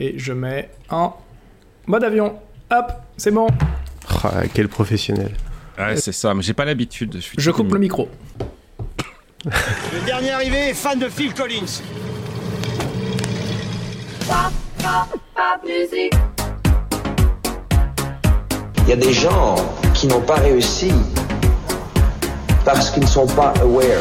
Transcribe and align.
Et 0.00 0.18
je 0.18 0.32
mets 0.32 0.70
en 0.90 1.16
mode 1.86 2.04
avion. 2.04 2.38
Hop, 2.70 2.92
c'est 3.16 3.30
bon. 3.30 3.48
Ah, 4.24 4.42
quel 4.52 4.68
professionnel. 4.68 5.32
Ouais, 5.78 5.96
c'est 5.96 6.12
ça, 6.12 6.34
mais 6.34 6.42
j'ai 6.42 6.54
pas 6.54 6.64
l'habitude. 6.64 7.20
Je, 7.20 7.40
Je 7.40 7.50
coupe 7.50 7.72
le 7.72 7.78
micro. 7.78 8.08
Le 9.44 10.04
dernier 10.06 10.30
arrivé 10.32 10.70
est 10.70 10.74
fan 10.74 10.98
de 10.98 11.08
Phil 11.08 11.32
Collins. 11.34 11.82
Il 18.82 18.88
y 18.88 18.92
a 18.92 18.96
des 18.96 19.12
gens 19.12 19.56
qui 19.94 20.06
n'ont 20.06 20.20
pas 20.20 20.36
réussi 20.36 20.92
parce 22.64 22.90
qu'ils 22.90 23.02
ne 23.02 23.08
sont 23.08 23.26
pas 23.26 23.52
aware. 23.60 24.00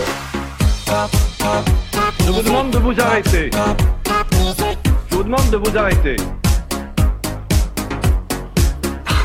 Je 2.25 2.31
vous 2.31 2.41
demande 2.41 2.71
de 2.71 2.77
vous 2.77 2.99
arrêter. 2.99 3.49
Demande 5.27 5.49
de 5.49 5.57
vous 5.57 5.77
arrêter. 5.77 6.15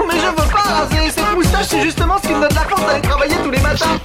Mais 0.05 0.19
je 0.19 0.27
veux 0.27 0.51
pas 0.51 0.63
raser 0.63 1.11
Cette 1.11 1.33
moustache, 1.33 1.67
c'est 1.67 1.81
justement 1.83 2.17
ce 2.21 2.27
qui 2.27 2.35
me 2.35 2.41
donne 2.41 2.55
la 2.57 2.63
force 2.63 2.85
d'aller 2.85 3.03
travailler 3.03 3.37
tous 3.45 3.53
les 3.53 3.61
matins 3.61 4.01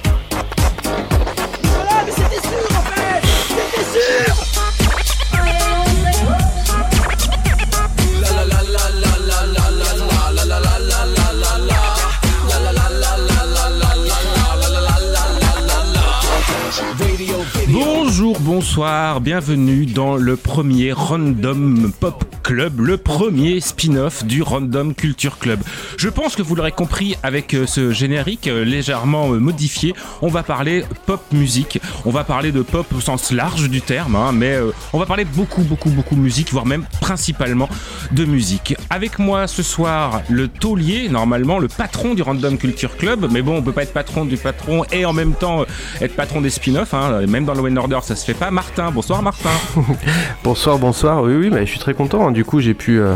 bonsoir, 18.40 19.22
bienvenue 19.22 19.86
dans 19.86 20.16
le 20.16 20.36
premier 20.36 20.92
Random 20.92 21.92
Pop 22.00 22.27
Le 22.50 22.96
premier 22.96 23.60
spin-off 23.60 24.24
du 24.24 24.42
Random 24.42 24.94
Culture 24.94 25.38
Club. 25.38 25.60
Je 25.98 26.08
pense 26.08 26.38
que 26.38 26.42
vous 26.42 26.56
l'aurez 26.56 26.72
compris 26.72 27.18
avec 27.22 27.54
euh, 27.54 27.66
ce 27.66 27.92
générique 27.92 28.48
euh, 28.48 28.64
légèrement 28.64 29.34
euh, 29.34 29.38
modifié, 29.38 29.94
on 30.22 30.30
va 30.30 30.44
parler 30.44 30.86
pop 31.06 31.22
musique, 31.34 31.82
on 32.06 32.12
va 32.12 32.24
parler 32.24 32.54
de 32.54 32.62
pop 32.62 32.86
au 32.96 33.02
sens 33.02 33.32
large 33.32 33.70
du 33.70 33.82
terme, 33.82 34.16
hein, 34.16 34.32
mais 34.32 34.58
on 34.94 35.00
va 35.00 35.06
parler 35.06 35.26
beaucoup, 35.26 35.62
beaucoup, 35.64 35.90
beaucoup 35.90 36.16
musique, 36.16 36.52
voire 36.54 36.66
même 36.66 36.86
principalement 37.02 37.68
de 38.12 38.24
musique. 38.24 38.76
Avec 38.90 39.20
moi 39.20 39.48
ce 39.48 39.62
soir, 39.62 40.22
le 40.30 40.48
taulier, 40.48 41.10
normalement 41.10 41.60
le 41.60 41.68
patron 41.68 42.14
du 42.14 42.22
Random 42.22 42.58
Culture 42.58 42.96
Club, 42.96 43.28
mais 43.30 43.42
bon, 43.42 43.58
on 43.58 43.62
peut 43.62 43.74
pas 43.74 43.84
être 43.84 43.94
patron 43.94 44.24
du 44.24 44.38
patron 44.38 44.86
et 44.94 45.04
en 45.04 45.12
même 45.12 45.34
temps 45.34 45.66
être 46.00 46.16
patron 46.16 46.40
des 46.40 46.50
spin-offs, 46.50 46.94
hein, 46.94 47.26
même 47.28 47.44
dans 47.44 47.54
le 47.54 47.62
Wayne 47.62 47.78
Order 47.78 48.00
ça 48.04 48.16
se 48.16 48.24
fait 48.24 48.34
pas. 48.34 48.52
Martin, 48.52 48.92
bonsoir 48.92 49.22
Martin. 49.22 49.50
Bonsoir, 50.44 50.78
bonsoir. 50.78 51.24
Oui, 51.24 51.36
oui, 51.36 51.50
bah, 51.50 51.66
je 51.66 51.70
suis 51.70 51.80
très 51.80 51.94
content. 51.94 52.32
Du 52.38 52.46
coup, 52.46 52.60
j'ai 52.60 52.76
pu, 52.76 53.00
euh, 53.00 53.16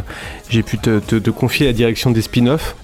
j'ai 0.50 0.64
pu 0.64 0.80
te 0.80 1.30
confier 1.30 1.68
la 1.68 1.74
direction 1.74 2.10
des 2.10 2.24
spin-offs. 2.24 2.76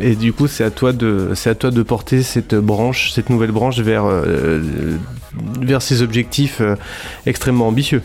Et 0.00 0.14
du 0.14 0.32
coup, 0.32 0.46
c'est 0.46 0.64
à 0.64 0.70
toi 0.70 0.94
de, 0.94 1.32
c'est 1.34 1.50
à 1.50 1.54
toi 1.54 1.70
de 1.70 1.82
porter 1.82 2.22
cette 2.22 2.54
branche, 2.54 3.12
cette 3.12 3.28
nouvelle 3.28 3.50
branche 3.50 3.78
vers, 3.78 4.06
euh, 4.06 4.62
vers 5.60 5.82
ces 5.82 6.00
objectifs 6.00 6.62
euh, 6.62 6.76
extrêmement 7.26 7.68
ambitieux. 7.68 8.00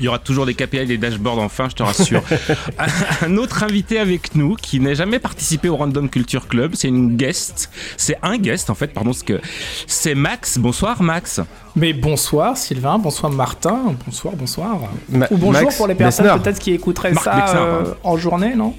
Il 0.00 0.04
y 0.04 0.08
aura 0.08 0.18
toujours 0.18 0.46
des 0.46 0.54
KPI 0.54 0.78
et 0.78 0.86
des 0.86 0.98
dashboards 0.98 1.38
enfin, 1.38 1.68
je 1.68 1.74
te 1.76 1.82
rassure. 1.82 2.22
un 3.22 3.36
autre 3.36 3.62
invité 3.62 3.98
avec 3.98 4.34
nous 4.34 4.54
qui 4.56 4.80
n'a 4.80 4.94
jamais 4.94 5.18
participé 5.18 5.68
au 5.68 5.76
Random 5.76 6.08
Culture 6.08 6.48
Club, 6.48 6.72
c'est 6.74 6.88
une 6.88 7.16
guest. 7.16 7.70
C'est 7.96 8.16
un 8.22 8.38
guest 8.38 8.70
en 8.70 8.74
fait, 8.74 8.88
pardon, 8.88 9.10
parce 9.10 9.22
que 9.22 9.40
c'est 9.86 10.14
Max. 10.14 10.58
Bonsoir 10.58 11.02
Max. 11.02 11.40
Mais 11.76 11.92
bonsoir 11.92 12.56
Sylvain, 12.56 12.98
bonsoir 12.98 13.30
Martin, 13.30 13.94
bonsoir, 14.06 14.34
bonsoir. 14.36 14.78
Ma- 15.08 15.26
Ou 15.30 15.36
bonjour 15.36 15.62
Max 15.64 15.76
pour 15.76 15.86
les 15.86 15.94
personnes 15.94 16.40
peut-être 16.42 16.58
qui 16.58 16.72
écouteraient 16.72 17.12
Marc 17.12 17.24
ça 17.24 17.36
Mexner, 17.36 17.58
euh, 17.60 17.94
en 18.02 18.16
journée, 18.16 18.54
non? 18.56 18.74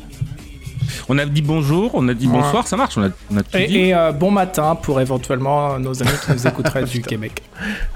On 1.09 1.17
a 1.17 1.25
dit 1.25 1.41
bonjour, 1.41 1.91
on 1.93 2.07
a 2.07 2.13
dit 2.13 2.27
Ouais. 2.27 2.33
bonsoir, 2.33 2.67
ça 2.67 2.77
marche, 2.77 2.97
on 2.97 3.03
a, 3.03 3.09
on 3.31 3.37
a 3.37 3.43
tout 3.43 3.57
dit. 3.57 3.63
Et, 3.77 3.87
et, 3.89 3.95
euh, 3.95 4.11
bon 4.11 4.31
matin 4.31 4.75
pour 4.75 4.99
éventuellement 5.01 5.77
nos 5.79 6.01
amis 6.01 6.11
qui 6.25 6.31
nous 6.31 6.47
écouteraient 6.47 6.83
du 6.85 7.01
Québec. 7.01 7.41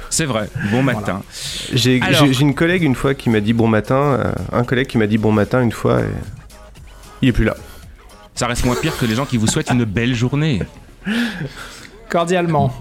C'est 0.09 0.25
vrai, 0.25 0.50
bon 0.72 0.84
matin. 0.84 1.22
J'ai, 1.74 2.02
Alors- 2.02 2.25
j'ai- 2.25 2.34
j'ai 2.34 2.42
une 2.42 2.56
collègue 2.56 2.84
une 2.84 2.96
fois 2.96 3.14
qui 3.14 3.30
m'a 3.30 3.40
dit 3.40 3.53
bon 3.53 3.68
matin, 3.68 3.96
euh, 3.96 4.31
un 4.52 4.64
collègue 4.64 4.88
qui 4.88 4.97
m'a 4.97 5.08
dit 5.08 5.18
bon 5.18 5.31
matin 5.31 5.62
une 5.62 5.72
fois, 5.72 6.02
et 6.02 6.06
il 7.22 7.30
est 7.30 7.34
plus 7.34 7.46
là. 7.46 7.56
Ça 8.34 8.47
reste 8.47 8.66
moins 8.66 8.75
pire 8.75 8.97
que 8.97 9.06
les 9.06 9.16
gens 9.16 9.25
qui 9.25 9.38
vous 9.38 9.47
souhaitent 9.47 9.72
une 9.72 9.86
belle 9.86 10.14
journée. 10.14 10.62
Cordialement. 12.09 12.74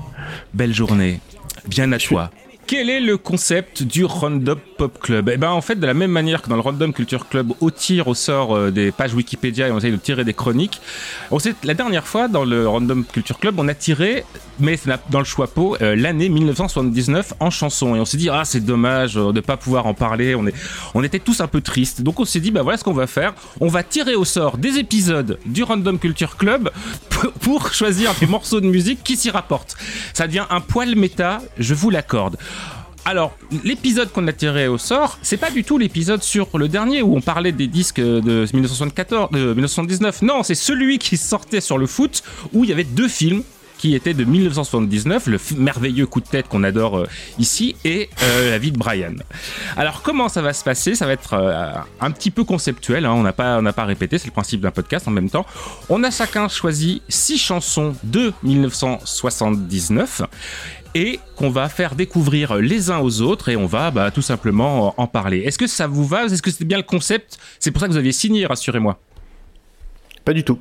Belle 0.53 0.75
journée. 0.75 1.21
Bien 1.69 1.91
à 1.93 1.99
toi. 1.99 2.31
Quel 2.67 2.89
est 2.89 3.01
le 3.01 3.19
concept 3.19 3.83
du 3.83 4.07
Random 4.07 4.59
Pop 4.79 4.99
Club? 4.99 5.29
Eh 5.29 5.37
ben 5.37 5.51
en 5.51 5.61
fait 5.61 5.75
de 5.75 5.87
la 5.87 5.93
même 5.93 6.11
manière 6.11 6.41
que 6.41 6.49
dans 6.49 6.55
le 6.55 6.63
Random 6.63 6.95
Culture 6.95 7.29
Club, 7.29 7.53
on 7.61 7.69
tire 7.69 8.09
au 8.09 8.15
sort 8.15 8.57
euh, 8.57 8.71
des 8.71 8.91
pages 8.91 9.13
Wikipédia 9.13 9.69
et 9.69 9.71
on 9.71 9.77
essaye 9.77 9.93
de 9.93 9.97
tirer 9.97 10.25
des 10.25 10.33
chroniques. 10.33 10.81
On 11.31 11.39
sait 11.39 11.55
la 11.63 11.75
dernière 11.75 12.07
fois 12.07 12.27
dans 12.27 12.45
le 12.45 12.67
Random 12.67 13.05
Culture 13.05 13.39
Club, 13.39 13.57
on 13.59 13.69
a 13.69 13.75
tiré, 13.75 14.25
mais 14.61 14.79
dans 15.11 15.19
le 15.19 15.25
choix 15.27 15.47
euh, 15.83 15.95
l'année 15.95 16.31
1979 16.31 17.35
en 17.39 17.51
chanson 17.51 17.97
et 17.97 18.01
on 18.01 18.07
s'est 18.07 18.17
dit 18.17 18.31
ah 18.31 18.45
c'est 18.47 18.65
dommage 18.65 19.19
euh, 19.19 19.33
de 19.33 19.41
pas 19.41 19.59
pouvoir 19.59 19.87
en 19.87 19.93
parler. 19.93 20.35
On 20.35 20.47
est, 20.47 20.55
on 20.95 21.03
était 21.05 21.19
tous 21.19 21.43
un 21.43 21.49
peu 21.49 21.61
tristes. 21.61 22.01
Donc 22.01 22.19
on 22.19 22.25
s'est 22.25 22.41
dit 22.41 22.51
bah 22.51 22.63
voilà 22.63 22.79
ce 22.79 22.85
qu'on 22.85 22.95
va 22.95 23.07
faire. 23.07 23.35
On 23.61 23.69
va 23.69 23.83
tirer 23.83 24.15
au 24.15 24.25
sort 24.25 24.57
des 24.57 24.79
épisodes 24.79 25.39
du 25.45 25.65
Random 25.65 25.99
Culture 25.99 26.39
Club 26.39 26.71
pour 27.41 27.75
choisir 27.75 28.15
des 28.21 28.27
morceaux 28.27 28.61
de 28.61 28.67
musique 28.67 29.03
qui 29.05 29.17
s'y 29.17 29.31
rapportent. 29.31 29.77
Ça 30.15 30.27
devient 30.27 30.47
un 30.49 30.61
poil 30.61 30.97
méta, 30.97 31.43
je 31.59 31.75
vous 31.75 31.91
l'accorde. 31.91 32.39
Alors, 33.07 33.37
l'épisode 33.65 34.11
qu'on 34.13 34.27
a 34.29 34.33
tiré 34.33 34.67
au 34.67 34.79
sort, 34.79 35.19
c'est 35.21 35.37
pas 35.37 35.51
du 35.51 35.63
tout 35.63 35.77
l'épisode 35.77 36.23
sur 36.23 36.57
le 36.57 36.69
dernier 36.69 37.03
où 37.03 37.15
on 37.17 37.21
parlait 37.21 37.53
des 37.53 37.67
disques 37.67 38.01
de 38.01 38.47
1974, 38.53 39.31
de 39.31 39.53
1979. 39.53 40.23
Non, 40.23 40.43
c'est 40.43 40.55
celui 40.55 40.99
qui 40.99 41.19
sortait 41.19 41.61
sur 41.61 41.77
le 41.77 41.87
foot 41.87 42.23
où 42.55 42.65
il 42.65 42.71
y 42.71 42.73
avait 42.73 42.85
deux 42.85 43.09
films 43.09 43.43
qui 43.77 43.95
étaient 43.95 44.15
de 44.15 44.25
1979, 44.25 45.27
le 45.27 45.39
merveilleux 45.59 46.07
coup 46.07 46.21
de 46.21 46.27
tête 46.27 46.49
qu'on 46.49 46.65
adore 46.65 47.01
euh, 47.01 47.09
ici, 47.39 47.77
et 47.85 48.09
euh, 48.23 48.51
la 48.51 48.57
vie 48.57 48.73
de 48.73 48.79
Brian. 48.79 49.13
Alors 49.77 50.01
comment 50.01 50.31
ça 50.31 50.41
va 50.41 50.55
se 50.55 50.65
passer? 50.65 50.95
Ça 50.95 51.05
va 51.05 51.13
être 51.13 51.35
euh, 51.35 51.73
un 52.01 52.11
petit 52.11 52.31
peu 52.31 52.45
conceptuel, 52.45 53.05
hein, 53.05 53.13
on 53.13 53.23
n'a 53.23 53.35
pas, 53.35 53.61
pas 53.73 53.85
répété, 53.85 54.17
c'est 54.17 54.29
le 54.29 54.33
principe 54.33 54.63
d'un 54.63 54.71
podcast 54.71 55.07
en 55.07 55.11
même 55.11 55.29
temps. 55.29 55.45
On 55.91 56.03
a 56.03 56.11
chacun 56.11 56.49
choisi 56.49 57.03
six 57.11 57.37
chansons 57.37 57.95
de 58.05 58.33
1979 58.43 60.23
et 60.95 61.19
qu'on 61.37 61.51
va 61.51 61.69
faire 61.69 61.95
découvrir 61.95 62.57
les 62.57 62.91
uns 62.91 62.99
aux 63.01 63.21
autres 63.21 63.49
et 63.49 63.57
on 63.57 63.67
va 63.67 63.91
bah, 63.91 64.11
tout 64.11 64.23
simplement 64.23 64.95
en 65.01 65.07
parler. 65.07 65.41
Est-ce 65.41 65.59
que 65.59 65.67
ça 65.67 65.87
vous 65.87 66.05
va? 66.07 66.25
Est-ce 66.25 66.43
que 66.43 66.51
c'est 66.51 66.65
bien 66.65 66.77
le 66.77 66.83
concept? 66.85 67.39
C'est 67.59 67.71
pour 67.71 67.81
ça 67.81 67.87
que 67.89 67.93
vous 67.93 67.99
aviez 67.99 68.13
signé, 68.13 68.47
rassurez-moi. 68.47 68.99
Pas 70.25 70.33
du 70.33 70.45
tout. 70.45 70.59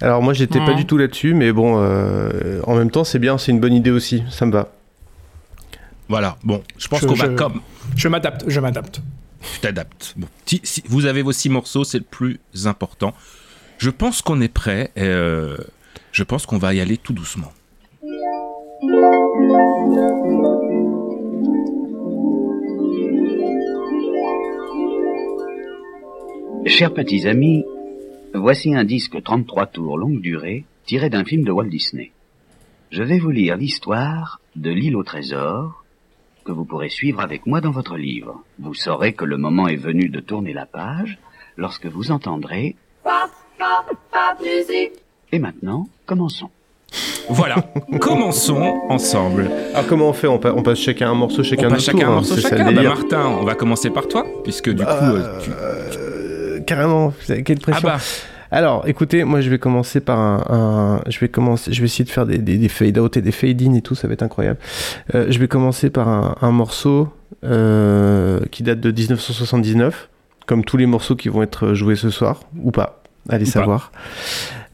Alors 0.00 0.22
moi 0.22 0.32
j'étais 0.32 0.58
pas 0.60 0.70
Mhm. 0.70 0.76
du 0.76 0.86
tout 0.86 0.96
là-dessus, 0.96 1.34
mais 1.34 1.52
bon, 1.52 1.74
euh, 1.82 2.60
en 2.64 2.76
même 2.76 2.90
temps 2.90 3.04
c'est 3.04 3.18
bien, 3.18 3.36
c'est 3.38 3.50
une 3.52 3.60
bonne 3.60 3.72
idée 3.74 3.90
aussi, 3.90 4.22
ça 4.30 4.46
me 4.46 4.52
va. 4.52 4.68
Voilà, 6.08 6.38
bon, 6.44 6.62
je 6.78 6.88
pense 6.88 7.00
qu'on 7.04 7.14
va 7.14 7.28
comme 7.28 7.60
Je 7.96 8.08
m'adapte, 8.08 8.44
je 8.46 8.60
m'adapte. 8.60 9.00
tu 9.54 9.60
t'adaptes. 9.60 10.14
Bon, 10.16 10.26
si, 10.46 10.60
si 10.64 10.82
vous 10.88 11.04
avez 11.06 11.22
vos 11.22 11.32
six 11.32 11.48
morceaux, 11.50 11.84
c'est 11.84 11.98
le 11.98 12.04
plus 12.04 12.38
important. 12.64 13.12
Je 13.78 13.90
pense 13.90 14.22
qu'on 14.22 14.40
est 14.40 14.48
prêt. 14.52 14.90
et, 14.96 15.02
euh, 15.02 15.56
je 16.12 16.22
pense 16.24 16.46
qu'on 16.46 16.58
va 16.58 16.72
y 16.74 16.80
aller 16.80 16.96
tout 16.96 17.12
doucement. 17.12 17.52
Chers 26.66 26.92
petits 26.92 27.26
amis, 27.26 27.64
voici 28.34 28.74
un 28.74 28.84
disque 28.84 29.22
33 29.22 29.66
tours 29.66 29.96
longue 29.96 30.20
durée 30.20 30.64
tiré 30.84 31.08
d'un 31.08 31.24
film 31.24 31.44
de 31.44 31.52
Walt 31.52 31.68
Disney. 31.68 32.12
Je 32.90 33.02
vais 33.02 33.18
vous 33.18 33.30
lire 33.30 33.56
l'histoire 33.56 34.40
de 34.56 34.70
l'île 34.70 34.96
au 34.96 35.04
trésor 35.04 35.84
que 36.44 36.52
vous 36.52 36.64
pourrez 36.64 36.88
suivre 36.88 37.20
avec 37.20 37.46
moi 37.46 37.60
dans 37.60 37.70
votre 37.70 37.96
livre. 37.96 38.42
Vous 38.58 38.74
saurez 38.74 39.12
que 39.12 39.24
le 39.24 39.36
moment 39.36 39.68
est 39.68 39.76
venu 39.76 40.08
de 40.08 40.20
tourner 40.20 40.52
la 40.52 40.66
page 40.66 41.18
lorsque 41.56 41.86
vous 41.86 42.10
entendrez 42.10 42.74
Et 45.30 45.38
maintenant, 45.38 45.88
commençons. 46.06 46.50
Voilà, 47.28 47.56
commençons 48.00 48.80
ensemble. 48.88 49.50
Alors 49.74 49.86
comment 49.86 50.08
on 50.08 50.12
fait? 50.14 50.26
On, 50.26 50.38
pa- 50.38 50.52
on 50.56 50.62
passe 50.62 50.78
chacun 50.78 51.10
un 51.10 51.14
morceau, 51.14 51.42
chacun 51.42 51.66
on 51.68 51.70
passe 51.72 51.84
chacun 51.84 51.98
tour, 51.98 52.08
un 52.08 52.10
hein, 52.12 52.14
morceau 52.14 52.36
chacun. 52.38 52.72
Bah. 52.72 52.82
Martin, 52.82 53.26
on 53.40 53.44
va 53.44 53.54
commencer 53.54 53.90
par 53.90 54.08
toi, 54.08 54.24
puisque 54.44 54.70
du 54.70 54.82
coup, 54.82 54.90
euh, 54.90 55.38
tu- 55.42 55.50
Euh, 55.50 56.60
carrément, 56.60 57.12
quelle 57.26 57.58
ah 57.58 57.60
pression. 57.60 57.88
bah, 57.88 57.98
Alors, 58.50 58.88
écoutez, 58.88 59.24
moi 59.24 59.42
je 59.42 59.50
vais 59.50 59.58
commencer 59.58 60.00
par 60.00 60.18
un, 60.18 60.42
un- 60.48 61.10
je 61.10 61.18
vais 61.20 61.28
commencer, 61.28 61.70
je 61.70 61.80
vais 61.80 61.84
essayer 61.84 62.06
de 62.06 62.10
faire 62.10 62.24
des, 62.24 62.38
des, 62.38 62.56
des 62.56 62.68
fade 62.70 62.96
out 62.98 63.14
et 63.18 63.20
des 63.22 63.32
fade 63.32 63.60
in 63.60 63.74
et 63.74 63.82
tout, 63.82 63.94
ça 63.94 64.08
va 64.08 64.14
être 64.14 64.22
incroyable. 64.22 64.58
Euh, 65.14 65.26
je 65.28 65.38
vais 65.38 65.48
commencer 65.48 65.90
par 65.90 66.08
un, 66.08 66.34
un 66.40 66.50
morceau 66.50 67.08
euh, 67.44 68.40
qui 68.50 68.62
date 68.62 68.80
de 68.80 68.90
1979, 68.90 70.08
comme 70.46 70.64
tous 70.64 70.78
les 70.78 70.86
morceaux 70.86 71.14
qui 71.14 71.28
vont 71.28 71.42
être 71.42 71.74
joués 71.74 71.96
ce 71.96 72.08
soir 72.08 72.40
ou 72.62 72.70
pas, 72.70 73.02
allez 73.28 73.44
Ou 73.44 73.52
pas. 73.52 73.52
savoir, 73.52 73.92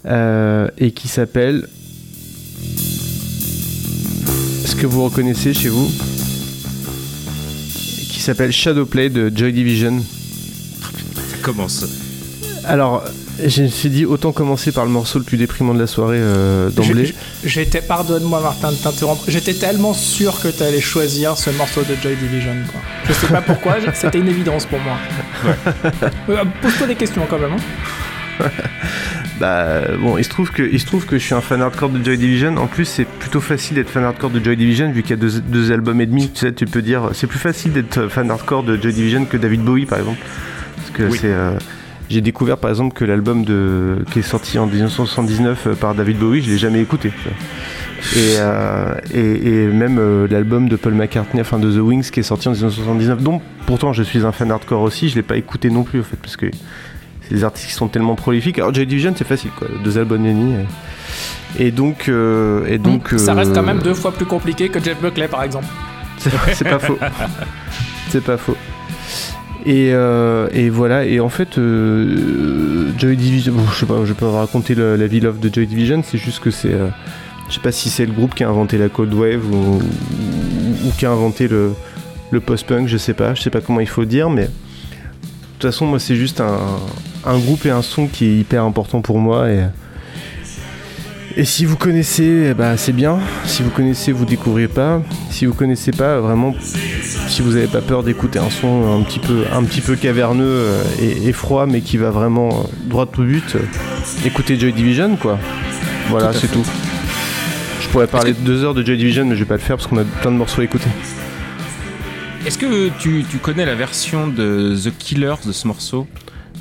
Euh, 0.06 0.68
et 0.78 0.92
qui 0.92 1.08
s'appelle. 1.08 1.66
Est-ce 4.64 4.76
que 4.76 4.86
vous 4.86 5.04
reconnaissez 5.04 5.52
chez 5.54 5.68
vous 5.68 5.90
Qui 8.10 8.20
s'appelle 8.20 8.52
Shadowplay 8.52 9.10
de 9.10 9.30
Joy 9.34 9.52
Division. 9.52 10.02
Commence. 11.42 11.84
Alors, 12.64 13.04
je 13.46 13.62
me 13.64 13.68
suis 13.68 13.90
dit 13.90 14.06
autant 14.06 14.32
commencer 14.32 14.72
par 14.72 14.84
le 14.86 14.90
morceau 14.90 15.18
le 15.18 15.24
plus 15.24 15.36
déprimant 15.36 15.74
de 15.74 15.80
la 15.80 15.86
soirée 15.86 16.16
euh, 16.18 16.70
d'emblée. 16.70 17.14
J'étais, 17.44 17.82
pardonne-moi 17.82 18.40
Martin 18.40 18.72
de 18.72 18.76
t'interrompre, 18.76 19.24
j'étais 19.28 19.52
tellement 19.52 19.92
sûr 19.92 20.40
que 20.40 20.48
t'allais 20.48 20.80
choisir 20.80 21.36
ce 21.36 21.50
morceau 21.50 21.82
de 21.82 21.94
Joy 22.02 22.16
Division. 22.16 22.54
Quoi. 22.72 22.80
Je 23.06 23.12
sais 23.12 23.26
pas 23.26 23.42
pourquoi, 23.42 23.76
c'était 23.92 24.18
une 24.18 24.28
évidence 24.28 24.64
pour 24.64 24.78
moi. 24.80 24.96
Euh, 26.30 26.44
Pose-toi 26.62 26.86
des 26.86 26.94
questions 26.96 27.26
quand 27.28 27.38
même. 27.38 27.52
hein. 28.40 28.44
Bah 29.44 29.82
bon, 30.00 30.16
il 30.16 30.24
se 30.24 30.30
trouve 30.30 30.50
que 30.50 30.62
il 30.62 30.80
se 30.80 30.86
trouve 30.86 31.04
que 31.04 31.18
je 31.18 31.22
suis 31.24 31.34
un 31.34 31.42
fan 31.42 31.60
hardcore 31.60 31.90
de 31.90 32.02
Joy 32.02 32.16
Division. 32.16 32.56
En 32.56 32.66
plus, 32.66 32.86
c'est 32.86 33.04
plutôt 33.04 33.42
facile 33.42 33.76
d'être 33.76 33.90
fan 33.90 34.02
hardcore 34.02 34.30
de 34.30 34.42
Joy 34.42 34.56
Division 34.56 34.90
vu 34.90 35.02
qu'il 35.02 35.10
y 35.10 35.12
a 35.12 35.16
deux, 35.16 35.38
deux 35.40 35.70
albums 35.70 36.00
et 36.00 36.06
demi. 36.06 36.30
Tu 36.30 36.40
sais, 36.40 36.52
tu 36.54 36.64
peux 36.64 36.80
dire, 36.80 37.10
c'est 37.12 37.26
plus 37.26 37.38
facile 37.38 37.72
d'être 37.72 38.08
fan 38.08 38.30
hardcore 38.30 38.62
de 38.62 38.80
Joy 38.80 38.94
Division 38.94 39.26
que 39.26 39.36
David 39.36 39.60
Bowie 39.60 39.84
par 39.84 39.98
exemple. 39.98 40.20
Parce 40.76 40.90
que 40.92 41.02
Oui. 41.02 41.18
c'est 41.20 41.30
euh, 41.30 41.58
j'ai 42.08 42.22
découvert 42.22 42.56
par 42.56 42.70
exemple 42.70 42.94
que 42.94 43.04
l'album 43.04 43.44
de 43.44 43.98
qui 44.12 44.20
est 44.20 44.22
sorti 44.22 44.58
en 44.58 44.66
1979 44.66 45.66
euh, 45.66 45.74
par 45.74 45.94
David 45.94 46.18
Bowie, 46.18 46.40
je 46.40 46.50
l'ai 46.50 46.58
jamais 46.58 46.80
écouté. 46.80 47.12
Et, 48.16 48.36
euh, 48.38 48.94
et, 49.12 49.64
et 49.64 49.66
même 49.66 49.98
euh, 49.98 50.26
l'album 50.30 50.68
de 50.68 50.76
Paul 50.76 50.94
McCartney, 50.94 51.40
enfin 51.40 51.58
de 51.58 51.70
The 51.70 51.80
Wings, 51.82 52.10
qui 52.10 52.20
est 52.20 52.24
sorti 52.24 52.48
en 52.48 52.52
1979, 52.52 53.22
dont 53.22 53.40
pourtant 53.66 53.92
je 53.92 54.02
suis 54.02 54.24
un 54.24 54.32
fan 54.32 54.50
hardcore 54.50 54.82
aussi, 54.82 55.08
je 55.08 55.14
l'ai 55.16 55.22
pas 55.22 55.36
écouté 55.36 55.70
non 55.70 55.82
plus 55.84 56.00
en 56.00 56.04
fait, 56.04 56.16
parce 56.16 56.36
que 56.36 56.46
des 57.30 57.44
artistes 57.44 57.68
qui 57.68 57.74
sont 57.74 57.88
tellement 57.88 58.14
prolifiques. 58.14 58.58
Alors 58.58 58.72
Joy 58.74 58.86
Division, 58.86 59.14
c'est 59.16 59.26
facile, 59.26 59.50
quoi, 59.58 59.68
deux 59.82 59.98
albums 59.98 60.24
et 60.26 60.32
demi. 60.32 60.54
Et, 61.58 61.66
et 61.66 61.70
donc, 61.70 62.08
euh, 62.08 62.66
et 62.66 62.78
donc, 62.78 63.10
Ça 63.16 63.34
reste 63.34 63.50
euh, 63.52 63.54
quand 63.54 63.62
même 63.62 63.78
deux 63.80 63.94
fois 63.94 64.12
plus 64.12 64.26
compliqué 64.26 64.68
que 64.68 64.82
Jeff 64.82 65.00
Buckley 65.00 65.28
par 65.28 65.42
exemple. 65.42 65.66
c'est 66.18 66.64
pas 66.68 66.78
faux. 66.78 66.98
C'est 68.10 68.22
pas 68.22 68.36
faux. 68.36 68.56
Et, 69.66 69.90
euh, 69.92 70.48
et 70.52 70.68
voilà, 70.68 71.04
et 71.06 71.20
en 71.20 71.28
fait, 71.30 71.56
euh, 71.58 72.90
Joy 72.98 73.16
Division, 73.16 73.52
bon, 73.54 73.64
je 73.72 73.80
sais 73.80 73.86
pas, 73.86 73.96
je 74.04 74.12
vais 74.12 74.14
pas 74.14 74.30
raconter 74.30 74.74
la 74.74 75.06
vie 75.06 75.20
love 75.20 75.40
de 75.40 75.52
Joy 75.52 75.66
Division, 75.66 76.02
c'est 76.06 76.18
juste 76.18 76.40
que 76.40 76.50
c'est. 76.50 76.72
euh, 76.72 76.88
je 77.48 77.54
sais 77.54 77.60
pas 77.60 77.72
si 77.72 77.88
c'est 77.90 78.06
le 78.06 78.12
groupe 78.12 78.34
qui 78.34 78.44
a 78.44 78.48
inventé 78.48 78.78
la 78.78 78.88
Cold 78.88 79.12
Wave 79.14 79.44
ou, 79.50 79.56
ou- 79.56 80.88
ou 80.88 80.90
qui 80.98 81.06
a 81.06 81.10
inventé 81.10 81.48
le, 81.48 81.72
le 82.30 82.40
post-punk, 82.40 82.86
je 82.88 82.96
sais 82.98 83.14
pas, 83.14 83.34
je 83.34 83.42
sais 83.42 83.50
pas 83.50 83.60
comment 83.60 83.80
il 83.80 83.88
faut 83.88 84.04
dire, 84.04 84.28
mais 84.30 84.44
de 84.44 84.48
toute 85.58 85.70
façon, 85.72 85.86
moi, 85.86 85.98
c'est 85.98 86.16
juste 86.16 86.40
un, 86.40 86.58
un 87.26 87.38
groupe 87.38 87.66
et 87.66 87.70
un 87.70 87.82
son 87.82 88.06
qui 88.06 88.26
est 88.26 88.36
hyper 88.38 88.64
important 88.64 89.00
pour 89.00 89.18
moi. 89.18 89.50
Et, 89.50 89.64
et 91.36 91.44
si 91.44 91.64
vous 91.64 91.76
connaissez, 91.76 92.54
ben, 92.54 92.76
c'est 92.76 92.92
bien. 92.92 93.18
Si 93.44 93.62
vous 93.62 93.70
connaissez, 93.70 94.12
vous 94.12 94.24
découvrez 94.24 94.68
pas. 94.68 95.02
Si 95.30 95.46
vous 95.46 95.54
connaissez 95.54 95.90
pas, 95.90 96.20
vraiment, 96.20 96.54
si 97.28 97.42
vous 97.42 97.52
n'avez 97.52 97.66
pas 97.66 97.80
peur 97.80 98.02
d'écouter 98.02 98.38
un 98.38 98.50
son 98.50 98.98
un 98.98 99.02
petit 99.02 99.18
peu, 99.18 99.44
un 99.52 99.64
petit 99.64 99.80
peu 99.80 99.96
caverneux 99.96 100.44
euh, 100.44 100.82
et, 101.00 101.28
et 101.28 101.32
froid, 101.32 101.66
mais 101.66 101.80
qui 101.80 101.96
va 101.96 102.10
vraiment 102.10 102.48
euh, 102.48 102.88
droit 102.88 103.08
au 103.18 103.22
but, 103.22 103.56
euh, 103.56 103.60
écoutez 104.24 104.58
Joy 104.58 104.72
Division, 104.72 105.16
quoi. 105.16 105.38
Voilà, 106.08 106.32
c'est 106.32 106.48
tout. 106.52 106.64
Je 107.80 107.88
pourrais 107.88 108.06
parler 108.06 108.32
de 108.32 108.38
deux 108.38 108.62
heures 108.62 108.74
de 108.74 108.84
Joy 108.84 108.96
Division, 108.96 109.24
mais 109.24 109.34
je 109.34 109.40
vais 109.40 109.48
pas 109.48 109.54
le 109.54 109.60
faire 109.60 109.76
parce 109.76 109.88
qu'on 109.88 109.98
a 109.98 110.04
plein 110.04 110.30
de 110.30 110.36
morceaux 110.36 110.60
à 110.60 110.64
écouter. 110.64 110.88
Est-ce 112.46 112.58
que 112.58 112.90
tu, 112.98 113.24
tu 113.28 113.38
connais 113.38 113.64
la 113.64 113.74
version 113.74 114.28
de 114.28 114.76
The 114.76 114.92
Killers 114.98 115.46
de 115.46 115.52
ce 115.52 115.66
morceau? 115.66 116.06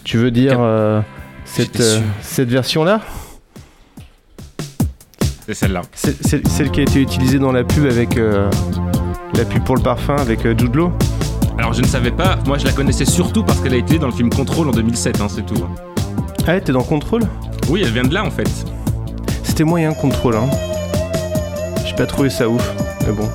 Tu 0.03 0.17
veux 0.17 0.31
dire 0.31 0.57
euh, 0.59 1.01
cette, 1.45 1.79
euh, 1.79 2.01
cette 2.21 2.49
version-là 2.49 2.99
C'est 5.45 5.53
celle-là. 5.53 5.81
C'est 5.93 6.47
celle 6.47 6.71
qui 6.71 6.81
a 6.81 6.83
été 6.83 7.01
utilisée 7.01 7.39
dans 7.39 7.51
la 7.51 7.63
pub 7.63 7.85
avec 7.85 8.17
euh, 8.17 8.49
la 9.33 9.45
pub 9.45 9.63
pour 9.63 9.77
le 9.77 9.81
parfum 9.81 10.17
avec 10.17 10.41
Jude 10.43 10.75
Law 10.75 10.91
Alors 11.57 11.73
je 11.73 11.81
ne 11.81 11.87
savais 11.87 12.11
pas, 12.11 12.37
moi 12.45 12.57
je 12.57 12.65
la 12.65 12.73
connaissais 12.73 13.05
surtout 13.05 13.43
parce 13.43 13.61
qu'elle 13.61 13.73
a 13.73 13.77
été 13.77 13.97
dans 13.97 14.07
le 14.07 14.13
film 14.13 14.29
Control 14.29 14.67
en 14.67 14.71
2007, 14.71 15.21
hein, 15.21 15.27
c'est 15.29 15.45
tout. 15.45 15.63
Ah, 16.45 16.59
t'es 16.59 16.73
dans 16.73 16.83
Control 16.83 17.21
Oui, 17.69 17.81
elle 17.85 17.93
vient 17.93 18.03
de 18.03 18.13
là 18.13 18.25
en 18.25 18.31
fait. 18.31 18.49
C'était 19.43 19.63
moyen 19.63 19.93
Control, 19.93 20.35
hein. 20.35 20.49
J'ai 21.85 21.95
pas 21.95 22.05
trouvé 22.05 22.29
ça 22.29 22.49
ouf, 22.49 22.73
mais 23.07 23.13
bon. 23.13 23.29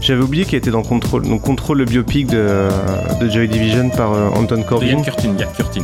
J'avais 0.00 0.22
oublié 0.22 0.44
qu'elle 0.44 0.58
était 0.58 0.70
dans 0.70 0.82
Control. 0.82 1.22
Donc 1.22 1.42
Control, 1.42 1.78
le 1.78 1.84
biopic 1.84 2.26
de, 2.26 2.68
de 3.20 3.28
Joy 3.30 3.48
Division 3.48 3.90
par 3.90 4.12
euh, 4.12 4.28
Anton 4.30 4.56
De 4.58 4.62
Corbin. 4.62 4.86
Yann 4.86 5.02
Curtin, 5.04 5.34
Yann 5.38 5.48
Curtin. 5.56 5.82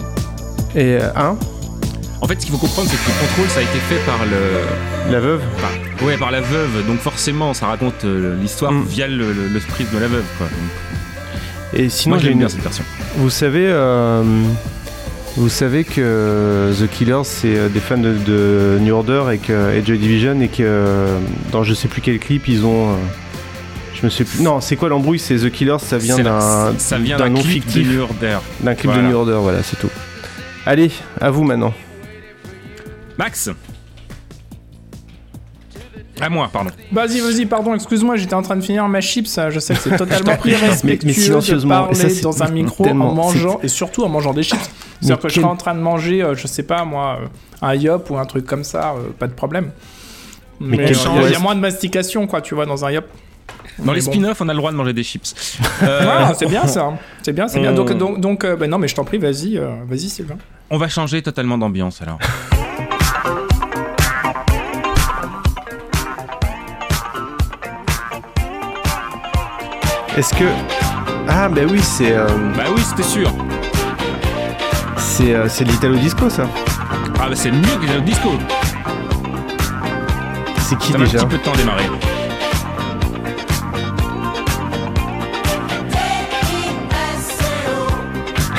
Et 0.75 0.99
euh, 1.01 1.09
hein 1.17 1.37
En 2.23 2.27
fait, 2.27 2.35
ce 2.41 2.47
qu'il 2.47 2.53
faut 2.55 2.59
comprendre, 2.59 2.89
c'est 2.91 2.97
que 2.97 3.09
le 3.11 3.27
Control, 3.29 3.49
ça 3.51 3.61
a 3.61 3.63
été 3.63 3.79
fait 3.89 4.01
par 4.07 4.19
le, 4.25 5.13
La 5.13 5.21
veuve 5.21 5.43
enfin, 5.57 6.07
ouais, 6.07 6.17
par 6.17 6.31
la 6.31 6.41
veuve. 6.41 6.87
Donc 6.87 6.99
forcément, 7.01 7.53
ça 7.55 7.67
raconte 7.67 8.05
euh, 8.05 8.37
l'histoire 8.41 8.73
Mm. 8.73 8.85
via 8.89 9.07
le, 9.07 9.33
le, 9.33 9.49
le 9.49 9.61
prisme 9.61 9.95
de 9.95 10.01
la 10.01 10.09
veuve. 10.09 10.25
Quoi. 10.39 10.47
Donc, 10.47 11.79
Et 11.81 11.89
sinon, 11.91 12.19
j'ai 12.19 12.31
une... 12.31 12.39
bien 12.39 12.49
cette 12.49 12.63
version. 12.63 12.85
Vous 13.19 13.31
savez, 13.31 13.67
euh, 13.69 14.23
vous 15.37 15.49
savez 15.51 15.85
que 15.85 16.73
The 16.81 16.89
Killers, 16.91 17.25
c'est 17.25 17.69
des 17.69 17.81
fans 17.81 17.99
de, 17.99 18.15
de 18.27 18.79
New 18.81 18.95
Order 18.95 19.25
et, 19.35 19.39
que, 19.39 19.75
et 19.75 19.85
Joy 19.85 19.99
Division, 19.99 20.41
et 20.41 20.49
que 20.49 21.07
dans 21.53 21.63
je 21.65 21.75
sais 21.75 21.89
plus 21.89 22.01
quel 22.01 22.19
clip, 22.19 22.49
ils 22.49 22.65
ont. 22.65 22.97
Je 24.01 24.05
me 24.07 24.11
sais 24.11 24.25
plus. 24.25 24.43
Non, 24.43 24.61
c'est 24.61 24.77
quoi 24.77 24.89
l'embrouille? 24.89 25.19
C'est 25.19 25.37
The 25.37 25.51
Killers, 25.51 25.79
ça 25.81 25.99
vient 25.99 26.19
d'un 26.19 26.75
ça 26.79 26.99
vient 26.99 27.17
d'un 27.17 27.25
d'un 27.25 27.31
nom 27.31 27.41
clip 27.41 27.65
fictif. 27.65 27.87
de 27.89 27.93
New 27.95 28.03
Order. 28.03 28.39
d'un 28.61 28.75
clip 28.75 28.87
Voilà. 28.93 29.03
de 29.03 29.09
New 29.09 29.17
Order, 29.17 29.39
voilà, 29.41 29.63
c'est 29.63 29.79
tout. 29.79 29.91
Allez, 30.67 30.91
à 31.21 31.31
vous 31.31 31.45
maintenant. 31.45 31.73
Max? 33.19 33.51
À 36.21 36.31
moi, 36.31 36.49
pardon. 36.51 36.71
Vas-y, 36.93 37.21
vas-y, 37.21 37.45
pardon, 37.45 37.75
excuse-moi, 37.75 38.17
j'étais 38.17 38.33
en 38.35 38.41
train 38.41 38.57
de 38.57 38.63
finir 38.63 38.89
ma 38.89 39.03
chips. 39.03 39.39
Je 39.51 39.59
sais 39.61 39.75
que 39.75 39.81
c'est 39.81 39.97
totalement 39.99 40.33
irrespectueux 40.47 40.83
Mais- 40.85 40.99
mais 41.05 41.13
de 41.13 41.21
silencieusement, 41.21 41.81
parler 41.83 41.95
ça, 41.95 42.09
c'est 42.09 42.23
dans 42.23 42.43
un 42.43 42.49
micro 42.49 42.87
en 42.89 42.95
mangeant, 42.95 43.61
et 43.63 43.69
surtout 43.69 44.03
en 44.03 44.09
mangeant 44.09 44.33
des 44.33 44.43
chips. 44.43 44.59
C'est-à-dire 45.01 45.19
que 45.21 45.29
je 45.29 45.35
serais 45.35 45.45
en 45.45 45.57
train 45.57 45.75
de 45.75 45.81
manger, 45.81 46.23
euh, 46.23 46.35
je 46.35 46.47
sais 46.47 46.63
pas 46.63 46.85
moi, 46.87 47.19
euh, 47.23 47.27
un 47.61 47.75
yop 47.75 48.09
ou 48.09 48.17
un 48.17 48.25
truc 48.25 48.47
comme 48.47 48.65
ça, 48.65 48.95
euh, 48.97 49.11
pas 49.19 49.27
de 49.27 49.35
problème. 49.35 49.73
Mais, 50.59 50.79
quel 50.79 50.97
euh, 50.97 51.23
il 51.27 51.33
y 51.33 51.35
a- 51.35 51.39
moins 51.39 51.55
de 51.55 51.61
mastication, 51.61 52.27
quoi, 52.27 52.41
tu 52.41 52.55
vois, 52.55 52.65
dans 52.65 52.83
un 52.87 52.93
yop. 52.93 53.05
Dans 53.79 53.93
Mais 53.93 53.99
les 53.99 54.05
bon. 54.05 54.11
spin-offs, 54.13 54.41
on 54.41 54.49
a 54.49 54.53
le 54.53 54.59
droit 54.59 54.71
de 54.73 54.77
manger 54.77 54.93
des 54.93 55.03
chips. 55.03 55.35
Euh, 55.83 56.01
Ah, 56.09 56.33
c'est 56.39 56.47
bien 56.47 56.67
ça. 56.67 56.95
C'est 57.23 57.33
bien, 57.33 57.47
c'est 57.49 57.61
bien. 57.61 57.73
Donc, 57.73 57.91
On- 57.91 57.95
donc, 57.95 58.21
donc 58.21 58.45
euh, 58.45 58.57
ben 58.57 58.71
non, 58.71 58.79
mais 58.79 58.89
je 58.89 58.95
t'en 58.95 59.05
prie, 59.05 59.19
vas-y, 59.19 59.59
euh, 59.59 59.75
vas-y, 59.87 60.09
Sylvain. 60.09 60.37
on 60.71 60.79
va 60.79 60.89
changer 60.89 61.21
totalement 61.23 61.59
d'ambiance 61.59 62.01
alors. 62.01 62.19
Est-ce 70.17 70.35
que. 70.35 70.45
Ah, 71.29 71.49
bah 71.49 71.63
oui, 71.69 71.81
c'est. 71.83 72.13
euh, 72.13 72.27
Bah 72.57 72.65
oui, 72.75 72.81
c'était 72.83 73.03
sûr. 73.03 73.31
c'est 74.97 75.35
euh, 75.35 75.49
l'Italo 75.61 75.97
Disco, 75.97 76.31
ça. 76.31 76.49
Ah 77.21 77.29
bah 77.29 77.35
c'est 77.35 77.51
mieux 77.51 77.77
que 77.81 77.93
le 77.93 78.01
disco. 78.03 78.31
C'est 80.61 80.79
qui 80.79 80.93
Ça 80.93 80.99
met 80.99 81.05
un 81.05 81.07
déjà? 81.07 81.19
petit 81.25 81.27
peu 81.27 81.39
de 81.39 81.43
temps 81.43 81.53
à 81.53 81.57
démarrer. 81.57 81.85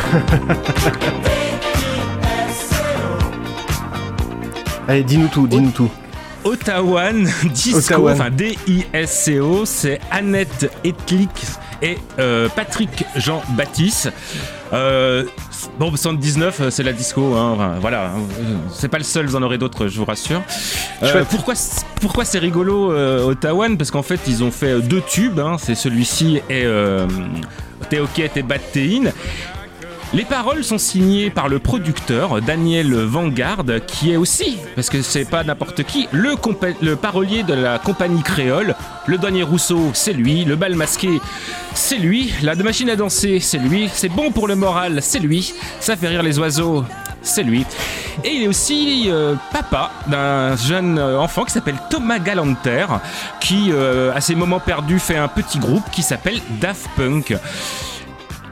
Allez, 4.87 5.03
dis-nous 5.03 5.27
tout, 5.27 5.47
dis-nous 5.47 5.71
tout. 5.71 5.89
Ottawan 6.43 7.27
Disco, 7.53 8.09
enfin 8.09 8.29
D-I-S-C-O, 8.29 9.65
c'est 9.65 9.99
Annette 10.11 10.71
Etlick 10.83 11.29
et 11.81 11.97
euh, 12.19 12.47
Patrick 12.55 13.05
Jean-Baptiste. 13.15 14.11
Euh, 14.73 15.23
bon, 15.79 15.89
79, 15.89 16.59
euh, 16.59 16.69
c'est 16.69 16.83
la 16.83 16.93
disco, 16.93 17.35
hein, 17.35 17.53
enfin, 17.55 17.75
voilà. 17.79 18.11
C'est 18.71 18.87
pas 18.87 18.97
le 18.97 19.03
seul, 19.03 19.25
vous 19.25 19.35
en 19.35 19.43
aurez 19.43 19.57
d'autres, 19.57 19.87
je 19.87 19.97
vous 19.97 20.05
rassure. 20.05 20.41
Euh, 21.03 21.23
pourquoi 21.29 21.53
pourquoi 22.01 22.25
c'est 22.25 22.39
rigolo, 22.39 22.91
Ottawan? 23.27 23.77
Parce 23.77 23.91
qu'en 23.91 24.03
fait, 24.03 24.19
ils 24.27 24.43
ont 24.43 24.51
fait 24.51 24.81
deux 24.81 25.01
tubes, 25.01 25.39
hein, 25.39 25.57
c'est 25.59 25.75
celui-ci 25.75 26.41
et 26.49 26.65
Théoquette 27.89 28.37
et 28.37 28.43
Battéine. 28.43 29.11
Les 30.13 30.23
paroles 30.23 30.63
sont 30.63 30.77
signées 30.77 31.29
par 31.29 31.49
le 31.49 31.59
producteur 31.59 32.41
Daniel 32.41 32.93
Vanguard, 32.93 33.63
qui 33.85 34.13
est 34.13 34.15
aussi, 34.15 34.57
parce 34.73 34.89
que 34.89 35.01
c'est 35.01 35.25
pas 35.25 35.43
n'importe 35.43 35.83
qui, 35.83 36.07
le, 36.13 36.95
parolier 36.95 37.43
de 37.43 37.53
la 37.53 37.77
compagnie 37.77 38.23
créole. 38.23 38.73
Le 39.05 39.17
douanier 39.17 39.43
Rousseau, 39.43 39.91
c'est 39.93 40.13
lui. 40.13 40.45
Le 40.45 40.55
bal 40.55 40.75
masqué, 40.75 41.19
c'est 41.73 41.97
lui. 41.97 42.31
La 42.41 42.55
machine 42.55 42.89
à 42.89 42.95
danser, 42.95 43.41
c'est 43.41 43.57
lui. 43.57 43.89
C'est 43.93 44.07
bon 44.07 44.31
pour 44.31 44.47
le 44.47 44.55
moral, 44.55 45.01
c'est 45.01 45.19
lui. 45.19 45.53
Ça 45.81 45.97
fait 45.97 46.07
rire 46.07 46.23
les 46.23 46.39
oiseaux, 46.39 46.85
c'est 47.21 47.43
lui. 47.43 47.65
Et 48.23 48.29
il 48.29 48.43
est 48.43 48.47
aussi 48.47 49.07
euh, 49.07 49.35
papa 49.51 49.91
d'un 50.07 50.55
jeune 50.55 50.97
euh, 50.99 51.19
enfant 51.19 51.43
qui 51.43 51.51
s'appelle 51.51 51.77
Thomas 51.89 52.19
Galanter, 52.19 52.85
qui, 53.41 53.71
euh, 53.71 54.15
à 54.15 54.21
ses 54.21 54.35
moments 54.35 54.61
perdus, 54.61 54.99
fait 54.99 55.17
un 55.17 55.27
petit 55.27 55.59
groupe 55.59 55.83
qui 55.91 56.01
s'appelle 56.01 56.39
Daft 56.61 56.87
Punk. 56.95 57.35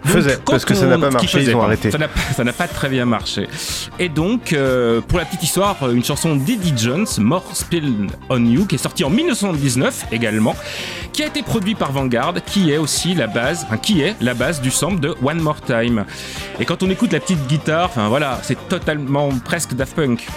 Faisait, 0.05 0.37
parce 0.45 0.65
que 0.65 0.73
ça 0.73 0.85
n'a 0.85 0.97
pas 0.97 1.09
marché, 1.09 1.27
faisait, 1.27 1.51
ils 1.51 1.55
ont 1.55 1.61
arrêté. 1.61 1.91
Ça 1.91 1.97
n'a 2.43 2.53
pas- 2.53 2.67
très 2.67 2.89
bien 2.89 3.05
marché. 3.05 3.47
Et 3.99 4.09
donc, 4.09 4.53
euh, 4.53 5.01
pour 5.01 5.17
la 5.19 5.25
petite 5.25 5.43
histoire, 5.43 5.75
une 5.91 6.03
chanson 6.03 6.35
d'Eddie 6.35 6.73
Jones, 6.75 7.05
More 7.19 7.43
Spill 7.53 8.07
on 8.29 8.43
You, 8.45 8.65
qui 8.65 8.75
est 8.75 8.79
sortie 8.79 9.03
en 9.03 9.09
1979 9.09 10.05
également, 10.11 10.55
qui 11.13 11.23
a 11.23 11.27
été 11.27 11.41
produit 11.43 11.75
par 11.75 11.91
Vanguard, 11.91 12.33
qui 12.45 12.71
est 12.71 12.77
aussi 12.77 13.13
la 13.13 13.27
base, 13.27 13.63
enfin, 13.67 13.77
qui 13.77 14.01
est 14.01 14.15
la 14.21 14.33
base 14.33 14.61
du 14.61 14.71
sample 14.71 14.99
de 14.99 15.15
One 15.23 15.39
More 15.41 15.61
Time. 15.61 16.05
Et 16.59 16.65
quand 16.65 16.83
on 16.83 16.89
écoute 16.89 17.11
la 17.13 17.19
petite 17.19 17.45
guitare, 17.47 17.85
enfin 17.85 18.07
voilà, 18.09 18.39
c'est 18.43 18.67
totalement 18.67 19.29
presque 19.43 19.73
Daft 19.73 19.95
Punk. 19.95 20.27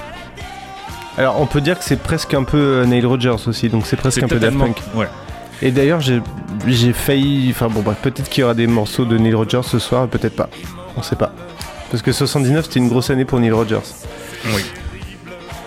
Alors 1.16 1.40
on 1.40 1.46
peut 1.46 1.60
dire 1.60 1.78
que 1.78 1.84
c'est 1.84 2.00
presque 2.00 2.32
un 2.34 2.44
peu 2.44 2.56
euh, 2.58 2.84
Neil 2.86 3.04
Rogers 3.04 3.48
aussi, 3.48 3.68
donc 3.68 3.86
c'est 3.86 3.96
presque 3.96 4.22
un 4.22 4.28
peu 4.28 4.38
Daft. 4.38 4.56
Punk. 4.56 4.76
Ouais. 4.94 5.08
Et 5.62 5.70
d'ailleurs 5.70 6.00
j'ai 6.00 6.92
failli, 6.92 7.48
enfin 7.50 7.68
bon 7.68 7.80
bref, 7.80 7.98
peut-être 8.02 8.28
qu'il 8.28 8.42
y 8.42 8.44
aura 8.44 8.54
des 8.54 8.66
morceaux 8.66 9.04
de 9.04 9.18
Neil 9.18 9.34
Rogers 9.34 9.64
ce 9.64 9.78
soir, 9.78 10.06
peut-être 10.06 10.36
pas, 10.36 10.48
on 10.96 11.02
sait 11.02 11.16
pas. 11.16 11.32
Parce 11.90 12.02
que 12.02 12.12
79 12.12 12.66
c'était 12.66 12.80
une 12.80 12.88
grosse 12.88 13.10
année 13.10 13.24
pour 13.24 13.40
Neil 13.40 13.50
Rogers. 13.50 13.80
Oui. 14.54 14.64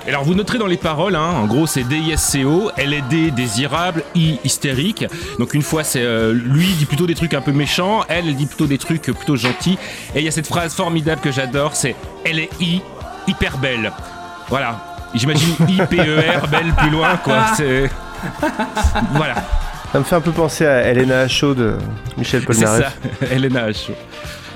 Et 0.07 0.09
Alors 0.09 0.23
vous 0.23 0.33
noterez 0.33 0.57
dans 0.57 0.67
les 0.67 0.77
paroles, 0.77 1.15
hein, 1.15 1.31
en 1.35 1.45
gros 1.45 1.67
c'est 1.67 1.83
DISCO, 1.83 2.71
LD 2.77 3.35
désirable, 3.35 4.03
I 4.15 4.39
hystérique. 4.43 5.05
Donc 5.39 5.53
une 5.53 5.61
fois 5.61 5.83
c'est 5.83 6.01
euh, 6.01 6.33
lui 6.33 6.69
il 6.69 6.77
dit 6.77 6.85
plutôt 6.85 7.05
des 7.05 7.15
trucs 7.15 7.33
un 7.33 7.41
peu 7.41 7.51
méchants, 7.51 8.03
elle 8.07 8.27
elle 8.27 8.35
dit 8.35 8.45
plutôt 8.45 8.67
des 8.67 8.77
trucs 8.77 9.01
plutôt 9.01 9.35
gentils. 9.35 9.77
Et 10.15 10.19
il 10.19 10.25
y 10.25 10.27
a 10.27 10.31
cette 10.31 10.47
phrase 10.47 10.73
formidable 10.73 11.21
que 11.21 11.31
j'adore, 11.31 11.75
c'est 11.75 11.95
elle 12.23 12.39
est 12.39 12.49
I 12.61 12.81
hyper 13.27 13.57
belle. 13.57 13.91
Voilà. 14.47 14.79
J'imagine 15.13 15.53
I 15.67 15.81
P 15.89 15.97
E 15.99 16.19
R 16.19 16.47
belle 16.47 16.73
plus 16.77 16.89
loin 16.89 17.17
quoi. 17.17 17.47
C'est 17.57 17.89
voilà. 19.13 19.35
Ça 19.91 19.99
me 19.99 20.03
fait 20.03 20.15
un 20.15 20.21
peu 20.21 20.31
penser 20.31 20.65
à 20.65 20.83
Elena 20.89 21.27
Chaud 21.27 21.53
de 21.53 21.75
Michel 22.17 22.41
C'est 22.41 22.45
Polnareff. 22.47 22.97
ça. 23.19 23.25
Elena. 23.31 23.67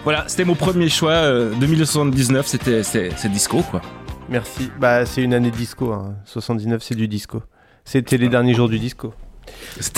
Voilà, 0.04 0.24
c'était 0.28 0.46
mon 0.46 0.56
premier 0.56 0.88
choix 0.88 1.12
euh, 1.12 1.54
2079, 1.56 2.46
c'était 2.48 2.84
c'est 2.84 3.10
c'est 3.18 3.30
disco 3.30 3.62
quoi. 3.64 3.82
Merci. 4.30 4.72
Bah 4.80 5.06
c'est 5.06 5.22
une 5.24 5.34
année 5.34 5.52
disco, 5.52 5.92
hein. 5.92 6.16
79 6.26 6.82
c'est 6.82 6.96
du 6.96 7.08
disco. 7.08 7.44
C'était 7.84 8.18
les 8.18 8.30
derniers 8.30 8.54
jours 8.54 8.70
du 8.70 8.80
disco. 8.80 9.14
Ce 9.80 9.92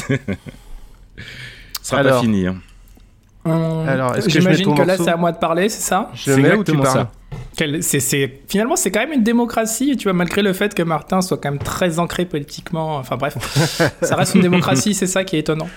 sera 1.83 1.99
Alors. 2.01 2.15
pas 2.15 2.21
fini. 2.21 2.47
hein. 2.47 2.55
Alors, 3.87 4.15
est-ce 4.15 4.25
que 4.25 4.31
je 4.31 4.37
mets 4.39 4.55
J'imagine 4.55 4.75
que 4.75 4.81
là, 4.83 4.97
c'est 4.97 5.09
à 5.09 5.17
moi 5.17 5.31
de 5.31 5.37
parler, 5.37 5.69
c'est 5.69 5.81
ça 5.81 6.09
Je 6.13 6.31
mets 6.33 6.55
ou 6.55 6.63
tu 6.63 6.75
parles 6.77 7.07
Finalement, 8.47 8.75
c'est 8.75 8.91
quand 8.91 8.99
même 8.99 9.13
une 9.13 9.23
démocratie, 9.23 9.97
tu 9.97 10.03
vois, 10.03 10.13
malgré 10.13 10.41
le 10.41 10.53
fait 10.53 10.73
que 10.73 10.83
Martin 10.83 11.21
soit 11.21 11.37
quand 11.37 11.49
même 11.51 11.59
très 11.59 11.97
ancré 11.99 12.25
politiquement. 12.25 12.97
Enfin 12.97 13.17
bref, 13.17 13.37
ça 14.01 14.15
reste 14.15 14.35
une 14.35 14.41
démocratie, 14.41 14.93
c'est 14.93 15.07
ça 15.07 15.23
qui 15.23 15.35
est 15.35 15.39
étonnant. 15.39 15.67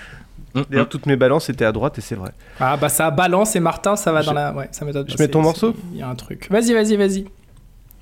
D'ailleurs 0.69 0.89
toutes 0.89 1.05
mes 1.05 1.15
balances 1.15 1.49
étaient 1.49 1.63
à 1.65 1.71
droite 1.71 1.97
et 1.97 2.01
c'est 2.01 2.15
vrai. 2.15 2.31
Ah 2.59 2.75
bah 2.75 2.89
ça 2.89 3.09
balance 3.09 3.55
et 3.55 3.59
Martin, 3.61 3.95
ça 3.95 4.11
va 4.11 4.21
Je- 4.21 4.25
dans 4.27 4.33
la... 4.33 4.51
Ouais, 4.53 4.67
ça 4.71 4.83
m'étonne 4.83 5.05
je 5.07 5.15
mets 5.17 5.29
ton 5.29 5.41
morceau 5.41 5.73
Il 5.93 5.99
y 5.99 6.03
a 6.03 6.07
un 6.09 6.15
truc. 6.15 6.47
Vas-y, 6.51 6.73
vas-y, 6.73 6.97
vas-y. 6.97 7.25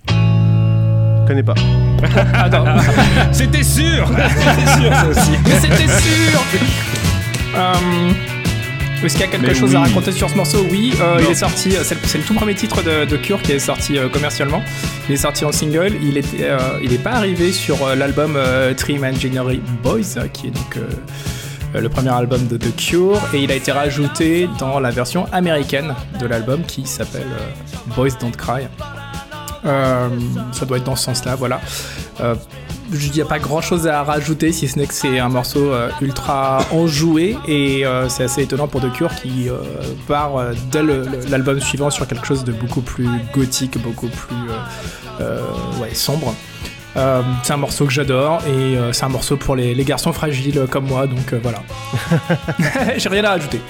Je 0.10 1.28
connais 1.28 1.44
pas. 1.44 1.54
Attends, 2.34 2.66
C'était 3.32 3.62
sûr 3.64 4.08
C'était 4.40 4.82
sûr 4.82 4.94
ça 4.96 5.08
aussi. 5.10 5.32
mais 5.46 5.60
c'était 5.60 5.88
sûr 5.88 6.40
Euh, 7.56 7.74
Est-ce 9.04 9.14
qu'il 9.14 9.22
y 9.22 9.24
a 9.24 9.32
quelque 9.32 9.48
Mais 9.48 9.54
chose 9.54 9.76
à 9.76 9.80
raconter 9.80 10.12
sur 10.12 10.30
ce 10.30 10.36
morceau 10.36 10.66
Oui, 10.70 10.94
euh, 11.02 11.20
il 11.22 11.32
est 11.32 11.36
sorti, 11.36 11.76
euh, 11.76 11.84
c'est 11.84 11.96
le, 12.18 12.24
tout 12.24 12.34
premier 12.34 12.54
titre 12.54 12.84
de, 12.84 13.06
de 13.06 13.18
Cure 13.18 13.42
qui 13.42 13.54
est 13.54 13.60
sorti 13.60 13.98
euh, 13.98 14.10
commercialement. 14.10 14.62
Il 15.08 15.14
est 15.14 15.18
sorti 15.18 15.46
en 15.46 15.52
single, 15.52 15.94
il 16.02 16.16
n'est 16.16 16.24
il 16.84 16.94
est 16.94 17.04
pas 17.04 17.14
arrivé 17.14 17.52
sur 17.52 17.96
l'album 17.96 18.38
Three 18.78 18.96
Imaginary 18.96 19.62
Boys, 19.82 20.28
qui 20.34 20.48
est 20.48 20.52
donc 20.52 20.78
le 21.74 21.90
premier 21.90 22.10
album 22.10 22.48
de 22.48 22.58
The 22.58 22.76
Cure, 22.76 23.20
et 23.34 23.44
il 23.44 23.52
a 23.52 23.56
été 23.56 23.72
rajouté 23.72 24.50
dans 24.58 24.80
la 24.80 24.90
version 24.90 25.28
américaine 25.32 25.94
de 26.20 26.26
l'album 26.26 26.64
qui 26.64 26.86
s'appelle 26.86 27.28
euh, 27.32 27.94
Boys 27.96 28.18
Don't 28.20 28.36
Cry. 28.36 28.68
Euh, 29.66 30.10
ça 30.52 30.66
doit 30.66 30.78
être 30.78 30.84
dans 30.84 30.96
ce 30.96 31.06
sens-là, 31.06 31.36
voilà. 31.36 31.62
Euh, 32.22 32.36
il 32.92 33.12
n'y 33.12 33.22
a 33.22 33.26
pas 33.26 33.40
grand 33.40 33.62
chose 33.62 33.88
à 33.88 34.04
rajouter 34.04 34.52
si 34.52 34.68
ce 34.68 34.78
n'est 34.80 34.88
que 34.88 34.94
c'est 34.94 35.20
un 35.20 35.30
morceau 35.30 35.72
euh, 35.72 35.90
ultra 36.02 36.60
enjoué 36.72 37.38
et 37.48 37.86
euh, 37.86 38.10
c'est 38.10 38.24
assez 38.24 38.44
étonnant 38.44 38.68
pour 38.68 38.82
The 38.82 38.92
Cure 38.92 39.14
qui 39.16 39.50
euh, 39.50 39.58
part 40.08 40.32
dès 40.72 40.82
l'album 41.30 41.60
suivant 41.60 41.90
sur 41.90 42.08
quelque 42.08 42.26
chose 42.26 42.44
de 42.44 42.52
beaucoup 42.52 42.82
plus 42.82 43.10
gothique, 43.34 43.78
beaucoup 43.82 44.08
plus 44.08 44.36
ouais, 45.82 45.94
sombre. 45.94 46.34
Euh, 46.98 47.22
c'est 47.44 47.54
un 47.54 47.58
morceau 47.58 47.86
que 47.86 47.92
j'adore 47.92 48.42
et 48.48 48.76
euh, 48.78 48.92
c'est 48.94 49.06
un 49.06 49.10
morceau 49.10 49.38
pour 49.38 49.56
les, 49.56 49.76
les 49.76 49.84
garçons 49.84 50.12
fragiles 50.12 50.66
comme 50.70 50.88
moi 50.88 51.06
donc 51.06 51.34
euh, 51.34 51.40
voilà. 51.42 51.62
J'ai 52.98 53.10
rien 53.10 53.24
à 53.24 53.30
rajouter. 53.32 53.62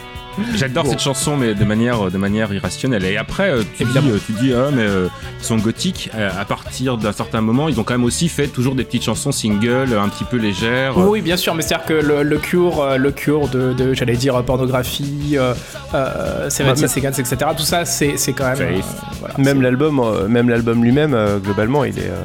J'adore 0.56 0.88
cette 0.88 1.00
chanson, 1.00 1.38
mais 1.38 1.54
de 1.54 1.66
manière, 1.66 2.10
de 2.12 2.18
manière 2.18 2.54
irrationnelle. 2.54 3.06
Et 3.06 3.18
après, 3.18 3.50
euh, 3.50 3.62
tu 3.78 3.84
dis, 3.84 3.84
Évidemment. 3.84 4.10
euh, 4.12 4.20
tu 4.26 4.32
dis, 4.34 4.54
ah, 4.54 4.70
mais 4.74 4.82
euh, 4.84 5.08
ils 5.40 5.46
sont 5.46 5.58
gothiques. 5.58 6.10
Euh, 6.16 6.30
à 6.40 6.46
partir 6.46 6.98
d'un 6.98 7.12
certain 7.12 7.42
moment, 7.42 7.70
ils 7.70 7.80
ont 7.80 7.84
quand 7.84 7.94
même 7.94 8.04
aussi 8.04 8.30
fait 8.30 8.48
toujours 8.48 8.76
des 8.76 8.84
petites 8.84 9.04
chansons 9.04 9.32
singles, 9.32 9.98
un 9.98 10.10
petit 10.10 10.24
peu 10.24 10.38
légères. 10.38 10.98
Oui, 10.98 11.22
bien 11.22 11.38
sûr, 11.38 11.56
mais 11.56 11.62
c'est-à-dire 11.62 11.86
que 11.86 11.94
le, 11.94 12.24
le 12.24 12.38
cure, 12.38 12.98
le 12.98 13.12
cure 13.12 13.48
de, 13.48 13.74
de, 13.74 13.94
j'allais 13.94 14.16
dire, 14.18 14.42
pornographie, 14.44 15.36
euh, 15.38 15.54
euh, 15.94 16.50
Seconds, 16.50 16.74
etc. 16.74 17.38
Tout 17.58 17.64
ça, 17.64 17.86
c'est 17.86 18.18
c'est 18.18 18.34
quand 18.34 18.46
même. 18.50 18.58
Euh, 18.62 18.82
voilà, 19.20 19.36
Même 19.38 19.58
c'est- 19.58 19.64
l'album, 19.64 20.00
euh, 20.00 20.28
même 20.28 20.50
l'album 20.50 20.84
lui-même, 20.84 21.14
euh, 21.14 21.38
globalement, 21.40 21.84
il 21.84 21.98
est. 22.00 22.04
euh, 22.10 22.20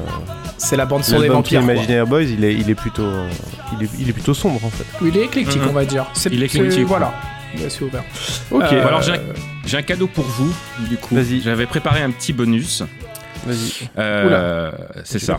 C'est 0.56 0.76
la 0.76 0.86
bande 0.86 1.04
son 1.04 1.20
des 1.20 1.28
vampires. 1.28 1.60
Imaginary 1.60 2.08
Boys, 2.08 2.22
il 2.22 2.44
est, 2.44 2.54
il 2.54 2.70
est 2.70 2.74
plutôt, 2.74 3.02
euh, 3.02 3.28
il 3.78 3.84
est, 3.84 3.90
il 3.98 4.08
est 4.08 4.12
plutôt 4.12 4.34
sombre 4.34 4.60
en 4.64 4.70
fait. 4.70 4.84
Il 5.04 5.16
est 5.16 5.24
éclectique, 5.24 5.60
Mhm. 5.62 5.68
on 5.70 5.72
va 5.72 5.84
dire. 5.84 6.06
C'est- 6.14 6.30
Il 6.32 6.42
c'est- 7.58 7.68
ouvert. 7.84 8.04
Ok. 8.50 8.62
Euh, 8.64 8.86
alors, 8.86 9.02
j'ai 9.02 9.14
J'ai 9.66 9.78
un 9.78 9.82
cadeau 9.82 10.06
pour 10.06 10.24
vous, 10.24 10.54
du 10.88 10.96
coup. 10.96 11.14
Vas-y. 11.14 11.40
J'avais 11.40 11.66
préparé 11.66 12.02
un 12.02 12.10
petit 12.10 12.32
bonus. 12.32 12.82
Vas-y. 13.46 13.88
Euh, 13.98 14.70
c'est 15.04 15.18
ça. 15.18 15.36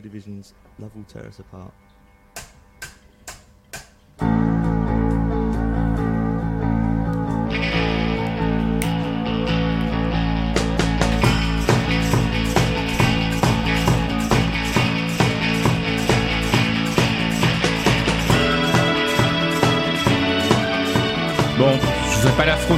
Division's 0.00 0.54
Tear 1.12 1.24
Us 1.28 1.40
Apart. 1.40 1.70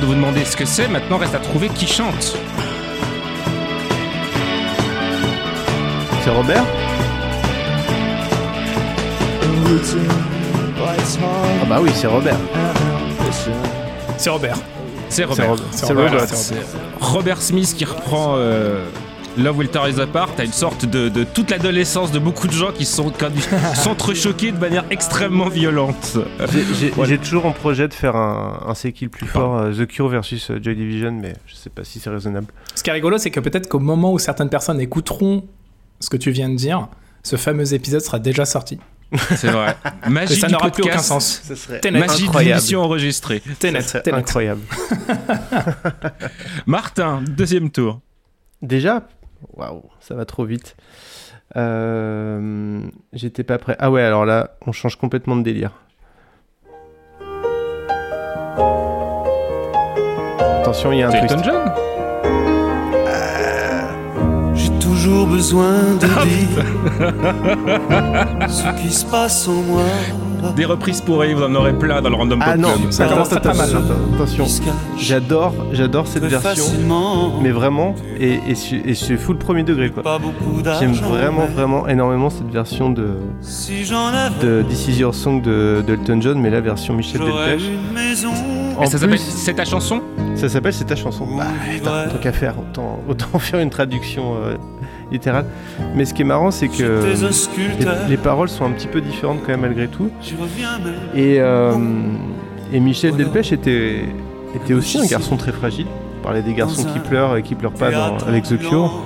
De 0.04 0.08
vous 0.08 0.14
demander 0.14 0.44
ce 0.44 0.54
que 0.54 0.66
c'est. 0.66 0.86
Maintenant, 0.86 1.16
reste 1.16 1.34
à 1.34 1.38
trouver 1.38 1.70
qui 1.70 1.86
chante. 1.86 2.36
C'est 6.22 6.30
Robert 6.30 6.64
Ah 11.62 11.64
bah 11.66 11.78
oui, 11.80 11.90
c'est 11.94 12.06
Robert. 12.06 12.36
C'est 14.18 14.30
Robert. 14.30 14.56
C'est 15.08 15.24
Robert. 15.24 15.56
C'est 15.70 15.86
Robert, 15.86 16.10
Robert. 16.12 16.26
Robert 17.00 17.42
Smith 17.42 17.74
qui 17.74 17.86
reprend 17.86 18.34
euh, 18.36 18.84
Love 19.36 19.58
Will 19.58 19.68
Tear 19.68 19.88
Us 19.88 19.98
Apart. 19.98 20.30
T'as 20.36 20.44
une 20.44 20.52
sorte 20.52 20.84
de, 20.86 21.08
de 21.08 21.24
toute 21.24 21.50
l'adolescence 21.50 22.12
de 22.12 22.18
beaucoup 22.18 22.46
de 22.46 22.52
gens 22.52 22.70
qui 22.72 22.84
sont 22.84 23.12
s'entrechoqués 23.74 24.52
de 24.52 24.58
manière 24.58 24.84
extrêmement 24.90 25.48
violente. 25.48 26.18
J'ai- 26.78 26.90
Voilà. 26.90 27.18
toujours 27.18 27.46
en 27.46 27.52
projet 27.52 27.88
de 27.88 27.94
faire 27.94 28.14
un, 28.16 28.64
un 28.68 28.74
séquel 28.74 29.08
plus 29.10 29.26
fort, 29.26 29.58
euh, 29.58 29.72
The 29.72 29.86
Cure 29.86 30.08
versus 30.08 30.50
euh, 30.50 30.60
Joy 30.62 30.76
Division, 30.76 31.12
mais 31.12 31.34
je 31.46 31.54
sais 31.56 31.70
pas 31.70 31.82
si 31.84 31.98
c'est 31.98 32.10
raisonnable. 32.10 32.46
Ce 32.74 32.82
qui 32.82 32.90
est 32.90 32.92
rigolo, 32.92 33.18
c'est 33.18 33.30
que 33.30 33.40
peut-être 33.40 33.68
qu'au 33.68 33.80
moment 33.80 34.12
où 34.12 34.18
certaines 34.18 34.50
personnes 34.50 34.80
écouteront 34.80 35.44
ce 36.00 36.08
que 36.10 36.16
tu 36.16 36.30
viens 36.30 36.48
de 36.48 36.56
dire, 36.56 36.88
ce 37.22 37.36
fameux 37.36 37.74
épisode 37.74 38.02
sera 38.02 38.18
déjà 38.20 38.44
sorti. 38.44 38.78
C'est 39.36 39.50
vrai. 39.50 39.76
Magie 40.08 40.36
ça 40.38 40.48
n'aura 40.48 40.70
plus 40.70 40.82
aucun 40.84 40.98
sens. 40.98 41.42
Ce 41.46 41.54
serait. 41.54 41.80
Magie 41.90 42.28
de 42.28 42.38
l'émission 42.38 42.82
enregistrée. 42.82 43.42
T'es 43.58 43.70
net, 43.72 43.82
Ça 43.82 43.88
serait 43.88 44.02
t'es 44.02 44.10
net. 44.12 44.20
incroyable. 44.20 44.60
Martin, 46.66 47.22
deuxième 47.28 47.70
tour. 47.70 48.00
Déjà 48.62 49.06
Waouh, 49.52 49.82
ça 50.00 50.14
va 50.14 50.24
trop 50.24 50.44
vite. 50.44 50.76
Euh, 51.56 52.80
J'étais 53.12 53.44
pas 53.44 53.58
prêt. 53.58 53.76
Ah 53.78 53.90
ouais, 53.90 54.02
alors 54.02 54.24
là, 54.24 54.50
on 54.66 54.72
change 54.72 54.96
complètement 54.96 55.36
de 55.36 55.42
délire. 55.42 55.72
Attention, 60.60 60.92
il 60.92 60.98
y 60.98 61.02
a 61.02 61.08
un 61.08 61.10
C'est 61.10 61.18
twist. 61.20 61.34
Elton 61.34 61.44
John 61.44 61.72
J'ai 64.54 64.78
toujours 64.78 65.26
besoin 65.26 65.94
de 66.00 66.06
dire 66.24 66.64
ce 68.48 68.82
qui 68.82 68.90
se 68.92 69.04
passe 69.04 69.46
en 69.46 69.62
moi. 69.62 69.84
Des 70.56 70.64
reprises 70.64 71.00
pourries, 71.00 71.34
vous 71.34 71.42
en 71.42 71.54
aurez 71.54 71.72
plein 71.72 72.00
dans 72.02 72.10
le 72.10 72.16
Random 72.16 72.38
Ah 72.42 72.52
Pop 72.52 72.60
non, 72.60 72.72
Club. 72.74 72.90
Ça 72.92 73.06
commence 73.06 73.32
attends, 73.32 73.50
très 73.50 73.58
mal, 73.58 73.70
attends, 73.70 74.14
Attention, 74.14 74.46
j'adore, 74.98 75.52
j'adore 75.72 76.06
cette 76.06 76.24
version, 76.24 76.64
mais 77.42 77.50
vraiment, 77.50 77.94
et, 78.18 78.34
et, 78.48 78.54
je- 78.54 78.88
et 78.88 78.94
je 78.94 79.16
full 79.16 79.36
premier 79.38 79.62
degré 79.62 79.90
quoi. 79.90 80.02
pas 80.02 80.18
J'aime 80.80 80.92
vraiment, 80.92 81.46
vraiment 81.46 81.88
énormément 81.88 82.30
cette 82.30 82.50
version 82.50 82.90
de, 82.90 83.08
de 84.40 84.62
This 84.68 84.88
Is 84.88 84.98
Your 85.00 85.14
Song 85.14 85.42
de, 85.42 85.82
de 85.86 85.94
Elton 85.94 86.20
John, 86.20 86.40
mais 86.40 86.50
la 86.50 86.60
version 86.60 86.94
Michel 86.94 87.20
Delpech. 87.20 87.62
Et 88.82 88.86
ça 88.86 88.98
s'appelle 88.98 89.18
C'est 89.18 89.54
ta 89.54 89.64
chanson? 89.64 90.00
Ça 90.36 90.48
s'appelle 90.48 90.72
C'est 90.72 90.84
ta 90.84 90.96
chanson. 90.96 91.26
Bah, 91.36 91.44
tant 92.10 92.18
qu'à 92.18 92.32
faire, 92.32 92.54
autant, 92.58 93.00
autant 93.08 93.38
faire 93.38 93.60
une 93.60 93.70
traduction 93.70 94.34
euh, 94.44 94.56
littérale. 95.14 95.46
Mais 95.94 96.04
ce 96.04 96.12
qui 96.14 96.22
est 96.22 96.26
marrant, 96.26 96.50
c'est 96.50 96.68
que 96.68 97.02
les, 98.08 98.16
paroles 98.16 98.48
sont 98.48 98.64
un 98.64 98.70
petit 98.70 98.86
peu 98.86 99.00
différentes 99.00 99.40
quand 99.42 99.48
même 99.52 99.60
malgré 99.60 99.88
tout. 99.88 100.10
Et, 101.14 101.40
euh, 101.40 101.72
et 102.72 102.80
Michel 102.80 103.16
Delpech 103.16 103.52
était, 103.52 104.04
était 104.54 104.74
aussi 104.74 104.98
un 104.98 105.06
garçon 105.06 105.36
très 105.36 105.52
fragile. 105.52 105.86
On 106.20 106.22
parlait 106.22 106.42
des 106.42 106.54
garçons 106.54 106.84
qui 106.84 106.98
pleurent 107.00 107.36
et 107.36 107.42
qui 107.42 107.54
pleurent 107.54 107.72
pas 107.72 107.90
dans- 107.90 108.16
avec 108.26 108.44
The 108.44 108.58
Cure. 108.58 109.02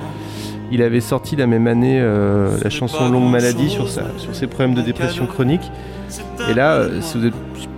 Il 0.71 0.83
avait 0.83 1.01
sorti 1.01 1.35
la 1.35 1.47
même 1.47 1.67
année 1.67 1.99
euh, 1.99 2.59
la 2.63 2.69
chanson 2.71 3.09
Longue 3.09 3.31
Maladie 3.31 3.71
sur, 3.71 3.89
sa, 3.89 4.03
sur 4.19 4.35
ses 4.35 4.47
problèmes 4.47 4.75
de 4.75 4.83
dépression 4.83 5.27
chronique. 5.27 5.71
Et 6.51 6.55
là, 6.55 6.75
euh, 6.75 7.01
si 7.01 7.19
vous, 7.19 7.27
êtes- 7.27 7.35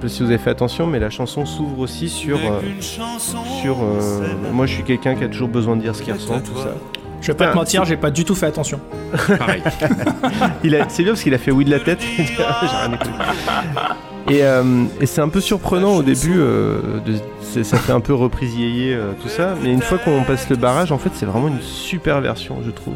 si 0.08 0.22
avez 0.22 0.38
fait 0.38 0.50
attention, 0.50 0.86
mais 0.86 0.98
la 0.98 1.10
chanson 1.10 1.46
s'ouvre 1.46 1.78
aussi 1.80 2.08
sur. 2.08 2.36
euh, 2.36 2.60
sur 2.80 3.78
euh, 3.82 4.22
moi, 4.52 4.66
je 4.66 4.74
suis 4.74 4.82
quelqu'un 4.82 5.14
qui 5.14 5.24
a 5.24 5.28
toujours 5.28 5.48
besoin 5.48 5.76
de 5.76 5.82
dire 5.82 5.94
ce 5.94 6.02
qu'il 6.02 6.12
ressent, 6.12 6.40
tout 6.40 6.56
ça. 6.56 6.74
Je 7.20 7.26
vais 7.28 7.34
pas 7.34 7.48
te 7.48 7.56
mentir, 7.56 7.84
j'ai 7.84 7.96
pas 7.96 8.10
du 8.10 8.24
tout 8.24 8.34
fait 8.34 8.46
attention. 8.46 8.80
Pareil. 9.38 9.62
C'est 10.88 11.02
bien 11.02 11.12
parce 11.12 11.22
qu'il 11.22 11.34
a 11.34 11.38
fait 11.38 11.50
oui 11.50 11.64
de 11.64 11.70
la 11.70 11.80
tête. 11.80 12.00
Et, 14.28 14.44
euh, 14.44 14.84
et 15.00 15.06
c'est 15.06 15.22
un 15.22 15.28
peu 15.28 15.40
surprenant 15.40 15.94
au 15.96 16.02
début, 16.02 16.36
euh, 16.38 17.00
de- 17.04 17.62
ça 17.64 17.76
fait 17.78 17.90
un 17.92 17.98
peu 18.00 18.14
reprise 18.14 18.54
yéyé, 18.54 18.94
euh, 18.94 19.10
tout 19.20 19.28
ça, 19.28 19.54
mais 19.60 19.72
une 19.72 19.82
fois 19.82 19.98
qu'on 19.98 20.22
passe 20.22 20.48
le 20.50 20.56
barrage, 20.56 20.92
en 20.92 20.98
fait, 20.98 21.10
c'est 21.14 21.26
vraiment 21.26 21.48
une 21.48 21.60
super 21.60 22.20
version, 22.20 22.58
je 22.64 22.70
trouve. 22.70 22.94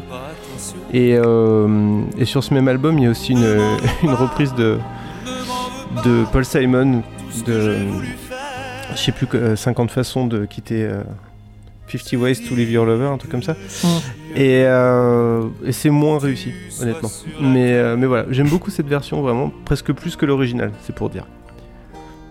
Et, 0.93 1.17
euh, 1.17 1.99
et 2.17 2.23
sur 2.23 2.41
ce 2.41 2.53
même 2.53 2.69
album, 2.69 2.97
il 2.99 3.03
y 3.03 3.07
a 3.07 3.09
aussi 3.09 3.33
une, 3.33 3.43
une 4.03 4.13
reprise 4.13 4.53
de, 4.53 4.77
de 6.05 6.23
Paul 6.31 6.45
Simon, 6.45 7.01
de 7.45 7.75
je 8.93 8.97
sais 8.97 9.11
plus, 9.11 9.27
que, 9.27 9.35
euh, 9.35 9.55
50 9.57 9.91
façons 9.91 10.27
de 10.27 10.45
quitter. 10.45 10.89
Euh, 11.93 11.97
50 11.97 12.13
Ways 12.21 12.35
to 12.47 12.55
Leave 12.55 12.71
Your 12.71 12.85
Lover, 12.85 13.05
un 13.07 13.17
truc 13.17 13.31
comme 13.31 13.43
ça. 13.43 13.55
Et, 14.35 14.63
euh, 14.65 15.43
et 15.65 15.71
c'est 15.71 15.89
moins 15.89 16.17
réussi, 16.19 16.51
honnêtement. 16.81 17.09
Mais, 17.41 17.73
euh, 17.73 17.95
mais 17.97 18.05
voilà, 18.05 18.25
j'aime 18.31 18.49
beaucoup 18.49 18.69
cette 18.71 18.87
version, 18.87 19.21
vraiment, 19.21 19.51
presque 19.65 19.91
plus 19.93 20.15
que 20.15 20.25
l'original, 20.25 20.71
c'est 20.85 20.95
pour 20.95 21.09
dire. 21.09 21.25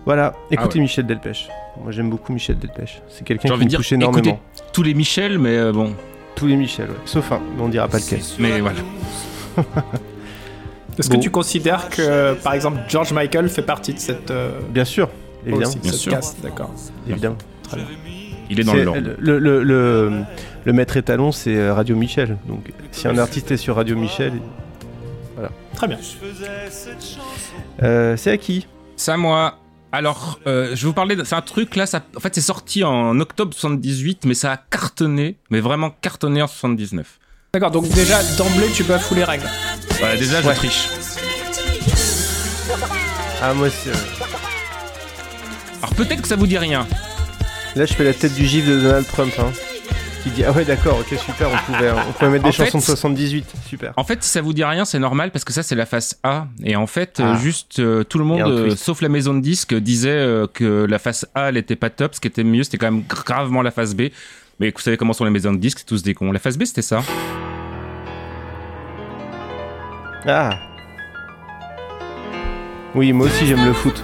Voilà, 0.05 0.35
écoutez 0.51 0.75
ouais. 0.75 0.81
Michel 0.83 1.07
Delpech. 1.07 1.49
Moi 1.81 1.91
j'aime 1.91 2.11
beaucoup 2.11 2.31
Michel 2.31 2.59
Delpech. 2.59 3.01
C'est 3.09 3.25
quelqu'un 3.25 3.41
J'ai 3.43 3.47
qui 3.49 3.53
envie 3.53 3.59
de 3.61 3.65
me 3.65 3.69
dire, 3.69 3.79
touche 3.79 3.91
énormément. 3.91 4.23
écoutez 4.23 4.39
tous 4.71 4.83
les 4.83 4.93
Michel, 4.93 5.39
mais 5.39 5.57
euh, 5.57 5.71
bon. 5.71 5.93
Tous 6.35 6.45
les 6.47 6.55
Michel, 6.57 6.89
ouais. 6.89 6.95
sauf 7.05 7.31
un, 7.31 7.39
mais 7.57 7.63
on 7.63 7.69
dira 7.69 7.87
pas 7.87 7.97
lequel. 7.97 8.19
Mais 8.39 8.59
voilà. 8.61 8.79
Est-ce 10.99 11.09
Bon. 11.09 11.15
que 11.17 11.21
tu 11.21 11.29
considères 11.31 11.89
que, 11.89 12.35
par 12.35 12.53
exemple, 12.53 12.77
George 12.87 13.11
Michael 13.13 13.49
fait 13.49 13.61
partie 13.63 13.93
de 13.93 13.99
cette. 13.99 14.31
euh, 14.31 14.51
Bien 14.69 14.85
sûr, 14.85 15.09
évidemment. 15.45 15.67
aussi, 15.69 15.79
Bien 15.79 15.91
cette 15.91 15.99
sûr. 16.01 16.11
caste, 16.13 16.37
d'accord. 16.41 16.71
évidemment. 17.09 17.37
Très 17.63 17.77
bien. 17.77 17.85
Il 18.49 18.59
est 18.59 18.63
dans 18.63 18.73
le 18.73 18.83
land. 18.83 18.95
le, 19.19 19.39
le, 19.39 19.63
le, 19.63 20.11
le 20.65 20.73
maître 20.73 20.97
étalon, 20.97 21.31
c'est 21.31 21.55
euh, 21.55 21.73
Radio 21.73 21.95
Michel. 21.95 22.37
Donc 22.47 22.71
si 22.91 23.07
un 23.07 23.17
artiste 23.17 23.51
est 23.51 23.57
sur 23.57 23.75
Radio 23.75 23.95
Michel, 23.97 24.33
Très 25.75 25.87
bien. 25.87 25.97
euh, 27.83 28.15
c'est 28.17 28.31
à 28.31 28.37
qui? 28.37 28.67
C'est 28.95 29.11
à 29.11 29.17
moi. 29.17 29.59
Alors, 29.91 30.39
euh, 30.47 30.69
je 30.75 30.81
vais 30.81 30.87
vous 30.87 30.93
parler. 30.93 31.15
de- 31.15 31.23
C'est 31.25 31.35
un 31.35 31.41
truc 31.41 31.75
là. 31.75 31.85
Ça, 31.85 32.01
en 32.15 32.19
fait, 32.19 32.33
c'est 32.35 32.41
sorti 32.41 32.83
en 32.83 33.19
octobre 33.19 33.53
78, 33.53 34.25
mais 34.25 34.33
ça 34.33 34.51
a 34.53 34.57
cartonné, 34.57 35.37
mais 35.49 35.59
vraiment 35.59 35.89
cartonné 36.01 36.41
en 36.41 36.47
79. 36.47 37.19
D'accord, 37.53 37.71
donc 37.71 37.87
déjà, 37.89 38.21
d'emblée, 38.37 38.67
tu 38.73 38.83
bafoues 38.83 39.15
les 39.15 39.23
règles. 39.25 39.47
Voilà, 39.99 40.15
déjà, 40.17 40.41
je 40.41 40.47
Ouais. 40.47 40.55
triche. 40.55 40.87
Ah, 43.41 43.53
moi, 43.53 43.67
euh, 43.67 43.93
Alors 45.81 45.93
peut-être 45.95 46.21
que 46.21 46.27
ça 46.27 46.35
vous 46.35 46.47
dit 46.47 46.57
rien. 46.57 46.87
Là, 47.75 47.85
je 47.85 47.93
fais 47.93 48.03
la 48.03 48.13
tête 48.13 48.33
du 48.35 48.45
gif 48.45 48.65
de 48.67 48.79
Donald 48.79 49.05
Trump. 49.07 49.33
Hein, 49.39 49.51
qui 50.23 50.29
dit 50.29 50.43
Ah 50.43 50.51
ouais, 50.51 50.63
d'accord, 50.65 50.97
ok, 50.99 51.17
super, 51.19 51.49
on 51.51 51.71
pouvait, 51.71 51.91
on 51.91 52.11
pouvait 52.13 52.31
mettre 52.31 52.43
des 52.45 52.49
En 52.49 52.51
chansons 52.53 52.79
fait- 52.79 52.91
de 52.93 52.97
78. 52.97 53.45
Super. 53.67 53.93
En 53.97 54.03
fait, 54.03 54.23
si 54.23 54.29
ça 54.29 54.41
vous 54.41 54.53
dit 54.53 54.63
rien, 54.63 54.85
c'est 54.85 54.97
normal 54.99 55.31
parce 55.31 55.43
que 55.43 55.51
ça, 55.53 55.61
c'est 55.61 55.75
la 55.75 55.85
face 55.85 56.17
A. 56.23 56.47
Et 56.63 56.75
en 56.75 56.87
fait, 56.87 57.19
euh, 57.19 57.33
Ah. 57.35 57.39
juste 57.39 57.79
euh, 57.79 58.03
tout 58.03 58.17
le 58.17 58.23
monde, 58.25 58.41
euh, 58.41 58.75
sauf 58.75 59.01
la 59.01 59.09
maison 59.09 59.33
de 59.33 59.41
disques, 59.41 59.75
disait 59.75 60.09
euh, 60.09 60.47
que 60.51 60.85
la 60.89 60.99
face 60.99 61.27
A, 61.35 61.49
elle 61.49 61.57
était 61.57 61.75
pas 61.75 61.89
top. 61.89 62.15
Ce 62.15 62.21
qui 62.21 62.27
était 62.27 62.43
mieux, 62.45 62.63
c'était 62.63 62.77
quand 62.77 62.91
même 62.91 63.03
gravement 63.07 63.61
la 63.61 63.71
face 63.71 63.93
B. 63.93 64.03
Mais 64.59 64.71
vous 64.71 64.79
savez 64.81 64.95
comment 64.95 65.11
sont 65.13 65.25
les 65.25 65.31
maisons 65.31 65.51
de 65.51 65.57
disques, 65.59 65.79
c'est 65.79 65.85
tous 65.85 66.01
des 66.01 66.13
cons. 66.13 66.31
La 66.31 66.39
face 66.39 66.57
B, 66.57 66.63
c'était 66.63 66.81
ça. 66.81 67.03
Ah 70.27 70.57
Oui, 72.95 73.11
moi 73.11 73.27
aussi, 73.27 73.45
j'aime 73.45 73.65
le 73.65 73.73
foot. 73.73 74.01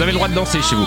Vous 0.00 0.04
avez 0.04 0.12
le 0.12 0.16
droit 0.16 0.28
de 0.28 0.34
danser 0.34 0.62
chez 0.62 0.76
vous. 0.76 0.86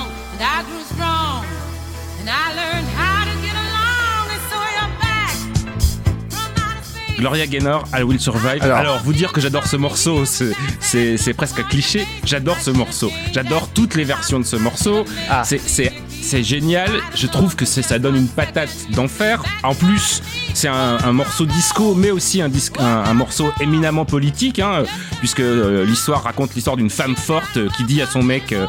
Gloria 7.19 7.45
Gaynor, 7.45 7.83
I 7.95 8.01
Will 8.01 8.19
Survive. 8.19 8.63
Alors- 8.63 8.77
Alors, 8.79 8.99
vous 9.03 9.13
dire 9.13 9.31
que 9.31 9.39
j'adore 9.39 9.67
ce 9.67 9.75
morceau, 9.77 10.25
c'est- 10.25 11.33
presque 11.37 11.59
un 11.59 11.63
cliché. 11.63 12.07
J'adore 12.25 12.57
ce 12.59 12.71
morceau. 12.71 13.11
J'adore 13.31 13.69
toutes 13.69 13.93
les 13.93 14.03
versions 14.03 14.39
de 14.39 14.45
ce 14.45 14.55
morceau. 14.55 15.05
Ah. 15.29 15.43
C'est- 15.43 16.41
génial. 16.43 16.89
Je 17.13 17.27
trouve 17.27 17.55
que 17.55 17.65
ça 17.65 17.99
donne 17.99 18.15
une 18.15 18.27
patate 18.27 18.71
d'enfer. 18.89 19.43
En 19.61 19.75
plus, 19.75 20.23
c'est 20.55 20.67
un, 20.69 20.97
un 21.03 21.11
morceau 21.11 21.45
disco, 21.45 21.93
mais 21.93 22.09
aussi 22.09 22.41
un, 22.41 22.49
disque, 22.49 22.79
un, 22.79 23.03
un 23.03 23.13
morceau 23.13 23.51
éminemment 23.61 24.05
politique, 24.05 24.57
hein, 24.57 24.83
puisque 25.19 25.41
euh, 25.41 25.85
l'histoire 25.85 26.23
raconte 26.23 26.55
l'histoire 26.55 26.77
d'une 26.77 26.89
femme 26.89 27.15
forte 27.15 27.57
euh, 27.57 27.69
qui 27.77 27.83
dit 27.83 28.01
à 28.01 28.07
son 28.07 28.23
mec. 28.23 28.51
euh, 28.51 28.65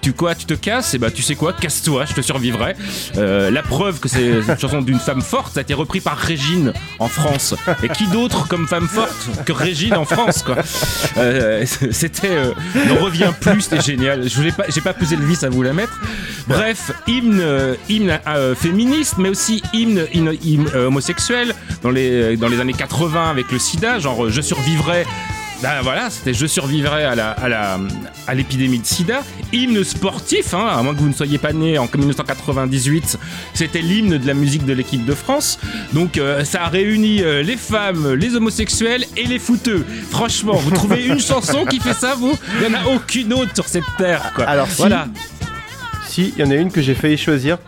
tu 0.00 0.12
quoi, 0.12 0.34
tu 0.34 0.46
te 0.46 0.54
casses 0.54 0.94
Et 0.94 0.98
bah 0.98 1.10
tu 1.10 1.22
sais 1.22 1.34
quoi, 1.34 1.52
casse-toi, 1.52 2.04
je 2.06 2.14
te 2.14 2.20
survivrai. 2.20 2.74
Euh, 3.16 3.50
la 3.50 3.62
preuve 3.62 4.00
que 4.00 4.08
c'est 4.08 4.26
une 4.26 4.58
chanson 4.58 4.80
d'une 4.82 4.98
femme 4.98 5.22
forte, 5.22 5.54
ça 5.54 5.60
a 5.60 5.62
été 5.62 5.74
repris 5.74 6.00
par 6.00 6.16
Régine 6.16 6.72
en 6.98 7.08
France. 7.08 7.54
Et 7.82 7.88
qui 7.88 8.06
d'autre 8.06 8.48
comme 8.48 8.66
femme 8.68 8.88
forte 8.88 9.44
que 9.44 9.52
Régine 9.52 9.94
en 9.94 10.04
France 10.04 10.42
quoi 10.42 10.56
Euh, 11.18 11.64
C'était, 11.90 12.30
euh, 12.30 12.52
ne 12.74 12.98
revient 12.98 13.32
plus, 13.40 13.62
c'était 13.62 13.80
génial. 13.80 14.28
Je 14.28 14.34
voulais 14.36 14.52
pas, 14.52 14.64
j'ai 14.68 14.80
pas 14.80 14.94
pesé 14.94 15.16
le 15.16 15.24
vice 15.24 15.44
à 15.44 15.48
vous 15.48 15.62
la 15.62 15.72
mettre. 15.72 16.00
Bref, 16.48 16.92
hymne, 17.06 17.42
hymne 17.88 18.18
féministe, 18.56 19.14
mais 19.18 19.28
aussi 19.28 19.62
hymne, 19.72 20.06
homosexuel 20.74 21.54
dans 21.82 21.90
les 21.90 22.36
dans 22.36 22.48
les 22.48 22.60
années 22.60 22.72
80 22.72 23.30
avec 23.30 23.50
le 23.52 23.58
SIDA, 23.58 23.98
genre 23.98 24.28
je 24.30 24.40
survivrai. 24.40 25.04
Ben 25.62 25.80
voilà, 25.82 26.10
c'était 26.10 26.34
je 26.34 26.44
survivrai 26.44 27.04
à 27.04 27.14
la 27.14 27.30
à 27.30 27.48
la 27.48 27.78
à 28.26 28.34
l'épidémie 28.34 28.80
de 28.80 28.84
SIDA. 28.84 29.22
Hymne 29.52 29.84
sportif, 29.84 30.54
hein, 30.54 30.66
à 30.66 30.82
moins 30.82 30.92
que 30.92 30.98
vous 30.98 31.08
ne 31.08 31.14
soyez 31.14 31.38
pas 31.38 31.52
né 31.52 31.78
en 31.78 31.88
1998, 31.94 33.16
c'était 33.54 33.80
l'hymne 33.80 34.18
de 34.18 34.26
la 34.26 34.34
musique 34.34 34.64
de 34.64 34.72
l'équipe 34.72 35.04
de 35.04 35.14
France. 35.14 35.60
Donc 35.92 36.18
euh, 36.18 36.44
ça 36.44 36.64
a 36.64 36.68
réuni 36.68 37.22
euh, 37.22 37.42
les 37.42 37.56
femmes, 37.56 38.14
les 38.14 38.34
homosexuels 38.34 39.04
et 39.16 39.24
les 39.24 39.38
footeux. 39.38 39.86
Franchement, 40.10 40.54
vous 40.54 40.72
trouvez 40.72 41.06
une 41.06 41.20
chanson 41.32 41.64
qui 41.64 41.78
fait 41.78 41.94
ça, 41.94 42.16
vous? 42.16 42.36
Il 42.60 42.68
n'y 42.68 42.74
en 42.74 42.78
a 42.80 42.86
aucune 42.96 43.32
autre 43.32 43.52
sur 43.54 43.68
cette 43.68 43.84
terre, 43.96 44.32
quoi. 44.34 44.44
Alors, 44.44 44.66
si. 44.66 44.78
voilà. 44.78 45.06
Si, 46.08 46.34
il 46.36 46.44
y 46.44 46.46
en 46.46 46.50
a 46.50 46.54
une 46.56 46.72
que 46.72 46.82
j'ai 46.82 46.94
failli 46.94 47.16
choisir. 47.16 47.58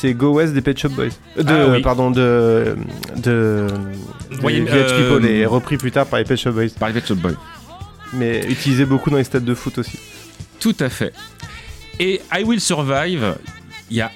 C'est 0.00 0.14
Go 0.14 0.34
West 0.34 0.54
des 0.54 0.60
Pet 0.60 0.78
Shop 0.78 0.90
Boys. 0.90 1.06
Euh, 1.38 1.42
De, 1.42 1.52
Ah 1.52 1.68
oui. 1.72 1.82
Pardon, 1.82 2.10
de. 2.12 2.76
De. 3.16 3.66
de 4.30 4.36
Voyez, 4.40 4.60
Village 4.60 4.92
euh, 4.92 5.10
People 5.16 5.26
et 5.28 5.44
repris 5.44 5.76
plus 5.76 5.90
tard 5.90 6.06
par 6.06 6.20
les 6.20 6.24
Pet 6.24 6.36
Shop 6.36 6.52
Boys. 6.52 6.68
Par 6.78 6.88
les 6.88 6.94
Pet 6.94 7.06
Shop 7.06 7.16
Boys. 7.16 7.32
Mais 8.12 8.44
utilisé 8.48 8.84
beaucoup 8.84 9.10
dans 9.10 9.16
les 9.16 9.24
stades 9.24 9.44
de 9.44 9.54
foot 9.54 9.76
aussi. 9.78 9.98
Tout 10.60 10.76
à 10.80 10.88
fait. 10.88 11.12
Et 11.98 12.20
I 12.32 12.44
Will 12.44 12.60
Survive, 12.60 13.36
il 13.90 13.96
y 13.96 14.00
a. 14.00 14.12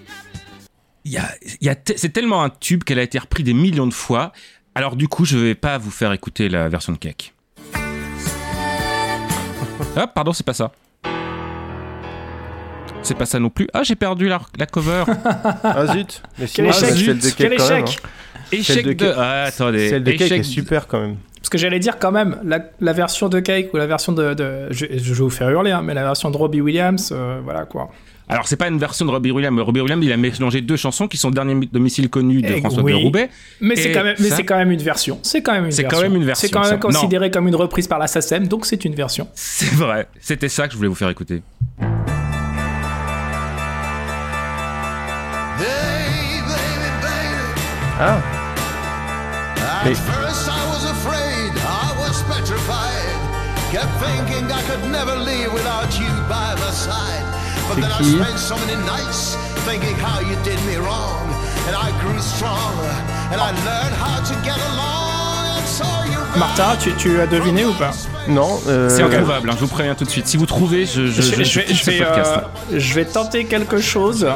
il 1.04 1.12
Y 1.12 1.16
a, 1.16 1.28
il 1.60 1.66
y 1.66 1.68
a 1.68 1.74
te- 1.74 1.94
c'est 1.96 2.10
tellement 2.10 2.44
un 2.44 2.50
tube 2.50 2.84
qu'elle 2.84 3.00
a 3.00 3.02
été 3.02 3.18
repris 3.18 3.42
des 3.42 3.54
millions 3.54 3.88
de 3.88 3.94
fois. 3.94 4.32
Alors, 4.76 4.94
du 4.94 5.08
coup, 5.08 5.24
je 5.24 5.36
vais 5.36 5.54
pas 5.56 5.78
vous 5.78 5.90
faire 5.90 6.12
écouter 6.12 6.48
la 6.48 6.68
version 6.68 6.92
de 6.92 6.98
Cake. 6.98 7.34
Ah, 9.96 10.06
pardon, 10.06 10.32
c'est 10.32 10.46
pas 10.46 10.54
ça. 10.54 10.70
C'est 13.02 13.16
pas 13.16 13.26
ça 13.26 13.38
non 13.38 13.50
plus. 13.50 13.66
Ah, 13.72 13.82
j'ai 13.82 13.96
perdu 13.96 14.28
la, 14.28 14.40
la 14.58 14.66
cover. 14.66 15.04
Ah 15.64 15.86
zut 15.92 16.22
Mais 16.38 16.46
Quel 16.52 16.66
échec 16.66 16.74
c'est 16.90 16.96
celle 17.04 17.18
de 17.18 17.30
Quel 17.36 17.50
Cake 17.50 17.58
quand 17.58 17.68
même. 17.70 17.84
échec 17.84 17.98
hein. 18.04 18.08
Échec 18.52 18.76
Celle 18.76 18.84
de 18.84 18.92
de. 18.92 19.04
Cake- 19.04 19.14
Ah, 19.18 19.42
attendez. 19.44 19.88
Celle 19.88 20.04
de 20.04 20.10
Cake 20.12 20.20
Échec 20.22 20.40
est 20.40 20.42
super 20.44 20.86
quand 20.86 21.00
même. 21.00 21.16
Parce 21.36 21.48
que 21.48 21.58
j'allais 21.58 21.80
dire 21.80 21.98
quand 21.98 22.12
même, 22.12 22.38
la, 22.44 22.60
la 22.80 22.92
version 22.92 23.28
de 23.28 23.40
Cake 23.40 23.74
ou 23.74 23.76
la 23.76 23.86
version 23.86 24.12
de. 24.12 24.34
de- 24.34 24.68
je, 24.70 24.86
je 24.90 25.14
vais 25.14 25.22
vous 25.22 25.30
faire 25.30 25.50
hurler, 25.50 25.72
hein, 25.72 25.82
mais 25.82 25.94
la 25.94 26.04
version 26.04 26.30
de 26.30 26.36
Robbie 26.36 26.60
Williams, 26.60 27.10
euh, 27.12 27.40
voilà 27.42 27.64
quoi. 27.64 27.90
Alors, 28.28 28.46
c'est 28.46 28.56
pas 28.56 28.68
une 28.68 28.78
version 28.78 29.04
de 29.04 29.10
Robbie 29.10 29.30
Williams. 29.32 29.60
Robbie 29.60 29.80
Williams, 29.80 30.02
il 30.04 30.12
a 30.12 30.16
mélangé 30.16 30.60
deux 30.62 30.76
chansons 30.76 31.08
qui 31.08 31.16
sont 31.18 31.30
Dernier 31.30 31.66
domicile 31.66 32.08
connu 32.08 32.40
de 32.40 32.48
Eh, 32.54 32.60
François 32.60 32.82
oui. 32.82 32.92
de 32.92 32.96
Roubaix. 32.98 33.28
Mais 33.60 33.74
c'est 33.76 33.90
quand 33.92 34.04
même, 34.04 34.14
mais 34.20 34.28
ça- 34.28 34.36
c'est 34.36 34.44
quand 34.44 34.56
même 34.56 34.70
une 34.70 34.80
version. 34.80 35.18
C'est 35.22 35.42
quand 35.42 35.52
même 35.52 35.64
une 35.66 35.72
C'est 35.72 35.82
version. 35.82 35.98
quand 35.98 36.02
même 36.08 36.16
une 36.16 36.24
version, 36.24 36.46
C'est 36.48 36.52
quand 36.54 36.60
même 36.60 36.70
ça. 36.70 36.76
considéré 36.76 37.30
comme 37.30 37.48
une 37.48 37.56
reprise 37.56 37.88
par 37.88 37.98
la 37.98 38.06
SACEM, 38.06 38.46
donc 38.48 38.64
c'est 38.64 38.84
une 38.84 38.94
version. 38.94 39.26
C'est 39.34 39.72
vrai. 39.74 40.06
C'était 40.20 40.48
ça 40.48 40.66
que 40.66 40.72
je 40.72 40.76
voulais 40.78 40.88
vous 40.88 40.94
faire 40.94 41.10
écouter. 41.10 41.42
Along. 64.60 65.58
And 65.58 65.66
so 65.66 65.84
you 66.10 66.38
Martin, 66.38 66.76
tu, 66.80 66.92
tu 66.96 67.20
as 67.20 67.26
deviné 67.26 67.64
ou 67.64 67.72
pas? 67.72 67.92
Non. 68.28 68.60
euh, 68.68 68.88
C'est 68.88 69.02
introuvable, 69.02 69.50
hein, 69.50 69.54
je 69.54 69.60
vous 69.60 69.68
préviens 69.68 69.94
tout 69.94 70.04
de 70.04 70.10
suite. 70.10 70.26
Si 70.26 70.36
vous 70.36 70.46
trouvez, 70.46 70.86
je, 70.86 71.06
je, 71.06 71.22
je, 71.22 71.44
je 71.44 71.60
quitte 71.60 71.76
ce 71.76 71.90
vais, 71.90 71.98
podcast. 71.98 72.32
euh, 72.72 72.78
je 72.78 72.94
vais 72.94 73.04
tenter 73.04 73.44
quelque 73.46 73.80
chose. 73.80 74.26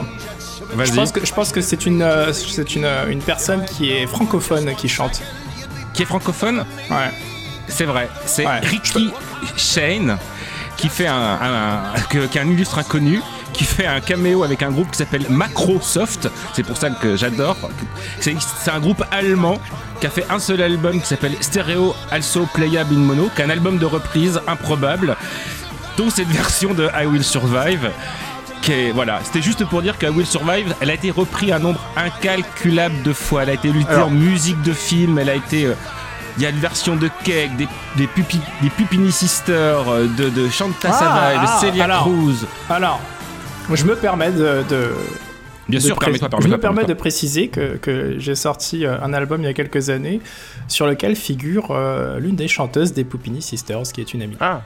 Je 0.85 0.93
pense 0.93 1.13
que, 1.13 1.25
je 1.25 1.33
pense 1.33 1.53
que 1.53 1.61
c'est 1.61 1.87
une, 1.87 2.03
euh, 2.03 2.33
c'est 2.33 2.75
une, 2.77 2.85
euh, 2.85 3.09
une 3.09 3.21
personne 3.23 3.65
qui 3.65 3.91
est 3.93 4.07
francophone 4.07 4.75
qui 4.77 4.89
chante. 4.89 5.23
Qui 5.93 6.03
est 6.03 6.07
francophone 6.07 6.65
Ouais. 6.91 7.11
C'est 7.69 7.85
vrai. 7.85 8.09
C'est 8.27 8.47
Ouais. 8.47 8.61
Ricky 8.61 9.11
Shane 9.57 10.19
qui 10.77 10.89
fait 10.89 11.07
un, 11.07 11.39
un- 11.41 12.01
que- 12.11 12.27
qui 12.27 12.39
est 12.39 12.41
un 12.43 12.49
illustre 12.49 12.79
inconnu 12.79 13.21
qui 13.53 13.65
fait 13.65 13.87
un 13.87 14.01
caméo 14.01 14.45
avec 14.45 14.63
un 14.63 14.71
groupe 14.71 14.91
qui 14.91 14.99
s'appelle 14.99 15.25
Macrosoft. 15.31 16.29
C'est 16.53 16.63
pour 16.63 16.77
ça 16.77 16.91
que 16.91 17.17
j'adore. 17.17 17.57
C'est 18.21 18.37
c'est 18.63 18.71
un 18.71 18.81
groupe 18.81 19.03
allemand 19.11 19.59
qui 20.01 20.07
a 20.07 20.11
fait 20.11 20.27
un 20.29 20.39
seul 20.39 20.61
album 20.61 21.01
qui 21.01 21.07
s'appelle 21.07 21.35
Stereo 21.41 21.95
Also 22.11 22.47
Playable 22.53 22.95
in 22.95 22.99
Mono, 22.99 23.31
qui 23.35 23.41
est 23.41 23.45
un 23.47 23.51
album 23.51 23.79
de 23.79 23.87
reprise 23.87 24.39
improbable, 24.47 25.17
dont 25.97 26.11
cette 26.11 26.29
version 26.29 26.75
de 26.75 26.91
I 26.95 27.07
Will 27.07 27.25
Survive. 27.25 27.91
Voilà, 28.95 29.21
c'était 29.23 29.43
juste 29.43 29.65
pour 29.67 29.83
dire 29.83 29.99
que 29.99 30.07
I 30.07 30.11
Will 30.11 30.27
Survive, 30.27 30.75
elle 30.81 30.91
a 30.91 30.95
été 30.95 31.11
reprise 31.11 31.53
un 31.53 31.59
nombre 31.59 31.81
incalculable 31.97 33.03
de 33.03 33.13
fois. 33.13 33.43
Elle 33.45 33.51
a 33.51 33.55
été 33.55 33.71
Alors- 33.89 34.09
en 34.09 34.11
musique 34.11 34.61
de 34.63 34.73
film, 34.73 35.19
elle 35.19 35.31
a 35.31 35.35
été. 35.35 35.67
euh, 35.67 35.75
il 36.39 36.43
y 36.43 36.47
a 36.47 36.51
une 36.51 36.59
version 36.59 36.97
de 36.97 37.09
Cake, 37.25 37.57
des, 37.57 37.67
des, 37.97 38.07
pupi, 38.07 38.39
des 38.61 38.69
Pupini 38.69 39.11
Sisters, 39.11 39.89
euh, 39.89 40.07
de, 40.19 40.29
de 40.29 40.49
Shanta 40.51 40.91
Ah, 40.91 40.93
Savai, 40.93 41.35
de 41.35 41.41
ah, 41.49 41.59
Celia 41.61 41.85
alors. 41.85 42.03
Cruz. 42.03 42.47
Alors, 42.69 43.01
je 43.73 43.85
me 43.85 43.97
permets 43.97 44.33
de. 44.33 44.63
de- 44.69 44.91
Bien 45.69 45.81
de 45.81 45.85
sûr, 45.85 45.97
pré- 45.97 46.05
permets-toi, 46.13 46.29
Je 46.29 46.31
permets-toi, 46.31 46.57
me 46.57 46.61
permets 46.61 46.85
de 46.85 46.95
préciser 46.95 47.49
que, 47.49 47.77
que 47.77 48.17
j'ai 48.19 48.35
sorti 48.37 48.85
euh, 48.87 48.99
un 49.03 49.13
album 49.15 49.41
il 49.43 49.47
y 49.47 49.49
a 49.49 49.53
quelques 49.55 49.89
années 49.91 50.21
sur 50.69 50.87
lequel 50.87 51.17
figure 51.17 51.69
euh, 51.71 52.21
l'une 52.21 52.37
des 52.37 52.47
chanteuses 52.49 52.93
des 52.93 53.03
Poupini 53.05 53.41
Sisters, 53.43 53.83
qui 53.93 54.01
est 54.01 54.13
une 54.15 54.23
amie. 54.23 54.37
Ah. 54.41 54.61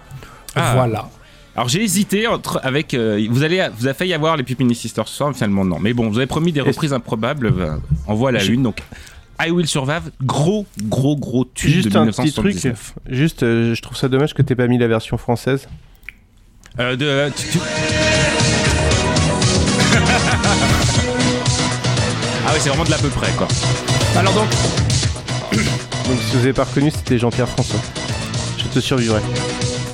Ah. 0.57 0.73
Voilà. 0.75 1.09
Alors 1.57 1.69
j'ai 1.69 1.83
hésité 1.83 2.27
entre 2.27 2.61
avec 2.63 2.95
euh, 2.95 3.27
vous 3.31 3.43
allez 3.43 3.69
vous 3.77 3.87
avez 3.87 3.95
failli 3.95 4.15
avoir 4.15 4.37
les 4.37 4.45
Pupini 4.45 4.75
Sisters 4.75 5.09
ce 5.09 5.17
soir, 5.17 5.33
finalement 5.35 5.65
non. 5.65 5.79
Mais 5.81 5.93
bon, 5.93 6.09
vous 6.09 6.17
avez 6.19 6.27
promis 6.27 6.53
des 6.53 6.61
reprises 6.61 6.93
improbables. 6.93 7.47
euh, 7.47 7.77
on 8.07 8.15
voit 8.15 8.33
la 8.33 8.43
lune 8.43 8.63
donc. 8.63 8.83
I 9.45 9.51
Will 9.51 9.67
Survive, 9.67 10.11
gros, 10.23 10.67
gros, 10.83 11.17
gros 11.17 11.45
tube 11.47 11.71
Juste 11.71 11.89
de 11.89 11.97
un 11.99 12.07
petit 12.07 12.31
truc. 12.33 12.55
1979. 12.55 12.95
Juste, 13.09 13.43
euh, 13.43 13.75
je 13.75 13.81
trouve 13.83 13.97
ça 13.97 14.09
dommage 14.09 14.35
que 14.35 14.43
t'aies 14.43 14.55
pas 14.55 14.67
mis 14.67 14.77
la 14.77 14.87
version 14.87 15.17
française. 15.17 15.67
Euh, 16.79 16.95
de, 16.95 17.07
euh, 17.07 17.31
tu- 17.35 17.49
tu- 17.49 17.59
ah 22.47 22.53
ouais, 22.53 22.59
c'est 22.61 22.69
vraiment 22.69 22.85
de 22.85 22.91
l'à 22.91 22.99
peu 22.99 23.09
près 23.09 23.33
quoi. 23.33 23.49
Alors 24.17 24.33
donc, 24.35 24.49
Donc 25.53 26.19
si 26.29 26.33
vous 26.37 26.43
avez 26.43 26.53
pas 26.53 26.65
reconnu, 26.65 26.91
c'était 26.91 27.19
Jean-Pierre 27.19 27.49
François. 27.49 27.81
Je 28.59 28.65
te 28.65 28.79
survivrai. 28.81 29.21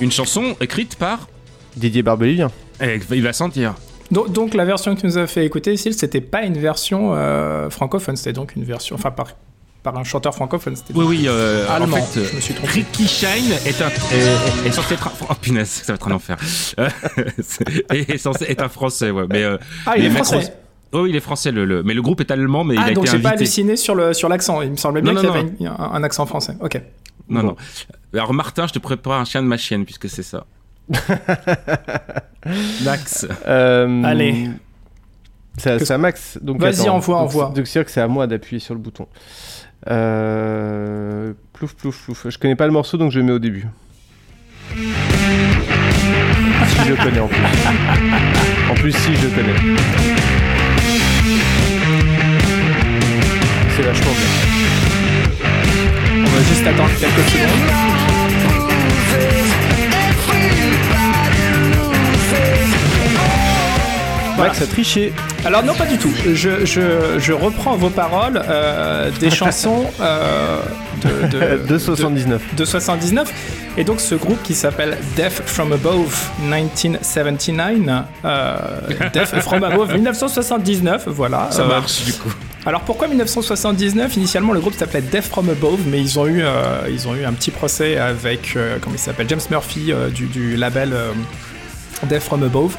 Une 0.01 0.11
chanson 0.11 0.55
écrite 0.59 0.95
par 0.97 1.27
Didier 1.77 2.03
Barbelivien. 2.03 2.51
Eh, 2.81 2.99
il 3.11 3.23
va 3.23 3.33
sentir. 3.33 3.75
donc, 4.11 4.31
donc 4.31 4.53
la 4.53 4.65
version 4.65 4.93
que 4.95 4.99
tu 5.01 5.05
nous 5.07 5.17
as 5.17 5.27
fait 5.27 5.45
écouter, 5.45 5.77
Sil, 5.79 5.93
c'était 5.93 6.21
pas 6.21 6.43
une 6.43 6.57
version 6.57 7.13
euh, 7.15 7.69
francophone, 7.69 8.15
c'était 8.15 8.33
donc 8.33 8.55
une 8.55 8.63
version, 8.63 8.95
enfin 8.95 9.11
par, 9.11 9.27
par 9.83 9.97
un 9.97 10.03
chanteur 10.03 10.33
francophone. 10.35 10.75
C'était 10.75 10.93
Oui, 10.97 11.05
oui, 11.07 11.23
euh, 11.27 11.65
allemand. 11.69 11.97
en 11.97 12.01
fait, 12.01 12.23
je 12.31 12.35
me 12.35 12.41
suis 12.41 12.53
trompé. 12.53 12.71
Ricky 12.73 13.07
Shine 13.07 13.51
est, 13.65 13.81
un, 13.81 13.87
est, 13.89 14.67
est 14.67 14.71
censé 14.71 14.93
être 14.95 15.07
un... 15.07 15.11
Oh 15.29 15.33
punaise, 15.41 15.69
ça 15.69 15.93
va 15.93 15.95
être 15.95 16.07
un 16.07 16.11
enfer. 16.11 16.37
Euh, 16.79 16.89
est, 17.91 18.09
est 18.09 18.17
censé 18.17 18.45
être 18.49 18.63
un 18.63 18.69
français, 18.69 19.11
ouais. 19.11 19.25
Mais, 19.29 19.43
euh, 19.43 19.57
Ah, 19.85 19.93
il 19.97 20.01
mais 20.03 20.07
est 20.07 20.11
Macron- 20.11 20.23
français. 20.39 20.53
Oh, 20.93 21.01
oui, 21.01 21.09
il 21.09 21.15
est 21.17 21.19
français, 21.21 21.51
le, 21.51 21.65
le- 21.65 21.83
mais 21.83 21.93
le 21.93 22.01
groupe 22.01 22.21
est 22.21 22.31
allemand, 22.31 22.63
mais 22.63 22.75
il 22.75 22.79
Ah, 22.81 22.85
a 22.85 22.91
donc 22.93 23.05
été 23.05 23.17
j'ai 23.17 23.21
pas 23.21 23.29
invité. 23.29 23.43
halluciné 23.43 23.75
sur 23.75 23.93
le 23.93 24.13
sur 24.13 24.29
l'accent. 24.29 24.61
Il 24.61 24.71
me 24.71 24.77
semblait 24.77 25.01
bien 25.01 25.13
qu'il 25.15 25.25
y 25.25 25.27
avait 25.27 25.41
une- 25.59 25.67
un, 25.67 25.75
un 25.77 26.03
accent 26.03 26.25
français. 26.25 26.53
Ok. 26.61 26.81
Non, 27.29 27.43
non. 27.43 27.55
Alors, 28.13 28.33
Martin, 28.33 28.67
je 28.67 28.73
te 28.73 28.79
prépare 28.79 29.19
un 29.19 29.25
chien 29.25 29.41
de 29.43 29.47
ma 29.47 29.57
chienne, 29.57 29.83
puisque 29.83 30.07
c'est 30.07 30.23
ça. 30.23 30.45
Max. 32.83 33.27
Euh, 33.47 34.03
Allez. 34.03 34.49
C'est 35.57 35.89
à 35.91 35.97
Max. 35.97 36.37
Donc 36.41 36.59
Vas-y, 36.59 36.81
attends. 36.81 36.95
envoie, 36.95 37.15
Donc, 37.19 37.25
envoie. 37.29 37.45
Donc 37.55 37.65
c'est 37.67 37.73
sûr 37.73 37.85
que 37.85 37.91
c'est 37.91 38.01
à 38.01 38.07
moi 38.07 38.27
d'appuyer 38.27 38.59
sur 38.59 38.73
le 38.73 38.79
bouton. 38.79 39.07
Euh... 39.89 41.33
Plouf, 41.53 41.75
plouf, 41.75 42.03
plouf. 42.03 42.27
Je 42.29 42.37
connais 42.37 42.55
pas 42.55 42.65
le 42.67 42.71
morceau, 42.71 42.97
donc 42.97 43.11
je 43.11 43.19
le 43.19 43.25
mets 43.25 43.31
au 43.31 43.39
début. 43.39 43.65
Si 44.75 44.77
je 46.85 46.89
le 46.89 46.95
connais 46.95 47.19
en 47.19 47.27
plus. 47.27 47.37
En 48.69 48.73
plus, 48.75 48.91
si 48.91 49.15
je 49.15 49.27
le 49.27 49.31
connais. 49.35 49.55
C'est 53.75 53.83
vachement 53.83 54.11
bien. 54.11 54.29
On 56.19 56.29
va 56.29 56.43
juste 56.43 56.67
attendre 56.67 56.89
quelques 56.99 57.29
secondes. 57.29 58.16
Max 64.37 64.61
a 64.61 64.67
triché. 64.67 65.13
Alors 65.45 65.63
non, 65.63 65.73
pas 65.73 65.85
du 65.85 65.97
tout. 65.97 66.11
Je, 66.33 66.65
je, 66.65 67.17
je 67.17 67.33
reprends 67.33 67.75
vos 67.75 67.89
paroles 67.89 68.41
euh, 68.47 69.09
des 69.19 69.29
chansons 69.41 69.85
euh, 69.99 70.61
de, 71.01 71.27
de, 71.57 71.67
De 71.67 71.77
79. 71.77 72.41
de 72.55 72.65
79. 72.65 73.31
Et 73.77 73.83
donc 73.83 73.99
ce 73.99 74.15
groupe 74.15 74.41
qui 74.43 74.53
s'appelle 74.53 74.97
Death 75.15 75.41
From 75.45 75.71
Above 75.73 76.29
1979. 76.41 78.05
Euh, 78.25 78.57
Death 79.13 79.39
From 79.41 79.63
Above 79.63 79.93
1979, 79.93 81.07
voilà. 81.07 81.47
Ça 81.51 81.63
Euh, 81.63 81.67
marche, 81.67 82.03
du 82.05 82.13
coup. 82.13 82.33
Alors 82.65 82.81
pourquoi 82.81 83.07
1979 83.07 84.17
Initialement 84.17 84.53
le 84.53 84.59
groupe 84.59 84.73
s'appelait 84.75 85.01
Death 85.01 85.25
From 85.25 85.49
Above, 85.49 85.79
mais 85.87 85.99
ils 86.01 86.19
ont 86.19 86.27
eu, 86.27 86.41
euh, 86.43 86.81
ils 86.89 87.07
ont 87.07 87.15
eu 87.15 87.23
un 87.25 87.33
petit 87.33 87.51
procès 87.51 87.97
avec, 87.97 88.53
euh, 88.55 88.77
comment 88.81 88.95
il 88.95 88.99
s'appelle, 88.99 89.27
James 89.29 89.39
Murphy 89.49 89.91
euh, 89.91 90.09
du, 90.09 90.25
du 90.25 90.55
label 90.57 90.91
euh, 90.93 91.11
Death 92.03 92.23
From 92.23 92.43
Above. 92.43 92.75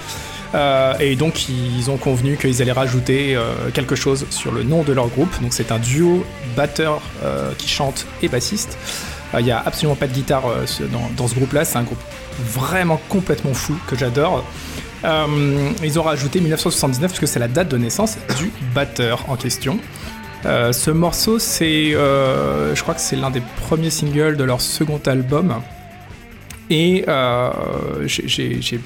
Euh, 0.54 0.94
et 0.98 1.14
donc 1.16 1.48
ils 1.48 1.90
ont 1.90 1.98
convenu 1.98 2.36
qu'ils 2.36 2.62
allaient 2.62 2.72
rajouter 2.72 3.36
euh, 3.36 3.70
quelque 3.74 3.94
chose 3.94 4.26
sur 4.30 4.52
le 4.52 4.62
nom 4.62 4.82
de 4.82 4.92
leur 4.92 5.08
groupe. 5.08 5.30
Donc 5.42 5.52
c'est 5.52 5.72
un 5.72 5.78
duo 5.78 6.24
batteur 6.56 7.02
euh, 7.22 7.52
qui 7.58 7.68
chante 7.68 8.06
et 8.22 8.28
bassiste. 8.28 8.78
Il 9.38 9.44
n'y 9.44 9.50
a 9.50 9.62
absolument 9.64 9.94
pas 9.94 10.06
de 10.06 10.14
guitare 10.14 10.44
dans, 11.18 11.28
ce 11.28 11.34
groupe-là. 11.34 11.66
C'est 11.66 11.76
un 11.76 11.82
groupe 11.82 12.00
vraiment 12.38 12.98
complètement 13.10 13.52
fou 13.52 13.76
que 13.86 13.94
j'adore. 13.94 14.42
Ils 15.04 15.98
ont 15.98 16.02
rajouté 16.02 16.40
1979 16.40 17.10
parce 17.10 17.20
que 17.20 17.26
c'est 17.26 17.38
la 17.38 17.46
date 17.46 17.68
de 17.68 17.76
naissance 17.76 18.16
du 18.38 18.50
batteur 18.74 19.26
en 19.28 19.36
question. 19.36 19.78
Ce 20.44 20.90
morceau, 20.90 21.38
c'est, 21.38 21.90
je 21.90 22.80
crois 22.80 22.94
que 22.94 23.02
c'est 23.02 23.16
l'un 23.16 23.28
des 23.28 23.42
premiers 23.68 23.90
singles 23.90 24.38
de 24.38 24.44
leur 24.44 24.62
second 24.62 25.00
album. 25.04 25.60
Et 26.70 27.04
j'ai 28.06 28.80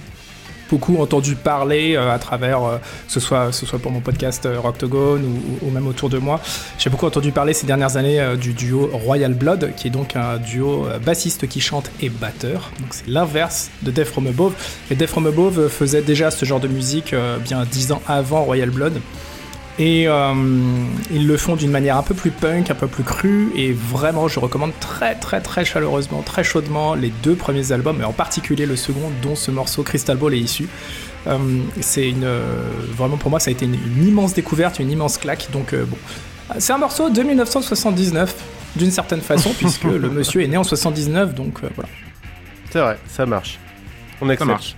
beaucoup 0.73 0.97
entendu 0.97 1.35
parler 1.35 1.97
euh, 1.97 2.15
à 2.15 2.19
travers, 2.19 2.65
euh, 2.65 2.79
que 2.79 3.13
ce 3.13 3.21
soit, 3.21 3.53
ce 3.53 3.67
soit 3.67 3.79
pour 3.79 3.93
mon 3.93 4.01
podcast 4.01 4.47
euh, 4.47 4.59
Rocktogone 4.59 5.23
ou, 5.23 5.67
ou 5.67 5.71
même 5.71 5.87
autour 5.87 6.09
de 6.09 6.17
moi, 6.17 6.41
j'ai 6.79 6.89
beaucoup 6.89 7.05
entendu 7.05 7.31
parler 7.31 7.53
ces 7.53 7.67
dernières 7.67 7.99
années 7.99 8.37
du 8.41 8.55
duo 8.55 8.89
Royal 8.91 9.35
Blood, 9.35 9.73
qui 9.77 9.89
est 9.89 9.91
donc 9.91 10.17
un 10.17 10.39
duo 10.39 10.87
bassiste 11.05 11.47
qui 11.47 11.61
chante 11.61 11.91
et 12.01 12.09
batteur. 12.09 12.71
Donc 12.81 12.89
c'est 12.93 13.07
l'inverse 13.07 13.71
de 13.83 13.91
Death 13.91 14.07
From 14.07 14.27
Above. 14.27 14.55
Et 14.91 14.95
Death 14.95 15.11
From 15.11 15.27
Above 15.27 15.69
faisait 15.69 16.01
déjà 16.01 16.31
ce 16.31 16.45
genre 16.47 16.61
de 16.61 16.69
musique 16.69 17.15
bien 17.45 17.65
dix 17.71 17.93
ans 17.93 18.01
avant 18.09 18.45
Royal 18.45 18.71
Blood. 18.71 18.95
Et 19.79 20.07
euh, 20.07 20.35
ils 21.11 21.27
le 21.27 21.37
font 21.39 21.57
d'une 21.57 21.71
manière 21.71 21.97
un 21.97 22.03
peu 22.03 22.15
plus 22.15 22.31
punk, 22.31 22.71
un 22.71 22.75
peu 22.75 22.89
plus 22.89 23.05
crue, 23.05 23.51
et 23.57 23.73
vraiment 23.73 24.29
je 24.29 24.39
recommande 24.39 24.73
très 24.81 25.15
très 25.15 25.41
très 25.41 25.65
chaleureusement, 25.65 26.21
très 26.23 26.45
chaudement 26.45 26.95
les 26.95 27.09
deux 27.23 27.35
premiers 27.35 27.73
albums, 27.73 28.01
et 28.01 28.05
en 28.05 28.13
particulier 28.13 28.67
le 28.67 28.77
second 28.77 29.11
dont 29.23 29.35
ce 29.35 29.51
morceau 29.51 29.83
Crystal 29.83 30.17
Ball 30.19 30.35
est 30.35 30.41
issu. 30.41 30.69
Euh, 31.27 31.39
c'est 31.81 32.09
une 32.11 32.25
euh, 32.25 32.65
vraiment 32.97 33.17
pour 33.17 33.31
moi 33.31 33.41
ça 33.41 33.49
a 33.49 33.53
été 33.53 33.65
une, 33.65 33.75
une 33.75 34.09
immense 34.09 34.35
découverte, 34.35 34.79
une 34.79 34.91
immense 34.91 35.17
claque. 35.17 35.49
Donc 35.53 35.73
euh, 35.73 35.85
bon, 35.87 35.97
c'est 36.59 36.73
un 36.75 36.79
morceau 36.79 37.09
de 37.09 37.23
1979 37.23 38.35
d'une 38.77 38.91
certaine 38.91 39.21
façon 39.23 39.51
puisque 39.59 39.85
le 39.85 40.11
monsieur 40.11 40.43
est 40.43 40.49
né 40.49 40.59
en 40.59 40.65
79, 40.65 41.35
donc 41.35 41.61
euh, 41.65 41.69
voilà. 41.77 41.89
C'est 42.71 42.81
vrai, 42.81 42.99
ça 43.09 43.25
marche. 43.25 43.59
On 44.21 44.27
Ça 44.27 44.33
accepte. 44.33 44.51
marche. 44.51 44.77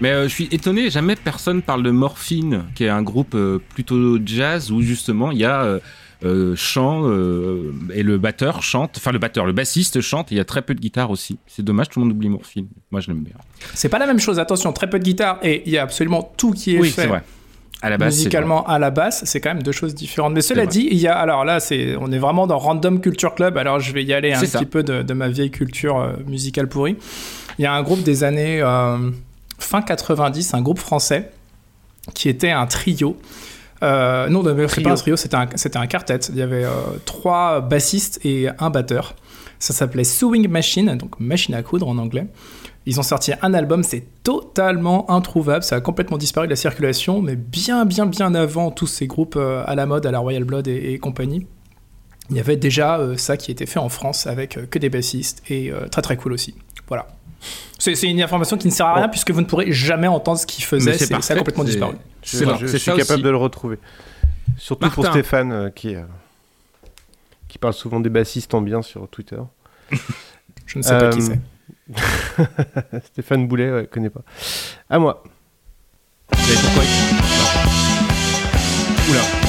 Mais 0.00 0.10
euh, 0.10 0.24
je 0.24 0.28
suis 0.28 0.48
étonné, 0.52 0.90
jamais 0.90 1.16
personne 1.16 1.62
parle 1.62 1.82
de 1.82 1.90
Morphine, 1.90 2.64
qui 2.74 2.84
est 2.84 2.88
un 2.88 3.02
groupe 3.02 3.34
euh, 3.34 3.58
plutôt 3.74 4.18
jazz 4.24 4.70
où 4.70 4.82
justement 4.82 5.30
il 5.30 5.38
y 5.38 5.44
a 5.44 5.78
euh, 6.24 6.56
chant 6.56 7.04
et 7.94 8.02
le 8.02 8.18
batteur 8.18 8.62
chante, 8.62 8.94
enfin 8.96 9.12
le 9.12 9.18
batteur, 9.18 9.46
le 9.46 9.52
bassiste 9.52 10.00
chante 10.00 10.32
et 10.32 10.34
il 10.34 10.38
y 10.38 10.40
a 10.40 10.44
très 10.44 10.62
peu 10.62 10.74
de 10.74 10.80
guitare 10.80 11.10
aussi. 11.10 11.38
C'est 11.46 11.64
dommage, 11.64 11.88
tout 11.88 12.00
le 12.00 12.06
monde 12.06 12.14
oublie 12.14 12.28
Morphine. 12.28 12.68
Moi 12.90 13.00
je 13.00 13.08
l'aime 13.08 13.22
bien. 13.22 13.36
C'est 13.74 13.88
pas 13.88 13.98
la 13.98 14.06
même 14.06 14.18
chose, 14.18 14.38
attention, 14.38 14.72
très 14.72 14.88
peu 14.88 14.98
de 14.98 15.04
guitare 15.04 15.38
et 15.42 15.62
il 15.66 15.72
y 15.72 15.78
a 15.78 15.82
absolument 15.82 16.32
tout 16.36 16.52
qui 16.52 16.76
est 16.76 16.78
Oui, 16.78 16.90
fait 16.90 17.02
c'est 17.02 17.08
vrai. 17.08 17.22
À 17.82 17.90
la 17.90 17.98
musicalement 17.98 18.66
à 18.66 18.78
la 18.78 18.90
basse, 18.90 19.24
c'est 19.26 19.40
quand 19.40 19.50
même 19.50 19.62
deux 19.62 19.72
choses 19.72 19.94
différentes. 19.94 20.32
Mais 20.32 20.40
cela 20.40 20.64
dit, 20.64 20.88
il 20.90 20.96
y 20.96 21.06
a 21.06 21.14
alors 21.14 21.44
là, 21.44 21.60
c'est 21.60 21.94
on 22.00 22.10
est 22.10 22.18
vraiment 22.18 22.46
dans 22.46 22.56
Random 22.58 23.00
Culture 23.00 23.34
Club. 23.34 23.58
Alors 23.58 23.80
je 23.80 23.92
vais 23.92 24.02
y 24.02 24.14
aller 24.14 24.32
un 24.32 24.44
ça. 24.44 24.58
petit 24.58 24.66
peu 24.66 24.82
de, 24.82 25.02
de 25.02 25.14
ma 25.14 25.28
vieille 25.28 25.50
culture 25.50 26.16
musicale 26.26 26.68
pourrie. 26.68 26.96
Il 27.58 27.62
y 27.62 27.66
a 27.66 27.72
un 27.72 27.82
groupe 27.82 28.02
des 28.02 28.24
années 28.24 28.60
euh, 28.62 28.96
fin 29.58 29.82
90, 29.82 30.54
un 30.54 30.62
groupe 30.62 30.78
français 30.78 31.30
qui 32.14 32.28
était 32.28 32.50
un 32.50 32.66
trio. 32.66 33.16
Euh, 33.82 34.28
non, 34.28 34.42
Trio. 34.42 34.84
pas 34.84 34.92
un 34.92 34.94
trio, 34.94 35.16
c'était 35.16 35.36
un, 35.36 35.48
c'était 35.54 35.78
un 35.78 35.86
quartet. 35.86 36.18
Il 36.30 36.36
y 36.36 36.42
avait 36.42 36.64
euh, 36.64 36.70
trois 37.04 37.60
bassistes 37.60 38.20
et 38.24 38.48
un 38.58 38.70
batteur. 38.70 39.14
Ça 39.58 39.72
s'appelait 39.72 40.04
Sewing 40.04 40.48
Machine, 40.48 40.96
donc 40.96 41.18
machine 41.18 41.54
à 41.54 41.62
coudre 41.62 41.88
en 41.88 41.98
anglais. 41.98 42.26
Ils 42.86 43.00
ont 43.00 43.02
sorti 43.02 43.32
un 43.42 43.52
album, 43.52 43.82
c'est 43.82 44.04
totalement 44.22 45.10
introuvable, 45.10 45.64
ça 45.64 45.76
a 45.76 45.80
complètement 45.80 46.18
disparu 46.18 46.46
de 46.46 46.50
la 46.50 46.56
circulation, 46.56 47.20
mais 47.20 47.34
bien, 47.34 47.84
bien, 47.84 48.06
bien 48.06 48.32
avant 48.34 48.70
tous 48.70 48.86
ces 48.86 49.08
groupes 49.08 49.34
euh, 49.36 49.64
à 49.66 49.74
la 49.74 49.86
mode, 49.86 50.06
à 50.06 50.12
la 50.12 50.20
Royal 50.20 50.44
Blood 50.44 50.68
et, 50.68 50.92
et 50.92 50.98
compagnie. 50.98 51.46
Il 52.30 52.36
y 52.36 52.40
avait 52.40 52.56
déjà 52.56 53.00
ça 53.16 53.36
qui 53.36 53.50
était 53.50 53.66
fait 53.66 53.78
en 53.78 53.88
France 53.88 54.26
avec 54.26 54.58
que 54.68 54.78
des 54.80 54.88
bassistes 54.88 55.42
et 55.48 55.72
très 55.92 56.02
très 56.02 56.16
cool 56.16 56.32
aussi. 56.32 56.56
Voilà. 56.88 57.06
C'est 57.78 57.92
une 58.02 58.22
information 58.22 58.56
qui 58.56 58.66
ne 58.66 58.72
sert 58.72 58.86
à 58.86 58.94
rien 58.94 59.08
puisque 59.08 59.30
vous 59.30 59.40
ne 59.40 59.46
pourrez 59.46 59.70
jamais 59.72 60.08
entendre 60.08 60.38
ce 60.38 60.46
qu'ils 60.46 60.64
faisaient, 60.64 60.92
Mais 60.92 60.98
c'est 60.98 61.06
ça 61.06 61.14
parfait, 61.16 61.34
a 61.34 61.38
complètement 61.38 61.64
c'est- 61.64 61.70
disparu. 61.72 61.96
Je, 62.22 62.66
suis 62.66 62.78
ça 62.80 62.92
capable 62.92 63.12
aussi. 63.14 63.22
de 63.22 63.28
le 63.30 63.36
retrouver. 63.36 63.78
Surtout 64.58 64.90
pour. 64.90 65.06
Stéphane 65.06 65.52
euh, 65.52 65.70
qui, 65.70 65.94
euh, 65.94 66.02
qui 67.48 67.58
parle 67.58 67.74
souvent 67.74 68.00
des 68.00 68.08
bassistes 68.08 68.52
en 68.54 68.60
bien 68.60 68.82
sur 68.82 69.06
Twitter. 69.08 69.36
Je 70.66 70.78
ne 70.78 70.82
sais 70.82 70.90
pas 70.98 71.10
qui 71.10 71.20
Euh, 71.20 71.36
c'est. 71.92 73.02
Stéphane 73.12 73.46
Boulet, 73.46 73.70
ouais, 73.70 73.86
connais 73.86 74.10
pas. 74.10 74.22
À 74.90 74.98
moi. 74.98 75.22
Vous 76.32 76.38
savez 76.44 76.58
pourquoi 76.60 76.82
Oula. 79.10 79.45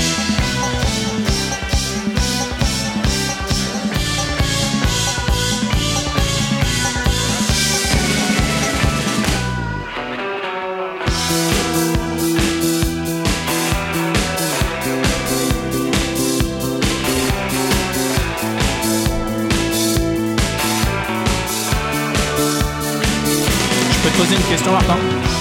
Une 24.47 24.55
question, 24.55 24.71
Martin? 24.71 24.95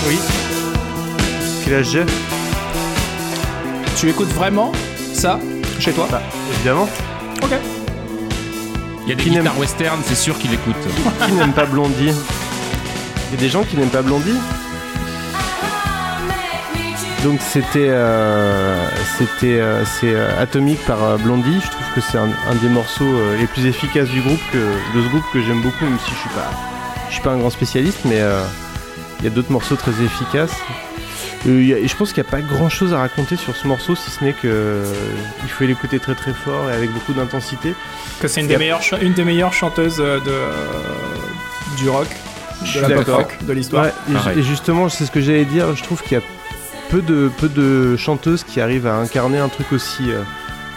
Oui. 0.09 0.19
Quel 1.64 1.75
âge 1.75 1.87
j'ai? 1.90 2.05
Tu 3.97 4.11
écoutes 4.11 4.29
vraiment 4.33 4.73
ça 5.14 5.38
chez 5.81 5.92
toi? 5.92 6.07
Bah, 6.11 6.23
évidemment. 6.55 6.88
Ok. 7.42 7.51
Il 9.05 9.11
y 9.11 9.12
a 9.12 9.14
des 9.14 9.23
Qui 9.23 9.31
n'aime- 9.31 9.40
guitares 9.42 9.59
western, 9.59 10.01
c'est 10.05 10.14
sûr 10.16 10.37
qu'il 10.38 10.53
écoute. 10.53 10.75
Qui 11.27 11.33
n'aime 11.33 11.53
pas 11.53 11.64
Blondie? 11.66 12.12
Il 13.29 13.35
y 13.35 13.38
a 13.38 13.40
des 13.40 13.49
gens 13.49 13.62
qui 13.64 13.77
n'aiment 13.77 13.88
pas 13.90 14.03
Blondie? 14.03 14.35
Donc 17.25 17.40
c'était 17.40 17.88
euh, 17.88 18.88
c'était 19.19 19.59
euh, 19.59 19.85
c'est 19.85 20.14
euh, 20.14 20.40
Atomic 20.40 20.79
par 20.87 21.03
euh, 21.03 21.16
Blondie. 21.16 21.59
Je 21.64 21.71
trouve 21.71 21.87
que 21.97 22.01
c'est 22.01 22.19
un, 22.19 22.29
un 22.49 22.55
des 22.62 22.69
morceaux 22.69 23.05
euh, 23.05 23.37
les 23.37 23.47
plus 23.49 23.66
efficaces 23.66 24.09
du 24.11 24.21
groupe 24.21 24.38
que 24.53 24.59
de 24.59 25.03
ce 25.03 25.09
groupe 25.09 25.25
que 25.33 25.40
j'aime 25.42 25.61
beaucoup, 25.61 25.85
même 25.85 25.99
si 26.05 26.11
je 26.12 26.16
suis 26.21 26.29
pas 26.29 26.49
je 27.09 27.14
suis 27.14 27.23
pas 27.23 27.31
un 27.33 27.38
grand 27.38 27.51
spécialiste, 27.51 28.01
mais 28.05 28.21
euh, 28.21 28.45
il 29.21 29.25
y 29.25 29.29
a 29.29 29.31
d'autres 29.31 29.53
morceaux 29.53 29.77
très 29.77 29.93
efficaces. 30.05 30.55
Euh, 31.47 31.75
a- 31.85 31.87
je 31.87 31.95
pense 31.97 32.13
qu'il 32.13 32.23
n'y 32.23 32.29
a 32.29 32.31
pas 32.31 32.41
grand 32.41 32.69
chose 32.69 32.93
à 32.93 32.99
raconter 32.99 33.37
sur 33.37 33.55
ce 33.55 33.67
morceau, 33.69 33.95
si 33.95 34.11
ce 34.11 34.25
n'est 34.25 34.33
que 34.33 34.47
euh, 34.47 34.85
il 35.45 35.49
faut 35.49 35.65
l'écouter 35.65 35.99
très 36.01 36.15
très 36.15 36.33
fort 36.33 36.71
et 36.71 36.75
avec 36.75 36.91
beaucoup 36.93 37.13
d'intensité. 37.13 37.75
Que 38.21 38.29
c'est 38.29 38.41
une, 38.41 38.49
des 38.49 38.57
a- 38.57 38.59
meilleures 38.59 38.81
une 39.01 39.13
des 39.13 39.25
meilleures 39.25 39.53
chanteuses 39.53 40.01
euh, 40.01 40.19
de, 40.21 40.31
euh, 40.31 40.51
du 41.79 41.89
rock, 41.89 42.09
Je 42.65 42.81
de 42.81 42.87
la 42.87 42.97
pop 43.03 43.15
rock 43.15 43.39
de 43.43 43.53
l'histoire. 43.53 43.85
Ouais, 43.85 43.93
et, 44.11 44.13
Pareil. 44.15 44.39
et 44.39 44.43
justement, 44.43 44.89
c'est 44.89 45.07
ce 45.07 45.11
que 45.11 45.21
j'allais 45.21 45.45
dire. 45.45 45.75
Je 45.77 45.83
trouve 45.85 46.03
qu'il 46.03 46.13
y 46.19 46.21
a 46.21 46.25
peu 46.91 47.01
de, 47.03 47.31
peu 47.39 47.49
de 47.49 47.97
chanteuses 47.97 48.43
qui 48.45 48.61
arrivent 48.61 48.87
à 48.87 48.97
incarner 48.97 49.39
un 49.39 49.49
truc 49.49 49.73
aussi, 49.73 50.11
euh, 50.11 50.23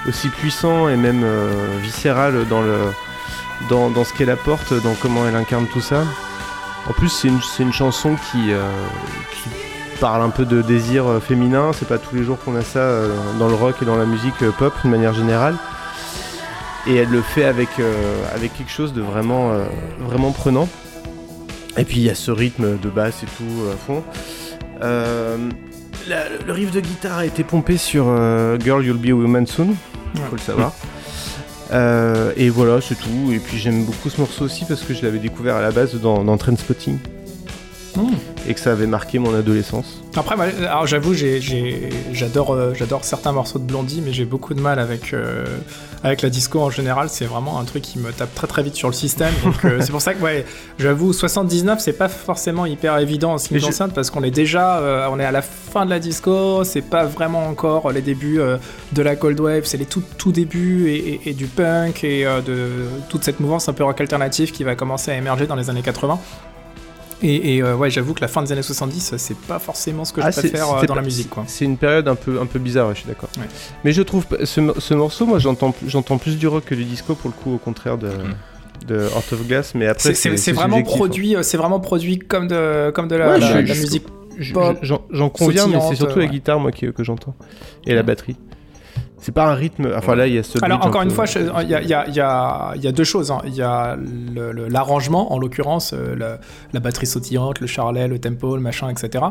aussi 0.07 0.29
puissant 0.29 0.87
et 0.89 0.95
même 0.97 1.23
euh, 1.23 1.51
viscéral 1.81 2.45
dans, 2.49 2.61
le, 2.61 2.77
dans, 3.69 3.89
dans 3.89 4.03
ce 4.03 4.13
qu'elle 4.13 4.29
apporte, 4.29 4.73
dans 4.83 4.93
comment 4.95 5.27
elle 5.27 5.35
incarne 5.35 5.65
tout 5.67 5.81
ça. 5.81 6.03
En 6.87 6.93
plus, 6.93 7.09
c'est 7.09 7.27
une, 7.63 7.73
chanson 7.73 8.15
qui, 8.15 8.51
euh, 8.51 8.67
qui 9.31 9.49
parle 9.99 10.21
un 10.21 10.29
peu 10.29 10.45
de 10.45 10.61
désir 10.61 11.05
euh, 11.07 11.19
féminin. 11.19 11.71
C'est 11.73 11.87
pas 11.87 11.97
tous 11.97 12.15
les 12.15 12.23
jours 12.23 12.37
qu'on 12.43 12.55
a 12.55 12.61
ça 12.61 12.79
euh, 12.79 13.09
dans 13.37 13.47
le 13.47 13.53
rock 13.53 13.75
et 13.81 13.85
dans 13.85 13.97
la 13.97 14.05
musique 14.05 14.37
pop 14.57 14.73
de 14.83 14.89
manière 14.89 15.13
générale. 15.13 15.55
Et 16.87 16.95
elle 16.95 17.09
le 17.09 17.21
fait 17.21 17.43
avec, 17.43 17.69
quelque 17.75 18.71
chose 18.71 18.93
de 18.93 19.01
vraiment, 19.01 19.51
prenant. 20.31 20.67
Et 21.77 21.83
puis 21.83 21.97
il 21.97 22.03
y 22.03 22.09
a 22.09 22.15
ce 22.15 22.31
rythme 22.31 22.79
de 22.79 22.89
basse 22.89 23.21
et 23.23 23.27
tout 23.27 23.69
à 23.71 23.75
fond. 23.75 24.03
Le 24.81 26.51
riff 26.51 26.71
de 26.71 26.79
guitare 26.79 27.19
a 27.19 27.25
été 27.25 27.43
pompé 27.43 27.77
sur 27.77 28.05
Girl 28.59 28.83
You'll 28.83 28.97
Be 28.97 29.09
a 29.09 29.13
Woman 29.13 29.45
Soon, 29.45 29.75
faut 30.29 30.35
le 30.35 30.41
savoir. 30.41 30.71
Euh, 31.71 32.31
et 32.35 32.49
voilà, 32.49 32.81
c'est 32.81 32.95
tout. 32.95 33.31
Et 33.31 33.39
puis 33.39 33.57
j'aime 33.57 33.83
beaucoup 33.85 34.09
ce 34.09 34.19
morceau 34.19 34.45
aussi 34.45 34.65
parce 34.65 34.81
que 34.81 34.93
je 34.93 35.03
l'avais 35.03 35.19
découvert 35.19 35.55
à 35.55 35.61
la 35.61 35.71
base 35.71 35.95
dans, 35.99 36.23
dans 36.23 36.37
Trainspotting 36.37 36.97
Mm. 37.95 38.13
Et 38.49 38.53
que 38.55 38.59
ça 38.59 38.71
avait 38.71 38.87
marqué 38.87 39.19
mon 39.19 39.33
adolescence. 39.33 40.01
Après, 40.17 40.35
alors 40.65 40.87
j'avoue, 40.87 41.13
j'adore 42.11 42.53
euh, 42.53 42.73
j'adore 42.73 43.03
certains 43.05 43.31
morceaux 43.31 43.59
de 43.59 43.63
Blondie, 43.63 44.01
mais 44.03 44.11
j'ai 44.11 44.25
beaucoup 44.25 44.53
de 44.53 44.59
mal 44.61 44.79
avec, 44.79 45.13
euh, 45.13 45.45
avec 46.03 46.21
la 46.21 46.29
disco 46.29 46.59
en 46.59 46.69
général. 46.69 47.09
C'est 47.09 47.25
vraiment 47.25 47.59
un 47.59 47.63
truc 47.63 47.83
qui 47.83 47.99
me 47.99 48.11
tape 48.11 48.33
très 48.33 48.47
très 48.47 48.63
vite 48.63 48.75
sur 48.75 48.87
le 48.87 48.93
système. 48.93 49.33
Donc 49.43 49.63
euh, 49.65 49.77
c'est 49.81 49.91
pour 49.91 50.01
ça 50.01 50.13
que, 50.13 50.21
ouais, 50.23 50.45
j'avoue, 50.79 51.13
79, 51.13 51.79
c'est 51.79 51.93
pas 51.93 52.09
forcément 52.09 52.65
hyper 52.65 52.97
évident 52.97 53.33
en 53.33 53.37
ce 53.37 53.47
qui 53.47 53.53
me 53.53 53.59
concerne 53.67 53.91
parce 53.91 54.09
qu'on 54.09 54.23
est 54.23 54.31
déjà, 54.31 54.79
euh, 54.79 55.07
on 55.11 55.19
est 55.19 55.25
à 55.25 55.31
la 55.31 55.41
fin 55.43 55.85
de 55.85 55.91
la 55.91 55.99
disco, 55.99 56.63
c'est 56.63 56.81
pas 56.81 57.05
vraiment 57.05 57.45
encore 57.47 57.91
les 57.91 58.01
débuts 58.01 58.39
euh, 58.39 58.57
de 58.93 59.01
la 59.03 59.15
Cold 59.15 59.39
Wave, 59.39 59.65
c'est 59.65 59.77
les 59.77 59.85
tout, 59.85 60.03
tout 60.17 60.31
débuts 60.31 60.89
et, 60.89 60.95
et- 60.97 61.29
et 61.29 61.33
du 61.33 61.45
punk 61.45 62.03
et 62.03 62.25
euh, 62.25 62.41
de 62.41 62.69
toute 63.09 63.23
cette 63.23 63.39
mouvance 63.39 63.69
un 63.69 63.73
peu 63.73 63.83
rock 63.83 64.01
alternatif 64.01 64.51
qui 64.51 64.63
va 64.63 64.73
commencer 64.75 65.11
à 65.11 65.15
émerger 65.17 65.45
dans 65.45 65.55
les 65.55 65.69
années 65.69 65.83
80. 65.83 66.19
Et, 67.21 67.55
et, 67.57 67.61
euh, 67.63 67.75
ouais, 67.75 67.89
j'avoue 67.89 68.13
que 68.13 68.21
la 68.21 68.27
fin 68.29 68.41
des 68.41 68.51
années 68.53 68.61
70, 68.61 69.15
c'est 69.17 69.35
pas 69.37 69.59
forcément 69.59 70.05
ce 70.05 70.13
que 70.13 70.21
Ah, 70.23 70.31
je 70.31 70.39
préfère 70.39 70.71
euh, 70.73 70.85
dans 70.85 70.95
la 70.95 71.01
musique. 71.01 71.29
C'est 71.47 71.65
une 71.65 71.75
période 71.77 72.07
un 72.07 72.15
peu, 72.15 72.39
un 72.39 72.45
peu 72.45 72.59
bizarre, 72.59 72.87
ouais, 72.87 72.93
je 72.95 72.99
suis 73.01 73.07
d'accord. 73.09 73.29
Ouais. 73.37 73.43
Mais 73.83 73.91
je 73.91 74.01
trouve 74.01 74.25
ce, 74.45 74.61
ce 74.77 74.93
morceau, 74.93 75.25
moi 75.25 75.37
j'entends 75.39 76.17
plus 76.17 76.37
du 76.37 76.47
rock 76.47 76.63
que 76.65 76.75
du 76.75 76.85
disco 76.85 77.15
pour 77.15 77.29
le 77.29 77.35
coup, 77.43 77.55
au 77.55 77.57
contraire 77.57 77.97
de, 77.97 78.09
de 78.87 79.01
Heart 79.01 79.33
of 79.33 79.47
Glass. 79.47 79.75
Mais 79.75 79.87
après, 79.87 80.13
C'est- 80.13 80.51
vraiment 80.53 80.77
hein. 80.77 80.83
produit, 80.83 81.35
euh, 81.35 81.43
c'est 81.43 81.57
vraiment 81.57 81.79
produit 81.81 82.19
comme 82.19 82.47
de, 82.47 82.89
comme 82.91 83.07
de 83.09 83.15
la, 83.17 83.29
Ouais, 83.31 83.39
la- 83.39 83.47
je- 83.47 83.53
la 83.67 83.73
je- 83.73 83.81
musique. 83.81 84.05
J'en 84.39 85.29
conviens, 85.29 85.67
mais 85.67 85.79
c'est 85.89 85.95
surtout 85.95 86.19
la 86.19 86.27
guitare 86.27 86.59
moi 86.59 86.71
qui- 86.71 86.91
que 86.93 87.03
j'entends 87.03 87.35
et 87.85 87.93
la 87.93 88.03
batterie. 88.03 88.37
C'est 89.21 89.33
pas 89.33 89.47
un 89.47 89.53
rythme. 89.53 89.91
Enfin 89.95 90.15
là, 90.15 90.27
il 90.27 90.35
y 90.35 90.37
a 90.37 90.43
ce. 90.43 90.63
Alors 90.63 90.85
encore 90.85 91.01
une 91.01 91.11
fois, 91.11 91.25
il 91.61 91.69
y 91.69 91.75
a, 91.75 92.77
y 92.77 92.87
y 92.87 92.93
deux 92.93 93.03
choses. 93.03 93.31
hein. 93.31 93.41
Il 93.45 93.55
y 93.55 93.61
a 93.61 93.97
l'arrangement, 94.69 95.33
en 95.33 95.39
l'occurrence, 95.39 95.93
euh, 95.93 96.37
la, 96.73 96.79
batterie 96.79 97.07
sautillante, 97.07 97.59
le 97.59 97.67
charlet, 97.67 98.07
le 98.07 98.19
tempo, 98.19 98.55
le 98.55 98.61
machin, 98.61 98.89
etc. 98.89 99.25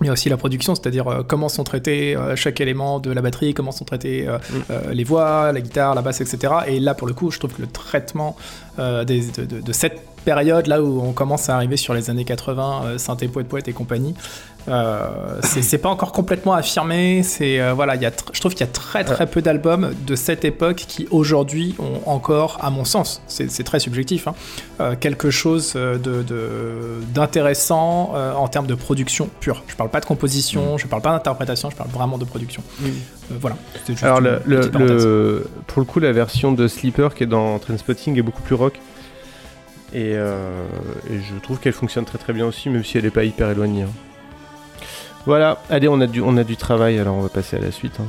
Il 0.00 0.06
y 0.06 0.10
a 0.10 0.12
aussi 0.12 0.28
la 0.28 0.36
production, 0.36 0.74
c'est-à-dire 0.74 1.06
euh, 1.06 1.22
comment 1.22 1.48
sont 1.48 1.64
traités 1.64 2.16
euh, 2.16 2.34
chaque 2.34 2.60
élément 2.60 2.98
de 2.98 3.12
la 3.12 3.20
batterie, 3.20 3.54
comment 3.54 3.72
sont 3.72 3.84
traités 3.84 4.26
Mm. 4.26 4.90
les 4.92 5.04
voix, 5.04 5.52
la 5.52 5.60
guitare, 5.60 5.94
la 5.94 6.02
basse, 6.02 6.20
etc. 6.20 6.52
Et 6.66 6.80
là, 6.80 6.94
pour 6.94 7.06
le 7.06 7.14
coup, 7.14 7.30
je 7.30 7.38
trouve 7.38 7.54
que 7.54 7.62
le 7.62 7.68
traitement 7.68 8.36
de, 8.78 9.72
cette 9.72 10.00
période, 10.24 10.66
là 10.66 10.82
où 10.82 11.02
on 11.02 11.12
commence 11.12 11.48
à 11.48 11.56
arriver 11.56 11.76
sur 11.76 11.94
les 11.94 12.10
années 12.10 12.24
80, 12.24 12.82
euh, 12.84 12.98
synthé, 12.98 13.28
poète, 13.28 13.48
poète 13.48 13.68
et 13.68 13.72
compagnie, 13.72 14.14
euh, 14.68 15.40
c'est 15.42 15.78
pas 15.78 15.88
encore 15.88 16.12
complètement 16.12 16.52
affirmé. 16.52 17.22
C'est 17.22 17.60
euh, 17.60 17.72
voilà, 17.72 17.96
il 17.96 18.02
y 18.02 18.06
a 18.06 18.12
je 18.32 18.38
trouve 18.40 18.52
qu'il 18.52 18.60
y 18.66 18.68
a 18.68 18.72
très 18.72 19.04
très 19.04 19.26
peu 19.26 19.42
d'albums 19.42 19.92
de 20.06 20.14
cette 20.14 20.44
époque 20.44 20.76
qui 20.86 21.08
aujourd'hui 21.10 21.74
ont 21.78 22.08
encore, 22.08 22.58
à 22.62 22.70
mon 22.70 22.84
sens, 22.84 23.22
c'est 23.26 23.64
très 23.64 23.80
subjectif, 23.80 24.28
hein, 24.28 24.34
euh, 24.80 24.94
quelque 24.94 25.30
chose 25.30 25.72
euh, 25.76 25.98
de 25.98 26.22
de- 26.22 27.02
d'intéressant 27.14 28.12
en 28.14 28.48
termes 28.48 28.66
de 28.66 28.74
production 28.74 29.28
pure. 29.40 29.62
Je 29.66 29.74
parle 29.74 29.90
pas 29.90 30.00
de 30.00 30.06
composition, 30.06 30.78
je 30.78 30.86
parle 30.86 31.02
pas 31.02 31.10
d'interprétation, 31.12 31.70
je 31.70 31.76
parle 31.76 31.90
vraiment 31.90 32.18
de 32.18 32.24
production. 32.24 32.62
Mm. 32.80 32.86
Voilà. 33.40 33.56
Juste 33.86 34.02
Alors 34.04 34.20
le, 34.20 34.40
le- 34.44 34.70
le- 34.78 35.46
pour 35.66 35.80
le 35.80 35.86
coup, 35.86 35.98
la 36.00 36.12
version 36.12 36.52
de 36.52 36.68
Sleeper 36.68 37.14
qui 37.14 37.24
est 37.24 37.26
dans 37.26 37.58
Trainspotting 37.58 38.16
est 38.18 38.22
beaucoup 38.22 38.42
plus 38.42 38.54
rock. 38.54 38.78
Et, 39.94 40.12
et 40.12 40.16
je 41.20 41.38
trouve 41.42 41.58
qu'elle 41.58 41.72
fonctionne 41.74 42.04
très 42.06 42.16
très 42.18 42.32
bien 42.32 42.46
aussi, 42.46 42.70
même 42.70 42.82
si 42.84 42.96
elle 42.96 43.04
n'est 43.04 43.10
pas 43.10 43.24
hyper 43.24 43.50
éloignée. 43.50 43.82
hein. 43.82 43.88
Voilà, 45.26 45.58
allez, 45.70 45.88
on 45.88 46.00
a, 46.00 46.06
du, 46.06 46.20
on 46.20 46.36
a 46.36 46.44
du 46.44 46.56
travail, 46.56 46.98
alors 46.98 47.14
on 47.16 47.20
va 47.22 47.28
passer 47.28 47.56
à 47.56 47.60
la 47.60 47.70
suite. 47.70 48.00
hein. 48.00 48.06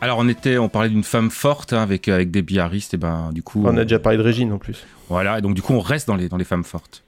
Alors 0.00 0.16
on 0.18 0.28
était, 0.28 0.56
on 0.56 0.70
parlait 0.70 0.88
d'une 0.88 1.04
femme 1.04 1.30
forte 1.30 1.74
hein, 1.74 1.82
avec 1.82 2.08
avec 2.08 2.30
des 2.30 2.40
biarristes 2.40 2.94
et 2.94 2.96
ben 2.96 3.30
du 3.32 3.42
coup 3.42 3.62
On 3.66 3.76
a 3.76 3.82
déjà 3.82 3.98
parlé 3.98 4.16
de 4.16 4.22
Régine 4.22 4.50
en 4.50 4.56
plus. 4.56 4.86
voilà 5.10 5.36
et 5.38 5.42
donc 5.42 5.54
du 5.54 5.60
coup 5.60 5.74
on 5.74 5.80
reste 5.80 6.08
dans 6.08 6.16
les 6.16 6.30
dans 6.30 6.38
les 6.38 6.44
femmes 6.44 6.64
fortes. 6.64 7.04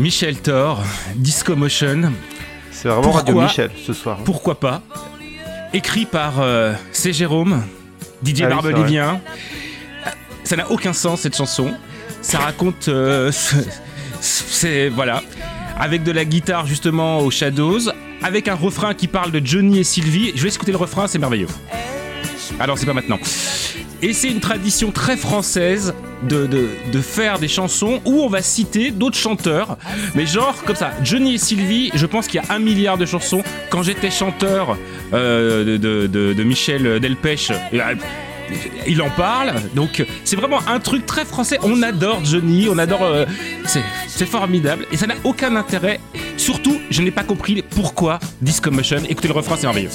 Michel 0.00 0.36
Thor, 0.40 0.82
Disco 1.16 1.54
Motion. 1.56 2.12
C'est 2.70 2.88
vraiment 2.88 3.10
Radio 3.12 3.34
Pourquoi 3.34 3.44
Michel 3.48 3.70
ce 3.86 3.92
soir. 3.92 4.16
hein. 4.18 4.22
Pourquoi 4.24 4.58
pas 4.58 4.80
Écrit 5.74 6.06
par 6.06 6.40
euh, 6.40 6.72
C. 6.90 7.12
Jérôme, 7.12 7.62
Didier 8.22 8.46
Ah 8.46 8.48
oui, 8.48 8.54
Barbelivien. 8.54 9.20
Ça 10.44 10.56
n'a 10.56 10.70
aucun 10.70 10.94
sens 10.94 11.20
cette 11.20 11.36
chanson. 11.36 11.70
Ça 12.22 12.38
raconte. 12.38 12.88
euh, 12.88 13.30
ce- 13.30 13.56
c'est. 14.22 14.88
Voilà. 14.88 15.22
Avec 15.78 16.02
de 16.02 16.12
la 16.12 16.24
guitare 16.24 16.66
justement 16.66 17.18
aux 17.18 17.30
Shadows. 17.30 17.90
Avec 18.22 18.48
un 18.48 18.54
refrain 18.54 18.94
qui 18.94 19.06
parle 19.06 19.30
de 19.30 19.40
Johnny 19.44 19.80
et 19.80 19.84
Sylvie. 19.84 20.32
Je 20.34 20.42
vais 20.42 20.48
écouter 20.48 20.72
le 20.72 20.78
refrain, 20.78 21.06
c'est 21.08 21.18
merveilleux. 21.18 21.46
Alors 22.58 22.78
c'est 22.78 22.86
pas 22.86 22.94
maintenant. 22.94 23.18
Et 24.02 24.12
c'est 24.14 24.28
une 24.28 24.40
tradition 24.40 24.90
très 24.92 25.16
française 25.16 25.94
de, 26.22 26.46
de, 26.46 26.68
de 26.90 27.00
faire 27.00 27.38
des 27.38 27.48
chansons 27.48 28.00
où 28.04 28.22
on 28.22 28.28
va 28.28 28.40
citer 28.42 28.90
d'autres 28.90 29.18
chanteurs. 29.18 29.76
Mais 30.14 30.26
genre 30.26 30.54
comme 30.64 30.76
ça, 30.76 30.92
Johnny 31.04 31.34
et 31.34 31.38
Sylvie, 31.38 31.90
je 31.94 32.06
pense 32.06 32.26
qu'il 32.26 32.40
y 32.40 32.44
a 32.44 32.54
un 32.54 32.58
milliard 32.58 32.96
de 32.96 33.06
chansons. 33.06 33.42
Quand 33.68 33.82
j'étais 33.82 34.10
chanteur 34.10 34.78
euh, 35.12 35.78
de, 35.78 36.06
de, 36.06 36.44
Michel 36.44 36.98
Delpech, 37.00 37.50
euh, 37.50 37.94
il 38.86 39.02
en 39.02 39.10
parle. 39.10 39.52
Donc 39.74 40.04
c'est 40.24 40.36
vraiment 40.36 40.60
un 40.66 40.80
truc 40.80 41.04
très 41.04 41.26
français. 41.26 41.58
On 41.62 41.82
adore 41.82 42.24
Johnny, 42.24 42.68
on 42.70 42.78
adore... 42.78 43.02
euh, 43.02 43.26
c'est 43.66 44.26
formidable. 44.26 44.86
Et 44.92 44.96
ça 44.96 45.06
n'a 45.06 45.14
aucun 45.24 45.56
intérêt. 45.56 46.00
Surtout, 46.38 46.78
je 46.90 47.02
n'ai 47.02 47.10
pas 47.10 47.22
compris 47.24 47.62
pourquoi 47.68 48.18
Disco 48.40 48.70
Motion. 48.70 49.02
Écoutez 49.08 49.28
le 49.28 49.34
refrain, 49.34 49.56
c'est 49.56 49.66
merveilleux. 49.66 49.90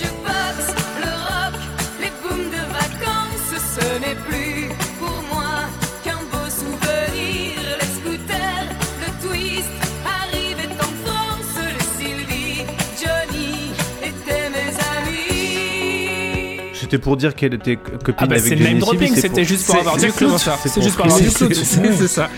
C'était 16.95 17.03
pour 17.03 17.17
dire 17.17 17.35
qu'elle 17.35 17.53
était 17.55 17.75
copine 17.75 18.13
Ah 18.19 18.25
bah, 18.25 18.35
avec 18.35 18.43
c'est 18.45 18.57
Johnny 18.57 18.69
name 18.69 18.79
dropping, 18.79 19.15
c'était 19.15 19.43
juste 19.43 19.65
pour 19.65 19.75
avoir 19.75 19.97
du 19.97 20.11
clout. 20.13 20.37
ça. 20.37 20.57
C'est 20.63 20.81
juste 20.81 20.95
pour 20.95 21.05
avoir 21.05 21.19
du 21.19 21.29
clout. 21.29 21.49
c'est- 21.53 22.07
ça. 22.07 22.29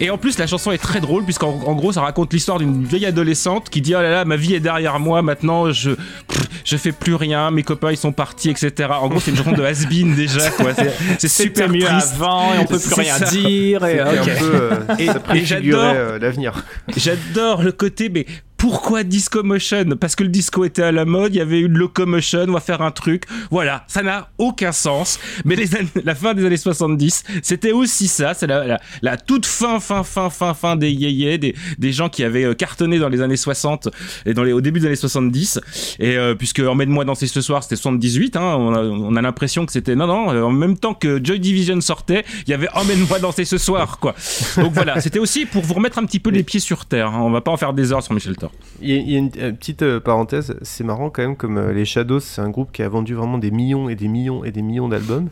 Et 0.00 0.10
en 0.10 0.18
plus, 0.18 0.36
la 0.38 0.46
chanson 0.48 0.72
est 0.72 0.78
très 0.78 1.00
drôle, 1.00 1.22
puisqu'en 1.24 1.50
en 1.64 1.74
gros, 1.74 1.92
ça 1.92 2.00
raconte 2.00 2.32
l'histoire 2.32 2.58
d'une 2.58 2.84
vieille 2.84 3.06
adolescente 3.06 3.70
qui 3.70 3.80
dit 3.80 3.94
Oh 3.94 4.00
là 4.02 4.10
là, 4.10 4.24
ma 4.24 4.36
vie 4.36 4.54
est 4.54 4.60
derrière 4.60 4.98
moi, 4.98 5.22
maintenant 5.22 5.70
je, 5.70 5.90
pff, 5.90 6.42
je 6.64 6.76
fais 6.76 6.90
plus 6.92 7.14
rien, 7.14 7.50
mes 7.52 7.62
copains 7.62 7.90
ils 7.92 7.96
sont 7.96 8.10
partis, 8.12 8.50
etc. 8.50 8.88
En 9.00 9.08
gros, 9.08 9.20
c'est 9.20 9.30
une 9.32 9.36
chanson 9.36 9.52
de 9.52 9.62
has-been 9.62 10.14
déjà, 10.16 10.50
quoi. 10.50 10.70
C'est- 11.18 11.28
super 11.28 11.68
mieux 11.68 11.80
triste. 11.84 12.14
avant 12.16 12.54
et 12.54 12.58
on 12.58 12.64
peut 12.66 12.78
plus 12.80 12.94
rien 12.94 13.16
ça. 13.16 13.26
dire. 13.26 13.84
Et, 13.84 14.00
un 14.00 14.06
peu, 14.24 14.54
euh, 14.54 14.70
Et- 14.98 15.04
et 15.04 15.14
préfigurait 15.14 15.44
j'adore- 15.44 15.92
euh, 15.94 16.18
l'avenir. 16.18 16.64
J'adore 16.96 17.62
le 17.62 17.72
côté, 17.72 18.08
mais 18.08 18.26
pourquoi 18.62 19.02
Disco 19.02 19.42
Motion? 19.42 19.96
Parce 20.00 20.14
que 20.14 20.22
le 20.22 20.28
disco 20.28 20.64
était 20.64 20.84
à 20.84 20.92
la 20.92 21.04
mode, 21.04 21.34
il 21.34 21.38
y 21.38 21.40
avait 21.40 21.58
eu 21.58 21.68
de 21.68 21.76
locomotion, 21.76 22.44
on 22.46 22.52
va 22.52 22.60
faire 22.60 22.80
un 22.80 22.92
truc. 22.92 23.24
Voilà, 23.50 23.82
ça 23.88 24.04
n'a 24.04 24.28
aucun 24.38 24.70
sens. 24.70 25.18
Mais 25.44 25.56
les 25.56 25.74
années- 25.74 25.88
la 26.04 26.14
fin 26.14 26.32
des 26.32 26.44
années 26.46 26.56
70, 26.56 27.24
c'était 27.42 27.72
aussi 27.72 28.06
ça. 28.06 28.34
C'est 28.34 28.46
la, 28.46 28.64
la- 28.64 28.80
la 29.02 29.16
toute 29.16 29.46
fin, 29.46 29.80
fin, 29.80 30.04
fin, 30.04 30.30
fin, 30.30 30.54
fin 30.54 30.76
des 30.76 30.92
yéyés, 30.92 31.38
des, 31.38 31.56
des 31.78 31.92
gens 31.92 32.08
qui 32.08 32.22
avaient 32.22 32.44
euh, 32.44 32.54
cartonné 32.54 33.00
dans 33.00 33.08
les 33.08 33.20
années 33.20 33.36
60 33.36 33.88
et 34.26 34.32
dans 34.32 34.44
les, 34.44 34.52
au 34.52 34.60
début 34.60 34.78
des 34.78 34.86
années 34.86 34.94
70. 34.94 35.58
Et 35.98 36.16
euh, 36.16 36.36
puisque 36.36 36.60
Emmène-moi 36.60 37.04
danser 37.04 37.26
ce 37.26 37.40
soir, 37.40 37.64
c'était 37.64 37.74
78, 37.74 38.36
hein, 38.36 38.42
on 38.42 38.74
a, 38.74 38.80
on 38.80 39.16
a 39.16 39.22
l'impression 39.22 39.66
que 39.66 39.72
c'était... 39.72 39.96
Non, 39.96 40.06
non, 40.06 40.30
euh, 40.32 40.42
en 40.44 40.52
même 40.52 40.78
temps 40.78 40.94
que 40.94 41.20
Joy 41.20 41.40
Division 41.40 41.80
sortait, 41.80 42.24
il 42.46 42.50
y 42.50 42.54
avait 42.54 42.68
Emmène-moi 42.74 43.18
danser 43.18 43.44
ce 43.44 43.58
soir, 43.58 43.98
quoi. 43.98 44.14
Donc 44.56 44.72
voilà, 44.72 45.00
c'était 45.00 45.18
aussi 45.18 45.46
pour 45.46 45.62
vous 45.64 45.74
remettre 45.74 45.98
un 45.98 46.04
petit 46.06 46.20
peu 46.20 46.30
les 46.30 46.44
pieds 46.44 46.60
sur 46.60 46.84
terre. 46.86 47.08
hein. 47.08 47.20
On 47.22 47.30
va 47.32 47.40
pas 47.40 47.50
en 47.50 47.56
faire 47.56 47.72
des 47.72 47.92
heures 47.92 48.04
sur 48.04 48.14
Michel 48.14 48.36
Thor. 48.36 48.51
Il 48.80 48.88
y 48.90 48.92
a, 48.94 48.96
il 48.96 49.10
y 49.10 49.14
a 49.14 49.18
une, 49.18 49.30
euh, 49.38 49.52
petite 49.52 49.82
euh, 49.82 50.00
parenthèse, 50.00 50.56
c'est 50.62 50.82
marrant 50.82 51.08
quand 51.10 51.22
même 51.22 51.36
comme 51.36 51.56
euh, 51.58 51.72
les 51.72 51.84
Shadows, 51.84 52.20
c'est 52.20 52.40
un 52.40 52.50
groupe 52.50 52.72
qui 52.72 52.82
a 52.82 52.88
vendu 52.88 53.14
vraiment 53.14 53.38
des 53.38 53.50
millions 53.52 53.88
et 53.88 53.94
des 53.94 54.08
millions 54.08 54.44
et 54.44 54.50
des 54.50 54.62
millions 54.62 54.88
d'albums 54.88 55.28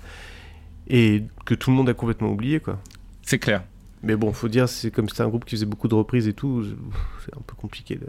et 0.89 1.25
que 1.45 1.55
tout 1.55 1.71
le 1.71 1.77
monde 1.77 1.89
a 1.89 1.95
complètement 1.95 2.31
oublié 2.31 2.61
quoi. 2.61 2.79
C'est 3.23 3.39
clair. 3.39 3.63
Mais 4.03 4.17
bon, 4.17 4.33
faut 4.33 4.49
dire, 4.49 4.69
c'est 4.69 4.91
comme 4.91 5.09
c'était 5.09 5.23
un 5.23 5.29
groupe 5.29 5.45
qui 5.45 5.57
faisait 5.57 5.67
beaucoup 5.67 5.89
de 5.89 5.95
reprises 5.95 6.27
et 6.27 6.33
tout, 6.33 6.65
c'est 7.25 7.35
un 7.37 7.41
peu 7.47 7.55
compliqué. 7.55 7.97
De... 7.97 8.07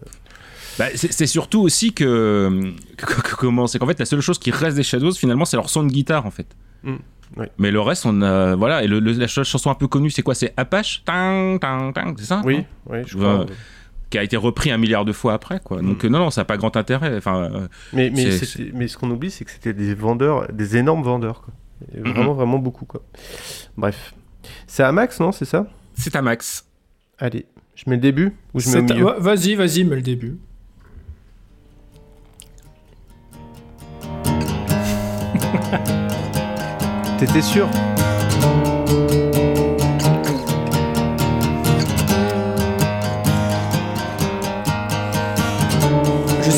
Bah, 0.80 0.86
c'est 0.96 1.28
surtout 1.28 1.60
aussi 1.62 1.92
que, 1.94 2.72
que- 2.98 3.06
que- 3.22 3.36
comment 3.36 3.68
c'est 3.68 3.78
qu'en 3.80 3.88
fait 3.88 4.00
la 4.00 4.06
seule 4.06 4.22
chose 4.22 4.40
qui 4.40 4.52
reste 4.52 4.78
des 4.78 4.84
Shadows 4.84 5.12
finalement 5.14 5.44
c'est 5.46 5.58
leur 5.58 5.70
son 5.70 5.84
de 5.84 5.92
guitare 5.92 6.26
en 6.26 6.32
fait. 6.32 6.48
Mm, 6.84 6.96
oui. 7.38 7.46
Mais 7.58 7.72
le 7.72 7.82
reste 7.82 8.06
on 8.06 8.22
a 8.22 8.56
voilà 8.56 8.84
et 8.84 8.88
le, 8.88 9.00
le- 9.00 9.12
la 9.14 9.28
ch- 9.28 9.46
chanson 9.48 9.70
un 9.70 9.76
peu 9.76 9.88
connue 9.88 10.10
c'est 10.12 10.22
quoi? 10.22 10.34
C'est 10.36 10.54
Apache? 10.56 11.04
Tang, 11.06 11.60
tang, 11.60 11.92
tang, 11.94 12.14
c'est 12.18 12.26
ça 12.26 12.42
Oui, 12.46 12.64
oui, 12.88 13.00
je 13.06 13.18
Ouais, 13.18 13.24
crois. 13.24 13.46
Qui 14.12 14.20
a 14.20 14.24
été 14.24 14.38
repris 14.38 14.70
un 14.70 14.78
milliard 14.78 15.06
de 15.06 15.14
fois 15.14 15.34
après 15.34 15.60
quoi. 15.64 15.82
Donc 15.82 16.06
euh, 16.06 16.10
non 16.10 16.20
non 16.20 16.30
ça 16.30 16.42
n'a 16.42 16.46
pas 16.46 16.58
grand 16.58 16.76
intérêt 16.78 17.18
enfin 17.18 17.50
euh, 17.52 17.68
Mais, 17.94 18.12
mais, 18.12 18.30
mais 18.74 18.88
ce 18.88 18.98
qu'on 18.98 19.10
oublie, 19.10 19.32
c'est 19.32 19.46
que 19.46 19.52
c'était 19.52 19.74
des 19.74 19.96
vendeurs, 19.96 20.52
des 20.52 20.78
énormes 20.78 21.02
vendeurs. 21.02 21.42
Quoi. 21.42 21.54
Vraiment, 22.12 22.34
vraiment 22.34 22.60
beaucoup. 22.60 22.86
Quoi. 22.86 23.02
Bref. 23.78 24.14
C'est 24.68 24.84
à 24.84 24.92
Max, 24.92 25.20
non 25.20 25.32
C'est 25.32 25.46
ça? 25.46 25.66
C'est 25.96 26.16
à 26.16 26.22
Max. 26.22 26.66
Allez, 27.18 27.46
je 27.76 27.90
mets 27.90 27.96
le 27.96 28.02
début 28.02 28.34
ou 28.54 28.60
je 28.60 28.70
mets 28.70 28.82
milieu? 28.82 29.14
Vas-y, 29.18 29.56
vas-y, 29.56 29.84
mets 29.84 29.96
le 29.96 30.02
début. 30.02 30.38
T'étais 37.18 37.42
sûr? 37.42 37.70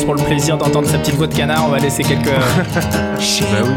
Juste 0.04 0.16
pour 0.16 0.22
le 0.22 0.28
plaisir 0.28 0.58
d'entendre 0.58 0.86
sa 0.86 0.98
petite 0.98 1.14
voix 1.14 1.26
de 1.26 1.34
canard, 1.34 1.64
on 1.66 1.70
va 1.70 1.78
laisser 1.78 2.02
quelques. 2.02 2.26
Bah 2.28 3.62
oui. 3.64 3.72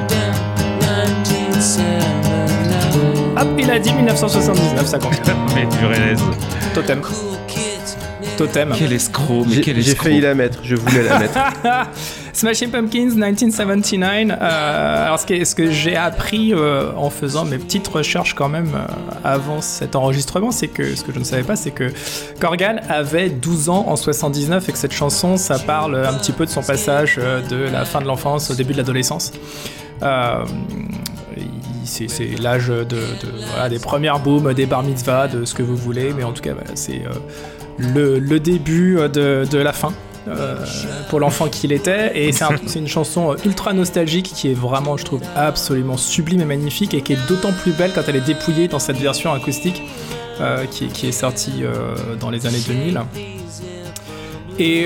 Hop, 3.40 3.48
il 3.58 3.72
a 3.72 3.80
dit 3.80 3.94
1979, 3.94 4.86
ça 4.86 5.00
compte. 5.00 5.14
Mais 5.56 5.66
tu 5.70 5.86
réalises. 5.86 6.22
Totem. 6.74 7.00
Totem. 8.36 8.74
Quel 8.78 8.92
escroc 8.92 9.46
mais 9.48 9.56
J'ai 9.56 9.62
quel 9.62 9.76
j'ai 9.82 9.92
escroc. 9.92 10.04
failli 10.10 10.20
la 10.20 10.36
mettre, 10.36 10.60
je 10.64 10.76
voulais 10.76 11.04
la 11.04 11.20
mettre. 11.20 11.40
Smashing 12.38 12.70
Pumpkins 12.70 13.16
1979. 13.16 14.38
Euh, 14.40 15.06
alors, 15.06 15.20
ce 15.20 15.26
que, 15.26 15.44
ce 15.44 15.56
que 15.56 15.72
j'ai 15.72 15.96
appris 15.96 16.54
euh, 16.54 16.92
en 16.96 17.10
faisant 17.10 17.46
mes 17.46 17.58
petites 17.58 17.88
recherches 17.88 18.36
quand 18.36 18.48
même 18.48 18.76
euh, 18.76 18.86
avant 19.24 19.60
cet 19.60 19.96
enregistrement, 19.96 20.52
c'est 20.52 20.68
que 20.68 20.96
ce 20.96 21.04
que 21.04 21.12
je 21.12 21.18
ne 21.18 21.24
savais 21.24 21.42
pas, 21.42 21.56
c'est 21.56 21.72
que 21.72 21.92
Corgan 22.40 22.80
avait 22.90 23.32
12 23.32 23.70
ans 23.70 23.86
en 23.88 23.96
79 23.96 24.70
et 24.70 24.72
que 24.72 24.78
cette 24.78 24.94
chanson, 24.94 25.38
ça 25.38 25.58
parle 25.58 25.96
un 25.96 26.14
petit 26.14 26.32
peu 26.32 26.46
de 26.46 26.52
son 26.52 26.62
passage 26.62 27.16
de 27.16 27.56
la 27.56 27.86
fin 27.86 28.02
de 28.02 28.06
l'enfance 28.06 28.52
au 28.52 28.54
début 28.54 28.74
de 28.74 28.78
l'adolescence. 28.78 29.32
C'est 31.86 32.40
l'âge 32.40 32.68
de, 32.68 33.68
des 33.68 33.80
premières 33.80 34.20
booms, 34.20 34.54
des 34.54 34.68
bar 34.68 34.84
mitzvahs, 34.84 35.28
de 35.28 35.44
ce 35.44 35.56
que 35.56 35.64
vous 35.64 35.76
voulez, 35.76 36.14
mais 36.16 36.24
en 36.24 36.34
tout 36.34 36.44
cas, 36.44 36.54
c'est 36.76 37.02
le, 37.80 38.20
le 38.20 38.40
début 38.40 38.98
de, 39.12 39.48
de 39.50 39.58
la 39.58 39.74
fin. 39.74 39.92
Euh, 40.28 40.56
pour 41.10 41.20
l'enfant 41.20 41.48
qu'il 41.48 41.72
était. 41.72 42.12
Et 42.18 42.32
c'est 42.32 42.44
un- 42.44 42.50
c'est 42.66 42.80
une 42.80 42.88
chanson 42.88 43.32
euh, 43.32 43.36
ultra 43.46 43.74
nostalgique 43.74 44.32
qui 44.36 44.52
est 44.52 44.54
vraiment 44.54 44.98
je 44.98 45.06
trouve 45.06 45.22
absolument 45.36 45.98
sublime 45.98 46.42
et 46.42 46.46
magnifique 46.46 46.94
et 46.94 47.02
qui 47.02 47.14
est 47.14 47.28
d'autant 47.28 47.52
plus 47.54 47.72
belle 47.72 47.92
quand 47.94 48.04
elle 48.08 48.16
est 48.18 48.22
dépouillée 48.26 48.68
dans 48.68 48.80
cette 48.80 48.98
version 48.98 49.34
acoustique 49.34 49.82
euh, 50.42 50.66
qui, 50.66 50.86
est- 50.86 50.88
qui 50.90 51.08
est 51.08 51.12
sortie 51.12 51.64
dans 52.20 52.30
les 52.30 52.46
années 52.46 52.60
2000 52.68 53.02
et 54.60 54.86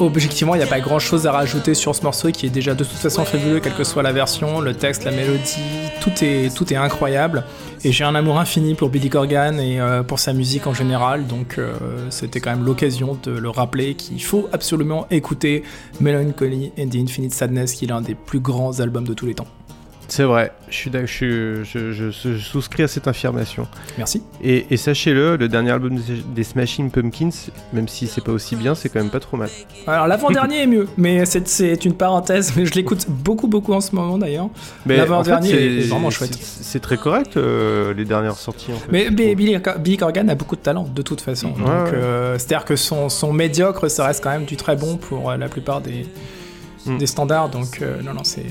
objectivement, 0.00 0.54
il 0.54 0.58
n'y 0.58 0.64
a 0.64 0.68
pas 0.68 0.80
grand 0.80 0.98
chose 0.98 1.26
à 1.26 1.32
rajouter 1.32 1.74
sur 1.74 1.94
ce 1.94 2.02
morceau 2.02 2.30
qui 2.30 2.46
est 2.46 2.50
déjà 2.50 2.74
de 2.74 2.84
toute 2.84 2.96
façon 2.96 3.24
fabuleux, 3.24 3.60
quelle 3.60 3.74
que 3.74 3.84
soit 3.84 4.02
la 4.02 4.12
version, 4.12 4.60
le 4.60 4.74
texte, 4.74 5.04
la 5.04 5.10
mélodie, 5.10 5.58
tout 6.00 6.12
est, 6.22 6.54
tout 6.54 6.72
est 6.72 6.76
incroyable. 6.76 7.44
Et 7.84 7.92
j'ai 7.92 8.04
un 8.04 8.14
amour 8.14 8.38
infini 8.38 8.74
pour 8.74 8.88
Billy 8.88 9.08
Corgan 9.08 9.58
et 9.58 9.80
euh, 9.80 10.02
pour 10.02 10.18
sa 10.18 10.32
musique 10.32 10.66
en 10.66 10.74
général, 10.74 11.26
donc 11.26 11.56
euh, 11.58 11.74
c'était 12.10 12.40
quand 12.40 12.50
même 12.50 12.64
l'occasion 12.64 13.18
de 13.22 13.30
le 13.30 13.50
rappeler 13.50 13.94
qu'il 13.94 14.22
faut 14.22 14.48
absolument 14.52 15.06
écouter 15.10 15.62
Melancholy 16.00 16.72
and 16.78 16.88
the 16.88 16.96
Infinite 16.96 17.34
Sadness, 17.34 17.74
qui 17.74 17.84
est 17.84 17.88
l'un 17.88 18.00
des 18.00 18.14
plus 18.14 18.40
grands 18.40 18.80
albums 18.80 19.06
de 19.06 19.14
tous 19.14 19.26
les 19.26 19.34
temps. 19.34 19.46
C'est 20.08 20.22
vrai, 20.22 20.52
je, 20.68 20.74
suis 20.76 20.90
je, 20.92 21.06
suis- 21.06 21.28
je, 21.64 21.90
je- 21.92 22.10
je 22.10 22.36
souscris 22.38 22.84
à 22.84 22.88
cette 22.88 23.08
affirmation. 23.08 23.66
Merci. 23.98 24.22
Et, 24.42 24.66
et 24.70 24.76
sachez-le, 24.76 25.36
le 25.36 25.48
dernier 25.48 25.72
album 25.72 25.98
des- 26.34 26.44
Smashing 26.44 26.90
Pumpkins, 26.90 27.30
même 27.72 27.88
si 27.88 28.06
c'est 28.06 28.22
pas 28.22 28.30
aussi 28.30 28.54
bien, 28.54 28.74
c'est 28.76 28.88
quand 28.88 29.00
même 29.00 29.10
pas 29.10 29.18
trop 29.18 29.36
mal. 29.36 29.48
Alors 29.86 30.06
l'avant-dernier 30.06 30.62
est 30.62 30.66
mieux, 30.68 30.86
mais 30.96 31.24
c'est- 31.26 31.84
une 31.84 31.94
parenthèse, 31.94 32.52
mais 32.56 32.66
je 32.66 32.74
l'écoute 32.74 33.06
beaucoup 33.08 33.48
beaucoup 33.48 33.72
en 33.72 33.80
ce 33.80 33.94
moment 33.96 34.16
d'ailleurs. 34.16 34.48
Mais 34.86 34.94
en 34.94 34.96
fait, 34.96 35.02
L'avant-dernier 35.02 35.50
est 35.78 35.88
vraiment 35.88 36.10
chouette. 36.10 36.34
c'est- 36.40 36.80
très 36.80 36.96
correct, 36.98 37.36
euh, 37.36 37.92
les 37.94 38.04
dernières 38.04 38.36
sorties. 38.36 38.72
En 38.72 38.76
fait, 38.76 38.88
Mais. 38.92 39.10
Billy, 39.10 39.56
Billy 39.80 39.96
Corgan 39.96 40.28
a 40.28 40.34
beaucoup 40.36 40.56
de 40.56 40.60
talent, 40.60 40.84
de 40.84 41.02
toute 41.02 41.20
façon. 41.20 41.48
Ouais, 41.48 41.54
Donc, 41.58 41.66
ouais. 41.66 41.90
euh, 41.94 42.38
C'est-à-dire 42.38 42.64
que 42.64 42.76
son, 42.76 43.08
son 43.08 43.32
médiocre, 43.32 43.88
ça 43.90 44.06
reste 44.06 44.22
quand 44.22 44.30
même 44.30 44.44
du 44.44 44.56
très 44.56 44.76
bon 44.76 44.96
pour 44.98 45.30
euh, 45.30 45.36
la 45.36 45.48
plupart 45.48 45.80
des, 45.80 46.06
Mm. 46.86 46.98
des 46.98 47.06
standards. 47.06 47.48
Donc, 47.48 47.82
non, 48.04 48.14
non, 48.14 48.22
c'est. 48.22 48.46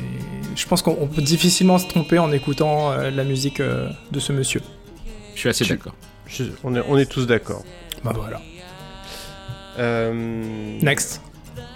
Je 0.55 0.65
pense 0.67 0.81
qu'on 0.81 0.97
on 0.99 1.07
peut 1.07 1.21
difficilement 1.21 1.77
se 1.77 1.87
tromper 1.87 2.17
en 2.17 2.31
écoutant 2.31 2.91
euh, 2.91 3.11
la 3.11 3.23
musique 3.23 3.59
euh, 3.59 3.89
de 4.11 4.19
ce 4.19 4.31
monsieur. 4.31 4.61
Je 5.33 5.39
suis 5.39 5.49
assez 5.49 5.65
d'accord. 5.65 5.93
On, 6.63 6.75
est, 6.75 6.81
on 6.87 6.97
est 6.97 7.05
tous 7.05 7.27
d'accord. 7.27 7.63
Bah 8.03 8.13
voilà. 8.15 8.41
Euh, 9.77 10.79
Next. 10.81 11.21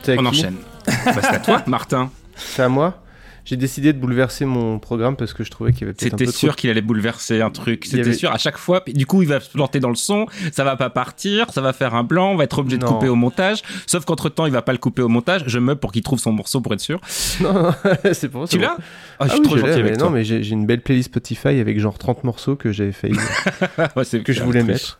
On 0.08 0.26
enchaîne. 0.26 0.56
Bah, 0.86 0.94
c'est 1.22 1.26
à 1.28 1.40
toi, 1.40 1.64
Martin. 1.68 2.10
C'est 2.36 2.64
à 2.64 2.70
moi? 2.70 3.02
J'ai 3.50 3.58
décidé 3.58 3.94
de 3.94 3.98
bouleverser 3.98 4.46
mon 4.46 4.78
programme 4.78 5.16
parce 5.16 5.34
que 5.34 5.44
je 5.44 5.50
trouvais 5.50 5.72
qu'il 5.72 5.82
y 5.82 5.84
avait 5.86 5.94
peut-être 5.94 6.14
un 6.14 6.18
peu 6.18 6.26
C'était 6.28 6.38
sûr 6.38 6.56
qu'il 6.56 6.70
allait 6.70 6.84
bouleverser 6.84 7.42
un 7.42 7.50
truc. 7.50 7.86
C'était 7.86 8.02
avait- 8.02 8.14
sûr 8.14 8.32
à 8.32 8.38
chaque 8.38 8.60
fois. 8.60 8.84
Du 8.86 9.08
coup, 9.08 9.24
il 9.24 9.28
va 9.28 9.40
se 9.40 9.50
planter 9.50 9.80
dans 9.80 9.90
le 9.90 9.96
son. 9.96 10.28
Ça 10.52 10.64
va 10.64 10.76
pas 10.76 10.92
partir. 10.92 11.50
Ça 11.52 11.60
va 11.60 11.74
faire 11.74 11.96
un 11.96 12.04
blanc. 12.04 12.32
On 12.34 12.36
va 12.36 12.44
être 12.44 12.60
obligé 12.60 12.78
de 12.78 12.84
couper 12.86 13.08
au 13.08 13.16
montage. 13.16 13.64
Sauf 13.88 14.06
qu'entre 14.06 14.30
temps, 14.30 14.46
il 14.46 14.52
va 14.52 14.62
pas 14.62 14.72
le 14.72 14.78
couper 14.78 15.02
au 15.02 15.08
montage. 15.08 15.42
Je 15.48 15.58
meuble 15.58 15.80
pour 15.80 15.92
qu'il 15.92 16.04
trouve 16.04 16.20
son 16.20 16.32
morceau 16.32 16.62
pour 16.62 16.76
être 16.76 16.80
sûr. 16.80 17.02
Non, 17.42 17.74
c'est 18.14 18.30
pour 18.30 18.48
ça. 18.48 18.56
Tu 18.56 18.62
l'as? 18.62 18.78
Ah, 19.18 19.26
je 19.26 19.32
suis 19.32 19.40
oui, 19.40 19.46
trop 19.48 19.56
je 19.56 19.62
gentil 19.62 19.80
avec 19.80 19.92
mais 19.94 19.98
toi. 19.98 20.08
Non, 20.10 20.14
mais 20.14 20.24
j'ai 20.24 20.48
une 20.52 20.68
belle 20.68 20.82
playlist 20.82 21.10
Spotify 21.10 21.60
avec 21.60 21.80
genre 21.80 21.98
30 21.98 22.24
morceaux 22.26 22.56
que 22.56 22.72
j'avais 22.72 22.92
failli. 22.92 23.16
Ouais, 23.96 24.24
que 24.24 24.32
je 24.32 24.44
voulais 24.44 24.62
mettre. 24.62 25.00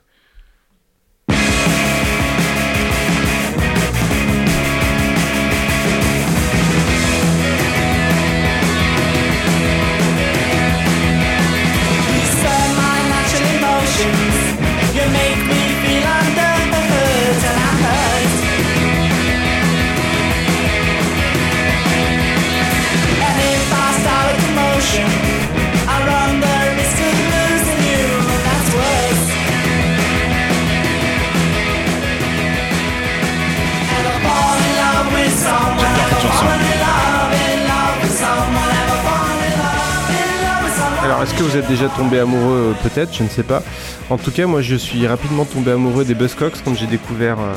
Est-ce 41.30 41.38
que 41.38 41.44
vous 41.44 41.58
êtes 41.58 41.68
déjà 41.68 41.90
tombé 41.90 42.18
amoureux 42.18 42.74
euh, 42.74 42.90
Peut-être, 42.90 43.16
je 43.16 43.22
ne 43.22 43.30
sais 43.30 43.44
pas. 43.44 43.62
En 44.10 44.18
tout 44.18 44.32
cas, 44.32 44.48
moi, 44.48 44.62
je 44.64 44.76
suis 44.76 45.06
rapidement 45.06 45.46
tombé 45.46 45.70
amoureux 45.70 46.04
des 46.04 46.16
Buzzcocks 46.16 46.64
quand 46.66 46.74
j'ai 46.74 46.88
découvert 46.88 47.38
euh, 47.40 47.54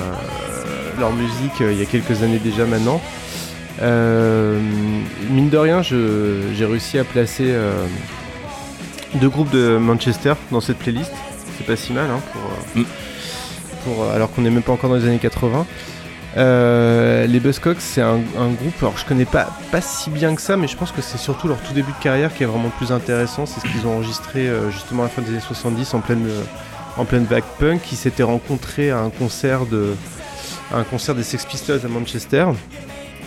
leur 0.98 1.10
musique 1.12 1.58
euh, 1.62 1.72
il 1.72 1.78
y 1.78 1.82
a 1.82 1.86
quelques 1.86 2.22
années 2.22 2.38
déjà 2.38 2.66
maintenant. 2.66 3.00
Euh, 3.80 4.60
mine 5.30 5.48
de 5.48 5.56
rien, 5.56 5.80
j'ai 5.80 6.66
réussi 6.66 6.98
à 6.98 7.04
placer 7.04 7.54
deux 9.14 9.30
groupes 9.30 9.50
de 9.50 9.78
Manchester 9.78 10.34
dans 10.50 10.60
cette 10.60 10.76
playlist. 10.76 11.12
C'est 11.56 11.66
pas 11.66 11.76
si 11.76 11.94
mal, 11.94 12.10
hein, 12.10 12.20
pour, 12.32 12.82
Mm. 12.82 12.86
pour, 13.84 14.10
alors 14.10 14.30
qu'on 14.30 14.42
n'est 14.42 14.50
même 14.50 14.62
pas 14.62 14.72
encore 14.72 14.90
dans 14.90 14.96
les 14.96 15.06
années 15.06 15.18
80. 15.18 15.66
Euh, 16.36 17.26
les 17.26 17.40
Buzzcocks, 17.40 17.80
c'est 17.80 18.00
un, 18.00 18.20
un 18.38 18.48
groupe, 18.48 18.74
alors 18.80 18.96
je 18.96 19.04
connais 19.04 19.24
pas, 19.26 19.48
pas 19.70 19.80
si 19.80 20.08
bien 20.10 20.34
que 20.34 20.40
ça, 20.40 20.56
mais 20.56 20.66
je 20.66 20.76
pense 20.76 20.90
que 20.90 21.02
c'est 21.02 21.18
surtout 21.18 21.46
leur 21.48 21.58
tout 21.58 21.74
début 21.74 21.92
de 21.92 22.02
carrière 22.02 22.34
qui 22.34 22.42
est 22.42 22.46
vraiment 22.46 22.64
le 22.64 22.70
plus 22.84 22.90
intéressant. 22.92 23.44
C'est 23.46 23.60
ce 23.60 23.66
qu'ils 23.70 23.86
ont 23.86 23.96
enregistré 23.96 24.48
euh, 24.48 24.70
justement 24.70 25.02
à 25.02 25.06
la 25.06 25.10
fin 25.10 25.22
des 25.22 25.28
années 25.30 25.40
70 25.40 25.92
en 25.94 26.00
pleine, 26.00 26.26
euh, 26.26 26.42
en 26.96 27.04
pleine 27.04 27.24
vague 27.24 27.44
punk, 27.58 27.82
qui 27.82 27.96
s'étaient 27.96 28.22
rencontrés 28.22 28.90
à 28.90 28.98
un 29.00 29.10
concert, 29.10 29.66
de, 29.66 29.94
à 30.72 30.78
un 30.78 30.84
concert 30.84 31.14
des 31.14 31.22
Sex 31.22 31.44
Pistols 31.44 31.80
à 31.84 31.88
Manchester. 31.88 32.46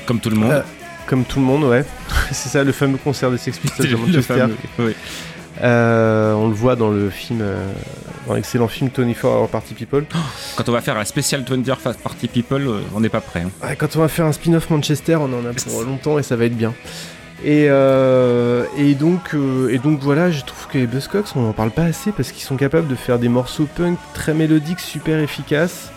Comme 0.08 0.20
tout 0.20 0.30
le 0.32 0.38
monde. 0.38 0.51
Euh, 0.51 0.62
comme 1.06 1.24
tout 1.26 1.39
le 1.39 1.45
monde, 1.45 1.64
ouais. 1.66 1.86
c'est 2.32 2.49
ça, 2.49 2.64
le 2.64 2.72
fameux 2.72 2.97
concert 2.97 3.30
des 3.30 3.38
Sex 3.38 3.60
Pistols 3.60 3.93
à 3.93 3.97
Manchester. 3.97 4.22
fameux, 4.22 4.56
oui. 4.80 4.95
Euh, 5.64 6.34
on 6.34 6.47
le 6.49 6.53
voit 6.53 6.76
dans 6.76 6.89
le 6.89 7.10
film, 7.10 7.39
euh, 7.41 7.56
dans 8.28 8.34
l'excellent 8.34 8.68
film 8.68 8.89
24 8.95 9.26
Hour 9.26 9.47
Party 9.49 9.74
People. 9.74 10.06
Quand 10.58 10.68
on 10.68 10.72
va 10.74 10.82
faire 10.82 10.97
un 10.97 11.06
spécial 11.06 11.43
20 11.47 11.76
Fast 11.76 11.99
Party 12.01 12.28
People, 12.28 12.68
euh, 12.68 12.80
on 12.93 12.99
n'est 12.99 13.10
pas 13.10 13.22
prêt. 13.22 13.41
hein. 13.41 13.51
Ouais, 13.66 13.76
quand 13.76 13.95
on 13.95 13.99
va 13.99 14.08
faire 14.08 14.26
un 14.26 14.34
spin-off 14.34 14.70
Manchester, 14.70 15.16
on 15.16 15.26
en 15.34 15.45
a 15.45 15.53
pour 15.53 15.84
longtemps 15.88 16.20
et 16.20 16.24
ça 16.24 16.36
va 16.36 16.45
être 16.45 16.58
bien. 16.58 16.74
Et, 17.43 17.68
euh, 17.70 18.66
et, 18.78 18.95
donc, 18.95 19.36
et 19.70 19.78
donc 19.78 19.99
voilà, 20.01 20.32
je 20.32 20.41
trouve 20.43 20.68
que 20.68 20.78
les 20.78 20.88
Buzzcocks, 20.88 21.36
on 21.36 21.41
n'en 21.41 21.53
parle 21.53 21.72
pas 21.72 21.84
assez 21.84 22.12
parce 22.12 22.32
qu'ils 22.32 22.43
sont 22.43 22.56
capables 22.58 22.88
de 22.88 22.95
faire 22.95 23.20
des 23.20 23.30
morceaux 23.30 23.68
punk 23.76 23.97
très 24.14 24.34
mélodiques, 24.34 24.80
super 24.80 25.20
efficaces, 25.20 25.91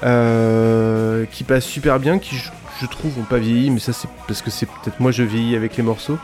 qui 0.00 1.44
passent 1.44 1.64
super 1.64 1.98
bien, 2.00 2.18
qui 2.18 2.36
je, 2.36 2.50
je 2.80 2.86
trouve 2.86 3.18
ont 3.18 3.24
pas 3.24 3.38
vieilli, 3.38 3.70
mais 3.70 3.80
ça 3.80 3.92
c'est 3.92 4.08
parce 4.26 4.42
que 4.42 4.50
c'est 4.50 4.66
peut-être 4.66 5.00
moi 5.00 5.10
je 5.10 5.22
vieillis 5.22 5.56
avec 5.56 5.76
les 5.76 5.82
morceaux. 5.82 6.18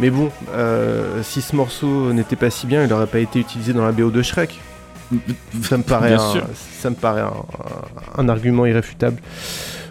Mais 0.00 0.10
bon, 0.10 0.30
euh, 0.54 1.22
si 1.22 1.40
ce 1.40 1.56
morceau 1.56 2.12
n'était 2.12 2.36
pas 2.36 2.50
si 2.50 2.66
bien, 2.66 2.82
il 2.84 2.88
n'aurait 2.88 3.06
pas 3.06 3.18
été 3.18 3.40
utilisé 3.40 3.72
dans 3.72 3.84
la 3.84 3.92
BO 3.92 4.10
de 4.10 4.22
Shrek. 4.22 4.58
Ça 5.62 5.78
me 5.78 5.82
paraît, 5.82 6.10
Bien 6.10 6.20
un, 6.20 6.32
sûr. 6.32 6.42
ça 6.54 6.90
me 6.90 6.94
paraît 6.94 7.22
un, 7.22 7.32
un- 8.18 8.22
un 8.24 8.28
argument 8.28 8.66
irréfutable. 8.66 9.16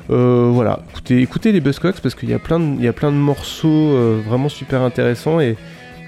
Euh, 0.09 0.49
voilà, 0.53 0.79
écoutez, 0.91 1.21
écoutez 1.21 1.51
les 1.51 1.59
Buzzcocks 1.59 1.99
parce 1.99 2.15
qu'il 2.15 2.29
y 2.29 2.33
a 2.33 2.39
plein 2.39 2.59
de, 2.59 2.75
il 2.77 2.83
y 2.83 2.87
a 2.87 2.93
plein 2.93 3.11
de 3.11 3.17
morceaux 3.17 3.67
euh, 3.67 4.21
vraiment 4.25 4.47
super 4.47 4.81
intéressants 4.83 5.41
et, 5.41 5.57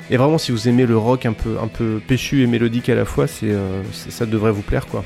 et 0.10 0.16
vraiment 0.16 0.38
si 0.38 0.52
vous 0.54 0.70
aimez 0.70 0.86
le 0.86 0.96
rock 0.98 1.26
un 1.26 1.34
peu, 1.34 1.58
un 1.62 1.68
peu 1.68 2.00
péchu 2.08 2.44
et 2.44 2.48
mélodique 2.48 2.88
à 2.88 2.96
la 2.96 3.04
fois, 3.04 3.28
c'est- 3.28 3.54
ça 3.92 4.26
devrait 4.26 4.52
vous 4.52 4.62
plaire 4.62 4.86
quoi. 4.86 5.04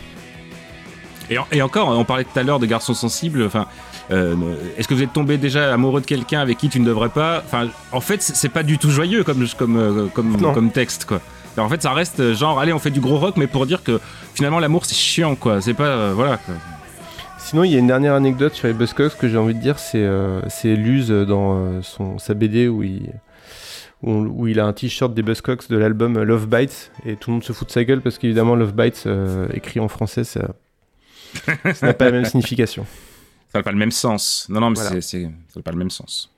Et, 1.34 1.38
en- 1.40 1.48
et 1.52 1.62
encore, 1.62 1.90
on 1.90 2.06
parlait 2.06 2.24
tout 2.24 2.38
à 2.38 2.44
l'heure 2.44 2.60
de 2.60 2.66
garçons 2.66 2.94
sensibles. 2.94 3.44
Enfin, 3.44 3.66
euh, 4.12 4.36
est-ce 4.78 4.88
que 4.88 4.94
vous 4.94 5.04
êtes 5.04 5.14
tombé 5.14 5.38
déjà 5.38 5.74
amoureux 5.74 6.02
de 6.02 6.06
quelqu'un 6.06 6.40
avec 6.42 6.58
qui 6.58 6.70
tu 6.70 6.80
ne 6.80 6.86
devrais 6.86 7.10
pas? 7.10 7.42
Enfin, 7.46 7.68
en 7.92 8.02
fait, 8.02 8.22
c'est 8.22 8.50
pas 8.50 8.64
du 8.64 8.78
tout 8.78 8.90
joyeux 8.90 9.24
comme 9.24 9.46
comme 9.58 9.78
euh, 9.78 10.08
comme, 10.14 10.40
comme 10.54 10.72
texte 10.72 11.06
quoi. 11.06 11.20
Alors, 11.56 11.68
en 11.68 11.70
fait, 11.70 11.82
ça 11.82 11.92
reste 11.94 12.34
genre, 12.34 12.60
allez, 12.60 12.74
on 12.74 12.80
fait 12.80 12.90
du 12.92 13.00
gros 13.00 13.18
rock, 13.18 13.36
mais 13.38 13.48
pour 13.48 13.66
dire 13.66 13.84
que 13.84 14.00
finalement 14.34 14.60
l'amour 14.60 14.86
c'est 14.86 14.96
chiant 14.96 15.36
quoi. 15.36 15.62
C'est 15.62 15.74
pas 15.76 15.86
euh, 15.88 16.12
voilà. 16.16 16.38
Quoi. 16.38 16.56
Sinon, 17.38 17.64
il 17.64 17.72
y 17.72 17.76
a 17.76 17.80
une 17.80 17.88
dernière 17.88 18.14
anecdote 18.14 18.54
sur 18.54 18.68
les 18.68 18.74
Buzzcocks 18.74 19.18
que 19.18 19.28
j'ai 19.28 19.38
envie 19.38 19.54
de 19.54 19.60
dire, 19.60 19.78
c'est 19.78 19.98
euh, 20.04 20.42
c'est 20.50 20.76
Luz 20.76 21.10
dans 21.12 21.56
euh, 21.58 21.82
son, 21.82 22.18
sa 22.18 22.34
BD 22.34 22.68
où 22.70 22.84
il, 22.84 23.10
où 24.02 24.48
il 24.48 24.60
a 24.60 24.66
un 24.66 24.74
t-shirt 24.74 25.14
des 25.14 25.22
Buzzcocks 25.24 25.70
de 25.70 25.78
l'album 25.78 26.22
Love 26.24 26.48
Bites 26.48 26.92
et 27.06 27.16
tout 27.16 27.30
le 27.30 27.34
monde 27.36 27.44
se 27.44 27.54
fout 27.54 27.68
de 27.68 27.72
sa 27.74 27.84
gueule 27.84 28.02
parce 28.02 28.18
qu'évidemment 28.18 28.56
Love 28.56 28.74
Bites 28.74 29.04
euh, 29.08 29.48
écrit 29.54 29.80
en 29.80 29.88
français 29.88 30.24
ça 30.24 30.50
ça 31.74 31.88
n'a 31.88 31.94
pas 31.94 32.06
la 32.06 32.12
même 32.12 32.26
signification. 32.26 32.86
Ça 33.52 33.60
n'a 33.60 33.64
pas 33.64 33.72
le 33.72 33.78
même 33.78 33.92
sens. 33.92 34.48
Non, 34.50 34.60
non, 34.62 34.70
mais 34.70 34.76
Voilà. 34.76 34.90
c'est- 34.90 35.02
c'est 35.02 35.24
ça 35.24 35.60
n'a 35.60 35.62
pas 35.64 35.72
le 35.72 35.78
même 35.78 35.90
sens. 35.92 36.32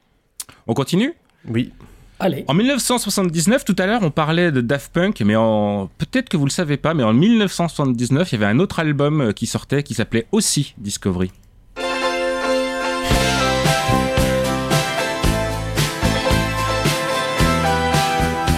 On 0.68 0.74
continue? 0.74 1.14
Oui. 1.48 1.72
Allez. 2.20 2.46
En 2.48 2.54
1979, 2.54 3.66
tout 3.66 3.76
à 3.78 3.86
l'heure, 3.86 4.02
on 4.04 4.10
parlait 4.12 4.52
de 4.52 4.62
Daft 4.62 4.92
Punk, 4.94 5.20
mais 5.22 5.36
en... 5.36 5.90
peut-être 5.98 6.30
que 6.30 6.38
vous 6.38 6.46
le 6.46 6.50
savez 6.52 6.78
pas, 6.78 6.94
mais 6.94 7.04
en 7.04 7.14
1979, 7.14 8.32
il 8.32 8.36
y 8.40 8.44
avait 8.44 8.52
un 8.52 8.60
autre 8.60 8.80
album 8.80 9.20
euh, 9.22 9.32
qui 9.34 9.48
sortait 9.48 9.84
qui 9.84 9.94
s'appelait 9.96 10.26
aussi 10.32 10.74
Discovery. 10.78 11.32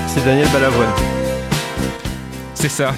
C'est 0.07 0.23
Daniel 0.25 0.47
Balavoine. 0.51 0.89
C'est 2.55 2.69
ça. 2.69 2.93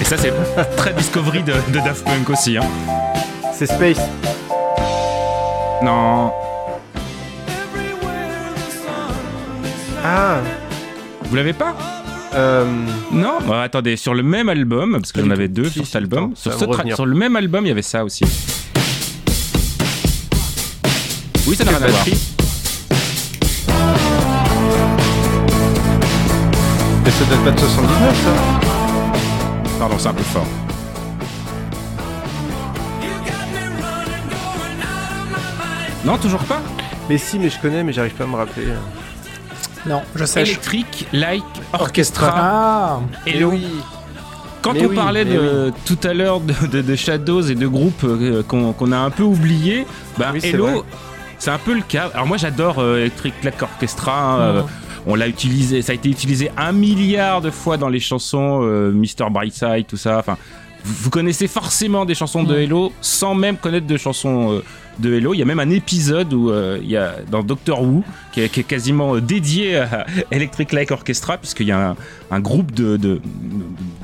Et 0.00 0.04
ça, 0.04 0.16
c'est 0.16 0.32
très 0.76 0.92
Discovery 0.92 1.42
de, 1.42 1.52
de 1.72 1.78
Daft 1.78 2.04
Punk 2.04 2.30
aussi. 2.30 2.56
Hein. 2.58 2.64
C'est 3.52 3.66
Space. 3.66 4.00
Non. 5.82 6.32
Ah 10.04 10.38
Vous 11.24 11.36
l'avez 11.36 11.52
pas? 11.52 11.74
Euh, 12.34 12.64
Non? 13.12 13.38
Bah, 13.46 13.62
Attendez, 13.62 13.96
sur 13.96 14.14
le 14.14 14.22
même 14.22 14.48
album, 14.48 14.92
parce 14.92 15.12
que 15.12 15.20
j'en 15.22 15.30
avais 15.30 15.48
deux 15.48 15.68
sur 15.70 15.86
cet 15.86 15.96
album, 15.96 16.32
sur, 16.36 16.52
ce 16.52 17.02
le 17.02 17.14
même 17.14 17.36
album, 17.36 17.64
il 17.64 17.68
y 17.68 17.72
avait 17.72 17.82
ça 17.82 18.04
aussi. 18.04 18.24
Oui, 21.46 21.56
ça 21.56 21.64
n'a 21.64 21.70
rien 21.72 21.82
à 21.82 21.86
voir. 21.88 22.04
Mais 27.04 27.10
ça 27.10 27.24
date 27.30 27.44
pas 27.44 27.50
de 27.52 27.58
79 27.58 28.24
ça 28.24 28.55
Pardon, 29.78 29.96
c'est 29.98 30.08
un 30.08 30.14
peu 30.14 30.22
fort. 30.22 30.46
Non, 36.04 36.18
toujours 36.18 36.42
pas 36.44 36.60
Mais 37.08 37.18
si, 37.18 37.38
mais 37.38 37.50
je 37.50 37.58
connais, 37.60 37.82
mais 37.82 37.92
j'arrive 37.92 38.14
pas 38.14 38.24
à 38.24 38.26
me 38.26 38.36
rappeler. 38.36 38.66
Non, 39.86 40.02
je 40.14 40.24
sais. 40.24 40.42
Electric 40.42 41.06
Light 41.12 41.44
Orchestra. 41.72 42.32
Ah 42.36 43.00
Hello. 43.26 43.52
Quand 44.62 44.72
Mais 44.72 44.84
on 44.84 44.88
oui, 44.88 44.96
parlait 44.96 45.24
de, 45.24 45.72
tout 45.84 45.98
à 46.02 46.12
l'heure 46.12 46.40
de, 46.40 46.66
de- 46.66 46.82
de 46.82 46.96
Shadows 46.96 47.42
et 47.42 47.54
de 47.54 47.66
groupes 47.68 48.02
euh, 48.02 48.42
qu'on 48.42 48.92
a 48.92 48.96
un 48.98 49.10
peu 49.10 49.22
oubliés, 49.22 49.86
bah 50.18 50.30
Oui. 50.32 50.40
Hello, 50.42 50.84
c'est 51.38 51.50
un 51.52 51.58
peu 51.58 51.72
le 51.74 51.82
cas. 51.82 52.10
Alors 52.14 52.26
moi 52.26 52.36
j'adore 52.36 52.80
euh, 52.80 52.98
Electric 52.98 53.34
Light 53.44 53.62
Orchestra. 53.62 54.12
hein, 54.20 54.40
euh, 54.40 54.62
Mhm. 54.62 54.68
On 55.06 55.14
l'a 55.14 55.28
utilisé, 55.28 55.82
ça 55.82 55.92
a 55.92 55.94
été 55.94 56.08
utilisé 56.08 56.50
un 56.56 56.72
milliard 56.72 57.40
de 57.40 57.50
fois 57.50 57.76
dans 57.76 57.88
les 57.88 58.00
chansons 58.00 58.60
euh, 58.62 58.92
Mr 58.92 59.30
Brightside, 59.30 59.86
tout 59.86 59.96
ça. 59.96 60.18
Enfin, 60.18 60.36
vous, 60.86 61.10
connaissez 61.10 61.48
forcément 61.48 62.04
des 62.04 62.14
chansons 62.14 62.44
de 62.44 62.54
Mhm. 62.54 62.60
Hello 62.60 62.92
sans 63.00 63.34
même 63.34 63.56
connaître 63.56 63.86
de 63.86 63.96
chansons 63.96 64.52
euh, 64.52 64.64
de 64.98 65.14
Hello. 65.14 65.34
Il 65.34 65.38
y 65.38 65.42
a 65.42 65.44
même 65.44 65.58
un 65.58 65.70
épisode 65.70 66.32
où 66.32 66.50
euh, 66.50 66.78
il 66.80 66.88
y 66.88 66.96
a 66.96 67.16
dans 67.30 67.42
Doctor 67.42 67.82
Who 67.82 68.04
qui 68.32 68.42
est, 68.42 68.48
qui 68.48 68.60
est 68.60 68.64
quasiment 68.64 69.16
euh, 69.16 69.20
dédié 69.20 69.78
à 69.78 70.06
Electric 70.30 70.72
Light 70.72 70.90
Orchestra 70.92 71.38
puisqu'il 71.38 71.66
y 71.66 71.72
a 71.72 71.90
un, 71.90 71.96
un 72.30 72.40
groupe 72.40 72.72
de, 72.72 72.96
de, 72.96 73.20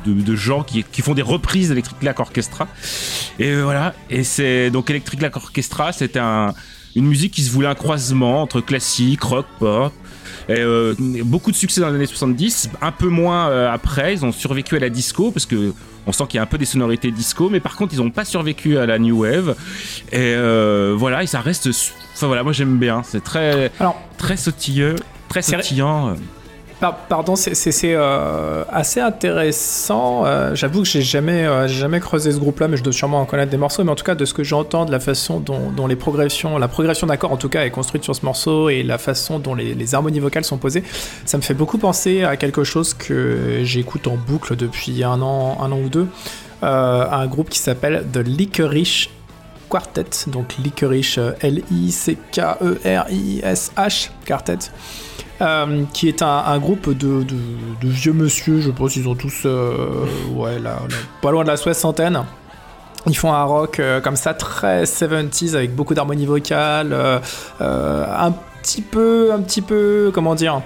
de, 0.06 0.12
de 0.12 0.36
gens 0.36 0.64
qui, 0.64 0.82
qui 0.82 1.02
font 1.02 1.14
des 1.14 1.22
reprises 1.22 1.68
d'Electric 1.68 2.02
Light 2.02 2.18
Orchestra. 2.18 2.66
Et 3.38 3.54
voilà. 3.54 3.94
Et 4.10 4.24
c'est 4.24 4.70
donc 4.70 4.90
Electric 4.90 5.20
Light 5.22 5.36
Orchestra, 5.36 5.92
c'était 5.92 6.18
un, 6.18 6.52
une 6.96 7.06
musique 7.06 7.32
qui 7.32 7.42
se 7.42 7.50
voulait 7.50 7.68
un 7.68 7.74
croisement 7.74 8.42
entre 8.42 8.60
classique, 8.60 9.22
rock, 9.22 9.46
pop. 9.58 9.92
Et, 10.48 10.58
euh, 10.58 10.94
beaucoup 10.98 11.50
de 11.50 11.56
succès 11.56 11.80
dans 11.80 11.88
les 11.88 11.94
années 11.96 12.06
70, 12.06 12.70
un 12.80 12.92
peu 12.92 13.08
moins 13.08 13.48
euh, 13.48 13.72
après, 13.72 14.14
ils 14.14 14.24
ont 14.24 14.32
survécu 14.32 14.76
à 14.76 14.80
la 14.80 14.88
disco 14.88 15.30
parce 15.30 15.46
que 15.46 15.72
on 16.04 16.10
sent 16.10 16.24
qu'il 16.28 16.38
y 16.38 16.40
a 16.40 16.42
un 16.42 16.46
peu 16.46 16.58
des 16.58 16.64
sonorités 16.64 17.12
disco, 17.12 17.48
mais 17.48 17.60
par 17.60 17.76
contre 17.76 17.94
ils 17.94 18.00
n'ont 18.00 18.10
pas 18.10 18.24
survécu 18.24 18.76
à 18.76 18.86
la 18.86 18.98
new 18.98 19.22
wave. 19.22 19.54
Et 20.10 20.18
euh, 20.18 20.94
voilà, 20.96 21.22
et 21.22 21.26
ça 21.26 21.40
reste, 21.40 21.68
enfin 22.14 22.26
voilà, 22.26 22.42
moi 22.42 22.52
j'aime 22.52 22.78
bien, 22.78 23.02
c'est 23.04 23.22
très, 23.22 23.70
très 24.18 24.36
sautilleux, 24.36 24.96
très 25.28 25.42
sautillant. 25.42 26.16
Par- 26.82 26.96
pardon, 26.96 27.36
c'est- 27.36 27.54
euh, 27.84 28.64
assez 28.68 28.98
intéressant. 28.98 30.26
Euh, 30.26 30.56
J'avoue 30.56 30.82
que 30.82 30.88
j'ai 30.88 31.00
jamais, 31.00 31.46
euh, 31.46 31.68
jamais 31.68 32.00
creusé 32.00 32.32
ce 32.32 32.38
groupe-là, 32.38 32.66
mais 32.66 32.76
je 32.76 32.82
dois 32.82 32.92
sûrement 32.92 33.20
en 33.20 33.24
connaître 33.24 33.52
des 33.52 33.56
morceaux. 33.56 33.84
Mais 33.84 33.92
en 33.92 33.94
tout 33.94 34.02
cas, 34.02 34.16
de 34.16 34.24
ce 34.24 34.34
que 34.34 34.42
j'entends, 34.42 34.84
de 34.84 34.90
la 34.90 34.98
façon 34.98 35.38
dont, 35.38 35.70
la 35.86 35.94
progression 36.68 37.06
d'accords 37.06 37.30
en 37.30 37.36
tout 37.36 37.48
cas 37.48 37.64
est 37.64 37.70
construite 37.70 38.02
sur 38.02 38.16
ce 38.16 38.24
morceau 38.24 38.68
et 38.68 38.82
la 38.82 38.98
façon 38.98 39.38
dont 39.38 39.54
les, 39.54 39.94
harmonies 39.94 40.18
vocales 40.18 40.42
sont 40.42 40.58
posées, 40.58 40.82
ça 41.24 41.36
me 41.36 41.42
fait 41.42 41.54
beaucoup 41.54 41.78
penser 41.78 42.24
à 42.24 42.36
quelque 42.36 42.64
chose 42.64 42.94
que 42.94 43.60
j'écoute 43.62 44.08
en 44.08 44.16
boucle 44.16 44.56
depuis 44.56 45.04
un 45.04 45.22
an, 45.22 45.58
un 45.62 45.70
an 45.70 45.78
ou 45.78 45.88
deux, 45.88 46.08
un 46.62 47.26
groupe 47.28 47.48
qui 47.48 47.60
s'appelle 47.60 48.04
The 48.12 48.26
Licorice 48.26 49.08
Quartet, 49.68 50.26
donc 50.26 50.56
Licorice 50.58 51.20
L-I-C-K-E-R-I-S-H, 51.42 54.10
Quartet, 54.26 54.58
euh, 55.42 55.82
qui 55.92 56.06
est 56.08 56.22
un, 56.22 56.58
groupe 56.58 56.96
de, 56.96 57.26
vieux 57.82 58.12
monsieur, 58.12 58.60
je 58.60 58.70
pense 58.70 58.92
qu'ils 58.92 59.08
ont 59.08 59.16
tous, 59.16 59.42
euh, 59.44 60.04
ouais, 60.34 60.60
là, 60.60 60.78
pas 61.20 61.32
loin 61.32 61.42
de 61.42 61.48
la 61.48 61.56
soixantaine. 61.56 62.22
Ils 63.08 63.16
font 63.16 63.32
un 63.32 63.42
rock 63.42 63.80
euh, 63.80 64.00
comme 64.00 64.14
ça, 64.14 64.34
très 64.34 64.84
70s, 64.84 65.56
avec 65.56 65.74
beaucoup 65.74 65.94
d'harmonie 65.94 66.26
vocale, 66.26 66.96
un 67.60 68.32
petit 68.62 68.82
peu, 68.82 69.32
un 69.32 69.40
petit 69.40 69.62
peu, 69.62 70.12
comment 70.14 70.36
dire, 70.36 70.62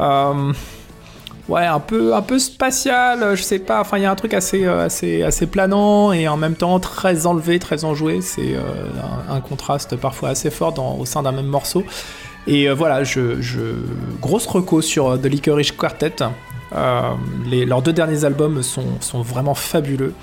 ouais, 0.00 1.64
un 1.66 1.80
peu, 1.80 2.12
un 2.12 2.22
peu 2.22 2.40
spatial, 2.40 3.36
je 3.36 3.42
sais 3.42 3.60
pas. 3.60 3.80
Enfin, 3.80 3.98
il 3.98 4.02
y 4.02 4.06
a 4.06 4.10
un 4.10 4.16
truc 4.16 4.34
assez, 4.34 4.66
assez, 4.66 5.22
assez 5.22 5.46
planant 5.46 6.12
et 6.12 6.26
en 6.26 6.36
même 6.36 6.56
temps 6.56 6.80
très 6.80 7.26
enlevé, 7.26 7.60
très 7.60 7.84
enjoué. 7.84 8.20
C'est 8.20 8.56
un, 9.28 9.40
contraste 9.40 9.94
parfois 9.94 10.30
assez 10.30 10.50
fort 10.50 10.74
au 10.98 11.06
sein 11.06 11.22
d'un 11.22 11.32
même 11.32 11.46
morceau. 11.46 11.84
Et 12.48 12.68
euh, 12.68 12.74
voilà, 12.74 13.04
je, 13.04 13.40
je 13.40 13.60
grosse 14.20 14.46
reco 14.46 14.80
sur 14.82 15.08
euh, 15.10 15.16
The 15.18 15.26
Licorice 15.26 15.70
Quartet. 15.72 16.16
Euh, 16.74 17.00
les, 17.46 17.64
leurs 17.64 17.82
deux 17.82 17.92
derniers 17.92 18.24
albums 18.24 18.62
sont, 18.62 19.00
sont 19.00 19.22
vraiment 19.22 19.54
fabuleux. 19.54 20.14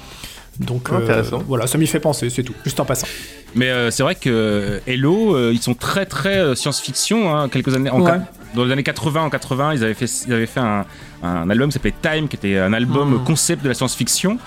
Donc 0.59 0.89
euh, 0.91 0.97
Intéressant. 1.03 1.43
voilà, 1.47 1.67
ça 1.67 1.77
m'y 1.77 1.85
fait 1.87 1.99
penser, 1.99 2.29
c'est 2.29 2.43
tout, 2.43 2.53
juste 2.63 2.79
en 2.79 2.85
passant. 2.85 3.07
Mais 3.55 3.69
euh, 3.69 3.91
c'est 3.91 4.03
vrai 4.03 4.15
que 4.15 4.79
Hello, 4.87 5.35
euh, 5.35 5.51
ils 5.53 5.61
sont 5.61 5.73
très 5.73 6.05
très 6.05 6.37
euh, 6.37 6.55
science-fiction. 6.55 7.35
hein, 7.35 7.49
quelques 7.49 7.75
années, 7.75 7.89
en 7.89 7.99
Ouais. 8.01 8.19
dans 8.55 8.63
les 8.63 8.71
années 8.71 8.83
80, 8.83 9.21
en 9.23 9.29
80, 9.29 9.73
ils 9.73 9.83
avaient 9.83 9.93
fait, 9.93 10.09
ils 10.27 10.33
avaient 10.33 10.45
fait 10.45 10.61
un, 10.61 10.85
un 11.23 11.49
album 11.49 11.69
qui 11.69 11.73
s'appelait 11.73 11.93
Time, 12.01 12.27
qui 12.29 12.37
était 12.37 12.57
un 12.57 12.71
album 12.73 13.15
Mm. 13.15 13.23
concept 13.25 13.63
de 13.63 13.67
la 13.69 13.73
science-fiction. 13.75 14.37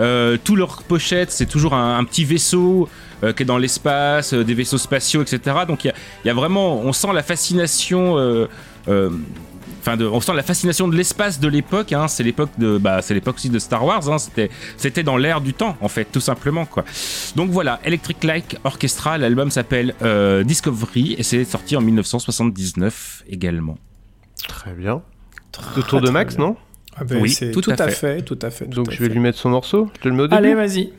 Euh, 0.00 0.36
tous 0.42 0.54
leurs 0.56 0.82
pochettes, 0.84 1.32
c'est 1.32 1.46
toujours 1.46 1.74
un, 1.74 1.98
un 1.98 2.04
petit 2.04 2.24
vaisseau 2.24 2.88
euh, 3.24 3.32
qui 3.32 3.42
est 3.42 3.46
dans 3.46 3.58
l'espace, 3.58 4.32
euh, 4.34 4.44
des 4.44 4.54
vaisseaux 4.54 4.78
spatiaux, 4.78 5.22
etc. 5.22 5.56
Donc 5.66 5.84
il 5.84 5.88
y 5.88 5.90
a, 5.90 5.94
il 6.24 6.28
y 6.28 6.30
a 6.30 6.34
vraiment, 6.34 6.78
on 6.80 6.92
sent 6.92 7.12
la 7.14 7.22
fascination. 7.22 8.18
euh, 8.18 8.46
euh, 8.88 9.10
Enfin, 9.80 9.96
de, 9.96 10.04
on 10.04 10.20
sent 10.20 10.32
la 10.34 10.42
fascination 10.42 10.88
de 10.88 10.96
l'espace 10.96 11.38
de 11.38 11.46
l'époque. 11.46 11.92
Hein, 11.92 12.08
c'est 12.08 12.24
l'époque 12.24 12.50
de, 12.58 12.76
bah, 12.76 13.02
c'est 13.02 13.14
l'époque 13.14 13.36
aussi 13.36 13.50
de 13.50 13.58
Star 13.60 13.84
Wars. 13.84 14.08
Hein, 14.10 14.18
c'était, 14.18 14.50
c'était 14.76 15.04
dans 15.04 15.16
l'air 15.16 15.40
du 15.40 15.54
temps, 15.54 15.76
en 15.80 15.86
fait, 15.86 16.06
tout 16.10 16.20
simplement, 16.20 16.66
quoi. 16.66 16.84
Donc 17.36 17.50
voilà, 17.50 17.78
Electric 17.84 18.24
Light 18.24 18.58
Orchestra. 18.64 19.16
L'album 19.16 19.48
s'appelle 19.52 19.94
euh, 20.02 20.42
Discovery 20.42 21.14
et 21.18 21.22
c'est 21.22 21.44
sorti 21.44 21.76
en 21.76 21.82
1979 21.82 23.24
également. 23.28 23.78
Très 24.48 24.72
bien. 24.72 25.02
Le 25.76 25.82
tour 25.84 26.00
de 26.00 26.10
Max, 26.10 26.36
non? 26.36 26.56
Ah 26.96 27.04
ben, 27.04 27.20
Oui, 27.20 27.30
c'est 27.30 27.52
tout 27.52 27.60
tout, 27.60 27.70
à 27.70 27.74
à 27.74 27.88
fait. 27.88 28.16
fait, 28.16 28.22
tout 28.22 28.38
à 28.42 28.50
fait. 28.50 28.64
tout 28.66 28.72
Donc 28.76 28.88
à 28.88 28.90
je 28.92 28.98
vais 28.98 29.06
fait. 29.06 29.12
lui 29.12 29.20
mettre 29.20 29.38
son 29.38 29.50
morceau. 29.50 29.88
Je 29.96 30.00
te 30.00 30.08
le 30.08 30.14
mets 30.14 30.22
au 30.22 30.26
début. 30.26 30.36
Allez, 30.36 30.54
vas-y. 30.54 30.92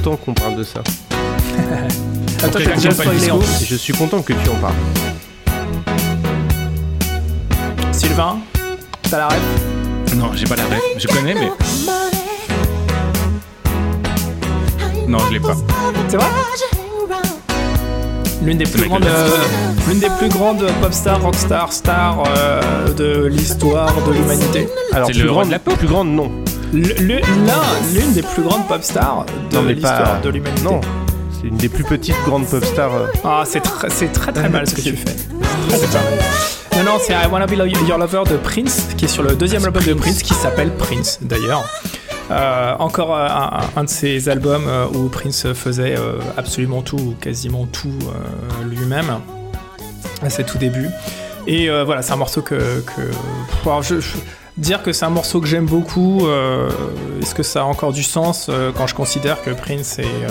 Content 0.00 0.16
qu'on 0.16 0.34
parle 0.34 0.56
de 0.56 0.62
ça. 0.62 0.80
Attends, 2.42 2.58
spoilé 2.90 3.30
en 3.30 3.38
plus. 3.38 3.66
Je 3.66 3.76
suis 3.76 3.92
content 3.92 4.22
que 4.22 4.32
tu 4.32 4.48
en 4.48 4.54
parles. 4.54 4.74
Sylvain, 7.92 8.38
t'as 9.10 9.18
la 9.18 9.28
rêve 9.28 9.40
Non, 10.16 10.30
j'ai 10.34 10.46
pas 10.46 10.56
la 10.56 10.64
ref. 10.64 10.80
Je 10.96 11.06
connais, 11.06 11.34
mais 11.34 11.50
non, 15.06 15.18
je 15.28 15.32
l'ai 15.34 15.40
pas. 15.40 15.54
C'est 16.08 16.16
vrai? 16.16 16.26
L'une 18.42 18.56
des 18.56 18.64
plus 18.64 18.88
grandes, 18.88 19.02
de- 19.02 19.06
euh, 19.08 19.28
l'une 19.88 19.98
des 19.98 20.08
plus 20.18 20.28
grandes 20.30 20.64
pop 20.80 20.92
stars, 20.94 21.20
rockstar, 21.20 21.70
stars 21.74 22.22
euh, 22.26 22.88
de 22.94 23.26
l'histoire 23.26 23.92
de 24.06 24.12
l'humanité. 24.12 24.66
Alors 24.94 25.08
C'est 25.08 25.12
plus 25.12 25.24
le 25.24 25.30
roi 25.30 25.42
grande, 25.42 25.48
de 25.48 25.52
la 25.52 25.58
pop. 25.58 25.76
plus 25.76 25.88
grande, 25.88 26.08
non. 26.08 26.30
L'une 26.72 28.12
des 28.14 28.22
plus 28.22 28.42
grandes 28.42 28.66
pop 28.68 28.82
stars 28.82 29.26
de 29.50 29.58
l'histoire 29.68 30.20
de 30.22 30.28
l'humanité. 30.28 30.62
Non. 30.62 30.80
C'est 31.32 31.48
une 31.48 31.56
des 31.56 31.68
plus 31.68 31.84
petites 31.84 32.16
grandes 32.26 32.46
pop 32.46 32.64
stars. 32.64 32.94
euh. 32.94 33.06
Ah, 33.24 33.42
c'est 33.44 33.60
très, 33.60 33.88
très 33.88 34.32
très 34.32 34.48
mal 34.48 34.66
ce 34.68 34.74
que 34.74 34.80
tu 34.80 34.94
fais. 34.96 35.16
C'est 35.70 35.90
pas 35.92 35.98
mal. 36.02 36.18
Non, 36.84 36.92
non, 36.92 36.98
c'est 37.04 37.12
I 37.12 37.26
Wanna 37.30 37.46
Be 37.46 37.52
Your 37.88 37.98
Lover 37.98 38.22
de 38.30 38.36
Prince, 38.36 38.88
qui 38.96 39.06
est 39.06 39.08
sur 39.08 39.22
le 39.22 39.34
deuxième 39.34 39.64
album 39.64 39.82
de 39.82 39.94
Prince, 39.94 40.22
qui 40.22 40.34
s'appelle 40.34 40.70
Prince 40.74 41.18
d'ailleurs. 41.22 41.64
Euh, 42.30 42.74
encore 42.78 43.16
euh, 43.16 43.26
un, 43.28 43.60
un 43.80 43.84
de 43.84 43.88
ces 43.88 44.28
albums 44.28 44.62
euh, 44.68 44.86
où 44.94 45.08
Prince 45.08 45.52
faisait 45.52 45.96
absolument 46.36 46.82
tout, 46.82 46.96
ou 46.96 47.14
quasiment 47.20 47.66
tout 47.66 47.92
lui-même 48.68 49.18
à 50.22 50.30
ses 50.30 50.44
tout 50.44 50.58
débuts. 50.58 50.88
Et 51.46 51.68
voilà, 51.84 52.02
c'est 52.02 52.12
un 52.12 52.16
morceau 52.16 52.42
que. 52.42 52.54
que 52.54 53.00
pff, 53.02 53.66
alors, 53.66 53.82
je- 53.82 53.98
je- 54.00 54.16
dire 54.60 54.82
que 54.82 54.92
c'est 54.92 55.04
un 55.04 55.10
morceau 55.10 55.40
que 55.40 55.46
j'aime 55.48 55.66
beaucoup, 55.66 56.26
euh, 56.26 56.70
est-ce 57.20 57.34
que 57.34 57.42
ça 57.42 57.62
a 57.62 57.64
encore 57.64 57.92
du 57.92 58.02
sens 58.04 58.46
euh, 58.48 58.70
quand 58.76 58.86
je 58.86 58.94
considère 58.94 59.42
que 59.42 59.50
Prince 59.50 59.98
est. 59.98 60.04
euh, 60.04 60.28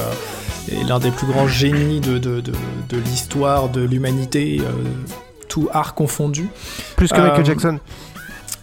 est 0.72 0.84
l'un 0.88 1.00
des 1.00 1.10
plus 1.10 1.26
grands 1.26 1.48
génies 1.48 2.00
de, 2.00 2.20
de, 2.20 2.42
de, 2.42 2.52
de 2.90 2.98
l'histoire 2.98 3.70
de 3.70 3.82
l'humanité, 3.82 4.62
tout 5.48 5.68
art 5.74 5.96
confondu. 5.96 6.48
Plus 6.96 7.08
que 7.10 7.20
Michael 7.20 7.46
Jackson. 7.46 7.80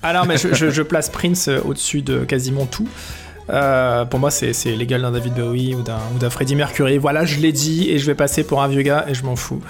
Non, 0.05 0.25
mais 0.25 0.37
je, 0.39 0.55
je- 0.55 0.71
je 0.71 0.83
place 0.83 1.09
Prince 1.11 1.49
au-dessus 1.65 2.03
de 2.03 2.21
quasiment 2.25 2.67
tout. 2.67 2.87
Euh, 3.49 4.05
pour 4.05 4.19
moi, 4.19 4.31
c'est 4.31 4.53
l'égal 4.77 5.03
d'un 5.03 5.13
David 5.13 5.35
Bowie 5.35 5.75
ou 5.75 5.83
d'un 5.83 6.31
Freddie 6.31 6.57
Mercury. 6.57 6.99
Voilà, 6.99 7.25
je 7.25 7.39
l'ai 7.39 7.53
dit 7.53 7.91
et 7.91 7.99
je 7.99 8.07
vais 8.07 8.15
passer 8.15 8.43
pour 8.45 8.63
un 8.63 8.69
vieux 8.69 8.83
gars 8.83 9.05
et 9.09 9.15
je 9.15 9.25
m'en 9.25 9.37
fous. 9.37 9.61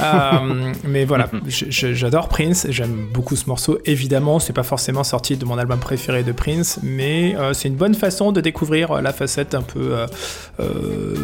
Euh, 0.00 0.72
mais 0.84 1.04
voilà, 1.04 1.28
j'adore 1.46 2.28
Prince, 2.28 2.66
j'aime 2.70 3.08
beaucoup 3.12 3.36
ce 3.36 3.46
morceau. 3.46 3.78
Évidemment, 3.84 4.38
c'est 4.38 4.52
pas 4.54 4.62
forcément 4.62 5.04
sorti 5.04 5.36
de 5.36 5.44
mon 5.44 5.58
album 5.58 5.78
préféré 5.78 6.22
de 6.22 6.32
Prince, 6.32 6.80
mais 6.82 7.36
euh, 7.36 7.52
c'est 7.52 7.68
une 7.68 7.76
bonne 7.76 7.94
façon 7.94 8.32
de 8.32 8.40
découvrir 8.40 9.02
la 9.02 9.12
facette 9.12 9.54
un 9.54 9.62
peu 9.62 9.94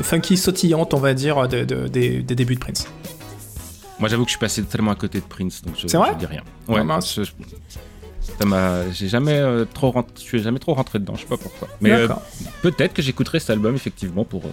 funky, 0.02 0.36
sautillante, 0.36 0.92
on 0.94 0.98
va 0.98 1.14
dire, 1.14 1.48
de- 1.48 1.64
de- 1.64 1.88
des, 1.88 2.20
des 2.22 2.34
débuts 2.34 2.54
de 2.56 2.60
Prince. 2.60 2.86
Moi, 4.00 4.08
j'avoue 4.08 4.24
que 4.24 4.28
je 4.28 4.32
suis 4.32 4.40
passé 4.40 4.62
tellement 4.64 4.90
à 4.90 4.96
côté 4.96 5.20
de 5.20 5.24
Prince, 5.24 5.62
donc 5.64 5.76
je, 5.80 5.86
C'est 5.86 5.96
vrai 5.96 6.10
je 6.14 6.18
dis 6.18 6.26
rien. 6.26 6.42
Ouais, 6.68 6.82
mince. 6.82 7.14
je- 7.16 7.22
je- 7.22 7.30
ça 8.38 8.44
m'a, 8.46 8.90
j'ai 8.92 9.08
jamais 9.08 9.34
euh, 9.38 9.64
trop, 9.72 9.90
rent- 9.90 10.06
je 10.16 10.20
suis 10.22 10.42
jamais 10.42 10.58
trop 10.58 10.74
rentré 10.74 10.98
dedans, 10.98 11.14
je 11.16 11.20
sais 11.22 11.26
pas 11.28 11.36
pourquoi. 11.36 11.68
Mais 11.80 11.92
euh, 11.92 12.08
peut-être 12.62 12.92
que 12.94 13.02
j'écouterai 13.02 13.38
cet 13.40 13.50
album 13.50 13.74
effectivement 13.74 14.24
pour. 14.24 14.44
euh, 14.44 14.48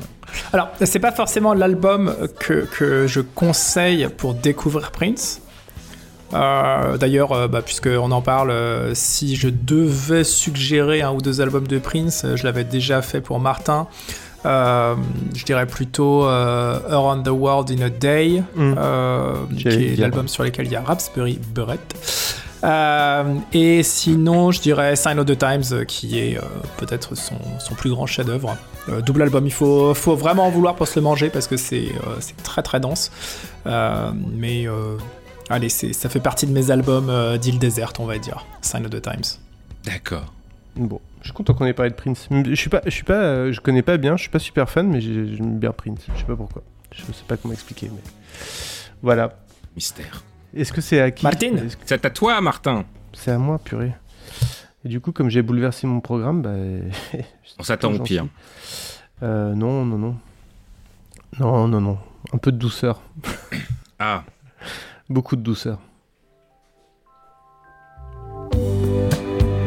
Alors, 0.53 0.69
c'est 0.83 0.99
pas 0.99 1.11
forcément 1.11 1.53
l'album 1.53 2.13
que, 2.39 2.65
que 2.71 3.07
je 3.07 3.21
conseille 3.21 4.07
pour 4.17 4.33
découvrir 4.33 4.91
Prince. 4.91 5.41
Euh, 6.33 6.97
D'ailleurs, 6.97 7.33
euh, 7.33 7.47
bah, 7.47 7.61
puisqu'on 7.61 8.11
en 8.11 8.21
parle, 8.21 8.51
euh, 8.51 8.91
si 8.93 9.35
je 9.35 9.49
devais 9.49 10.23
suggérer 10.23 11.01
un 11.01 11.11
ou 11.11 11.21
deux 11.21 11.41
albums 11.41 11.67
de 11.67 11.77
Prince, 11.79 12.23
euh, 12.23 12.35
je 12.37 12.43
l'avais 12.45 12.63
déjà 12.63 13.01
fait 13.01 13.19
pour 13.19 13.39
Martin. 13.39 13.87
Euh, 14.45 14.95
je 15.35 15.43
dirais 15.45 15.67
plutôt 15.67 16.25
euh, 16.25 16.79
Around 16.89 17.25
the 17.25 17.29
World 17.31 17.69
in 17.71 17.81
a 17.85 17.89
Day, 17.89 18.41
Mm. 18.55 18.73
euh, 18.77 19.33
J'allais 19.57 19.75
qui 19.77 19.83
est 19.93 19.95
l'album 19.97 20.27
sur 20.27 20.43
lequel 20.43 20.65
il 20.67 20.71
y 20.71 20.75
a 20.75 20.81
Raspberry 20.81 21.37
Beret. 21.53 21.77
Euh, 22.63 23.35
et 23.53 23.81
sinon, 23.83 24.51
je 24.51 24.61
dirais 24.61 24.95
Sign 24.95 25.17
of 25.19 25.25
the 25.25 25.37
Times, 25.37 25.63
euh, 25.71 25.83
qui 25.83 26.19
est 26.19 26.37
euh, 26.37 26.41
peut-être 26.77 27.15
son, 27.15 27.35
son 27.59 27.73
plus 27.75 27.89
grand 27.89 28.05
chef-d'œuvre. 28.05 28.55
Euh, 28.89 29.01
double 29.01 29.23
album, 29.23 29.45
il 29.47 29.53
faut, 29.53 29.93
faut 29.93 30.15
vraiment 30.15 30.45
en 30.45 30.49
vouloir 30.51 30.75
pour 30.75 30.87
se 30.87 30.99
le 30.99 31.03
manger 31.03 31.29
parce 31.29 31.47
que 31.47 31.57
c'est 31.57 31.89
euh, 32.07 32.15
c'est 32.19 32.37
très 32.37 32.61
très 32.61 32.79
dense. 32.79 33.11
Euh, 33.65 34.11
mais 34.35 34.67
euh, 34.67 34.97
allez, 35.49 35.69
ça 35.69 36.09
fait 36.09 36.19
partie 36.19 36.45
de 36.47 36.51
mes 36.51 36.69
albums 36.71 37.09
euh, 37.09 37.37
d'île 37.37 37.59
déserte, 37.59 37.99
on 37.99 38.05
va 38.05 38.17
dire. 38.19 38.45
Sign 38.61 38.85
of 38.85 38.91
the 38.91 39.01
Times. 39.01 39.39
D'accord. 39.85 40.31
Bon. 40.75 41.01
Je 41.21 41.27
suis 41.27 41.33
content 41.33 41.53
qu'on 41.53 41.65
ait 41.65 41.73
parlé 41.73 41.91
de 41.91 41.95
Prince. 41.95 42.27
Je 42.31 42.55
suis 42.55 42.69
pas, 42.69 42.81
je 42.85 42.89
suis 42.89 43.03
pas, 43.03 43.13
euh, 43.13 43.51
je 43.51 43.59
connais 43.61 43.83
pas 43.83 43.97
bien, 43.97 44.17
je 44.17 44.21
suis 44.23 44.31
pas 44.31 44.39
super 44.39 44.69
fan, 44.69 44.87
mais 44.87 45.01
j'ai- 45.01 45.35
j'aime 45.35 45.59
bien 45.59 45.71
Prince. 45.71 45.99
Je 46.13 46.19
sais 46.19 46.25
pas 46.25 46.35
pourquoi. 46.35 46.63
Je 46.91 47.01
sais 47.03 47.23
pas 47.27 47.37
comment 47.37 47.53
expliquer, 47.53 47.91
mais 47.93 48.01
voilà. 49.03 49.33
Mystère. 49.75 50.23
Est-ce 50.55 50.73
que 50.73 50.81
c'est 50.81 50.99
à 51.01 51.11
qui 51.11 51.23
Martine 51.23 51.55
que- 51.67 51.73
C'est 51.85 52.05
à 52.05 52.09
toi, 52.09 52.39
Martin. 52.41 52.85
C'est 53.13 53.31
à 53.31 53.37
moi, 53.37 53.59
purée. 53.59 53.93
Et 54.83 54.89
du 54.89 54.99
coup, 54.99 55.11
comme 55.11 55.29
j'ai 55.29 55.41
bouleversé 55.41 55.87
mon 55.87 56.01
programme, 56.01 56.41
bah. 56.41 56.51
On 57.59 57.63
s'attend 57.63 57.93
au 57.93 57.99
pire. 57.99 58.25
Euh, 59.23 59.53
non, 59.53 59.85
non, 59.85 59.97
non. 59.97 60.15
Non, 61.39 61.67
non, 61.67 61.79
non. 61.81 61.97
Un 62.33 62.37
peu 62.37 62.51
de 62.51 62.57
douceur. 62.57 63.01
Ah. 64.03 64.23
Beaucoup 65.09 65.35
de 65.35 65.43
douceur. 65.43 65.77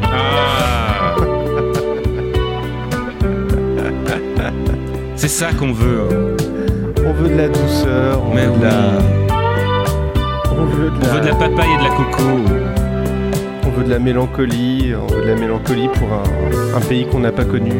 Ah. 0.03 1.15
C'est 5.15 5.27
ça 5.29 5.53
qu'on 5.53 5.71
veut. 5.71 6.01
hein. 6.01 6.35
On 7.05 7.13
veut 7.13 7.29
de 7.29 7.35
la 7.35 7.47
douceur, 7.49 8.21
on 8.23 8.33
Mais 8.35 8.45
veut 8.47 8.57
de 8.57 8.63
la. 8.63 9.24
On 10.65 10.67
veut 10.67 10.89
de 10.89 10.95
On 10.95 11.13
veut 11.13 11.21
de 11.21 11.27
la 11.27 11.35
papaye 11.35 11.69
et 11.73 11.77
de 11.77 11.83
la 11.83 11.89
coco. 11.89 12.23
On 13.65 13.69
veut 13.69 13.83
de 13.83 13.89
la 13.89 13.99
mélancolie, 13.99 14.93
on 14.95 15.13
veut 15.13 15.21
de 15.21 15.27
la 15.27 15.35
mélancolie 15.35 15.89
pour 15.89 16.07
un, 16.11 16.77
un 16.77 16.81
pays 16.81 17.05
qu'on 17.05 17.19
n'a 17.19 17.31
pas 17.31 17.45
connu. 17.45 17.73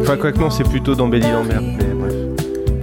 Enfin, 0.00 0.16
quoi 0.16 0.32
que 0.32 0.38
non, 0.38 0.50
c'est 0.50 0.68
plutôt 0.68 0.94
dans 0.94 1.06
Belly 1.08 1.30
Lambert, 1.30 1.62
mais. 1.62 1.91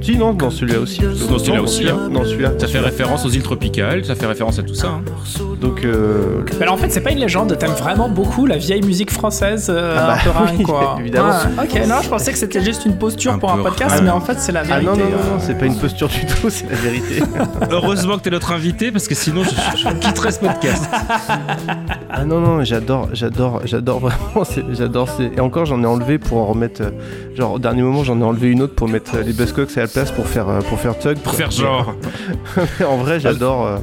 Si, 0.09 0.17
non, 0.17 0.33
dans 0.33 0.49
celui-là 0.49 0.79
aussi. 0.79 1.01
Dans 1.01 1.37
celui-là 1.37 1.61
aussi, 1.61 1.87
hein. 1.87 2.09
Dans 2.11 2.23
celui-là. 2.25 2.51
Ça 2.57 2.67
fait 2.67 2.79
référence 2.79 3.25
aux 3.25 3.29
îles 3.29 3.43
tropicales, 3.43 4.03
ça 4.05 4.15
fait 4.15 4.25
référence 4.25 4.57
à 4.57 4.63
tout 4.63 4.73
ça. 4.73 4.87
hein. 4.87 5.01
Donc, 5.61 5.83
euh, 5.85 6.41
alors 6.61 6.73
en 6.75 6.77
fait, 6.77 6.89
c'est 6.89 7.01
pas 7.01 7.11
une 7.11 7.19
légende, 7.19 7.55
t'aimes 7.59 7.71
vraiment 7.71 8.07
beaucoup 8.09 8.45
la 8.45 8.57
vieille 8.57 8.81
musique 8.81 9.11
française 9.11 9.67
euh, 9.69 9.95
Ah 9.99 10.07
bah 10.07 10.13
un 10.13 10.23
peu 10.23 10.29
ringue, 10.57 10.63
quoi. 10.63 10.95
évidemment. 10.99 11.29
Ah, 11.33 11.63
ok, 11.63 11.87
non, 11.87 11.95
je 12.01 12.09
pensais 12.09 12.31
que 12.31 12.37
c'était 12.37 12.63
juste 12.63 12.85
une 12.85 12.95
posture 12.97 13.37
pour 13.39 13.51
un 13.51 13.57
podcast, 13.57 13.99
mais 14.03 14.09
en 14.09 14.21
fait, 14.21 14.39
c'est 14.39 14.51
la 14.53 14.61
Ah 14.61 14.79
vérité. 14.79 14.85
non, 14.87 14.93
non, 14.97 15.03
non, 15.03 15.11
euh. 15.11 15.33
non, 15.33 15.39
c'est 15.39 15.57
pas 15.57 15.65
une 15.65 15.75
posture 15.77 16.07
du 16.07 16.25
tout, 16.25 16.49
c'est 16.49 16.69
la 16.69 16.77
vérité. 16.77 17.21
Heureusement 17.71 18.17
que 18.17 18.23
t'es 18.23 18.29
notre 18.31 18.51
invité 18.53 18.91
parce 18.91 19.07
que 19.07 19.15
sinon 19.15 19.43
je, 19.43 19.49
je 19.77 19.89
quitterais 19.97 20.31
ce 20.31 20.39
podcast. 20.39 20.89
Ah 22.11 22.25
non, 22.25 22.39
non, 22.41 22.63
j'adore, 22.63 23.09
j'adore, 23.13 23.61
j'adore 23.65 23.99
vraiment, 23.99 24.43
j'adore. 24.73 25.07
c'est- 25.09 25.31
Et 25.37 25.39
encore, 25.39 25.65
j'en 25.65 25.81
ai 25.83 25.85
enlevé 25.85 26.17
pour 26.17 26.39
en 26.39 26.47
remettre. 26.47 26.81
Genre, 27.35 27.53
au 27.53 27.59
dernier 27.59 27.81
moment, 27.83 28.03
j'en 28.03 28.19
ai 28.19 28.23
enlevé 28.23 28.49
une 28.49 28.61
autre 28.63 28.73
pour 28.75 28.87
mettre 28.89 29.17
les 29.19 29.31
Buzzcocks 29.31 29.77
à 29.77 29.81
la 29.81 29.87
pour 30.15 30.27
faire, 30.27 30.47
euh, 30.49 30.59
pour 30.61 30.79
faire 30.79 30.97
Tug. 30.97 31.17
Pour 31.19 31.33
quoi. 31.33 31.33
faire 31.33 31.51
genre. 31.51 31.93
En 32.87 32.97
vrai, 32.97 33.19
j'adore. 33.19 33.65
euh, 33.67 33.77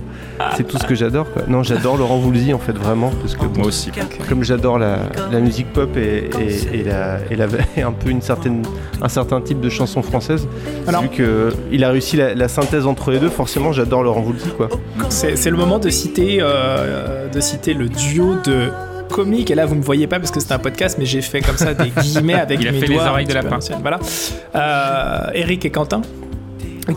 c'est 0.56 0.66
tout 0.66 0.76
ce 0.78 0.84
que 0.86 0.94
j'adore, 0.94 1.30
quoi. 1.32 1.42
Non, 1.48 1.62
j'adore 1.62 1.96
Laurent 1.96 2.18
Voulzy, 2.18 2.52
en 2.52 2.58
fait, 2.58 2.72
vraiment. 2.76 3.10
Parce 3.22 3.34
que, 3.36 3.46
bon, 3.46 3.58
Moi 3.60 3.66
aussi. 3.68 3.90
comme 4.28 4.44
j'adore 4.44 4.78
la, 4.78 4.98
la 5.32 5.40
musique 5.40 5.72
pop 5.72 5.96
et, 5.96 6.28
et, 6.40 6.80
et 6.80 6.84
la, 6.84 7.18
et, 7.30 7.36
la, 7.36 7.46
et 7.76 7.82
un 7.82 7.92
peu 7.92 8.10
une 8.10 8.20
certaine, 8.22 8.62
un 9.02 9.08
certain 9.08 9.40
type 9.40 9.60
de 9.60 9.68
chanson 9.70 10.02
française, 10.02 10.46
Alors- 10.86 11.02
vu 11.02 11.08
qu'il 11.08 11.84
a 11.84 11.90
réussi 11.90 12.16
la, 12.16 12.34
la 12.34 12.48
synthèse 12.48 12.86
entre 12.86 13.10
les 13.10 13.18
deux, 13.18 13.30
forcément, 13.30 13.72
j'adore 13.72 14.02
Laurent 14.02 14.22
Voulzy, 14.22 14.48
quoi. 14.56 14.68
C'est 15.08 15.36
c'est 15.36 15.50
le 15.50 15.56
moment 15.56 15.78
de 15.78 15.88
citer, 15.90 16.38
euh, 16.40 17.28
de 17.28 17.40
citer 17.40 17.74
le 17.74 17.88
duo 17.88 18.34
de 18.44 18.68
comiques. 19.16 19.50
Et 19.50 19.54
là, 19.54 19.66
vous 19.66 19.74
me 19.74 19.82
voyez 19.82 20.06
pas 20.06 20.18
parce 20.18 20.30
que 20.30 20.40
c'est 20.40 20.52
un 20.52 20.58
podcast, 20.58 20.96
mais 20.98 21.06
j'ai 21.06 21.22
fait 21.22 21.40
comme 21.40 21.56
ça 21.56 21.72
des 21.74 21.90
guillemets 21.90 22.34
avec 22.34 22.60
Il 22.62 22.68
a 22.68 22.72
mes 22.72 22.80
fait 22.80 22.86
les 22.86 22.94
doigts. 22.94 23.08
oreilles 23.08 23.26
un 23.26 23.28
de 23.28 23.34
lapin. 23.34 23.58
Voilà. 23.80 23.98
Euh, 24.54 25.30
Eric 25.34 25.64
et 25.64 25.70
Quentin. 25.70 26.02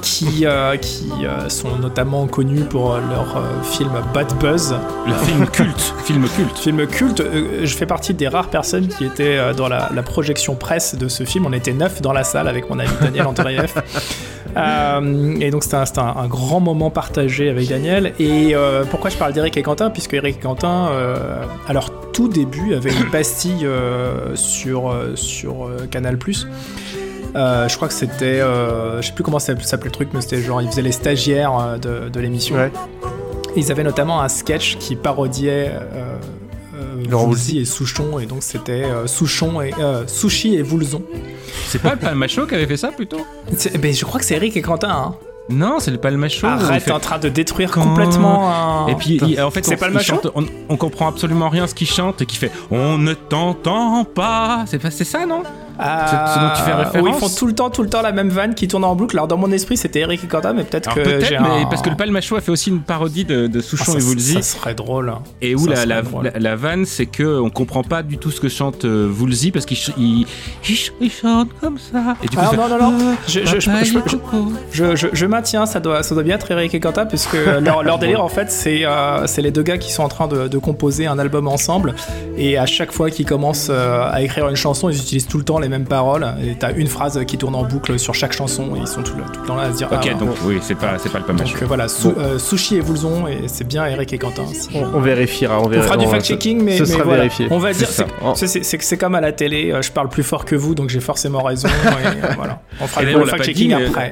Qui, 0.03 0.45
euh, 0.45 0.77
qui 0.77 1.09
euh, 1.23 1.49
sont 1.49 1.75
notamment 1.77 2.27
connus 2.27 2.61
pour 2.61 2.93
euh, 2.93 2.99
leur 3.09 3.37
euh, 3.37 3.63
film 3.63 3.89
Bad 4.13 4.31
Buzz. 4.39 4.75
Le 5.07 5.13
film 5.25 5.47
culte. 5.47 5.93
Film 6.03 6.27
culte. 6.35 6.57
Film 6.59 6.85
culte. 6.85 7.23
Je 7.63 7.75
fais 7.75 7.87
partie 7.87 8.13
des 8.13 8.27
rares 8.27 8.49
personnes 8.51 8.87
qui 8.87 9.03
étaient 9.05 9.39
dans 9.55 9.67
la, 9.67 9.89
la 9.95 10.03
projection 10.03 10.53
presse 10.53 10.93
de 10.95 11.07
ce 11.07 11.23
film. 11.23 11.47
On 11.47 11.53
était 11.53 11.73
neuf 11.73 12.03
dans 12.03 12.13
la 12.13 12.23
salle 12.23 12.47
avec 12.47 12.69
mon 12.69 12.77
ami 12.77 12.89
Daniel 13.01 13.25
Andreev. 13.25 13.73
Et 15.41 15.49
donc 15.51 15.63
c'était 15.63 15.77
un, 15.77 15.85
un- 16.03 16.15
un 16.23 16.27
grand 16.27 16.59
moment 16.59 16.89
partagé 16.91 17.49
avec 17.49 17.67
Daniel. 17.67 18.13
Et 18.19 18.53
pourquoi 18.91 19.09
je 19.09 19.17
parle 19.17 19.33
d'Eric 19.33 19.57
et 19.57 19.61
Quentin? 19.63 19.89
Puisque 19.89 20.13
Eric 20.13 20.37
et 20.37 20.39
Quentin, 20.39 20.89
à 21.67 21.73
leur 21.73 21.91
tout 22.13 22.27
début, 22.27 22.73
avaient 22.73 22.91
une 22.93 23.09
pastille 23.11 23.65
euh, 23.65 24.35
sur, 24.35 24.89
euh, 24.91 25.15
sur 25.15 25.65
euh, 25.65 25.87
Canal+. 25.89 26.17
Euh, 27.35 27.67
je 27.69 27.75
crois 27.75 27.87
que 27.87 27.93
c'était, 27.93 28.39
euh, 28.41 29.01
je 29.01 29.07
sais 29.07 29.13
plus 29.13 29.23
comment 29.23 29.37
ça 29.39 29.53
s'appelait 29.61 29.89
le 29.89 29.91
truc, 29.91 30.09
mais 30.13 30.21
c'était 30.21 30.41
genre 30.41 30.61
ils 30.61 30.67
faisaient 30.69 30.81
les 30.81 30.91
stagiaires 30.91 31.57
euh, 31.59 31.77
de, 31.77 32.09
de 32.09 32.19
l'émission. 32.19 32.55
Ouais. 32.55 32.71
Ils 33.55 33.71
avaient 33.71 33.83
notamment 33.83 34.21
un 34.21 34.29
sketch 34.29 34.77
qui 34.77 34.95
parodiait 34.95 35.69
euh, 35.71 36.15
euh, 36.75 37.03
Laurent 37.09 37.27
Voulzy 37.27 37.59
et 37.59 37.65
Souchon, 37.65 38.17
et 38.19 38.25
donc 38.25 38.41
c'était 38.41 38.83
euh, 38.83 39.05
Souchon 39.05 39.61
et 39.61 39.73
euh, 39.79 40.07
Sushi 40.07 40.55
et 40.55 40.61
Voulzon. 40.63 41.03
C'est 41.67 41.81
pas 41.81 41.91
le 41.91 41.97
Palmacho 41.97 42.47
qui 42.47 42.55
avait 42.55 42.65
fait 42.67 42.77
ça 42.77 42.89
plutôt? 42.91 43.25
C'est- 43.55 43.77
Ben, 43.77 43.93
je 43.93 44.05
crois 44.05 44.19
que 44.19 44.25
c'est 44.25 44.35
Eric 44.35 44.57
et 44.57 44.61
Quentin. 44.61 44.89
Hein. 44.89 45.15
Non, 45.49 45.79
c'est 45.79 45.91
le 45.91 45.97
Palmacho. 45.97 46.45
où 46.47 46.49
il 46.49 46.63
Arrête, 46.63 46.83
fait- 46.83 46.91
en 46.91 46.99
train 46.99 47.17
de 47.19 47.27
détruire 47.29 47.71
Quand- 47.71 47.81
complètement 47.83 48.49
un... 48.85 48.87
Et 48.87 48.95
puis, 48.95 49.19
il- 49.25 49.41
en 49.41 49.49
fait, 49.51 49.65
c'est 49.65 49.75
on, 49.75 49.77
pas 49.79 49.89
le 49.89 49.99
chante- 49.99 50.27
on, 50.35 50.45
on 50.69 50.77
comprend 50.77 51.07
absolument 51.07 51.49
rien 51.49 51.65
ce 51.67 51.73
qu'il 51.73 51.87
chante 51.87 52.21
et 52.21 52.25
qui 52.25 52.37
fait 52.37 52.51
On 52.71 52.97
ne 52.97 53.13
t'entend 53.13 54.03
pas. 54.05 54.63
C'est 54.67 54.79
pas- 54.79 54.91
ça, 54.91 55.25
non? 55.25 55.43
Ce 55.79 56.39
dont 56.39 56.49
tu 56.55 56.61
fais 56.63 56.71
Euh, 56.71 56.75
référence 56.83 57.01
Où 57.01 57.07
ils 57.07 57.19
font 57.29 57.35
tout 57.35 57.47
le 57.47 57.53
temps, 57.55 57.69
tout 57.69 57.83
le 57.83 57.89
temps 57.89 58.01
la 58.01 58.11
même 58.11 58.29
vanne 58.29 58.53
qui 58.55 58.67
tourne 58.67 58.83
en 58.83 58.95
boucle. 58.95 59.15
Alors 59.17 59.27
dans 59.27 59.37
mon 59.37 59.51
esprit, 59.51 59.77
c'était 59.77 59.99
Eric 60.01 60.23
et 60.23 60.27
Quentin, 60.27 60.53
mais 60.53 60.63
peut-être 60.63 60.93
que 60.93 60.99
peut-être, 61.01 61.25
j'ai 61.25 61.39
mais 61.39 61.63
un... 61.63 61.65
parce 61.65 61.81
que 61.81 61.89
le 61.89 61.95
Palmacho 61.95 62.35
a 62.35 62.41
fait 62.41 62.51
aussi 62.51 62.69
une 62.69 62.81
parodie 62.81 63.25
de, 63.25 63.47
de 63.47 63.59
Ah, 63.59 63.61
Souchon 63.61 63.93
ça, 63.93 63.99
et 63.99 64.03
Woolsey. 64.03 64.33
ça 64.35 64.41
serait 64.41 64.75
drôle. 64.75 65.13
Et 65.41 65.55
où 65.55 65.65
la, 65.67 65.85
la, 65.85 66.01
drôle. 66.01 66.31
la- 66.33 66.39
la 66.39 66.55
vanne, 66.55 66.85
c'est 66.85 67.05
que 67.05 67.39
on 67.39 67.49
comprend 67.49 67.83
pas 67.83 68.03
du 68.03 68.17
tout 68.17 68.31
ce 68.31 68.39
que 68.41 68.49
chante 68.49 68.85
euh, 68.85 69.09
Woolsey 69.09 69.51
parce 69.51 69.65
qu'il 69.65 69.77
ch- 69.77 69.95
il, 69.97 70.25
il 71.01 71.11
chante 71.11 71.49
comme 71.61 71.77
ça. 71.77 72.15
Et 72.23 72.27
du 72.27 72.37
coup, 72.37 72.43
Ah 72.51 72.55
non, 72.55 72.67
non, 72.69 72.91
non, 72.91 73.15
Ah, 73.17 73.23
je, 73.27 73.39
je, 73.45 73.59
je, 73.59 74.95
je- 74.95 75.07
je- 75.13 75.25
maintiens, 75.25 75.65
ça 75.65 75.79
doit, 75.79 76.03
ça 76.03 76.13
doit 76.15 76.23
bien 76.23 76.35
être 76.35 76.49
Eric 76.51 76.73
et 76.73 76.79
Quentin, 76.79 77.05
puisque 77.05 77.37
leur, 77.61 77.83
leur 77.83 77.99
délire, 77.99 78.23
en 78.23 78.29
fait, 78.29 78.51
c'est 78.51 78.81
euh, 78.85 79.25
les 79.37 79.51
deux 79.51 79.63
gars 79.63 79.77
qui 79.77 79.91
sont 79.91 80.03
en 80.03 80.09
train 80.09 80.27
de, 80.27 80.47
de 80.47 80.57
composer 80.57 81.07
un 81.07 81.19
album 81.19 81.47
ensemble, 81.47 81.93
et 82.37 82.57
à 82.57 82.65
chaque 82.65 82.91
fois 82.91 83.09
qu'ils 83.09 83.25
commencent 83.25 83.67
euh, 83.69 84.09
à 84.09 84.21
écrire 84.21 84.49
une 84.49 84.55
chanson, 84.55 84.89
ils 84.89 84.97
utilisent 84.97 85.27
tout 85.27 85.37
le 85.37 85.43
temps 85.43 85.59
les 85.59 85.68
mêmes 85.69 85.85
paroles, 85.85 86.27
et 86.43 86.55
t'as 86.55 86.73
une 86.73 86.87
phrase 86.87 87.23
qui 87.25 87.37
tourne 87.37 87.55
en 87.55 87.63
boucle 87.63 87.97
sur 87.97 88.13
chaque 88.13 88.33
chanson, 88.33 88.75
et 88.75 88.79
ils 88.79 88.87
sont 88.87 89.03
tout 89.03 89.15
le, 89.15 89.23
tout 89.31 89.41
le 89.41 89.47
temps 89.47 89.55
là 89.55 89.63
à 89.63 89.71
se 89.71 89.77
dire... 89.77 89.87
Ok, 89.91 90.09
ah, 90.11 90.13
donc 90.15 90.31
oui, 90.45 90.57
c'est 90.61 90.75
pas, 90.75 90.97
c'est 90.97 91.11
pas 91.11 91.19
le 91.19 91.25
Palmacho. 91.25 91.53
donc, 91.53 91.61
euh, 91.63 91.65
voilà, 91.65 91.87
Sou- 91.87 92.13
euh, 92.17 92.37
Sushi 92.37 92.77
et 92.77 92.79
Voulzon, 92.81 93.27
et 93.27 93.47
c'est 93.47 93.67
bien 93.67 93.85
Eric 93.85 94.11
et 94.13 94.17
Quentin. 94.17 94.43
On, 94.73 94.83
on 94.95 94.99
vérifiera, 94.99 95.61
on, 95.61 95.69
fera 95.71 95.97
du 95.97 96.07
fact-checking, 96.07 96.61
mais, 96.61 96.77
ce 96.77 96.83
mais 96.83 96.89
sera 96.89 97.03
voilà. 97.03 97.19
vérifié. 97.23 97.47
On 97.51 97.59
va 97.59 97.73
dire, 97.73 97.87
C'est 98.35 98.47
c'est 98.63 98.97
comme 98.97 99.15
à 99.15 99.21
la 99.21 99.31
télé, 99.31 99.71
euh, 99.71 99.81
je 99.81 99.91
parle 99.91 100.09
plus 100.09 100.23
fort 100.23 100.45
que 100.45 100.55
vous, 100.55 100.75
donc 100.75 100.89
j'ai 100.89 100.99
forcément 100.99 101.43
raison. 101.43 101.67
et, 102.03 102.07
euh, 102.25 102.33
voilà. 102.35 102.61
On 102.81 102.87
fera 102.87 103.03
Et 103.03 103.13
le 103.13 103.19
pas 103.21 103.25
fact-checking 103.27 103.73
après. 103.73 104.11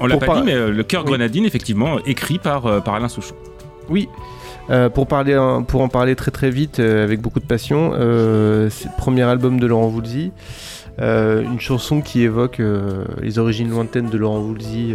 On 0.00 0.06
l'a 0.06 0.16
pas 0.16 0.36
dit, 0.36 0.42
mais 0.44 0.54
euh, 0.54 0.70
le 0.70 0.82
cœur 0.82 1.02
Oui. 1.02 1.08
grenadine, 1.10 1.44
effectivement, 1.44 1.98
écrit 2.06 2.38
par, 2.38 2.66
euh, 2.66 2.80
par 2.80 2.94
Alain 2.94 3.08
Souchon. 3.08 3.34
Oui. 3.88 4.08
Euh, 4.70 4.88
pour, 4.88 5.06
parler, 5.06 5.38
pour 5.68 5.82
en 5.82 5.88
parler 5.88 6.16
très 6.16 6.30
très 6.30 6.50
vite, 6.50 6.80
euh, 6.80 7.04
avec 7.04 7.20
beaucoup 7.20 7.38
de 7.40 7.44
passion, 7.44 7.92
euh, 7.94 8.70
c'est 8.70 8.86
le 8.86 8.96
premier 8.96 9.22
album 9.22 9.60
de 9.60 9.66
Laurent 9.66 9.88
Voulzy. 9.88 10.32
Euh, 11.00 11.42
une 11.42 11.60
chanson 11.60 12.00
qui 12.00 12.22
évoque 12.22 12.60
euh, 12.60 13.04
les 13.20 13.38
origines 13.38 13.70
lointaines 13.70 14.10
de 14.10 14.18
Laurent 14.18 14.40
Voulzy, 14.40 14.94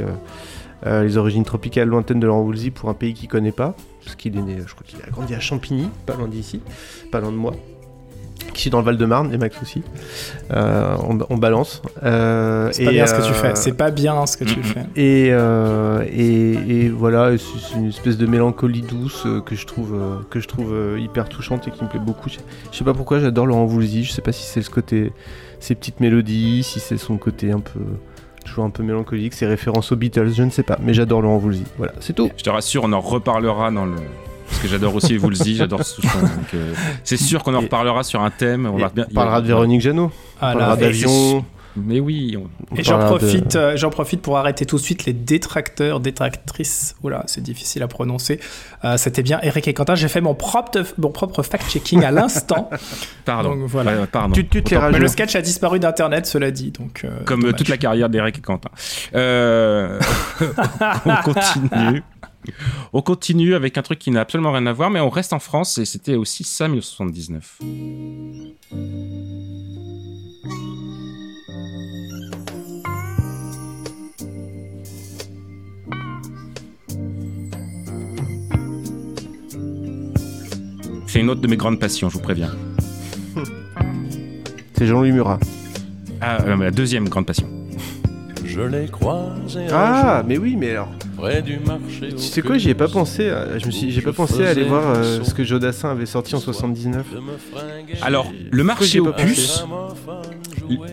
euh, 0.86 1.04
les 1.04 1.18
origines 1.18 1.44
tropicales 1.44 1.90
lointaines 1.90 2.20
de 2.20 2.28
Laurent 2.28 2.44
Voulzy 2.44 2.72
pour 2.72 2.90
un 2.90 2.94
pays 2.94 3.14
qu'il 3.14 3.28
connaît 3.28 3.52
pas. 3.52 3.76
Parce 4.04 4.16
qu'il 4.16 4.38
est 4.38 4.42
né, 4.42 4.58
je 4.66 4.74
crois 4.74 4.86
qu'il 4.86 5.00
a 5.06 5.10
grandi 5.10 5.36
à 5.36 5.40
Champigny, 5.40 5.90
pas 6.06 6.16
loin 6.16 6.28
d'ici, 6.28 6.62
pas 7.12 7.20
loin 7.20 7.32
de 7.32 7.38
moi. 7.38 7.54
Qui 8.54 8.70
est 8.70 8.72
dans 8.72 8.80
le 8.80 8.86
Val-de-Marne, 8.86 9.34
et 9.34 9.38
Max 9.38 9.58
aussi. 9.62 9.84
Euh, 10.52 10.96
on, 11.08 11.20
on 11.30 11.38
balance. 11.38 11.82
Euh, 12.04 12.70
C'est 12.72 12.86
pas 12.86 12.92
bien 12.92 13.06
ce 13.06 13.14
que 13.14 13.28
tu 13.28 13.34
fais. 13.34 13.56
C'est 13.56 13.74
pas 13.74 13.92
bien 13.92 14.26
ce 14.26 14.38
que 14.38 14.44
tu 14.44 14.64
fais. 14.64 14.86
et, 14.96 15.28
et, 15.28 16.86
et 16.86 16.90
voilà, 16.90 17.38
c'est 17.38 17.78
une 17.78 17.90
espèce 17.90 18.18
de 18.18 18.26
mélancolie 18.26 18.82
douce 18.82 19.28
que 19.46 19.56
je 19.56 19.66
trouve, 19.66 19.98
que 20.30 20.40
je 20.40 20.48
trouve 20.48 20.98
hyper 20.98 21.30
touchante 21.30 21.68
et 21.68 21.72
qui 21.72 21.84
me 21.84 21.90
plaît 21.90 22.00
beaucoup. 22.00 22.30
Je, 22.30 22.38
sais 22.76 22.84
pas 22.84 22.94
pourquoi 22.94 23.20
j'adore 23.20 23.46
Laurent 23.46 23.66
Voulzy, 23.66 24.04
je 24.04 24.12
sais 24.12 24.22
pas 24.22 24.32
si 24.32 24.44
c'est 24.44 24.62
ce 24.62 24.70
côté, 24.70 25.14
ses 25.60 25.76
petites 25.76 26.00
mélodies, 26.00 26.64
si 26.64 26.80
c'est 26.80 26.98
son 26.98 27.18
côté 27.18 27.52
un 27.52 27.60
peu, 27.60 27.80
toujours 28.46 28.64
un 28.66 28.70
peu 28.70 28.84
mélancolique, 28.84 29.34
ses 29.34 29.46
références 29.46 29.92
aux 29.92 29.96
Beatles, 29.96 30.32
je 30.34 30.44
ne 30.44 30.50
sais 30.50 30.64
pas, 30.64 30.78
mais 30.82 30.94
j'adore 30.94 31.22
Laurent 31.22 31.38
Voulzy. 31.38 31.64
Voilà, 31.78 31.94
c'est 32.00 32.14
tout. 32.14 32.30
Je 32.38 32.44
te 32.44 32.50
rassure, 32.50 32.84
on 32.86 32.94
en 32.94 33.02
reparlera 33.02 33.72
dans 33.72 33.86
le. 33.86 33.96
Parce 34.48 34.62
que 34.64 34.68
j'adore 34.68 34.96
aussi 34.96 35.18
Woolsey, 35.20 35.54
j'adore 35.54 35.84
Souchon. 35.84 36.10
euh, 36.56 36.74
c'est 37.04 37.18
sûr 37.18 37.44
qu'on 37.44 37.54
en 37.54 37.60
Et- 37.62 37.66
reparlera 37.66 38.02
sur 38.04 38.22
un 38.24 38.32
thème. 38.32 38.66
On, 38.66 38.78
va 38.78 38.90
bien, 38.90 39.06
on 39.12 39.14
parlera 39.14 39.42
de 39.42 39.48
Véronique 39.48 39.82
Jeannot, 39.82 40.06
on 40.06 40.12
Ah, 40.42 40.54
parlera 40.54 40.76
d'avion. 40.76 41.46
Mais 41.76 42.00
oui, 42.00 42.36
on- 42.38 42.76
Et 42.76 42.84
j'en 42.84 43.00
de- 43.00 43.06
profite, 43.06 43.56
euh, 43.56 43.78
j'en 43.78 43.90
profite 43.90 44.22
pour 44.22 44.38
arrêter 44.38 44.66
tout 44.66 44.76
de 44.78 44.82
suite 44.82 45.06
les 45.06 45.14
détracteurs, 45.14 46.00
détractrices. 46.00 46.96
Oula, 47.04 47.24
c'est 47.28 47.42
difficile 47.44 47.84
à 47.84 47.88
prononcer. 47.88 48.40
Euh, 48.84 48.98
C'était 48.98 49.22
bien 49.24 49.40
Eric 49.44 49.68
et 49.68 49.74
Quentin. 49.74 49.96
J'ai 49.96 50.08
fait 50.08 50.22
mon 50.22 50.34
propre, 50.36 50.82
mon 50.98 51.10
propre 51.12 51.44
fact-checking 51.44 52.04
à 52.04 52.12
l'instant. 52.12 52.70
pardon. 53.26 53.56
Donc, 53.56 53.70
voilà. 53.70 54.00
Ouais, 54.02 54.08
pardon. 54.08 54.34
Tu- 54.34 54.48
tu 54.48 54.64
te 54.64 54.70
les 54.72 54.76
Mais 54.78 54.82
rajoutes. 54.84 55.00
le 55.00 55.08
sketch 55.08 55.36
a 55.36 55.42
disparu 55.42 55.80
d'internet, 55.80 56.26
cela 56.26 56.52
dit. 56.52 56.72
Donc, 56.72 57.02
euh, 57.06 57.24
Comme 57.26 57.42
dommage. 57.42 57.58
toute 57.58 57.70
la 57.70 57.78
carrière 57.78 58.10
d'Eric 58.10 58.40
et 58.40 58.42
Quentin. 58.42 58.70
Euh, 59.16 60.00
on 61.06 61.16
continue. 61.24 62.04
On 62.94 63.02
continue 63.02 63.54
avec 63.54 63.78
un 63.78 63.82
truc 63.82 64.00
qui 64.00 64.12
n'a 64.12 64.22
absolument 64.22 64.52
rien 64.54 64.66
à 64.66 64.74
voir, 64.74 64.90
mais 64.90 65.00
on 65.02 65.10
reste 65.10 65.34
en 65.34 65.40
France 65.40 65.78
et 65.78 65.86
c'était 65.86 66.16
aussi 66.16 66.44
ça 66.44 66.68
1979. 66.68 67.60
C'est 81.12 81.20
une 81.20 81.30
autre 81.32 81.42
de 81.42 81.48
mes 81.48 81.58
grandes 81.58 81.80
passions, 81.80 82.08
je 82.08 82.14
vous 82.16 82.22
préviens. 82.22 82.52
C'est 84.78 84.86
Jean-Louis 84.86 85.12
Murat. 85.12 85.40
Ah, 86.22 86.44
euh, 86.44 86.56
la 86.56 86.70
deuxième 86.72 87.10
grande 87.10 87.26
passion. 87.26 87.48
Je 88.46 88.62
l'ai 88.62 88.88
croisé 88.88 89.66
Ah, 89.72 90.24
mais 90.28 90.38
oui, 90.38 90.56
mais 90.56 90.72
alors. 90.72 90.90
près 91.18 91.42
du 91.42 91.58
marché. 91.60 92.10
Tu 92.12 92.18
sais 92.20 92.42
quoi, 92.44 92.58
j'y 92.60 92.70
ai 92.70 92.74
pas 92.76 92.88
pensé. 92.88 93.24
euh, 93.24 93.58
Je 93.60 93.66
me 93.66 93.72
suis, 93.72 93.90
j'ai 93.92 94.02
pas 94.02 94.14
pensé 94.14 94.46
à 94.46 94.50
aller 94.50 94.64
voir 94.64 94.84
euh, 94.88 95.24
ce 95.24 95.34
que 95.34 95.44
Jodassin 95.44 95.90
avait 95.92 96.06
sorti 96.06 96.36
en 96.36 96.40
79. 96.40 97.06
Alors, 98.04 98.32
le 98.52 98.64
marché 98.64 99.00
aux 99.00 99.12
puces, 99.14 99.64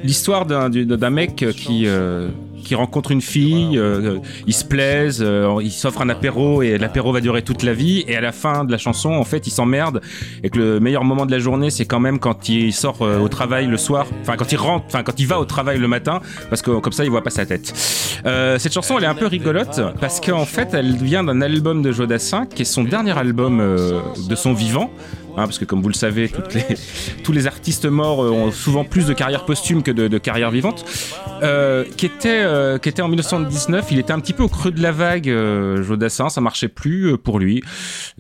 l'histoire 0.03 0.47
d'un 0.47 0.71
du- 0.71 0.87
d'un 0.87 1.11
mec 1.11 1.37
qui 1.53 1.85
euh, 1.87 2.29
qui 2.67 2.75
rencontre 2.75 3.13
une 3.13 3.21
fille, 3.21 3.79
euh, 3.79 4.19
ils 4.47 4.55
se 4.55 4.65
plaisent, 4.65 5.23
euh, 5.23 5.59
il 5.63 5.71
s'offre 5.71 6.03
un 6.03 6.09
apéro 6.09 6.63
et 6.63 6.79
l'apéro 6.79 7.13
va 7.13 7.21
durer 7.21 7.43
toute 7.43 7.63
la 7.63 7.73
vie 7.73 8.05
et 8.09 8.17
à 8.17 8.21
la 8.21 8.33
fin 8.33 8.65
de 8.65 8.73
la 8.73 8.79
chanson, 8.79 9.11
en 9.11 9.25
fait, 9.25 9.47
il 9.47 9.51
s'emmerde 9.51 10.01
et 10.43 10.51
que 10.51 10.59
le 10.59 10.81
meilleur 10.81 11.05
moment 11.05 11.27
de 11.27 11.31
la 11.31 11.39
journée, 11.39 11.71
c'est 11.71 11.85
quand 11.85 12.01
même 12.01 12.19
quand 12.19 12.49
il 12.49 12.73
sort 12.73 13.03
euh, 13.03 13.19
au 13.21 13.29
travail 13.29 13.67
le 13.67 13.77
soir, 13.77 14.07
enfin 14.23 14.37
quand 14.37 14.51
il 14.53 14.57
rentre, 14.57 14.85
enfin 14.87 15.03
quand 15.03 15.19
il 15.19 15.27
va 15.27 15.39
au 15.39 15.45
travail 15.45 15.79
le 15.79 15.89
matin 15.89 16.21
parce 16.51 16.63
que 16.63 16.79
comme 16.81 16.93
ça, 16.93 17.05
il 17.05 17.11
voit 17.11 17.23
pas 17.23 17.31
sa 17.31 17.47
tête. 17.47 17.73
Euh, 18.27 18.59
cette 18.59 18.73
chanson, 18.73 18.99
elle 18.99 19.05
est 19.05 19.09
un 19.09 19.15
peu 19.15 19.27
rigolote 19.27 19.81
parce 20.01 20.21
qu'en 20.21 20.47
fait, 20.47 20.71
elle 20.73 20.97
vient 20.97 21.25
d'un 21.25 21.41
album 21.41 21.83
de 21.83 21.93
Jodassin 21.93 22.47
qui 22.47 22.63
est 22.63 22.67
son 22.67 22.85
dernier 22.85 23.17
album 23.17 23.61
euh, 23.61 24.01
de 24.29 24.35
son 24.35 24.53
vivant. 24.53 24.91
Hein, 25.37 25.45
parce 25.45 25.59
que 25.59 25.65
comme 25.65 25.83
vous 25.83 25.89
le 25.89 25.95
savez, 25.95 26.29
toutes 26.29 26.55
les, 26.55 26.65
tous 27.25 27.33
les 27.33 27.47
artistes 27.47 27.85
morts 27.87 28.25
euh, 28.25 28.31
ont 28.31 28.51
souvent 28.51 28.85
plus 28.85 29.07
de 29.07 29.13
carrière 29.13 29.45
posthume 29.45 29.83
que 29.83 29.91
de, 29.91 30.09
de 30.09 30.19
carrière 30.19 30.51
vivante. 30.51 30.85
Euh, 31.43 31.85
qui, 31.97 32.07
était, 32.07 32.41
euh, 32.43 32.79
qui 32.79 32.89
était 32.89 33.03
en 33.03 33.09
1979, 33.09 33.89
il 33.91 33.99
était 33.99 34.13
un 34.13 34.21
petit 34.21 34.33
peu 34.33 34.43
au 34.43 34.49
creux 34.49 34.71
de 34.71 34.81
la 34.81 34.93
vague, 34.93 35.29
euh, 35.29 35.83
Jodassin, 35.83 36.31
ça 36.31 36.41
marchait 36.41 36.69
plus 36.69 37.19
pour 37.19 37.39
lui. 37.39 37.63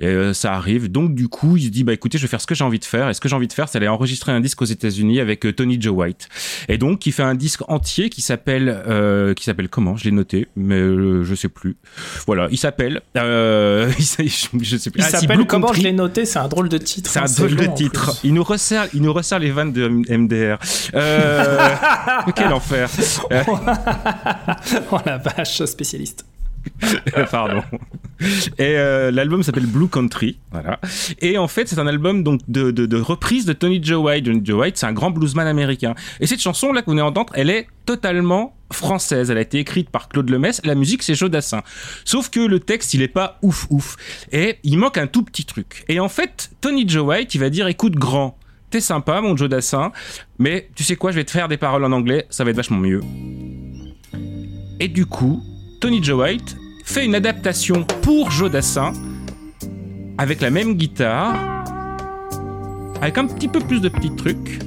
Et, 0.01 0.33
ça 0.35 0.53
arrive, 0.53 0.91
donc 0.91 1.14
du 1.14 1.29
coup, 1.29 1.57
il 1.57 1.64
se 1.64 1.69
dit, 1.71 1.83
bah 1.85 1.95
écoutez, 1.95 2.19
je 2.19 2.23
vais 2.25 2.29
faire 2.29 2.41
ce 2.43 2.47
que 2.47 2.55
j'ai 2.55 2.64
envie 2.64 2.79
de 2.79 2.85
faire. 2.85 3.09
Et 3.09 3.14
ce 3.14 3.21
que 3.21 3.29
j'ai 3.29 3.35
envie 3.37 3.49
de 3.49 3.53
faire, 3.55 3.69
c'est 3.69 3.79
aller 3.79 3.89
enregistrer 3.89 4.33
un 4.33 4.41
disque 4.41 4.61
aux 4.61 4.67
États-Unis 4.67 5.21
avec 5.21 5.47
Tony 5.57 5.81
Joe 5.81 5.95
White. 5.97 6.29
Et 6.69 6.77
donc, 6.77 7.07
il 7.07 7.12
fait 7.12 7.23
un 7.23 7.35
disque 7.35 7.62
entier 7.69 8.11
qui 8.11 8.21
s'appelle, 8.21 8.83
qui 9.35 9.45
s'appelle 9.45 9.69
comment? 9.71 9.97
Je 9.97 10.05
l'ai 10.05 10.11
noté, 10.11 10.49
mais 10.57 10.79
je 10.79 11.35
sais 11.35 11.49
plus. 11.49 11.77
Voilà, 12.27 12.49
il 12.51 12.59
s'appelle, 12.59 13.01
s'appelle- 13.14 13.89
je 14.61 14.77
sais 14.77 14.91
plus. 14.91 15.01
Il 15.01 15.05
Ah, 15.05 15.11
si, 15.11 15.17
s'appelle 15.21 15.39
Blue 15.39 15.47
comment? 15.47 15.67
Country. 15.69 15.81
je 15.83 15.87
l'ai 15.87 15.93
noté 15.93 16.25
C'est 16.27 16.39
un 16.39 16.49
drôle 16.49 16.69
de 16.69 16.79
titre. 16.79 17.05
C'est 17.07 17.18
un 17.20 17.24
drôle 17.24 17.57
de 17.57 17.66
titre. 17.74 18.16
Il 18.24 18.34
nous 18.34 18.42
resserre, 18.44 18.88
il 18.92 19.02
nous 19.02 19.12
resserre 19.12 19.38
les 19.38 19.50
vannes 19.50 19.72
de 19.72 19.88
MDR. 19.88 20.59
Euh, 20.94 21.68
quel 22.34 22.52
enfer. 22.52 22.88
Euh, 23.32 23.42
oh 24.92 24.98
la 25.04 25.18
vache, 25.18 25.64
spécialiste. 25.64 26.24
Pardon. 27.31 27.62
Et 28.59 28.77
euh, 28.77 29.11
l'album 29.11 29.43
s'appelle 29.43 29.67
Blue 29.67 29.89
Country, 29.89 30.39
voilà. 30.51 30.81
Et 31.21 31.37
en 31.39 31.49
fait, 31.49 31.69
c'est 31.69 31.79
un 31.79 31.87
album 31.87 32.23
donc 32.23 32.41
de, 32.49 32.71
de, 32.71 32.87
de 32.87 32.97
reprise 32.97 33.45
de 33.45 33.53
Tony 33.53 33.81
Joe 33.83 34.05
White. 34.05 34.25
Tony 34.25 34.41
Joe 34.43 34.61
White, 34.61 34.79
c'est 34.79 34.87
un 34.87 34.93
grand 34.93 35.11
bluesman 35.11 35.47
américain. 35.47 35.95
Et 36.21 36.27
cette 36.27 36.41
chanson 36.41 36.73
là 36.73 36.81
que 36.81 36.87
vous 36.87 36.93
venez 36.93 37.03
d'entendre, 37.03 37.33
elle 37.37 37.51
est 37.51 37.67
totalement 37.85 38.57
française. 38.73 39.31
Elle 39.31 39.39
a 39.39 39.43
été 39.43 39.59
écrite 39.59 39.91
par 39.91 40.09
Claude 40.09 40.31
Lemess. 40.31 40.61
La 40.64 40.75
musique, 40.75 41.03
c'est 41.03 41.14
Jodassin. 41.14 41.62
Sauf 42.05 42.31
que 42.31 42.41
le 42.41 42.61
texte, 42.61 42.95
il 42.95 43.03
est 43.03 43.09
pas 43.09 43.39
ouf 43.43 43.67
ouf. 43.71 43.97
Et 44.33 44.59
il 44.62 44.79
manque 44.79 44.99
un 44.99 45.07
tout 45.07 45.23
petit 45.23 45.45
truc. 45.45 45.85
Et 45.89 46.01
en 46.01 46.09
fait, 46.09 46.51
Tony 46.61 46.89
Joe 46.89 47.07
White, 47.07 47.35
il 47.35 47.39
va 47.41 47.51
dire, 47.51 47.67
écoute 47.67 47.95
grand. 47.95 48.39
T'es 48.71 48.81
sympa, 48.81 49.21
mon 49.21 49.37
Jodassin, 49.37 49.93
mais 50.41 50.69
tu 50.75 50.83
sais 50.83 50.97
quoi, 50.97 51.12
je 51.12 51.17
vais 51.17 51.25
te 51.25 51.31
faire 51.31 51.47
des 51.47 51.57
paroles 51.57 51.85
en 51.85 51.93
anglais, 51.93 52.27
ça 52.31 52.43
va 52.43 52.51
être 52.51 52.57
vachement 52.57 52.79
mieux. 52.79 53.01
Et 54.81 54.89
du 54.89 55.07
coup, 55.07 55.41
Tony 55.81 56.03
Joe 56.03 56.18
White 56.20 56.57
fait 56.85 57.05
une 57.05 57.14
adaptation 57.14 57.85
pour 58.03 58.31
Jodassin 58.31 58.93
avec 60.18 60.41
la 60.41 60.51
même 60.51 60.74
guitare, 60.74 61.35
avec 63.03 63.18
un 63.18 63.27
petit 63.27 63.49
peu 63.49 63.61
plus 63.61 63.81
de 63.81 63.89
petits 63.89 64.14
trucs, 64.14 64.61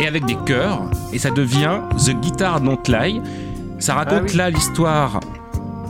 et 0.00 0.06
avec 0.06 0.24
des 0.26 0.36
chœurs, 0.46 0.82
et 1.12 1.18
ça 1.18 1.30
devient 1.30 1.80
The 2.04 2.10
Guitar 2.20 2.60
Don't 2.60 2.78
Lie. 2.86 3.20
Ça 3.78 3.94
raconte 3.94 4.20
Ah 4.20 4.26
oui. 4.30 4.36
là 4.36 4.50
l'histoire 4.50 5.20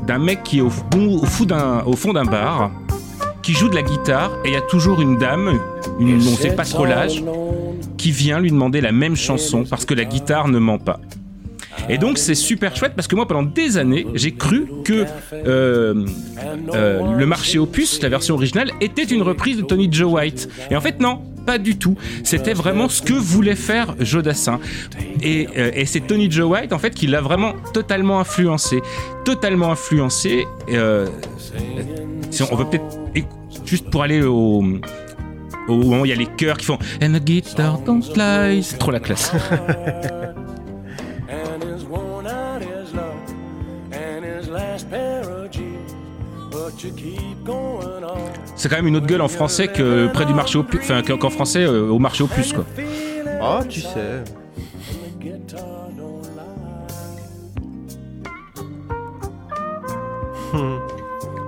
d'un 0.07 0.19
mec 0.19 0.43
qui 0.45 0.59
est 0.59 0.63
au, 0.63 0.71
fond- 0.71 1.21
au 1.41 1.45
d'un- 1.45 1.83
au 1.85 1.93
fond 1.95 2.13
d'un 2.13 2.25
bar, 2.25 2.71
qui 3.43 3.53
joue 3.53 3.69
de 3.69 3.75
la 3.75 3.83
guitare, 3.83 4.31
et 4.45 4.49
il 4.49 4.53
y 4.55 4.57
a 4.57 4.61
toujours 4.63 5.01
une 5.03 5.19
dame, 5.19 5.59
une, 6.01 6.17
on 6.17 6.37
sait 6.37 6.55
pas 6.55 6.65
trop 6.65 6.87
l'âge, 6.87 7.23
qui 7.99 8.11
vient 8.11 8.41
lui 8.41 8.51
demander 8.51 8.81
la 8.81 8.93
même 8.93 9.17
chanson 9.17 9.65
parce 9.69 9.85
que 9.85 9.95
la 9.95 10.05
guitare 10.05 10.49
ne 10.49 10.59
ment 10.59 10.79
pas. 10.79 11.01
Et 11.89 11.99
donc 11.99 12.19
c'est 12.19 12.35
super 12.35 12.75
chouette 12.77 12.93
parce 12.95 13.09
que 13.09 13.15
moi 13.17 13.27
pendant 13.27 13.43
des 13.43 13.79
années 13.79 14.07
j'ai 14.15 14.33
cru 14.33 14.69
que 14.85 15.07
euh, 15.33 16.07
euh, 16.75 17.17
le 17.17 17.27
marché 17.27 17.59
opus, 17.59 18.03
la 18.03 18.09
version 18.09 18.35
originale, 18.35 18.71
était 18.81 19.05
une 19.05 19.23
reprise 19.23 19.57
de 19.57 19.63
Tony 19.63 19.89
Joe 19.91 20.13
White. 20.13 20.49
Et 20.71 20.77
en 20.77 20.81
fait 20.81 21.01
non, 21.01 21.23
pas 21.47 21.59
du 21.59 21.79
tout. 21.79 21.97
C'était 22.25 22.55
vraiment 22.55 22.89
ce 22.89 23.03
que 23.03 23.13
voulait 23.13 23.57
faire 23.57 23.95
Jodassin. 24.01 24.61
Et, 25.23 25.49
euh, 25.57 25.71
et 25.75 25.87
c'est 25.87 26.01
Tony 26.01 26.31
Joe 26.31 26.51
White 26.51 26.73
en 26.73 26.79
fait 26.79 26.95
qui 26.95 27.07
l'a 27.07 27.21
vraiment 27.21 27.55
totalement 27.73 28.21
influencé, 28.21 28.81
totalement 29.25 29.71
influencé. 29.73 30.47
on, 30.69 31.07
on 32.51 32.57
peut 32.57 32.65
peut-être 32.67 32.99
juste 33.65 33.91
pour 33.91 34.03
aller 34.03 34.23
au 34.23 34.63
au 35.69 35.77
moment 35.77 36.03
où 36.03 36.07
il 36.07 36.11
y 36.11 36.13
a 36.13 36.17
les 36.17 36.27
chœurs 36.27 36.57
qui 36.57 36.67
font 36.67 36.79
And 37.03 37.13
the 37.13 37.25
guitar 37.25 37.79
don't 37.81 38.03
lie, 38.17 38.63
c'est 38.63 38.79
trop 38.79 38.91
la 38.91 39.01
classe. 39.01 39.33
C'est 48.57 48.69
quand 48.69 48.77
même 48.77 48.87
une 48.87 48.97
autre 48.97 49.07
gueule 49.07 49.21
en 49.21 49.29
français 49.29 49.69
que 49.69 50.09
près 50.09 50.25
du 50.25 50.35
marché 50.35 50.59
enfin 50.59 51.03
qu'en 51.03 51.31
français 51.31 51.65
euh, 51.65 51.89
au 51.89 51.99
marché 51.99 52.25
opus 52.25 52.53
quoi. 52.53 52.65
Oh, 53.43 53.61
tu 53.69 53.81
sais. 53.81 54.25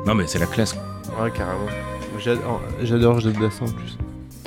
Non 0.06 0.14
mais 0.14 0.26
c'est 0.26 0.38
la 0.38 0.46
classe. 0.46 0.74
Ouais, 1.20 1.30
carrément. 1.30 1.66
J'adore, 2.18 2.60
j'adore 2.82 3.20
Jodassin 3.20 3.66
en 3.66 3.72
plus. 3.72 3.98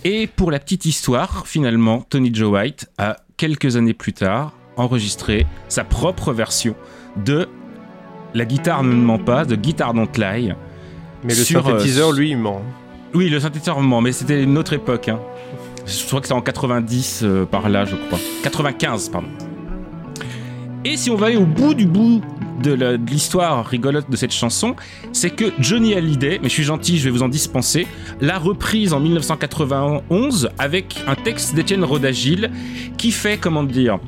Et 0.03 0.27
pour 0.27 0.49
la 0.51 0.59
petite 0.59 0.85
histoire, 0.85 1.45
finalement, 1.45 2.01
Tony 2.01 2.33
Joe 2.33 2.51
White 2.51 2.89
a 2.97 3.17
quelques 3.37 3.75
années 3.75 3.93
plus 3.93 4.13
tard 4.13 4.53
enregistré 4.77 5.45
sa 5.67 5.83
propre 5.83 6.33
version 6.33 6.75
de 7.25 7.47
La 8.33 8.45
guitare 8.45 8.83
ne 8.83 8.93
ment 8.93 9.19
pas, 9.19 9.45
de 9.45 9.55
Guitar 9.55 9.93
Don't 9.93 10.07
Lie. 10.17 10.53
Mais 11.23 11.33
le 11.35 11.43
sur, 11.43 11.65
euh, 11.67 11.71
synthétiseur, 11.71 12.11
lui, 12.11 12.31
il 12.31 12.37
ment. 12.37 12.61
Oui, 13.13 13.29
le 13.29 13.39
synthétiseur 13.39 13.79
ment, 13.81 14.01
mais 14.01 14.11
c'était 14.11 14.41
une 14.43 14.57
autre 14.57 14.73
époque. 14.73 15.09
hein. 15.09 15.19
Je 15.85 16.05
crois 16.05 16.19
que 16.21 16.27
c'était 16.27 16.37
en 16.37 16.41
90 16.41 17.21
euh, 17.23 17.45
par 17.45 17.67
là, 17.69 17.85
je 17.85 17.95
crois. 17.95 18.19
95, 18.43 19.09
pardon. 19.09 19.27
Et 20.85 20.97
si 20.97 21.09
on 21.09 21.15
va 21.15 21.27
aller 21.27 21.37
au 21.37 21.45
bout 21.45 21.73
du 21.73 21.85
bout 21.85 22.21
de 22.63 22.99
l'histoire 23.09 23.65
rigolote 23.65 24.09
de 24.09 24.15
cette 24.15 24.31
chanson, 24.33 24.75
c'est 25.13 25.31
que 25.31 25.45
Johnny 25.59 25.93
Hallyday, 25.95 26.39
mais 26.41 26.49
je 26.49 26.53
suis 26.53 26.63
gentil, 26.63 26.97
je 26.99 27.05
vais 27.05 27.09
vous 27.09 27.23
en 27.23 27.29
dispenser, 27.29 27.87
l'a 28.19 28.37
reprise 28.37 28.93
en 28.93 28.99
1991 28.99 30.49
avec 30.59 31.03
un 31.07 31.15
texte 31.15 31.55
d'Étienne 31.55 31.83
Rodagil 31.83 32.51
qui 32.97 33.11
fait, 33.11 33.37
comment 33.37 33.63
dire, 33.63 33.99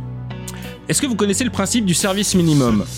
est-ce 0.87 1.01
que 1.01 1.07
vous 1.07 1.15
connaissez 1.15 1.43
le 1.43 1.49
principe 1.49 1.85
du 1.85 1.93
service 1.95 2.35
minimum? 2.35 2.83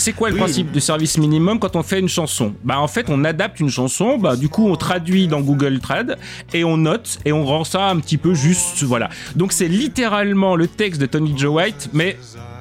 c'est 0.00 0.12
quoi 0.12 0.28
le 0.28 0.34
Oui. 0.34 0.40
principe 0.40 0.72
du 0.72 0.80
service 0.80 1.18
minimum 1.18 1.58
quand 1.58 1.76
on 1.76 1.82
fait 1.82 2.00
une 2.00 2.08
chanson? 2.08 2.54
Bah 2.64 2.78
en 2.80 2.88
fait 2.88 3.06
on 3.08 3.24
adapte 3.24 3.60
une 3.60 3.70
chanson, 3.70 4.18
bah 4.18 4.36
du 4.36 4.48
coup 4.48 4.68
on 4.68 4.76
traduit 4.76 5.28
dans 5.28 5.40
Google 5.40 5.78
Trad 5.80 6.18
et 6.52 6.64
on 6.64 6.76
note 6.76 7.18
et 7.24 7.32
on 7.32 7.44
rend 7.44 7.64
ça 7.64 7.88
un 7.88 7.98
petit 8.00 8.16
peu 8.18 8.34
juste, 8.34 8.82
voilà. 8.82 9.08
Donc 9.36 9.52
c'est 9.52 9.68
littéralement 9.68 10.56
le 10.56 10.66
texte 10.66 11.00
de 11.00 11.06
Tony 11.06 11.34
Joe 11.36 11.54
White, 11.54 11.90
mais 11.92 12.16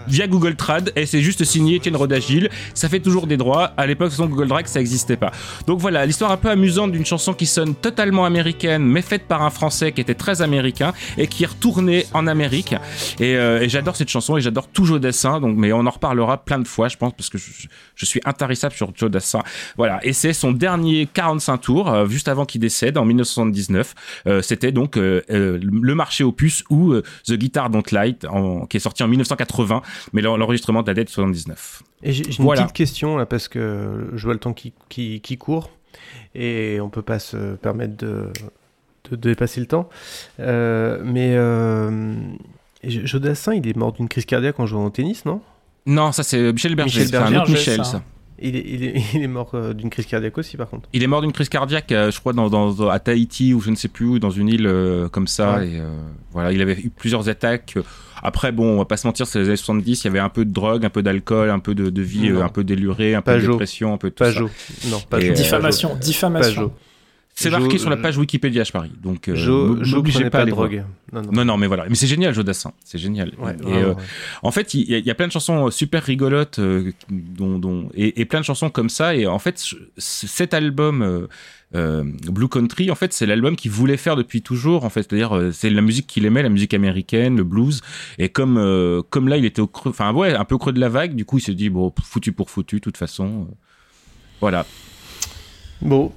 via 0.10 0.28
Google 0.28 0.56
Trad 0.56 0.92
et 0.96 1.06
c'est 1.06 1.22
juste 1.22 1.44
signé 1.44 1.76
Étienne 1.76 1.96
Rodagil. 1.96 2.50
Ça 2.74 2.90
fait 2.90 3.00
toujours 3.00 3.28
des 3.28 3.38
droits. 3.38 3.72
À 3.78 3.86
l'époque, 3.88 4.10
façon, 4.10 4.28
Google 4.28 4.48
Drag 4.48 4.68
ça 4.68 4.80
n'existait 4.80 5.18
pas. 5.18 5.32
Donc 5.68 5.80
voilà, 5.80 6.06
l'histoire 6.06 6.32
un 6.32 6.38
peu 6.38 6.50
amusante 6.50 6.92
d'une 6.92 7.06
chanson 7.06 7.34
qui 7.34 7.46
sonne 7.46 7.76
totalement 7.76 8.26
américaine, 8.26 8.84
mais 8.84 9.02
faite 9.02 9.24
par 9.28 9.42
un 9.44 9.50
Français 9.50 9.92
qui 9.92 10.02
était 10.02 10.16
très 10.16 10.42
américain 10.42 10.94
et 11.18 11.28
qui 11.28 11.44
est 11.44 11.48
retourné 11.48 12.06
en 12.14 12.28
Amérique. 12.28 12.76
Et, 13.20 13.36
euh, 13.36 13.62
et 13.62 13.70
j'adore 13.70 13.96
cette 13.96 14.10
chanson 14.10 14.38
et 14.38 14.42
j'adore 14.42 14.68
tout 14.68 14.86
Joe 14.86 15.00
Dassin. 15.00 15.40
Donc, 15.40 15.56
mais 15.58 15.72
on 15.74 15.86
en 15.86 15.90
reparlera 15.90 16.38
plein 16.44 16.60
de 16.60 16.68
fois, 16.68 16.88
je 16.88 16.98
pense, 16.98 17.14
parce 17.14 17.30
que 17.30 17.38
je, 17.38 17.46
je 17.96 18.06
suis 18.06 18.22
intarissable 18.26 18.74
sur 18.76 18.92
Joe 18.96 19.10
Dassin. 19.12 19.42
Voilà, 19.78 20.00
et 20.04 20.14
c'est 20.14 20.34
son 20.34 20.52
dernier 20.52 21.08
45 21.14 21.58
tours, 21.58 21.90
euh, 21.90 22.08
juste 22.08 22.28
avant 22.28 22.46
qu'il 22.46 22.62
décède 22.62 22.98
en 22.98 23.06
1979. 23.06 23.94
Euh, 24.28 24.42
C'était 24.42 24.72
donc 24.72 24.98
euh, 24.98 25.22
euh, 25.32 25.60
le 25.62 25.96
marché 25.96 26.24
opus 26.24 26.64
ou 26.70 26.96
The 27.26 27.34
Guitar 27.34 27.70
Don't 27.70 27.84
Light, 27.92 28.26
en- 28.26 28.66
qui 28.66 28.78
est 28.78 28.80
sorti 28.80 29.04
en 29.04 29.08
1980 29.08 29.82
mais 30.14 30.22
l'en- 30.22 30.38
l'enregistrement 30.38 30.84
date 30.84 30.98
de 30.98 31.10
79. 31.10 31.84
Et 32.04 32.12
j'ai 32.14 32.24
j'ai 32.32 32.42
une 32.42 32.50
petite 32.50 32.74
question 32.74 33.18
là 33.18 33.26
parce 33.26 33.48
que 33.48 34.10
je 34.16 34.24
vois 34.24 34.34
le 34.34 34.40
temps 34.40 34.54
qui, 34.54 34.74
qui, 34.90 35.22
qui 35.22 35.38
court 35.38 35.70
et 36.36 36.80
on 36.82 36.90
peut 36.90 37.02
pas 37.02 37.20
se 37.20 37.56
permettre 37.56 37.98
de, 37.98 38.28
de, 39.10 39.16
de 39.16 39.30
dépasser 39.30 39.60
le 39.60 39.66
temps. 39.68 39.90
Euh, 40.40 41.02
mais 41.04 41.34
euh, 41.36 42.16
Jodassin, 42.84 43.54
il 43.54 43.68
est 43.68 43.76
mort 43.76 43.92
d'une 43.94 44.08
crise 44.08 44.26
cardiaque 44.26 44.60
en 44.60 44.66
jouant 44.66 44.86
au 44.86 44.90
tennis, 44.90 45.26
non? 45.26 45.42
Non, 45.86 46.12
ça 46.12 46.24
c'est 46.24 46.54
Michel 46.54 46.76
Berger. 46.76 47.00
Michel 47.00 47.08
c'est 47.10 47.16
un 47.18 47.22
Berger, 47.22 47.38
autre 47.40 47.52
Michel, 47.52 47.86
ça. 47.86 48.04
Il 48.42 48.56
est, 48.56 48.64
il 48.68 48.84
est, 48.84 48.94
il 49.14 49.22
est 49.24 49.28
mort 49.28 49.52
euh, 49.54 49.74
d'une 49.74 49.90
crise 49.90 50.06
cardiaque 50.06 50.38
aussi, 50.38 50.58
par 50.58 50.70
contre. 50.70 50.88
Il 50.94 51.04
est 51.04 51.08
mort 51.08 51.22
d'une 51.22 51.32
crise 51.32 51.50
cardiaque, 51.50 51.92
euh, 51.92 52.12
je 52.12 52.20
crois, 52.20 52.34
dans, 52.34 52.50
dans- 52.50 52.90
à 52.90 53.00
Tahiti 53.00 53.54
ou 53.54 53.62
je 53.62 53.70
ne 53.70 53.76
sais 53.76 53.88
plus 53.88 54.06
où, 54.06 54.20
dans 54.20 54.30
une 54.32 54.48
île 54.50 54.68
euh, 54.68 55.08
comme 55.10 55.28
ça. 55.28 55.58
Ouais. 55.58 55.68
Et 55.70 55.80
euh, 55.80 55.90
voilà, 56.32 56.52
il 56.52 56.62
avait 56.62 56.80
eu 56.80 56.90
plusieurs 56.90 57.30
attaques. 57.30 57.78
Après, 58.22 58.52
bon, 58.52 58.66
on 58.74 58.78
va 58.80 58.86
pas 58.86 58.98
se 58.98 59.08
mentir, 59.08 59.26
c'est 59.28 59.40
les 59.40 59.46
années 59.48 59.56
70, 59.56 60.04
il 60.04 60.08
y 60.08 60.10
avait 60.10 60.20
un 60.20 60.28
peu 60.30 60.44
de 60.44 60.52
drogue, 60.52 60.84
un 60.86 60.90
peu 60.90 61.02
d'alcool, 61.02 61.50
un 61.50 61.60
peu 61.60 61.74
de, 61.74 61.90
de 61.90 62.02
vie 62.02 62.30
Non. 62.32 62.42
un 62.44 62.50
peu 62.50 62.64
délurée, 62.66 63.16
un 63.16 63.22
peu 63.22 63.40
de 63.40 63.48
dépression, 63.48 63.94
un 63.94 63.98
peu 63.98 64.10
de 64.10 64.16
tout 64.16 64.24
ça. 64.26 64.32
Pajot. 64.32 64.50
Non, 64.90 65.00
pas 65.10 65.20
Et, 65.20 65.28
Jo. 65.28 65.32
euh, 65.32 65.36
Diffamation, 65.36 65.96
diffamation. 65.96 66.62
Pajot. 66.70 66.74
C'est 67.44 67.50
marqué 67.50 67.78
sur 67.78 67.90
la 67.90 67.96
page 67.98 68.18
Wikipédia, 68.18 68.64
je 68.64 68.72
parie. 68.72 68.92
Donc, 69.02 69.28
euh, 69.28 69.36
m'obligez 69.96 70.18
prenait 70.20 70.30
pas 70.30 70.40
à 70.40 70.46
voir. 70.46 70.68
drogue. 70.70 70.84
Non, 71.14 71.22
non. 71.22 71.32
Non, 71.32 71.46
non, 71.46 71.58
mais 71.58 71.68
voilà. 71.68 71.86
Mais 71.90 71.96
c'est 71.96 72.08
génial, 72.08 72.34
Jodassin. 72.34 72.74
C'est 72.84 72.98
génial. 73.00 73.32
Ouais, 73.40 73.54
et, 73.54 73.64
vraiment, 73.64 73.78
euh, 73.78 73.94
ouais. 73.94 74.02
En 74.44 74.52
fait, 74.52 74.74
il 74.74 74.90
y, 74.90 74.96
a- 74.96 74.98
il 75.00 75.06
y 75.06 75.10
a 75.12 75.16
plein 75.16 75.28
de 75.28 75.32
chansons 75.32 75.68
euh, 75.68 75.72
super 75.72 76.04
rigolotes 76.04 76.60
euh, 76.60 76.92
dont, 77.10 77.58
dont- 77.60 77.90
et, 77.96 78.22
et 78.22 78.26
plein 78.26 78.40
de 78.42 78.46
chansons 78.46 78.70
comme 78.70 78.90
ça. 78.90 79.16
Et 79.16 79.26
en 79.26 79.40
fait, 79.40 79.64
cet 79.98 80.54
album 80.54 81.02
euh, 81.02 81.28
euh, 81.76 82.04
Blue 82.32 82.48
Country, 82.48 82.92
en 82.92 82.96
fait, 82.96 83.14
c'est 83.14 83.26
l'album 83.26 83.56
qu'il 83.56 83.72
voulait 83.72 83.98
faire 83.98 84.16
depuis 84.16 84.42
toujours. 84.42 84.84
En 84.86 84.90
fait, 84.90 85.04
c'est-à-dire, 85.04 85.36
euh, 85.36 85.52
c'est 85.52 85.70
la 85.70 85.82
musique 85.82 86.06
qu'il 86.08 86.26
aimait, 86.26 86.44
la 86.44 86.50
musique 86.50 86.74
américaine, 86.74 87.38
le 87.38 87.44
blues. 87.44 87.82
Et 88.18 88.30
comme 88.30 88.58
euh, 88.58 89.02
comme 89.10 89.28
là, 89.28 89.38
il 89.38 89.46
était 89.46 89.62
au 89.62 89.68
creux, 89.68 89.90
enfin 89.92 90.14
ouais, 90.14 90.34
un 90.36 90.46
peu 90.46 90.56
au 90.56 90.60
creux 90.60 90.74
de 90.74 90.80
la 90.80 90.90
vague. 90.90 91.16
Du 91.16 91.26
coup, 91.26 91.38
il 91.38 91.42
s'est 91.42 91.54
dit 91.56 91.70
bon, 91.70 91.92
foutu 92.04 92.32
pour 92.34 92.50
foutu, 92.50 92.76
de 92.76 92.82
toute 92.82 92.98
façon. 92.98 93.48
euh, 93.50 93.54
voilà. 94.42 94.66
Bon. 95.82 96.12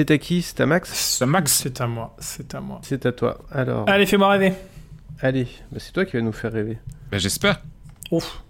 C'est 0.00 0.12
à 0.12 0.16
qui? 0.16 0.40
C'est 0.40 0.58
à 0.62 0.64
Max? 0.64 0.90
C'est 0.94 1.26
Max. 1.26 1.52
C'est 1.62 1.78
à 1.78 1.86
moi, 1.86 2.16
c'est 2.20 2.54
à 2.54 2.60
moi. 2.62 2.80
C'est 2.82 3.04
à 3.04 3.12
toi. 3.12 3.36
Alors. 3.52 3.86
Allez, 3.86 4.06
fais-moi 4.06 4.30
rêver. 4.30 4.54
Allez, 5.20 5.46
bah, 5.70 5.76
c'est 5.78 5.92
toi 5.92 6.06
qui 6.06 6.16
vas 6.16 6.22
nous 6.22 6.32
faire 6.32 6.50
rêver. 6.54 6.78
Ben, 7.10 7.20
J'espère. 7.20 7.60
Ouf. 8.10 8.42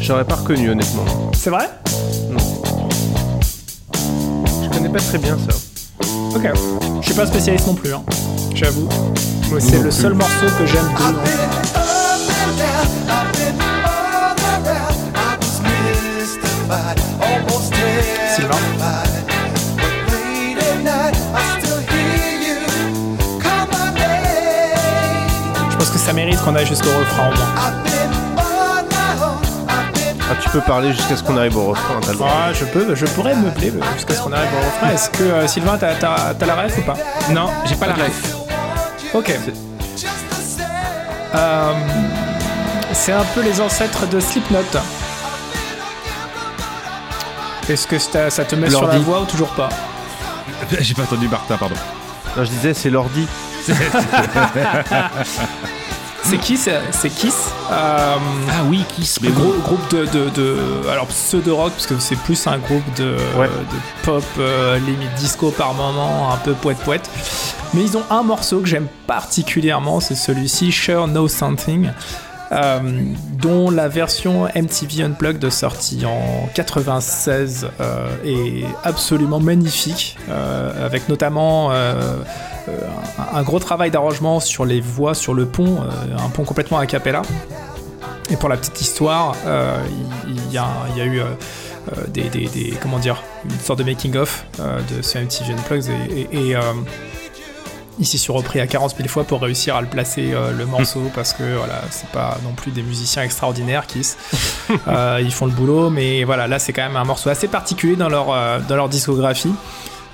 J'aurais 0.00 0.24
pas 0.24 0.36
reconnu, 0.36 0.70
honnêtement. 0.70 1.04
C'est 1.32 1.50
vrai? 1.50 1.68
Je 4.62 4.68
connais 4.68 4.88
pas 4.88 5.00
très 5.00 5.18
bien 5.18 5.36
ça. 5.36 5.56
Ok. 6.36 6.48
Je 7.00 7.06
suis 7.06 7.14
pas 7.16 7.26
spécialiste 7.26 7.66
non 7.66 7.74
plus, 7.74 7.92
hein. 7.92 8.04
j'avoue. 8.54 8.88
C'est 9.58 9.82
le 9.82 9.90
seul 9.90 10.14
morceau 10.14 10.46
que 10.56 10.64
j'aime 10.64 10.94
de. 10.94 11.79
Sylvain 18.34 18.56
Je 25.70 25.76
pense 25.76 25.90
que 25.90 25.98
ça 25.98 26.12
mérite 26.12 26.40
qu'on 26.42 26.54
aille 26.54 26.66
jusqu'au 26.66 26.90
refrain 26.90 27.28
au 27.30 27.34
moins. 27.36 27.54
Ah, 30.32 30.34
tu 30.40 30.48
peux 30.50 30.60
parler 30.60 30.92
jusqu'à 30.92 31.16
ce 31.16 31.22
qu'on 31.24 31.36
arrive 31.36 31.56
au 31.56 31.66
refrain. 31.70 32.00
Ah, 32.22 32.52
je 32.52 32.64
peux, 32.64 32.94
je 32.94 33.06
pourrais 33.06 33.34
meubler 33.34 33.72
jusqu'à 33.96 34.14
ce 34.14 34.22
qu'on 34.22 34.32
arrive 34.32 34.48
au 34.54 34.64
refrain. 34.66 34.90
Est-ce 34.94 35.10
que 35.10 35.22
euh, 35.24 35.46
Sylvain, 35.48 35.76
t'as, 35.78 35.94
t'as- 35.94 36.34
t'as 36.38 36.46
la 36.46 36.54
ref 36.54 36.78
ou 36.78 36.82
pas? 36.82 36.94
Non, 37.30 37.50
j'ai 37.66 37.74
pas 37.74 37.86
la 37.88 37.94
ref. 37.94 38.34
Ok. 39.12 39.32
Euh, 41.34 41.72
c'est 42.92 43.12
un 43.12 43.24
peu 43.34 43.42
les 43.42 43.60
ancêtres 43.60 44.06
de 44.08 44.20
Slipknot. 44.20 44.58
Est-ce 47.70 47.86
que 47.86 47.98
ça, 47.98 48.28
ça 48.30 48.44
te 48.44 48.54
met 48.56 48.68
sur 48.68 48.86
la 48.86 48.98
voie 48.98 49.20
ou 49.20 49.24
toujours 49.24 49.50
pas 49.50 49.68
J'ai 50.80 50.94
pas 50.94 51.02
entendu 51.02 51.28
Martin, 51.28 51.56
pardon. 51.56 51.76
Non, 52.36 52.44
je 52.44 52.50
disais, 52.50 52.74
c'est 52.74 52.90
l'ordi. 52.90 53.26
C'est 56.22 56.36
Kiss, 56.38 56.68
c'est 56.92 57.08
Kiss. 57.08 57.48
Euh, 57.72 58.14
Ah 58.50 58.62
oui, 58.66 58.84
Kiss. 58.94 59.18
le 59.22 59.30
gros 59.30 59.54
groupe 59.64 59.90
de, 59.90 60.04
de, 60.06 60.28
de- 60.28 60.88
alors 60.88 61.06
pseudo 61.06 61.56
rock 61.56 61.72
parce 61.72 61.86
que 61.86 61.98
c'est 61.98 62.14
plus 62.14 62.46
un 62.46 62.58
groupe 62.58 62.84
de, 62.96 63.16
Ouais. 63.36 63.48
de 63.48 64.04
pop 64.04 64.22
euh, 64.38 64.78
limite 64.78 65.12
disco 65.14 65.50
par 65.50 65.74
moment, 65.74 66.32
un 66.32 66.36
peu 66.36 66.52
poète 66.52 66.78
poète. 66.84 67.10
Mais 67.74 67.82
ils 67.82 67.96
ont 67.96 68.04
un 68.10 68.22
morceau 68.22 68.60
que 68.60 68.68
j'aime 68.68 68.86
particulièrement, 69.08 69.98
c'est 69.98 70.14
celui-ci, 70.14 70.70
Sure 70.70 71.06
Know 71.08 71.26
Something. 71.26 71.90
Euh, 72.52 72.80
dont 73.40 73.70
la 73.70 73.86
version 73.86 74.46
MTV 74.46 75.04
Unplugged 75.04 75.48
sortie 75.50 76.04
en 76.04 76.48
96 76.54 77.68
euh, 77.80 78.08
est 78.24 78.64
absolument 78.82 79.38
magnifique, 79.38 80.16
euh, 80.28 80.84
avec 80.84 81.08
notamment 81.08 81.70
un, 81.70 83.42
gros 83.42 83.60
travail 83.60 83.92
d'arrangement 83.92 84.40
sur 84.40 84.64
les 84.64 84.80
voix 84.80 85.14
sur 85.14 85.32
le 85.32 85.46
pont, 85.46 85.78
un 86.18 86.28
pont 86.30 86.44
complètement 86.44 86.78
a 86.78 86.86
cappella. 86.86 87.22
Et 88.30 88.36
pour 88.36 88.48
la 88.48 88.56
petite 88.56 88.80
histoire, 88.80 89.34
il, 90.28 90.52
y, 90.52 90.58
a, 90.58 91.06
eu 91.06 91.20
des, 92.08 92.74
comment 92.80 92.98
dire, 92.98 93.22
une 93.44 93.58
sorte 93.60 93.78
de 93.78 93.84
making 93.84 94.16
of 94.16 94.44
de 94.58 95.02
ce 95.02 95.18
MTV 95.18 95.52
Unplugged 95.52 95.90
et, 96.32 96.56
euh, 98.00 98.02
ils 98.02 98.06
s'y 98.06 98.18
sont 98.18 98.32
repris 98.34 98.60
à 98.60 98.66
40 98.66 98.96
000 98.96 99.08
fois 99.08 99.24
pour 99.24 99.42
réussir 99.42 99.76
à 99.76 99.80
le 99.82 99.86
placer 99.86 100.32
euh, 100.32 100.52
le 100.56 100.64
morceau 100.66 101.10
parce 101.14 101.32
que 101.34 101.56
voilà, 101.56 101.82
c'est 101.90 102.08
pas 102.08 102.38
non 102.42 102.52
plus 102.52 102.72
des 102.72 102.82
musiciens 102.82 103.22
extraordinaires 103.22 103.86
qui 103.86 104.00
euh, 104.88 105.20
ils 105.22 105.32
font 105.32 105.46
le 105.46 105.52
boulot, 105.52 105.90
mais 105.90 106.24
voilà, 106.24 106.46
là 106.48 106.58
c'est 106.58 106.72
quand 106.72 106.82
même 106.82 106.96
un 106.96 107.04
morceau 107.04 107.28
assez 107.30 107.48
particulier 107.48 107.96
dans 107.96 108.08
leur 108.08 108.32
euh, 108.32 108.58
dans 108.68 108.76
leur 108.76 108.88
discographie. 108.88 109.52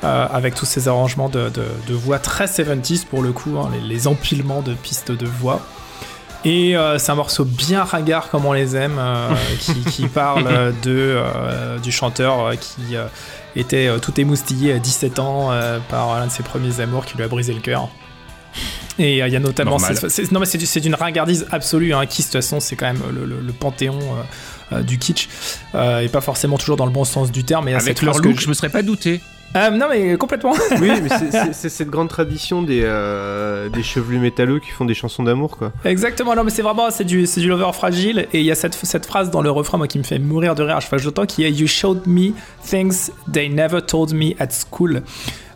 avec 0.03 0.55
tous 0.55 0.67
ces 0.67 0.89
arrangements 0.89 1.29
de, 1.29 1.49
de- 1.49 1.65
de 1.89 1.95
voix 1.95 2.19
très 2.19 2.47
70s 2.47 3.07
pour 3.07 3.23
le 3.23 3.33
coup, 3.33 3.57
hein, 3.59 3.71
les, 3.73 3.81
les 3.81 4.07
empilements 4.07 4.63
de 4.63 4.75
pistes 4.75 5.11
de 5.13 5.27
voix. 5.27 5.61
Et 6.45 6.77
c'est 6.99 7.11
un 7.11 7.17
morceau 7.17 7.45
bien 7.45 7.83
ringard 7.83 8.29
comme 8.31 8.45
on 8.45 8.53
les 8.53 8.77
aime, 8.77 9.01
qui, 9.59 9.75
qui 9.91 10.07
parle 10.23 10.73
de, 10.83 11.21
du 11.83 11.91
chanteur 11.91 12.53
qui 12.61 12.95
était 13.57 13.87
euh, 13.89 13.99
tout 13.99 14.19
émoustillé 14.21 14.73
à 14.73 14.79
17 14.79 15.19
ans 15.19 15.51
euh, 15.53 15.79
par 15.89 16.19
l'un 16.19 16.27
de 16.27 16.31
ses 16.33 16.43
premiers 16.43 16.81
amours 16.81 17.05
qui 17.05 17.17
lui 17.17 17.25
a 17.25 17.29
brisé 17.29 17.53
le 17.55 17.61
cœur. 17.61 17.89
Et 18.99 19.23
euh, 19.23 19.27
il 19.29 19.33
y 19.33 19.37
a 19.37 19.41
notamment. 19.41 19.79
C'est- 19.79 20.33
non, 20.33 20.41
mais 20.41 20.47
c'est 20.47 20.59
du- 20.59 20.67
c'est 20.67 20.81
d'une 20.81 20.95
ringardise 20.95 21.47
absolue. 21.53 21.93
Hein. 21.95 22.07
Kiss, 22.07 22.27
de 22.27 22.33
toute 22.33 22.43
façon, 22.43 22.61
c'est 22.61 22.77
quand 22.77 22.87
même 22.87 23.03
le, 23.13 23.25
le- 23.27 23.41
le 23.41 23.53
panthéon 23.53 23.99
euh, 24.01 24.77
euh, 24.79 24.83
du 24.83 24.99
kitsch. 24.99 25.29
Et 25.75 26.09
pas 26.09 26.21
forcément 26.23 26.57
toujours 26.59 26.77
dans 26.77 26.87
le 26.87 26.93
bon 26.93 27.05
sens 27.05 27.31
du 27.31 27.45
terme. 27.45 27.67
Mais 27.67 27.73
Avec 27.75 27.85
cette 27.87 28.03
leur 28.03 28.15
phrase 28.15 28.23
que 28.23 28.29
look, 28.29 28.39
je- 28.39 28.45
je 28.45 28.49
me 28.49 28.55
serais 28.55 28.71
pas 28.71 28.83
douté. 28.83 29.21
Euh, 29.55 29.71
non, 29.71 29.87
mais 29.89 30.17
complètement. 30.17 30.53
Oui, 30.81 30.91
mais 31.03 31.09
c'est- 31.53 31.69
cette 31.69 31.89
grande 31.91 32.09
tradition 32.09 32.63
des, 32.63 32.81
euh, 32.85 33.69
des 33.69 33.83
chevelus 33.83 34.19
métalleux 34.19 34.59
qui 34.61 34.71
font 34.71 34.85
des 34.85 34.95
chansons 34.95 35.23
d'amour, 35.23 35.57
quoi. 35.57 35.73
Exactement, 35.85 36.35
non 36.35 36.45
mais 36.45 36.51
c'est 36.51 36.63
vraiment 36.63 36.91
c'est 36.91 37.05
du, 37.05 37.25
du 37.25 37.49
lover 37.49 37.71
fragile 37.73 38.27
et 38.33 38.41
il 38.41 38.45
y 38.45 38.51
a 38.51 38.55
cette, 38.55 38.75
cette 38.75 39.07
phrase 39.07 39.31
dans 39.31 39.41
le 39.43 39.51
refrain 39.51 39.79
moi, 39.79 39.89
qui 39.89 39.99
me 39.99 40.05
fait 40.05 40.19
mourir 40.19 40.55
de 40.55 40.63
rire 40.63 40.77
à 40.77 40.81
chaque 40.81 40.91
fois 40.91 40.99
que 40.99 41.27
qui 41.27 41.45
est 41.45 41.51
You 41.53 41.67
showed 41.67 42.07
me 42.07 42.33
things 42.65 43.11
they 43.33 43.49
never 43.49 43.81
told 43.81 44.13
me 44.13 44.33
at 44.39 44.49
school. 44.51 45.03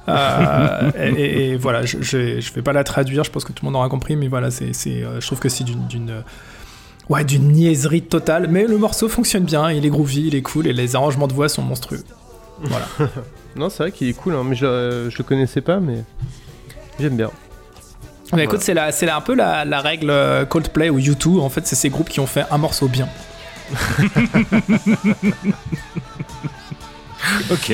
Euh, 0.09 0.91
et, 0.99 1.09
et- 1.23 1.49
et 1.51 1.57
voilà, 1.57 1.85
je, 1.85 1.99
je, 2.01 2.41
je 2.41 2.53
vais 2.55 2.63
pas 2.63 2.73
la 2.73 2.85
traduire, 2.85 3.25
je 3.25 3.31
pense 3.31 3.45
que 3.45 3.53
tout 3.53 3.65
le 3.65 3.71
monde 3.71 3.77
aura 3.77 3.89
compris, 3.91 4.17
mais 4.17 4.29
voilà, 4.29 4.51
c'est, 4.51 4.73
je 4.73 5.27
trouve 5.27 5.41
que 5.41 5.49
c'est 5.51 5.65
d'une, 5.65 6.23
ouais, 7.11 7.25
d'une 7.25 7.49
niaiserie 7.53 8.03
totale, 8.03 8.47
mais 8.51 8.67
le 8.67 8.79
morceau 8.79 9.09
fonctionne 9.09 9.45
bien, 9.45 9.71
il 9.71 9.85
est 9.85 9.91
groovy, 9.91 10.29
il 10.29 10.35
est 10.35 10.43
cool 10.43 10.67
et 10.69 10.73
les 10.73 10.97
arrangements 10.97 11.27
de 11.27 11.35
voix 11.35 11.49
sont 11.51 11.63
monstrueux. 11.63 12.03
Voilà. 12.63 12.87
Non, 13.57 13.69
c'est 13.69 13.83
vrai 13.83 13.93
qu'il 13.93 14.09
est 14.09 14.13
cool, 14.13 14.35
hein, 14.35 14.43
mais 14.45 14.55
je, 14.57 14.65
euh, 14.67 15.11
je 15.11 15.19
le 15.19 15.25
connaissais 15.25 15.61
pas, 15.61 15.81
mais 15.81 16.05
j'aime 16.99 17.17
bien. 17.17 17.31
Mais 18.33 18.45
écoute, 18.45 18.61
c'est, 18.63 18.75
la, 18.75 18.93
c'est 18.93 19.07
la- 19.07 19.17
un 19.17 19.21
peu 19.21 19.35
la, 19.35 19.65
la 19.65 19.81
règle 19.81 20.09
euh, 20.11 20.45
Coldplay 20.45 20.89
ou 20.89 21.01
U2, 21.01 21.41
en 21.41 21.49
fait, 21.49 21.67
c'est 21.67 21.75
ces 21.75 21.91
groupes 21.91 22.09
qui 22.09 22.21
ont 22.21 22.27
fait 22.27 22.45
un 22.51 22.59
morceau 22.59 22.87
bien. 22.89 23.09
Ok. 27.51 27.73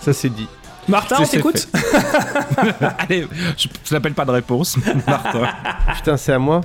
Ça, 0.00 0.12
c'est 0.12 0.28
dit. 0.30 0.46
Martin, 0.88 1.16
on 1.20 1.26
t'écoute 1.26 1.68
Allez, 2.98 3.26
je 3.56 3.66
je 3.84 3.94
n'appelle 3.94 4.14
pas 4.14 4.24
de 4.24 4.30
réponse. 4.30 4.76
Martin. 5.06 5.48
Putain, 5.94 6.16
c'est 6.16 6.32
à 6.32 6.38
moi. 6.38 6.60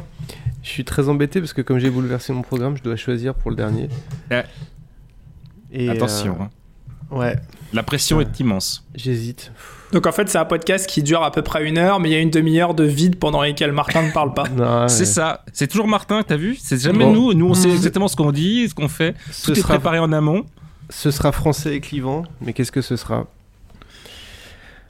Je 0.62 0.70
suis 0.70 0.86
très 0.86 1.10
embêté 1.10 1.40
parce 1.40 1.54
que 1.54 1.62
comme 1.64 1.80
j'ai 1.80 1.90
bouleversé 1.90 2.32
mon 2.34 2.44
programme, 2.44 2.78
je 2.78 2.84
dois 2.84 2.96
choisir 2.96 3.34
pour 3.34 3.50
le 3.50 3.58
dernier. 3.58 3.90
Et, 5.72 5.90
Attention, 5.90 6.38
hein. 6.40 6.50
euh, 6.52 6.61
Ouais, 7.12 7.36
la 7.74 7.84
pression 7.84 8.22
est 8.22 8.40
immense. 8.40 8.86
j'hésite. 8.96 9.52
Donc 9.92 10.08
en 10.08 10.12
fait, 10.14 10.30
c'est 10.30 10.38
un 10.38 10.46
podcast 10.46 10.88
qui 10.88 11.04
dure 11.04 11.22
à 11.24 11.32
peu 11.32 11.42
près 11.42 11.66
une 11.68 11.78
heure, 11.78 12.00
mais 12.00 12.10
il 12.10 12.14
y 12.14 12.16
a 12.16 12.20
une 12.20 12.30
demi-heure 12.30 12.74
de 12.74 12.86
vide 12.86 13.18
pendant 13.20 13.42
lesquelles 13.42 13.74
Martin 13.74 14.04
ne 14.04 14.12
parle 14.12 14.34
pas. 14.34 14.46
C'est 14.88 15.06
ça. 15.06 15.44
C'est 15.52 15.68
toujours 15.68 15.88
Martin, 15.88 16.24
t'as 16.26 16.38
vu 16.38 16.56
C'est 16.62 16.82
jamais 16.82 17.04
Bon. 17.04 17.12
nous. 17.14 17.34
Nous, 17.34 17.46
on 17.50 17.54
sait 17.54 17.70
exactement 17.70 18.08
ce 18.08 18.16
qu'on 18.16 18.32
dit, 18.32 18.70
ce 18.70 18.74
qu'on 18.74 18.88
fait. 18.88 19.16
Ce 19.32 19.48
Tout 19.48 19.52
est 19.52 19.62
sera- 19.62 19.74
préparé 19.74 20.00
en 20.00 20.14
amont. 20.14 20.46
Ce 20.90 21.12
sera 21.12 21.32
français 21.34 21.76
et 21.76 21.82
clivant, 21.82 22.24
mais 22.40 22.54
qu'est-ce 22.54 22.72
que 22.72 22.82
ce 22.82 22.96
sera 22.96 23.26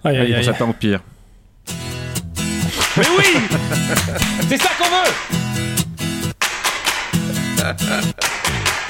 Aïe, 0.04 0.18
aïe, 0.18 0.34
aïe. 0.36 0.44
ça 0.44 0.54
t'empire. 0.54 1.02
Mais 2.98 3.04
oui 3.18 3.26
C'est 4.50 4.58
ça 4.58 4.70
qu'on 4.78 4.90
veut 4.90 5.12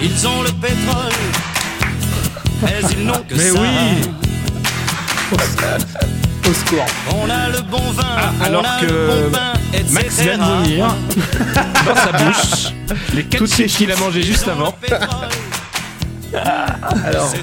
Ils 0.01 0.27
ont 0.27 0.41
le 0.41 0.51
pétrole, 0.59 1.11
mais 2.61 2.79
ils 2.91 3.05
n'ont 3.05 3.13
que 3.27 3.36
Mais 3.36 3.49
ça. 3.49 3.59
oui 3.61 3.67
Au 6.49 6.53
secours. 6.53 6.86
On 7.15 7.29
a 7.29 7.49
le 7.49 7.61
bon 7.61 7.91
vin, 7.91 8.03
Ah, 8.17 8.32
alors 8.43 8.65
a 8.65 8.82
que 8.82 8.86
le 8.88 9.07
bon 9.07 9.32
pain, 9.32 9.53
etc. 9.73 9.93
Max 9.93 10.19
vient 10.19 10.38
de 10.38 10.43
vomir 10.43 10.95
dans 11.86 11.95
sa 11.95 12.11
bouche 12.11 12.73
les 13.13 13.23
quatre 13.23 13.45
chips 13.47 13.73
qu'il 13.77 13.91
a 13.91 13.95
mangé 13.95 14.21
juste 14.23 14.47
avant. 14.47 14.75
Alors, 17.05 17.34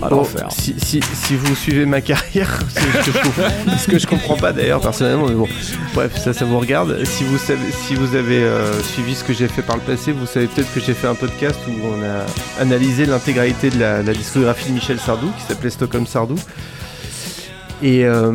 bon, 0.00 0.08
l'enfer. 0.16 0.48
si, 0.50 0.74
si, 0.78 1.00
si 1.14 1.36
vous 1.36 1.54
suivez 1.54 1.86
ma 1.86 2.00
carrière, 2.00 2.58
ce 2.68 2.80
que 2.80 3.12
je 3.12 3.78
ce 3.78 3.86
que 3.86 3.98
je 3.98 4.06
comprends 4.06 4.36
pas 4.36 4.52
d'ailleurs 4.52 4.80
personnellement, 4.80 5.26
mais 5.28 5.34
bon, 5.34 5.48
bref, 5.94 6.16
ça, 6.22 6.32
ça 6.32 6.44
vous 6.44 6.58
regarde. 6.58 7.04
Si 7.04 7.24
vous 7.24 7.38
savez, 7.38 7.70
si 7.86 7.94
vous 7.94 8.14
avez 8.14 8.42
euh, 8.44 8.82
suivi 8.82 9.14
ce 9.14 9.24
que 9.24 9.32
j'ai 9.32 9.48
fait 9.48 9.62
par 9.62 9.76
le 9.76 9.82
passé, 9.82 10.12
vous 10.12 10.26
savez 10.26 10.46
peut-être 10.46 10.72
que 10.74 10.80
j'ai 10.80 10.94
fait 10.94 11.06
un 11.06 11.14
podcast 11.14 11.58
où 11.68 11.72
on 11.86 12.02
a 12.02 12.60
analysé 12.62 13.06
l'intégralité 13.06 13.70
de 13.70 13.78
la, 13.78 14.02
la 14.02 14.12
discographie 14.12 14.68
de 14.68 14.74
Michel 14.74 14.98
Sardou, 14.98 15.28
qui 15.38 15.44
s'appelait 15.46 15.70
Stockholm 15.70 16.06
Sardou. 16.06 16.36
Et 17.82 18.04
euh, 18.04 18.32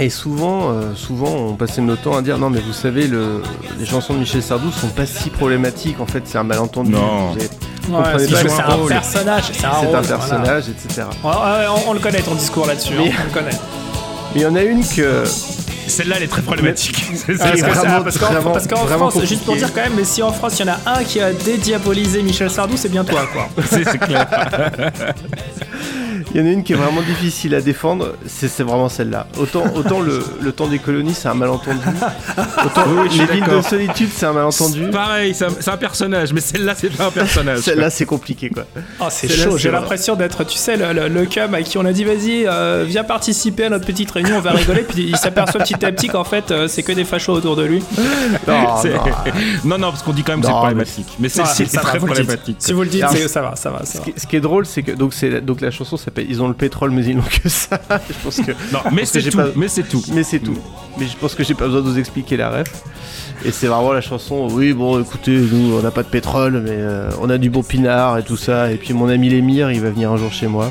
et 0.00 0.08
souvent, 0.08 0.70
euh, 0.70 0.94
souvent, 0.94 1.28
on 1.34 1.54
passait 1.54 1.82
notre 1.82 2.02
temps 2.02 2.16
à 2.16 2.22
dire 2.22 2.38
non, 2.38 2.48
mais 2.48 2.60
vous 2.60 2.72
savez, 2.72 3.06
le, 3.06 3.42
les 3.78 3.84
chansons 3.86 4.14
de 4.14 4.20
Michel 4.20 4.42
Sardou 4.42 4.70
sont 4.72 4.88
pas 4.88 5.04
si 5.06 5.28
problématiques. 5.28 6.00
En 6.00 6.06
fait, 6.06 6.22
c'est 6.24 6.38
un 6.38 6.44
malentendu. 6.44 6.92
Non. 6.92 7.32
Vous 7.32 7.38
avez- 7.38 7.50
Ouais, 7.88 7.96
comprenez 7.96 8.18
c'est 8.26 8.30
pas, 8.32 8.38
c'est 8.38 8.48
c'est 8.48 8.62
un 8.62 8.86
personnage, 8.86 9.44
c'est 9.52 9.64
un 9.66 9.70
c'est 9.80 9.86
rôle, 9.86 9.96
un 9.96 10.02
personnage, 10.02 10.64
etc. 10.68 11.02
voilà. 11.22 11.38
Ouais, 11.38 11.66
ouais, 11.66 11.66
on, 11.86 11.90
on 11.90 11.92
le 11.94 12.00
connaît 12.00 12.20
ton 12.22 12.34
discours 12.34 12.66
là-dessus, 12.66 12.94
Mais- 12.96 13.08
hein, 13.10 13.14
on 13.20 13.24
le 13.24 13.30
connaît. 13.32 13.58
Mais 14.34 14.40
il 14.40 14.42
y 14.42 14.46
en 14.46 14.54
a 14.56 14.62
une 14.62 14.86
que. 14.86 15.24
Celle-là, 15.88 16.14
elle 16.16 16.22
est 16.22 16.28
très 16.28 16.42
problématique. 16.42 17.04
C'est 17.26 17.36
ça, 17.36 17.46
Ah, 17.86 18.00
parce 18.04 18.16
qu'en 18.66 18.76
France, 18.86 19.18
juste 19.24 19.44
pour 19.44 19.56
dire 19.56 19.74
quand 19.74 19.82
même, 19.82 19.94
mais 19.96 20.04
si 20.04 20.22
en 20.22 20.32
France 20.32 20.58
il 20.60 20.66
y 20.66 20.70
en 20.70 20.74
a 20.74 20.98
un 20.98 21.02
qui 21.04 21.20
a 21.20 21.32
dédiabolisé 21.32 22.22
Michel 22.22 22.48
Sardou, 22.50 22.76
c'est 22.76 22.88
bien 22.88 23.04
toi, 23.04 23.26
quoi. 23.32 23.48
C'est 23.68 23.84
c'est 23.90 23.98
clair. 23.98 24.26
Il 26.34 26.40
y 26.40 26.44
en 26.44 26.46
a 26.46 26.50
une 26.50 26.62
qui 26.64 26.72
est 26.72 26.76
vraiment 26.76 27.02
difficile 27.02 27.54
à 27.54 27.60
défendre, 27.60 28.14
c'est 28.26 28.62
vraiment 28.62 28.88
celle-là. 28.88 29.26
Autant, 29.38 29.64
autant 29.74 30.00
le, 30.00 30.22
le 30.40 30.52
temps 30.52 30.66
des 30.66 30.78
colonies, 30.78 31.14
c'est 31.14 31.28
un 31.28 31.34
malentendu. 31.34 31.78
Autant 32.64 32.84
Oui, 32.88 33.08
les 33.18 33.26
villes 33.26 33.44
de 33.44 33.60
solitude, 33.60 34.08
c'est 34.14 34.26
un 34.26 34.32
malentendu. 34.32 34.88
Pareil, 34.90 35.34
c'est 35.34 35.44
un, 35.44 35.50
c'est 35.60 35.70
un 35.70 35.76
personnage, 35.76 36.32
mais 36.32 36.40
celle-là, 36.40 36.74
c'est 36.76 36.90
pas 36.90 37.06
un 37.06 37.10
personnage. 37.10 37.58
Celle-là, 37.60 37.90
c'est 37.90 38.06
compliqué, 38.06 38.48
quoi. 38.50 38.64
Oh, 39.00 39.04
c'est 39.10 39.28
chaud, 39.28 39.58
j'ai 39.58 39.70
l'impression 39.70 40.16
d'être, 40.16 40.44
tu 40.44 40.56
sais, 40.56 40.76
le, 40.76 40.92
le, 40.92 41.08
le 41.08 41.26
cum 41.26 41.52
à 41.54 41.62
qui 41.62 41.76
on 41.78 41.84
a 41.84 41.92
dit 41.92 42.04
vas-y, 42.04 42.46
euh, 42.46 42.84
viens 42.86 43.04
participer 43.04 43.64
à 43.66 43.70
notre 43.70 43.84
petite 43.86 44.10
réunion, 44.10 44.36
on 44.38 44.40
va 44.40 44.52
rigoler, 44.52 44.82
puis 44.82 45.08
il 45.08 45.16
s'aperçoit 45.16 45.60
petit 45.60 45.84
à 45.84 45.92
petit 45.92 46.08
qu'en 46.08 46.24
fait 46.24 46.50
euh, 46.50 46.68
c'est 46.68 46.82
que 46.82 46.92
des 46.92 47.04
fachos 47.04 47.32
autour 47.32 47.56
de 47.56 47.64
lui. 47.64 47.82
Non, 48.48 48.62
non. 48.62 48.82
non, 49.64 49.78
non, 49.78 49.90
parce 49.90 50.02
qu'on 50.02 50.12
dit 50.12 50.22
quand 50.22 50.32
même 50.32 50.40
que 50.40 50.46
c'est 50.46 50.52
problématique. 50.52 51.06
Mais 51.18 51.28
c'est 51.28 51.40
Voilà, 51.42 51.54
c'est 51.54 51.66
ça 51.66 51.80
va, 51.80 51.88
très 51.88 51.98
problématique. 51.98 52.56
Si 52.58 52.72
vous 52.72 52.82
le 52.82 52.88
dites, 52.88 53.06
ça 53.28 53.42
va, 53.42 53.56
ça 53.56 53.70
va, 53.70 53.80
ça 53.80 53.84
Ce 53.92 53.98
va. 53.98 54.04
qui, 54.04 54.14
ce 54.16 54.26
qui 54.26 54.36
est 54.36 54.40
drôle, 54.40 54.66
c'est 54.66 54.82
que 54.82 54.92
donc 54.92 55.60
la 55.60 55.70
chanson 55.70 55.96
s'appelle 55.96 56.21
Ils 56.28 56.42
ont 56.42 56.48
le 56.48 56.54
pétrole, 56.54 56.90
mais 56.90 57.04
ils 57.04 57.16
n'ont 57.16 57.22
que 57.22 57.48
ça. 57.48 57.80
je 58.08 58.14
pense 58.24 58.36
que. 58.40 58.52
Non, 58.72 58.80
mais 58.92 59.04
c'est 59.04 59.22
tout. 59.22 59.36
pas- 59.36 59.48
Mais 59.56 59.68
c'est 59.68 59.82
tout. 59.82 60.02
Mais 60.12 60.22
c'est 60.22 60.38
tout. 60.40 60.56
Mais 60.98 61.06
je 61.06 61.16
pense 61.16 61.34
que 61.34 61.42
j'ai 61.44 61.54
pas 61.54 61.66
besoin 61.66 61.80
de 61.80 61.86
vous 61.88 61.98
expliquer 61.98 62.36
la 62.36 62.50
ref. 62.50 62.82
Et 63.44 63.50
c'est 63.50 63.66
vraiment 63.66 63.92
la 63.92 64.00
chanson. 64.00 64.46
Oui, 64.50 64.72
bon, 64.72 65.00
écoutez, 65.00 65.36
nous, 65.36 65.74
on 65.76 65.82
n'a 65.82 65.90
pas 65.90 66.02
de 66.02 66.08
pétrole, 66.08 66.60
mais 66.64 66.70
euh, 66.72 67.10
on 67.20 67.28
a 67.30 67.38
du 67.38 67.50
bon 67.50 67.62
pinard 67.62 68.18
et 68.18 68.22
tout 68.22 68.36
ça. 68.36 68.70
Et 68.70 68.76
puis 68.76 68.92
mon 68.94 69.08
ami 69.08 69.28
Lémire, 69.30 69.70
il 69.72 69.80
va 69.80 69.90
venir 69.90 70.12
un 70.12 70.16
jour 70.16 70.32
chez 70.32 70.46
moi. 70.46 70.70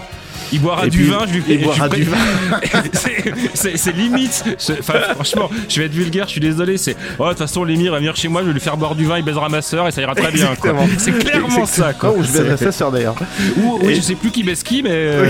Il 0.54 0.60
boira 0.62 0.86
Et 0.86 0.90
du 0.90 0.98
puis, 1.00 1.08
vin, 1.08 1.26
je 1.28 1.34
lui 1.34 1.44
il 1.48 1.64
boira 1.64 1.88
du 1.90 2.06
pré- 2.06 3.32
C'est- 3.54 3.92
limite. 3.96 4.44
Enfin, 4.80 4.94
franchement, 5.16 5.50
je 5.70 5.80
vais 5.80 5.86
être 5.88 5.94
vulgaire, 5.94 6.26
je 6.26 6.32
suis 6.32 6.42
désolé. 6.42 6.78
C'est 6.78 6.96
oh, 7.20 7.24
de 7.26 7.30
toute 7.30 7.38
façon, 7.40 7.64
Lémir 7.64 7.92
va 7.92 8.00
venir 8.00 8.16
chez 8.16 8.28
moi, 8.28 8.42
je 8.42 8.48
vais 8.48 8.54
lui 8.54 8.60
faire 8.60 8.78
boire 8.78 8.96
du 8.96 9.06
vin, 9.06 9.18
il 9.18 9.24
baisera 9.26 9.50
ma 9.50 9.62
soeur 9.62 9.88
et 9.88 9.92
ça 9.92 10.02
ira 10.02 10.16
très 10.16 10.32
bien. 10.32 10.50
C'est 10.98 11.18
clairement 11.18 11.66
ça. 11.66 11.94
Quoi. 11.94 12.12
Ou 12.12 12.24
je 12.24 12.32
baiserai 12.32 12.58
sa 12.58 12.72
sœur 12.72 12.92
d'ailleurs. 12.92 13.16
Ou, 13.58 13.80
ou 13.84 13.90
Et- 13.90 13.96
je 13.96 14.02
sais 14.02 14.16
plus 14.16 14.32
qui 14.32 14.44
baisse 14.44 14.64
qui, 14.64 14.84
mais 14.84 14.90
euh, 14.92 15.30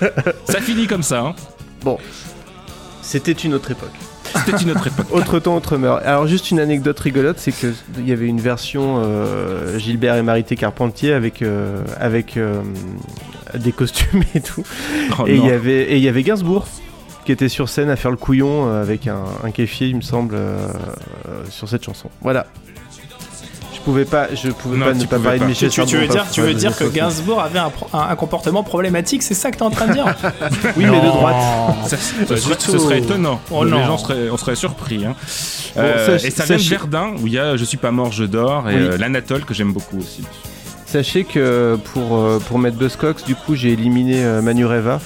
ça 0.48 0.60
finit 0.60 0.86
comme 0.86 1.02
ça. 1.02 1.20
hein. 1.20 1.34
Bon, 1.82 1.98
c'était 3.02 3.32
une 3.32 3.54
autre 3.54 3.70
époque. 3.70 3.92
C'était 4.44 4.62
une 4.62 4.72
autre 4.72 4.86
époque. 4.88 5.06
Autre 5.12 5.38
temps, 5.38 5.54
autre 5.56 5.76
mœurs. 5.78 6.00
Alors 6.04 6.26
juste 6.26 6.50
une 6.50 6.60
anecdote 6.60 6.98
rigolote, 6.98 7.36
c'est 7.38 7.52
que 7.52 7.72
il 7.98 8.06
y 8.08 8.12
avait 8.12 8.26
une 8.26 8.40
version 8.40 9.02
euh, 9.04 9.78
Gilbert 9.78 10.16
et 10.16 10.22
Marité 10.22 10.56
Carpentier 10.56 11.12
avec 11.12 11.40
euh, 11.42 11.80
avec 11.98 12.36
euh, 12.36 12.60
des 13.54 13.72
costumes 13.72 14.22
et 14.34 14.40
tout. 14.40 14.64
Oh, 15.18 15.24
et 15.26 15.34
il 15.36 15.44
y 15.46 15.50
avait 15.50 15.82
et 15.84 15.96
il 15.96 16.02
y 16.02 16.08
avait 16.08 16.22
Gainsbourg 16.22 16.66
qui 17.24 17.32
était 17.32 17.48
sur 17.48 17.68
scène 17.68 17.90
à 17.90 17.96
faire 17.96 18.12
le 18.12 18.16
couillon 18.16 18.68
euh, 18.68 18.80
avec 18.82 19.08
un, 19.08 19.24
un 19.42 19.50
kéfier, 19.50 19.88
il 19.88 19.96
me 19.96 20.00
semble, 20.00 20.36
euh, 20.36 20.68
euh, 21.28 21.42
sur 21.50 21.68
cette 21.68 21.82
chanson. 21.84 22.08
Voilà. 22.22 22.46
Je 23.74 23.80
pouvais 23.80 24.04
pas, 24.04 24.28
je 24.34 24.50
pouvais 24.50 24.76
Non, 24.78 24.86
pas 24.86 24.94
ne 24.94 25.00
pas 25.04 25.16
pouvais 25.16 25.22
parler 25.24 25.38
pas. 25.38 25.44
de 25.44 25.48
Michel 25.50 25.70
Tu, 25.70 25.84
tu 25.86 25.96
veux 25.96 26.06
dire, 26.08 26.24
tu 26.30 26.40
veux 26.40 26.54
dire 26.54 26.76
que. 26.76 26.84
Gainsbourg 26.84 27.40
avait 27.40 27.58
un, 27.60 27.70
pro- 27.70 27.88
un- 27.92 28.08
un 28.10 28.16
comportement 28.16 28.62
problématique, 28.64 29.22
c'est 29.24 29.34
ça 29.34 29.50
que 29.52 29.56
t'es 29.58 29.62
en 29.62 29.70
train 29.70 29.86
de 29.88 29.92
dire 29.94 30.04
Oui, 30.76 30.86
mais 30.86 31.00
de 31.00 31.06
droite. 31.06 31.36
Ça, 31.86 31.96
serait, 31.96 32.56
ce 32.58 32.78
serait 32.78 32.98
étonnant. 32.98 33.40
Oh 33.50 33.64
Les 33.64 33.70
gens 33.70 33.98
seraient, 33.98 34.28
on 34.30 34.36
serait 34.36 34.56
surpris. 34.56 35.04
hein. 35.04 35.14
Bon, 35.76 35.82
Euh, 35.82 36.18
sach- 36.18 36.24
et 36.24 36.30
ça 36.30 36.44
vient 36.46 36.56
de 36.56 36.62
Verdun, 36.62 37.14
où 37.22 37.26
il 37.26 37.32
y 37.34 37.38
a 37.38 37.56
Je 37.56 37.64
suis 37.64 37.76
pas 37.76 37.90
mort, 37.92 38.10
je 38.12 38.24
dors, 38.24 38.68
et 38.70 38.74
Oui. 38.74 38.80
euh, 38.82 38.98
l'Anatole 38.98 39.44
que 39.44 39.54
j'aime 39.54 39.72
beaucoup 39.72 39.98
aussi. 39.98 40.22
Sachez 40.86 41.24
que 41.24 41.76
pour 41.92 42.16
euh, 42.16 42.38
pour 42.38 42.58
mettre 42.60 42.76
Buzzcocks, 42.76 43.24
du 43.26 43.34
coup, 43.34 43.56
j'ai 43.56 43.72
éliminé 43.72 44.24
euh, 44.24 44.40
Manureva. 44.40 45.00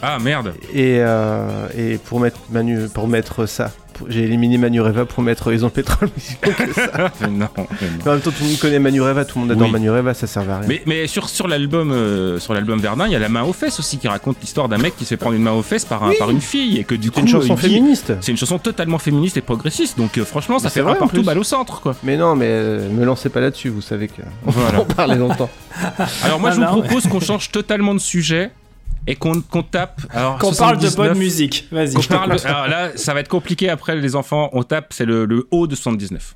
Ah 0.00 0.18
merde 0.20 0.54
Et, 0.72 0.98
euh, 1.00 1.66
et 1.76 1.98
pour 1.98 2.20
mettre 2.20 2.38
Manu, 2.50 2.88
pour 2.88 3.08
mettre 3.08 3.46
ça, 3.46 3.72
j'ai 4.08 4.22
éliminé 4.24 4.58
Manureva 4.58 5.04
pour 5.04 5.22
mettre 5.22 5.52
Ils 5.52 5.64
ont 5.64 5.68
le 5.68 5.72
pétrole. 5.72 6.08
mais 6.46 6.52
que 6.52 6.72
ça. 6.72 7.10
Mais 7.20 7.28
non, 7.28 7.48
mais 7.56 7.62
non. 7.62 7.66
Mais 8.04 8.08
en 8.08 8.12
même 8.12 8.20
temps, 8.20 8.30
tout 8.30 8.42
le 8.42 8.48
monde 8.48 8.58
connaît 8.58 8.78
Manureva, 8.78 9.24
tout 9.24 9.38
le 9.38 9.42
monde 9.42 9.52
adore 9.52 9.66
Oui. 9.66 9.72
Manureva, 9.72 10.14
ça 10.14 10.26
servait 10.26 10.52
à 10.52 10.58
rien. 10.60 10.68
Mais, 10.68 10.82
mais 10.86 11.06
sur, 11.06 11.28
sur 11.28 11.48
l'album 11.48 11.90
euh, 11.92 12.38
sur 12.38 12.54
l'album 12.54 12.78
Verdun, 12.80 13.06
il 13.06 13.12
y 13.12 13.16
a 13.16 13.18
la 13.18 13.28
main 13.28 13.42
aux 13.42 13.52
fesses 13.52 13.78
aussi 13.80 13.98
qui 13.98 14.08
raconte 14.08 14.36
l'histoire 14.40 14.68
d'un 14.68 14.78
mec 14.78 14.96
qui 14.96 15.04
se 15.04 15.10
fait 15.10 15.16
prendre 15.16 15.34
une 15.36 15.42
main 15.42 15.52
aux 15.52 15.62
fesses 15.62 15.84
par, 15.84 16.04
un, 16.04 16.12
par 16.18 16.30
une 16.30 16.40
fille 16.40 16.78
et 16.78 16.84
que 16.84 16.94
du 16.94 17.10
coup 17.10 17.16
C'est 17.16 17.22
une 17.22 17.28
chanson 17.28 17.56
féministe. 17.56 18.12
C'est 18.20 18.30
une 18.32 18.38
chanson 18.38 18.58
totalement 18.58 18.98
féministe 18.98 19.36
et 19.36 19.40
progressiste. 19.40 19.98
Donc 19.98 20.18
euh, 20.18 20.24
franchement, 20.24 20.58
ça 20.58 20.64
Mais 20.68 20.70
fait 20.70 20.80
vrai, 20.82 20.92
un 20.92 20.96
partout 20.96 21.22
balle 21.22 21.38
au 21.38 21.44
centre 21.44 21.80
quoi. 21.80 21.94
Mais 22.02 22.16
non, 22.16 22.36
mais 22.36 22.46
euh, 22.48 22.88
me 22.90 23.04
lancez 23.04 23.28
pas 23.28 23.40
là-dessus, 23.40 23.68
vous 23.68 23.80
savez 23.82 24.08
que 24.08 24.22
on 24.46 24.50
Voilà. 24.50 24.70
va 24.72 24.80
en 24.80 24.84
parler 24.84 25.14
longtemps. 25.16 25.50
Alors 26.24 26.40
moi 26.40 26.50
Ah 26.52 26.56
je 26.56 26.60
vous 26.60 26.82
propose 26.82 27.06
qu'on 27.06 27.20
change 27.20 27.50
totalement 27.50 27.94
de 27.94 28.00
sujet 28.00 28.50
et 29.10 29.16
qu'on 29.16 29.40
qu'on 29.40 29.62
tape. 29.64 30.00
alors, 30.14 30.38
Qu'on 30.38 30.52
parle 30.52 30.76
de 30.76 30.82
79, 30.86 30.96
bonne 30.96 31.18
musique. 31.18 31.66
Vas-y. 31.72 31.94
qu'on 31.94 32.02
parle 32.02 32.36
de- 32.40 32.46
alors 32.46 32.68
là, 32.68 32.90
ça 32.96 33.14
va 33.14 33.20
être 33.20 33.28
compliqué 33.28 33.68
après 33.68 33.96
les 33.96 34.14
enfants. 34.14 34.50
On 34.52 34.62
tape, 34.62 34.92
c'est 34.92 35.04
le, 35.06 35.24
le 35.24 35.48
haut 35.50 35.66
de 35.66 35.74
79. 35.74 36.34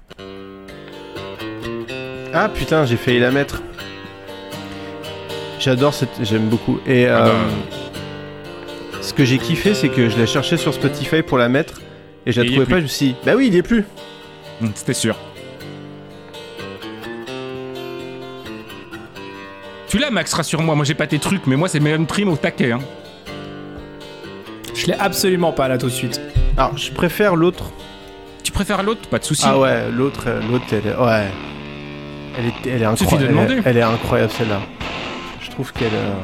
Ah 2.34 2.48
putain, 2.48 2.86
j'ai 2.86 2.96
failli 2.96 3.20
la 3.20 3.30
mettre. 3.30 3.62
J'adore 5.60 5.94
cette, 5.94 6.08
j'aime 6.22 6.48
beaucoup. 6.48 6.80
Et 6.86 7.06
Ah 7.06 7.26
euh, 7.26 7.28
bah. 7.28 8.98
ce 9.02 9.12
que 9.12 9.24
j'ai 9.24 9.38
kiffé, 9.38 9.74
c'est 9.74 9.88
que 9.90 10.08
je 10.08 10.18
la 10.18 10.26
cherchais 10.26 10.56
sur 10.56 10.72
Spotify 10.74 11.22
pour 11.22 11.38
la 11.38 11.48
mettre 11.48 11.80
et 12.26 12.32
je 12.32 12.40
la 12.40 12.46
Et 12.46 12.50
trouvais 12.50 12.66
pas. 12.66 12.78
Je 12.78 12.82
me 12.82 12.88
suis 12.88 13.06
dit, 13.08 13.16
bah 13.24 13.34
oui, 13.36 13.48
il 13.48 13.54
y 13.54 13.58
est 13.58 13.62
plus. 13.62 13.84
Hum, 14.62 14.72
C'était 14.74 14.94
sûr. 14.94 15.16
Tu 19.92 19.98
l'as 19.98 20.10
Max, 20.10 20.32
rassure-moi. 20.32 20.74
Moi 20.74 20.86
j'ai 20.86 20.94
pas 20.94 21.06
tes 21.06 21.18
trucs, 21.18 21.46
mais 21.46 21.54
moi 21.54 21.68
c'est 21.68 21.78
Melon 21.78 22.06
Prime 22.06 22.30
au 22.30 22.36
taquet. 22.38 22.72
Hein. 22.72 22.78
Je 24.74 24.86
l'ai 24.86 24.94
absolument 24.94 25.52
pas 25.52 25.68
là 25.68 25.76
tout 25.76 25.88
de 25.88 25.92
suite. 25.92 26.18
Alors, 26.56 26.78
je 26.78 26.90
préfère 26.92 27.36
l'autre. 27.36 27.64
Tu 28.42 28.52
préfères 28.52 28.82
l'autre? 28.82 29.06
Pas 29.10 29.18
de 29.18 29.24
souci. 29.24 29.44
Ah 29.46 29.58
ouais, 29.58 29.90
l'autre, 29.90 30.22
euh, 30.28 30.40
l'autre, 30.50 30.64
elle 30.72 30.86
est, 30.86 30.96
ouais, 30.96 31.26
elle 32.38 32.46
est, 32.46 32.74
elle 32.74 32.82
est 32.82 32.96
Suffit 32.96 33.18
de 33.18 33.26
incroyable. 33.26 33.52
Elle, 33.52 33.62
elle 33.66 33.76
est 33.76 33.82
incroyable 33.82 34.32
celle-là. 34.32 34.62
Je 35.42 35.50
trouve 35.50 35.74
qu'elle. 35.74 35.92
euh, 35.92 36.14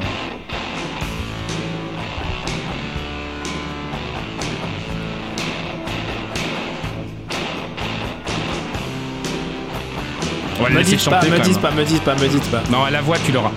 On 10.58 10.64
va 10.64 10.68
le 10.70 10.74
Me 10.74 10.80
laisser 10.80 10.96
dites 10.96 11.08
pas, 11.08 11.22
me 11.22 11.30
même. 11.30 11.40
pas, 11.40 11.70
me 11.70 11.84
dites 11.84 12.02
pas, 12.02 12.14
me 12.16 12.28
dites 12.28 12.50
pas. 12.50 12.62
Non, 12.70 12.82
à 12.82 12.90
la 12.90 13.00
voix 13.00 13.16
tu 13.24 13.30
l'auras. 13.30 13.52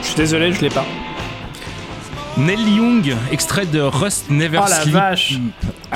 Je 0.00 0.06
suis 0.06 0.16
désolé, 0.16 0.52
je 0.52 0.62
l'ai 0.62 0.70
pas. 0.70 0.84
Nelly 2.38 2.76
Young, 2.76 3.14
extrait 3.32 3.66
de 3.66 3.80
Rust 3.80 4.26
Never 4.30 4.58
Oh 4.62 4.68
la 4.68 4.76
Sleep. 4.82 4.94
vache 4.94 5.38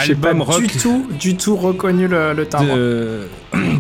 J'ai 0.05 0.14
pas 0.14 0.30
Album 0.30 0.43
rock 0.43 0.62
du 0.62 0.66
tout, 0.78 1.07
du 1.20 1.36
tout 1.36 1.55
reconnu 1.57 2.09
le, 2.09 2.32
le 2.34 2.47
timbre. 2.47 2.74
de, 2.74 3.28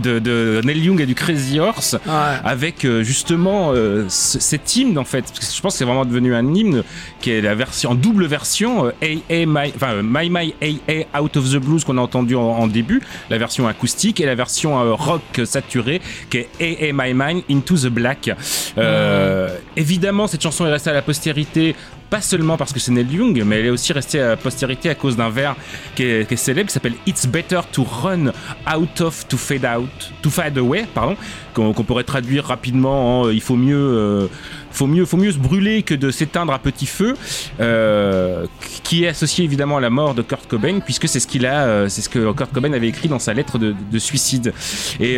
de, 0.02 0.18
de 0.20 0.60
Neil 0.64 0.84
Young 0.84 1.00
et 1.00 1.06
du 1.06 1.14
Crazy 1.14 1.58
Horse, 1.58 1.96
avec 2.44 2.84
euh, 2.84 3.02
justement 3.02 3.72
euh, 3.74 4.04
ce- 4.08 4.38
cet 4.38 4.76
hymne 4.76 4.96
en 4.98 5.04
fait. 5.04 5.22
Parce 5.22 5.48
que 5.48 5.56
je 5.56 5.60
pense 5.60 5.74
que 5.74 5.78
c'est 5.78 5.84
vraiment 5.84 6.04
devenu 6.04 6.34
un 6.34 6.54
hymne 6.54 6.84
qui 7.20 7.30
est 7.32 7.40
la 7.40 7.54
version 7.56 7.90
en 7.90 7.94
double 7.96 8.26
version, 8.26 8.86
euh, 8.86 8.90
AA 9.02 9.44
My, 9.46 9.72
enfin 9.74 9.94
euh, 9.94 10.02
My 10.04 10.30
My 10.30 10.54
AA 10.62 11.20
Out 11.20 11.36
of 11.38 11.50
the 11.50 11.56
Blues 11.56 11.82
qu'on 11.84 11.98
a 11.98 12.00
entendu 12.02 12.36
en, 12.36 12.42
en 12.42 12.66
début, 12.68 13.02
la 13.28 13.38
version 13.38 13.66
acoustique 13.66 14.20
et 14.20 14.26
la 14.26 14.34
version 14.36 14.78
euh, 14.80 14.92
rock 14.92 15.40
saturée 15.44 16.00
qui 16.30 16.38
est 16.60 16.90
AA 16.90 16.92
My 16.92 17.12
Mind 17.14 17.42
Into 17.50 17.76
the 17.76 17.88
Black. 17.88 18.30
Euh, 18.78 19.48
Évidemment, 19.76 20.26
cette 20.28 20.42
chanson 20.42 20.64
est 20.66 20.70
restée 20.70 20.90
à 20.90 20.94
la 20.94 21.02
postérité. 21.02 21.74
Pas 22.12 22.20
seulement 22.20 22.58
parce 22.58 22.74
que 22.74 22.78
c'est 22.78 22.92
Neil 22.92 23.10
Young, 23.10 23.42
mais 23.42 23.60
elle 23.60 23.66
est 23.68 23.70
aussi 23.70 23.94
restée 23.94 24.20
à 24.20 24.36
postérité 24.36 24.90
à 24.90 24.94
cause 24.94 25.16
d'un 25.16 25.30
vers 25.30 25.56
qui 25.94 26.02
est, 26.02 26.36
célèbre, 26.36 26.68
qui 26.68 26.74
s'appelle 26.74 26.92
It's 27.06 27.26
Better 27.26 27.60
to 27.72 27.84
Run 27.84 28.32
Out 28.70 29.00
of 29.00 29.26
to 29.28 29.38
Fade 29.38 29.64
Out, 29.64 30.12
to 30.20 30.28
Fade 30.28 30.58
Away, 30.58 30.84
pardon, 30.92 31.16
qu'on 31.54 31.72
pourrait 31.72 32.04
traduire 32.04 32.44
rapidement 32.44 33.20
en 33.20 33.28
euh, 33.28 33.32
il 33.32 33.40
faut 33.40 33.56
mieux, 33.56 33.78
euh, 33.78 34.26
faut 34.72 34.86
mieux, 34.86 35.06
faut 35.06 35.16
mieux 35.16 35.32
se 35.32 35.38
brûler 35.38 35.84
que 35.84 35.94
de 35.94 36.10
s'éteindre 36.10 36.52
à 36.52 36.58
petit 36.58 36.84
feu, 36.84 37.14
euh, 37.60 38.44
qui 38.84 39.04
est 39.04 39.08
associé 39.08 39.46
évidemment 39.46 39.78
à 39.78 39.80
la 39.80 39.88
mort 39.88 40.12
de 40.12 40.20
Kurt 40.20 40.46
Cobain, 40.46 40.80
puisque 40.80 41.08
c'est 41.08 41.18
ce 41.18 41.26
qu'il 41.26 41.46
a, 41.46 41.88
c'est 41.88 42.02
ce 42.02 42.10
que 42.10 42.30
Kurt 42.32 42.52
Cobain 42.52 42.74
avait 42.74 42.88
écrit 42.88 43.08
dans 43.08 43.20
sa 43.20 43.32
lettre 43.32 43.58
de, 43.58 43.74
de 43.90 43.98
suicide. 43.98 44.52
Et 45.00 45.16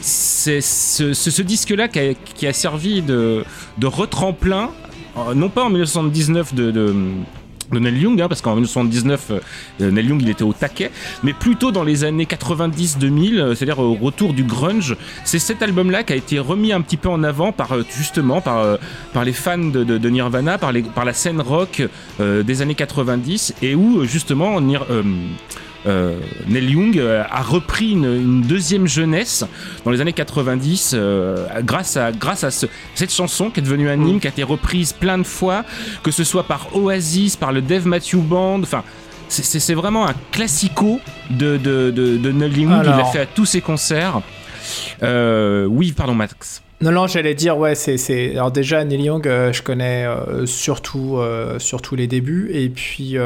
c'est 0.00 0.60
ce, 0.60 1.42
disque-là 1.42 1.86
qui 1.86 2.46
a, 2.48 2.52
servi 2.52 3.00
de, 3.00 3.44
de 3.78 3.86
retremplin, 3.86 4.70
non 5.34 5.48
pas 5.48 5.64
en 5.64 5.70
1979 5.70 6.54
de, 6.54 6.70
de 6.70 7.78
Neil 7.78 7.98
Young, 7.98 8.20
hein, 8.20 8.28
parce 8.28 8.42
qu'en 8.42 8.54
1979, 8.54 9.32
euh, 9.80 9.90
Neil 9.90 10.06
Young 10.06 10.22
il 10.22 10.28
était 10.28 10.42
au 10.42 10.52
taquet, 10.52 10.90
mais 11.22 11.32
plutôt 11.32 11.70
dans 11.70 11.84
les 11.84 12.04
années 12.04 12.24
90-2000, 12.24 13.38
euh, 13.38 13.54
c'est-à-dire 13.54 13.78
au 13.78 13.94
retour 13.94 14.32
du 14.32 14.42
grunge, 14.42 14.96
c'est 15.24 15.38
cet 15.38 15.62
album-là 15.62 16.02
qui 16.02 16.12
a 16.12 16.16
été 16.16 16.38
remis 16.38 16.72
un 16.72 16.80
petit 16.80 16.96
peu 16.96 17.08
en 17.08 17.22
avant 17.22 17.52
par 17.52 17.72
euh, 17.72 17.84
justement 17.96 18.40
par, 18.40 18.78
les 19.24 19.32
fans 19.32 19.58
de, 19.58 20.08
Nirvana, 20.08 20.58
par, 20.58 20.72
la 20.72 21.12
scène 21.12 21.40
rock 21.40 21.82
des 22.18 22.62
années 22.62 22.74
90, 22.74 23.54
et 23.62 23.74
où 23.74 24.04
justement 24.04 24.60
euh, 25.86 26.18
Neil 26.48 26.70
Young 26.72 26.98
euh, 26.98 27.22
a 27.30 27.42
repris 27.42 27.92
une, 27.92 28.04
une 28.04 28.40
deuxième 28.42 28.86
jeunesse 28.86 29.44
dans 29.84 29.90
les 29.90 30.00
années 30.00 30.12
90 30.12 30.92
euh, 30.94 31.46
grâce 31.62 31.96
à, 31.96 32.12
grâce 32.12 32.44
à 32.44 32.50
ce- 32.50 32.66
cette 32.94 33.12
chanson 33.12 33.50
qui 33.50 33.60
est 33.60 33.62
devenue 33.62 33.88
un 33.88 33.94
hymne, 34.00 34.20
qui 34.20 34.26
a 34.26 34.30
été 34.30 34.42
reprise 34.42 34.92
plein 34.92 35.16
de 35.18 35.22
fois, 35.24 35.64
que 36.02 36.10
ce 36.10 36.22
soit 36.24 36.44
par 36.44 36.76
Oasis, 36.76 37.36
par 37.36 37.52
le 37.52 37.62
Dave 37.62 37.86
Matthew 37.86 38.16
Band, 38.18 38.60
enfin. 38.62 38.82
c'est- 39.28 39.74
vraiment 39.74 40.06
un 40.06 40.14
classico 40.32 41.00
de, 41.30 41.56
de, 41.56 41.90
de, 41.90 42.16
de 42.18 42.30
Neil 42.32 42.60
Young. 42.62 42.80
Il 42.82 42.86
l'a 42.88 42.94
Alors. 42.96 43.12
fait 43.12 43.20
à 43.20 43.26
tous 43.26 43.46
ses 43.46 43.60
concerts. 43.60 44.20
Euh, 45.02 45.64
oui, 45.66 45.92
pardon, 45.92 46.14
Max. 46.14 46.62
Non, 46.82 46.92
non, 46.92 47.06
j'allais 47.06 47.34
dire, 47.34 47.56
ouais, 47.58 47.74
c'est. 47.74 47.96
c'est- 47.98 48.32
Alors, 48.32 48.50
déjà, 48.50 48.84
Neil 48.84 49.02
Young, 49.04 49.22
je 49.24 49.62
connais 49.62 50.06
surtout, 50.46 51.18
surtout 51.58 51.94
les 51.96 52.06
débuts. 52.06 52.50
Et 52.52 52.68
puis, 52.68 53.16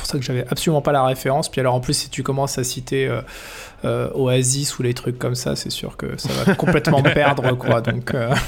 pour 0.00 0.06
ça 0.08 0.18
que 0.18 0.24
j'avais 0.24 0.44
absolument 0.50 0.82
pas 0.82 0.92
la 0.92 1.04
référence. 1.04 1.48
Puis, 1.50 1.60
alors, 1.60 1.74
en 1.74 1.80
plus, 1.80 1.94
si 1.94 2.10
tu 2.10 2.22
commences 2.22 2.58
à 2.58 2.64
citer 2.64 3.06
euh, 3.06 3.20
euh, 3.84 4.08
Oasis 4.14 4.78
ou 4.78 4.82
les 4.82 4.94
trucs 4.94 5.18
comme 5.18 5.34
ça, 5.34 5.54
c'est 5.56 5.70
sûr 5.70 5.96
que 5.96 6.16
ça 6.18 6.30
va 6.44 6.54
complètement 6.54 7.02
me 7.02 7.12
perdre, 7.14 7.56
quoi. 7.56 7.80
Donc. 7.90 8.14
euh, 8.14 8.34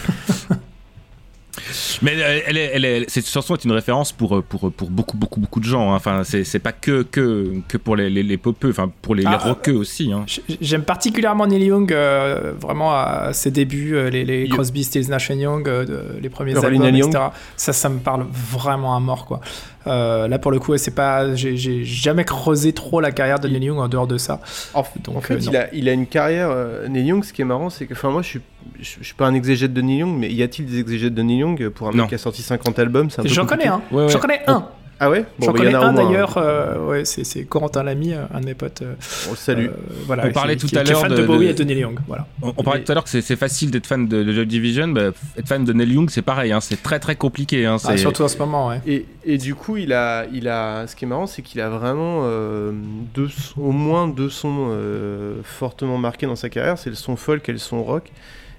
Mais 2.01 2.13
elle 2.19 2.57
est, 2.57 2.71
elle 2.75 2.85
est- 2.85 3.11
cette 3.11 3.29
chanson 3.29 3.55
est 3.55 3.65
une 3.65 3.73
référence 3.73 4.11
pour, 4.11 4.43
pour, 4.43 4.73
pour 4.73 4.91
beaucoup, 4.91 5.17
beaucoup, 5.19 5.39
beaucoup 5.39 5.61
de 5.61 5.65
gens. 5.67 5.93
hein. 5.93 5.97
Enfin, 5.97 6.23
c'est 6.25 6.45
c'est 6.45 6.59
pas 6.59 6.73
que, 6.73 7.03
que, 7.03 7.53
que 7.69 7.77
pour 7.77 7.95
les, 7.95 8.09
les, 8.09 8.23
les 8.23 8.37
popeux, 8.39 8.71
enfin, 8.71 8.91
pour 9.03 9.15
les, 9.15 9.23
les 9.23 9.29
Ah, 9.31 9.37
rockeux 9.37 9.75
aussi. 9.77 10.11
hein. 10.13 10.25
J'aime 10.63 10.83
particulièrement 10.83 11.47
Neil 11.47 11.65
Young, 11.67 11.93
euh, 11.93 12.53
vraiment 12.59 12.93
à 12.93 13.31
ses 13.35 13.51
débuts, 13.51 13.95
les, 14.11 14.25
les 14.25 14.49
Crosby, 14.49 14.83
Stills, 14.83 15.09
Nash 15.11 15.29
Young, 15.31 15.69
euh, 15.69 15.85
de- 15.85 16.19
les 16.21 16.31
premiers 16.31 16.55
albums, 16.65 16.83
etc. 17.11 17.25
Ça, 17.57 17.73
ça 17.75 17.89
me 17.91 17.99
parle 17.99 18.25
vraiment 18.33 18.97
à 18.97 19.01
mort, 19.01 19.27
quoi. 19.27 19.41
Euh, 19.87 20.29
là, 20.29 20.39
pour 20.39 20.51
le 20.51 20.59
coup, 20.59 20.77
c'est 20.77 20.95
pas, 20.95 21.35
j'ai- 21.35 21.57
j'ai 21.57 21.85
jamais 21.85 22.25
creusé 22.25 22.73
trop 22.73 23.01
la 23.01 23.11
carrière 23.11 23.41
de 23.41 23.49
Neil 23.49 23.65
Young 23.65 23.79
en 23.79 23.89
dehors 23.89 24.07
de 24.07 24.17
ça. 24.19 24.41
Donc, 25.05 25.17
En 25.17 25.21
fait, 25.21 25.35
euh, 25.35 25.39
non. 25.39 25.51
il, 25.51 25.57
a, 25.57 25.75
il 25.75 25.89
a 25.89 25.93
une 25.93 26.07
carrière. 26.07 26.49
euh, 26.51 26.87
Neil 26.89 27.07
Young, 27.07 27.25
ce 27.25 27.33
qui 27.33 27.43
est 27.43 27.45
marrant, 27.45 27.71
c'est 27.71 27.87
que. 27.87 27.95
Enfin, 27.95 28.11
moi, 28.11 28.23
je 28.23 28.29
suis, 28.29 28.41
je, 28.81 28.97
je 29.01 29.05
suis 29.05 29.15
pas 29.15 29.27
un 29.27 29.35
exégète 29.35 29.73
de 29.73 29.81
Neil 29.81 29.99
Young, 29.99 30.17
mais 30.19 30.31
y 30.33 30.43
a-t-il 30.43 30.67
des 30.67 30.79
exégètes 30.79 31.15
de 31.15 31.23
Neil 31.23 31.39
Young 31.39 31.69
pour 31.71 31.89
un 31.89 31.91
Non. 31.91 31.99
mec 32.05 32.09
qui 32.09 32.15
a 32.15 32.19
sorti 32.19 32.43
50 32.43 32.79
albums 32.79 33.11
c'est 33.11 33.21
un 33.21 33.23
peu 33.25 33.29
J'en 33.29 33.47
connais 33.47 33.67
un. 33.69 33.81
J'en 34.09 34.19
connais 34.19 34.41
un. 34.47 34.67
Ah 35.05 35.11
ouais? 35.11 35.25
Bon, 35.39 35.47
J'en 35.47 35.53
bah, 35.53 35.59
il 35.59 35.63
y 35.63 35.73
connais 35.73 35.77
en 35.77 35.83
a 35.83 35.87
un 35.87 35.93
d'ailleurs, 35.95 36.35
euh, 36.39 36.79
ouais, 36.87 37.05
c'est 37.05 37.25
c'est 37.25 37.43
Corentin 37.45 37.83
Lamy, 37.83 38.13
euh, 38.15 38.23
un 38.33 38.41
de 38.41 38.47
mes 38.47 38.55
potes. 38.55 38.83
euh, 38.83 38.95
On 39.27 39.33
le 39.33 39.37
salue. 39.37 39.67
euh, 39.67 39.71
voilà, 40.07 40.27
On 40.29 40.31
parlait 40.31 40.55
qui- 40.57 40.69
tout 40.69 40.79
à 40.79 40.85
l'heure 40.85 41.01
fan 41.01 41.11
de, 41.11 41.17
de- 41.17 41.27
Bowie 41.27 41.47
de- 41.47 41.51
et 41.51 41.55
de 41.55 41.65
Neil 41.65 41.79
Young. 41.81 41.99
Voilà. 42.07 42.27
On, 42.41 42.53
on 42.57 42.63
parlait 42.63 42.85
tout 42.85 42.93
à 42.93 42.95
l'heure 42.95 43.03
que 43.03 43.11
c'est- 43.11 43.21
c'est 43.21 43.35
facile 43.35 43.73
d'être 43.73 43.89
fan 43.89 44.07
de, 44.07 44.23
de 44.23 44.33
Joy 44.33 44.47
Division. 44.47 44.87
bah, 44.89 45.11
être 45.37 45.49
fan 45.49 45.65
de 45.65 45.73
Neil 45.73 45.93
Young, 45.93 46.09
c'est 46.09 46.23
pareil. 46.23 46.53
hein, 46.53 46.61
c'est 46.61 46.81
très, 46.81 47.01
très 47.01 47.17
compliqué. 47.17 47.67
hein, 47.67 47.79
Ah, 47.85 47.97
surtout 47.97 48.23
en 48.23 48.29
ce 48.29 48.39
moment, 48.39 48.69
ouais. 48.69 48.81
Et, 48.87 49.07
et 49.25 49.39
du 49.39 49.57
coup, 49.57 49.77
il 49.77 49.93
a, 49.93 50.25
il 50.33 50.47
a, 50.47 50.87
ce 50.87 50.95
qui 50.95 51.05
est 51.05 51.09
marrant, 51.09 51.27
c'est 51.27 51.43
qu'il 51.43 51.61
a 51.61 51.69
vraiment 51.69 52.21
euh, 52.23 52.71
deux, 53.15 53.29
au 53.57 53.73
moins 53.73 54.07
deux 54.07 54.31
sons 54.31 54.69
euh, 54.71 55.35
fortement 55.43 55.99
marqués 55.99 56.27
dans 56.27 56.37
sa 56.37 56.49
carrière. 56.49 56.79
C'est 56.79 56.91
le 56.91 56.97
son 56.97 57.17
folk 57.17 57.49
et 57.49 57.53
le 57.53 57.59
son 57.59 57.83
rock. 57.83 58.05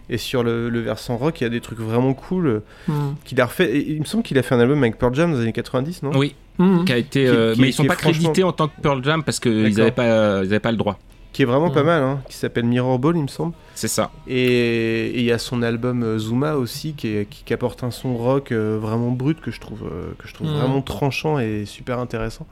Et 0.09 0.17
sur 0.17 0.43
le, 0.43 0.69
le 0.69 0.79
versant 0.81 1.15
rock, 1.17 1.39
il 1.41 1.43
y 1.45 1.47
a 1.47 1.49
des 1.49 1.61
trucs 1.61 1.79
vraiment 1.79 2.13
cool 2.13 2.47
euh, 2.47 2.59
Hmm. 2.87 3.13
qu'il 3.25 3.39
a 3.41 3.45
refait. 3.45 3.71
Et 3.75 3.91
il 3.93 3.99
me 3.99 4.05
semble 4.05 4.23
qu'il 4.23 4.37
a 4.37 4.43
fait 4.43 4.53
un 4.55 4.59
album 4.59 4.79
avec 4.83 4.97
Pearl 4.97 5.13
Jam 5.15 5.31
dans 5.31 5.37
les 5.37 5.43
années 5.43 5.53
90, 5.53 6.03
non? 6.03 6.11
Oui. 6.15 6.35
Mhm. 6.59 6.85
Qui 6.85 6.93
a 6.93 6.97
été, 6.97 7.21
Qui- 7.21 7.27
euh, 7.27 7.53
qui- 7.55 7.61
mais 7.61 7.69
ils 7.69 7.73
sont 7.73 7.83
qui 7.83 7.87
est 7.87 7.89
pas 7.89 7.95
crédités 7.95 8.43
en 8.43 8.51
tant 8.51 8.67
que 8.67 8.79
Pearl 8.81 9.03
Jam 9.03 9.23
parce 9.23 9.39
qu'ils 9.39 9.75
n'avaient 9.75 9.91
pas, 9.91 10.41
ils 10.43 10.47
avaient 10.47 10.59
pas 10.59 10.71
le 10.71 10.77
droit. 10.77 10.99
Qui 11.33 11.41
est 11.41 11.45
vraiment 11.45 11.71
pas 11.71 11.81
mal, 11.83 12.03
hein, 12.03 12.21
qui 12.29 12.35
s'appelle 12.37 12.65
Mirror 12.65 12.99
Ball, 12.99 13.17
il 13.17 13.23
me 13.23 13.27
semble. 13.27 13.53
C'est 13.73 13.87
ça. 13.87 14.11
Et 14.27 15.17
il 15.19 15.23
y 15.25 15.31
a 15.31 15.39
son 15.39 15.63
album 15.63 16.03
euh, 16.03 16.19
Zuma 16.19 16.53
aussi, 16.55 16.93
qui, 16.93 17.07
est- 17.07 17.25
qui, 17.27 17.43
qui 17.43 17.53
apporte 17.55 17.83
un 17.83 17.89
son 17.89 18.15
rock 18.15 18.51
euh, 18.51 18.77
vraiment 18.79 19.09
brut 19.09 19.41
que 19.41 19.49
je 19.49 19.59
trouve, 19.59 19.81
euh, 19.83 20.13
que 20.19 20.27
je 20.27 20.33
trouve 20.35 20.47
Mhm. 20.47 20.57
vraiment 20.57 20.81
tranchant 20.83 21.39
et 21.39 21.63
super 21.65 21.97
intéressant. 21.97 22.45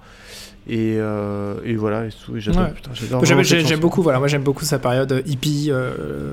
Et, 0.68 0.96
euh, 1.00 1.56
et 1.64 1.76
voilà, 1.76 2.06
et 2.06 2.10
tout, 2.10 2.36
et 2.38 2.40
j'adore. 2.40 2.64
Ouais. 2.64 3.44
J'aime 3.44 3.80
beaucoup, 3.80 4.02
voilà, 4.02 4.18
moi 4.20 4.28
j'aime 4.28 4.44
beaucoup 4.44 4.64
sa 4.66 4.78
période 4.80 5.24
hippie, 5.28 5.72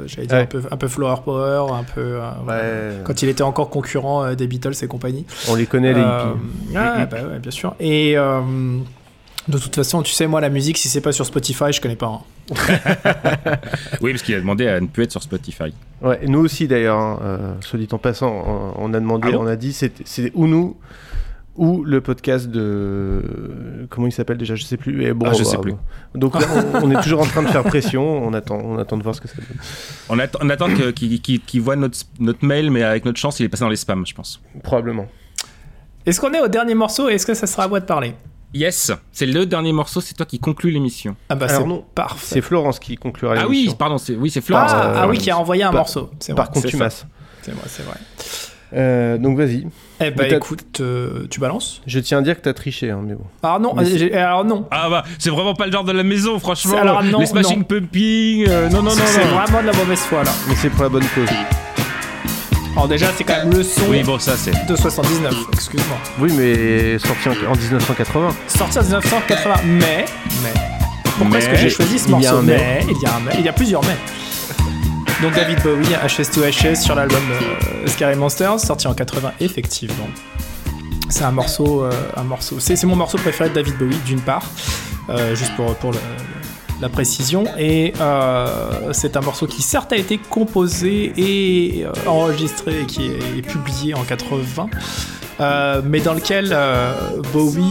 j'allais 0.06 0.26
dire 0.26 0.36
Ouais. 0.36 0.42
un, 0.42 0.46
peu, 0.46 0.62
un 0.70 0.76
peu 0.78 0.88
flower 0.88 1.16
power, 1.24 1.66
un 1.72 1.84
peu. 1.84 2.18
Quand 3.04 3.22
il 3.22 3.28
était 3.28 3.42
encore 3.42 3.68
concurrent 3.70 4.34
des 4.34 4.46
Beatles 4.46 4.72
et 4.82 4.86
compagnie. 4.86 5.26
On 5.50 5.54
les 5.54 5.66
connaît, 5.66 5.92
les 5.92 6.00
hippies. 6.00 6.76
ouais, 6.76 7.06
bah 7.10 7.38
bien 7.42 7.50
sûr. 7.50 7.74
Et 7.80 8.16
de 9.48 9.58
toute 9.58 9.74
façon, 9.74 10.02
tu 10.02 10.12
sais, 10.12 10.26
moi 10.26 10.40
la 10.40 10.50
musique, 10.50 10.78
si 10.78 10.88
c'est 10.88 11.00
pas 11.00 11.12
sur 11.12 11.24
Spotify, 11.26 11.72
je 11.72 11.80
connais 11.80 11.96
pas. 11.96 12.06
hein. 12.06 12.20
Oui, 14.00 14.12
parce 14.12 14.22
qu'il 14.22 14.34
a 14.34 14.40
demandé 14.40 14.66
à 14.68 14.80
ne 14.80 14.86
plus 14.86 15.04
être 15.04 15.10
sur 15.10 15.22
Spotify. 15.22 15.72
Ouais, 16.02 16.20
nous 16.26 16.40
aussi 16.40 16.68
d'ailleurs, 16.68 16.98
hein, 16.98 17.18
euh, 17.22 17.52
soit 17.60 17.78
dit 17.78 17.88
en 17.92 17.98
passant, 17.98 18.30
on, 18.76 18.90
on 18.90 18.94
a 18.94 19.00
demandé, 19.00 19.28
Ah 19.30 19.36
bon 19.36 19.44
on 19.44 19.46
a 19.46 19.56
dit 19.56 19.72
c'est 19.72 19.92
ou 20.34 20.46
nous 20.46 20.76
ou 21.56 21.82
le 21.82 22.00
podcast 22.00 22.46
de 22.48 23.86
comment 23.90 24.06
il 24.06 24.12
s'appelle 24.12 24.36
déjà, 24.38 24.54
je 24.54 24.62
sais 24.62 24.76
plus. 24.76 25.02
Et 25.04 25.12
bon, 25.12 25.26
Ah, 25.28 25.32
je 25.32 25.38
bah, 25.42 25.44
sais 25.50 25.58
plus. 25.58 25.72
bon. 25.72 25.78
Donc 26.14 26.40
là, 26.40 26.46
on, 26.74 26.84
on 26.84 26.90
est 26.92 27.02
toujours 27.02 27.20
en 27.20 27.26
train 27.26 27.42
de 27.42 27.48
faire 27.48 27.64
pression. 27.64 28.24
On 28.24 28.32
attend, 28.32 28.60
on 28.62 28.78
attend 28.78 28.96
de 28.96 29.02
voir 29.02 29.16
ce 29.16 29.20
que 29.20 29.26
ça 29.26 29.34
donne. 29.38 29.46
On 30.08 30.18
attend, 30.20 30.38
on 30.40 30.50
attend 30.50 30.68
qu'il 30.94 31.20
qu'il 31.20 31.60
voit 31.60 31.74
notre, 31.74 31.98
notre 32.20 32.44
mail, 32.44 32.70
mais 32.70 32.84
avec 32.84 33.04
notre 33.04 33.18
chance, 33.18 33.40
il 33.40 33.44
est 33.46 33.48
passé 33.48 33.64
dans 33.64 33.70
les 33.70 33.74
spams, 33.76 34.06
je 34.06 34.14
pense. 34.14 34.40
Probablement. 34.62 35.08
Est-ce 36.06 36.20
qu'on 36.20 36.32
est 36.32 36.40
au 36.40 36.46
dernier 36.48 36.74
morceau 36.76 37.08
et 37.10 37.14
est-ce 37.14 37.26
que 37.26 37.34
ça 37.34 37.48
sera 37.48 37.64
à 37.64 37.68
moi 37.68 37.80
de 37.80 37.86
parler? 37.86 38.14
Yes, 38.54 38.90
c'est 39.12 39.26
le 39.26 39.44
dernier 39.46 39.72
morceau, 39.72 40.00
c'est 40.00 40.14
toi 40.14 40.24
qui 40.24 40.38
conclus 40.38 40.70
l'émission. 40.70 41.16
Ah 41.28 41.34
bah 41.34 41.46
Alors 41.48 41.62
c'est 41.62 41.68
non, 41.68 41.84
parfait. 41.94 42.16
C'est 42.34 42.40
Florence 42.40 42.78
qui 42.78 42.96
conclura 42.96 43.34
Ah 43.36 43.42
l'émission. 43.42 43.72
oui, 43.72 43.76
pardon, 43.78 43.98
c'est 43.98 44.14
oui, 44.16 44.30
c'est 44.30 44.40
Florence. 44.40 44.70
Ah, 44.74 44.86
Euh, 44.86 45.00
ah 45.02 45.08
oui, 45.08 45.18
qui 45.18 45.30
a 45.30 45.36
envoyé 45.38 45.62
un 45.64 45.70
par- 45.70 45.80
morceau. 45.80 46.10
C'est 46.18 46.34
Par 46.34 46.50
contumace. 46.50 47.04
C'est 47.42 47.50
vrai, 47.52 47.62
c'est 47.66 47.82
vrai. 47.84 47.96
Euh, 48.74 49.16
donc 49.18 49.38
vas-y. 49.38 49.66
Eh 50.00 50.10
bah 50.10 50.28
écoute, 50.28 50.80
euh, 50.80 51.26
tu 51.30 51.40
balances 51.40 51.80
Je 51.86 51.98
tiens 52.00 52.18
à 52.18 52.22
dire 52.22 52.36
que 52.36 52.42
t'as 52.42 52.52
triché, 52.52 52.90
hein, 52.90 53.00
mais 53.02 53.14
bon. 53.14 53.24
Alors 53.42 53.60
non, 53.60 53.74
Mais 53.74 53.84
euh, 53.84 53.96
j'ai- 53.98 54.14
alors 54.14 54.44
non. 54.44 54.66
Ah 54.70 54.88
bah, 54.90 55.04
c'est 55.18 55.30
vraiment 55.30 55.54
pas 55.54 55.64
le 55.66 55.72
genre 55.72 55.84
de 55.84 55.92
la 55.92 56.02
maison, 56.02 56.38
franchement. 56.38 56.72
C'est- 56.72 56.78
alors 56.78 57.02
non, 57.02 57.20
les 57.20 57.26
smashing 57.26 57.58
non. 57.60 57.64
pumping, 57.64 58.46
euh, 58.48 58.68
non, 58.68 58.78
non, 58.82 58.90
non, 58.94 59.02
C'est- 59.06 59.20
vraiment 59.24 59.62
de 59.62 59.66
la 59.66 59.72
mauvaise 59.72 60.00
foi 60.00 60.22
là. 60.24 60.30
Mais 60.48 60.54
c'est 60.54 60.68
pour 60.70 60.82
la 60.82 60.88
bonne 60.90 61.04
cause. 61.14 61.28
Alors 62.78 62.86
déjà, 62.88 63.08
c'est 63.16 63.24
quand 63.24 63.36
même 63.38 63.50
le 63.52 63.64
son 63.64 63.88
Oui, 63.88 64.04
bon, 64.04 64.20
ça 64.20 64.36
c'est. 64.36 64.52
de 64.66 64.76
79, 64.76 65.34
excuse-moi. 65.52 65.96
Oui, 66.20 66.32
mais 66.36 66.96
sorti 67.00 67.28
en, 67.28 67.50
en 67.52 67.56
1980. 67.56 68.36
Sorti 68.46 68.78
en 68.78 68.82
1980, 68.82 69.54
mais, 69.64 70.04
mais. 70.44 70.52
Pourquoi 71.18 71.38
est-ce 71.38 71.48
que 71.48 71.56
j'ai 71.56 71.70
choisi 71.70 71.98
ce 71.98 72.04
il 72.04 72.10
y 72.10 72.14
a 72.14 72.18
morceau? 72.18 72.36
un 72.36 72.42
mais. 72.42 72.86
il 72.88 73.02
y 73.02 73.06
a 73.06 73.14
un 73.16 73.20
mais, 73.26 73.32
il 73.40 73.44
y 73.44 73.48
a 73.48 73.52
plusieurs 73.52 73.82
mais. 73.84 73.96
Donc 75.20 75.34
David 75.34 75.60
Bowie, 75.64 75.88
HS2HS 76.06 76.76
sur 76.80 76.94
l'album 76.94 77.18
euh, 77.32 77.86
Scary 77.88 78.14
Monsters, 78.14 78.60
sorti 78.60 78.86
en 78.86 78.94
80 78.94 79.32
effectivement. 79.40 80.08
C'est 81.10 81.24
un 81.24 81.32
morceau, 81.32 81.82
euh, 81.82 81.90
un 82.16 82.22
morceau. 82.22 82.60
C'est 82.60 82.76
c'est 82.76 82.86
mon 82.86 82.94
morceau 82.94 83.18
préféré 83.18 83.50
de 83.50 83.54
David 83.56 83.76
Bowie 83.76 83.96
d'une 84.06 84.20
part, 84.20 84.44
euh, 85.10 85.34
juste 85.34 85.56
pour 85.56 85.74
pour 85.74 85.90
le- 85.90 85.98
la 86.80 86.88
précision. 86.88 87.44
Et 87.58 87.92
euh, 88.00 88.92
c'est 88.92 89.16
un 89.16 89.20
morceau 89.20 89.46
qui 89.46 89.62
certes 89.62 89.92
a 89.92 89.96
été 89.96 90.18
composé 90.18 91.12
et 91.16 91.84
euh, 91.84 91.92
enregistré 92.06 92.80
et 92.82 92.86
qui 92.86 93.06
est 93.06 93.42
publié 93.42 93.94
en 93.94 94.02
80. 94.02 94.68
euh, 95.40 95.82
mais 95.84 96.00
dans 96.00 96.14
lequel 96.14 96.56
Bowie 97.32 97.62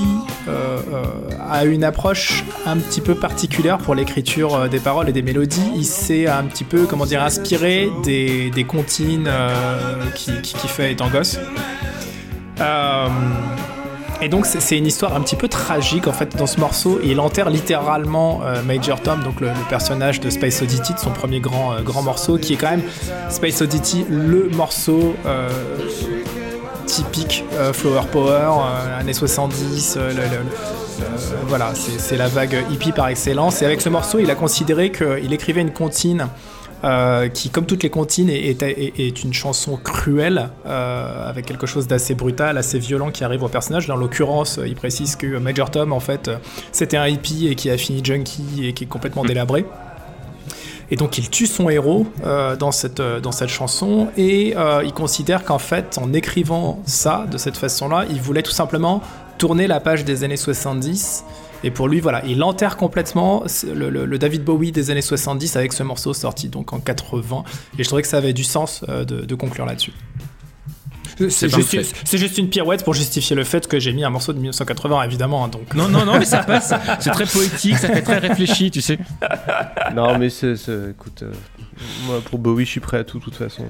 a 1.50 1.66
une 1.66 1.84
approche 1.84 2.44
un 2.66 2.78
petit 2.78 3.02
peu 3.02 3.16
particulière 3.16 3.78
pour 3.78 3.96
l'écriture 3.96 4.70
des 4.70 4.80
paroles 4.80 5.10
et 5.10 5.14
des 5.14 5.22
mélodies. 5.22 5.72
Il 5.76 5.86
s'est 5.86 6.28
un 6.28 6.44
petit 6.44 6.64
peu, 6.64 6.86
comment 6.86 7.06
dire, 7.06 7.24
inspiré 7.24 7.90
des, 8.04 8.50
des 8.52 8.64
comptines 8.64 9.28
euh, 9.28 10.06
qui, 10.16 10.32
qui, 10.42 10.54
qui 10.54 10.68
fait 10.68 10.92
étant 10.92 11.10
gosse. 11.10 11.40
Et 14.22 14.30
donc 14.30 14.46
c'est- 14.46 14.78
une 14.78 14.88
histoire 14.88 15.16
un 15.16 15.22
petit 15.22 15.36
peu 15.36 15.48
tragique 15.48 16.08
en 16.08 16.12
fait 16.14 16.36
dans 16.36 16.48
ce 16.48 16.60
morceau 16.60 17.00
il 17.04 17.20
enterre 17.20 17.50
littéralement 17.50 18.42
euh, 18.44 18.62
Major 18.64 19.00
Tom, 19.02 19.24
donc 19.24 19.40
le, 19.42 19.50
personnage 19.70 20.20
de 20.20 20.30
Space 20.30 20.62
Oddity, 20.62 20.94
de 20.94 21.00
son 21.00 21.12
premier 21.12 21.40
grand, 21.40 21.74
euh, 21.74 21.82
grand 21.82 22.02
morceau, 22.02 22.38
qui 22.38 22.54
est 22.54 22.58
quand 22.58 22.72
même 22.72 22.84
Space 23.30 23.62
Oddity, 23.62 24.06
le 24.10 24.50
morceau 24.50 25.16
euh, 25.26 25.50
typique 26.86 27.44
Flower 27.74 28.02
Power, 28.12 28.54
années 29.00 29.14
70, 29.14 29.96
euh, 29.98 30.10
le- 30.10 30.16
le- 30.16 30.22
le- 30.22 30.26
euh, 31.04 31.06
voilà, 31.48 31.72
c'est 31.76 32.00
c'est 32.00 32.18
la 32.18 32.28
vague 32.28 32.58
hippie 32.72 32.92
par 32.94 33.08
excellence. 33.10 33.62
Et 33.62 33.66
avec 33.66 33.82
ce 33.82 33.90
morceau, 33.90 34.20
il 34.20 34.32
a 34.32 34.36
considéré 34.36 34.92
qu'il 34.92 35.32
écrivait 35.34 35.62
une 35.62 35.74
comptine 35.74 36.28
euh, 36.84 37.28
qui, 37.30 37.50
comme 37.50 37.66
toutes 37.66 37.84
les 37.84 37.90
comptines, 37.90 38.30
est, 38.30 38.62
est- 38.62 38.94
est 39.00 39.24
une 39.24 39.34
chanson 39.34 39.78
cruelle, 39.78 40.50
euh, 40.66 41.30
avec 41.30 41.46
quelque 41.46 41.66
chose 41.68 41.88
d'assez 41.88 42.14
brutal, 42.16 42.58
assez 42.58 42.80
violent 42.80 43.12
qui 43.12 43.24
arrive 43.24 43.44
au 43.44 43.48
personnage. 43.48 43.88
Dans 43.88 43.96
l'occurrence, 43.96 44.60
il 44.66 44.76
précise 44.76 45.16
que 45.16 45.38
Major 45.38 45.72
Tom, 45.72 45.92
en 45.94 46.00
fait, 46.00 46.28
euh, 46.28 46.38
c'était 46.72 46.98
un 46.98 47.08
hippie 47.08 47.48
et 47.48 47.56
qui 47.56 47.70
a 47.70 47.78
fini 47.78 48.02
junkie 48.04 48.66
et 48.68 48.74
qui 48.74 48.84
est 48.84 48.88
complètement 48.88 49.24
délabré. 49.26 49.66
Et 50.90 50.96
donc 50.96 51.18
il 51.18 51.30
tue 51.30 51.48
son 51.48 51.70
héros 51.70 52.06
euh, 52.26 52.56
dans, 52.56 52.72
cette, 52.72 53.02
euh, 53.02 53.20
dans 53.20 53.34
cette 53.34 53.50
chanson 53.50 54.08
et 54.16 54.54
euh, 54.56 54.84
il 54.86 54.94
considère 54.94 55.44
qu'en 55.44 55.60
fait 55.60 55.98
en 56.02 56.14
écrivant 56.14 56.82
ça 56.86 57.26
de 57.30 57.38
cette 57.38 57.58
façon-là, 57.58 58.06
il 58.10 58.22
voulait 58.22 58.42
tout 58.42 58.52
simplement 58.54 59.02
tourner 59.38 59.68
la 59.68 59.82
page 59.82 60.06
des 60.06 60.24
années 60.24 60.38
70 60.38 61.26
et 61.64 61.72
pour 61.72 61.88
lui 61.88 62.00
voilà, 62.00 62.24
il 62.26 62.42
enterre 62.44 62.78
complètement 62.78 63.44
le, 63.74 64.18
David 64.18 64.44
Bowie 64.44 64.72
des 64.72 64.92
années 64.92 65.02
70 65.02 65.56
avec 65.56 65.74
ce 65.74 65.84
morceau 65.84 66.14
sorti 66.14 66.50
donc 66.50 66.74
en 66.74 66.80
80 66.80 67.44
et 67.78 67.84
je 67.84 67.88
trouvais 67.88 68.02
que 68.02 68.08
ça 68.08 68.18
avait 68.18 68.34
du 68.34 68.44
sens 68.44 68.84
euh, 68.90 69.06
de 69.06 69.36
conclure 69.36 69.66
là-dessus. 69.66 69.94
C'est 71.30 72.18
juste, 72.18 72.38
une 72.38 72.50
pirouette 72.50 72.84
pour 72.84 72.94
justifier 72.94 73.36
le 73.36 73.44
fait 73.44 73.68
que 73.68 73.80
j'ai 73.80 73.94
mis 73.94 74.04
un 74.04 74.10
morceau 74.10 74.34
de 74.34 74.38
1980 74.38 75.04
évidemment 75.04 75.46
hein, 75.46 75.48
donc 75.48 75.74
Non, 75.74 75.90
non, 75.90 76.06
non, 76.06 76.20
mais 76.20 76.26
ça 76.26 76.44
passe. 76.44 76.74
C'est 77.00 77.12
très 77.12 77.26
poétique, 77.26 77.78
ça 77.78 77.88
fait 77.88 78.02
très 78.02 78.20
réfléchi, 78.20 78.72
tu 78.72 78.82
sais. 78.82 78.98
Non, 79.96 80.18
mais 80.18 80.30
c'est, 80.30 80.54
écoute, 80.92 81.24
euh, 81.24 81.32
moi 82.06 82.22
pour 82.22 82.40
Bowie, 82.40 82.66
je 82.66 82.72
suis 82.72 82.80
prêt 82.80 82.98
à 82.98 83.04
tout, 83.04 83.20
de 83.20 83.24
toute 83.24 83.36
façon. 83.36 83.64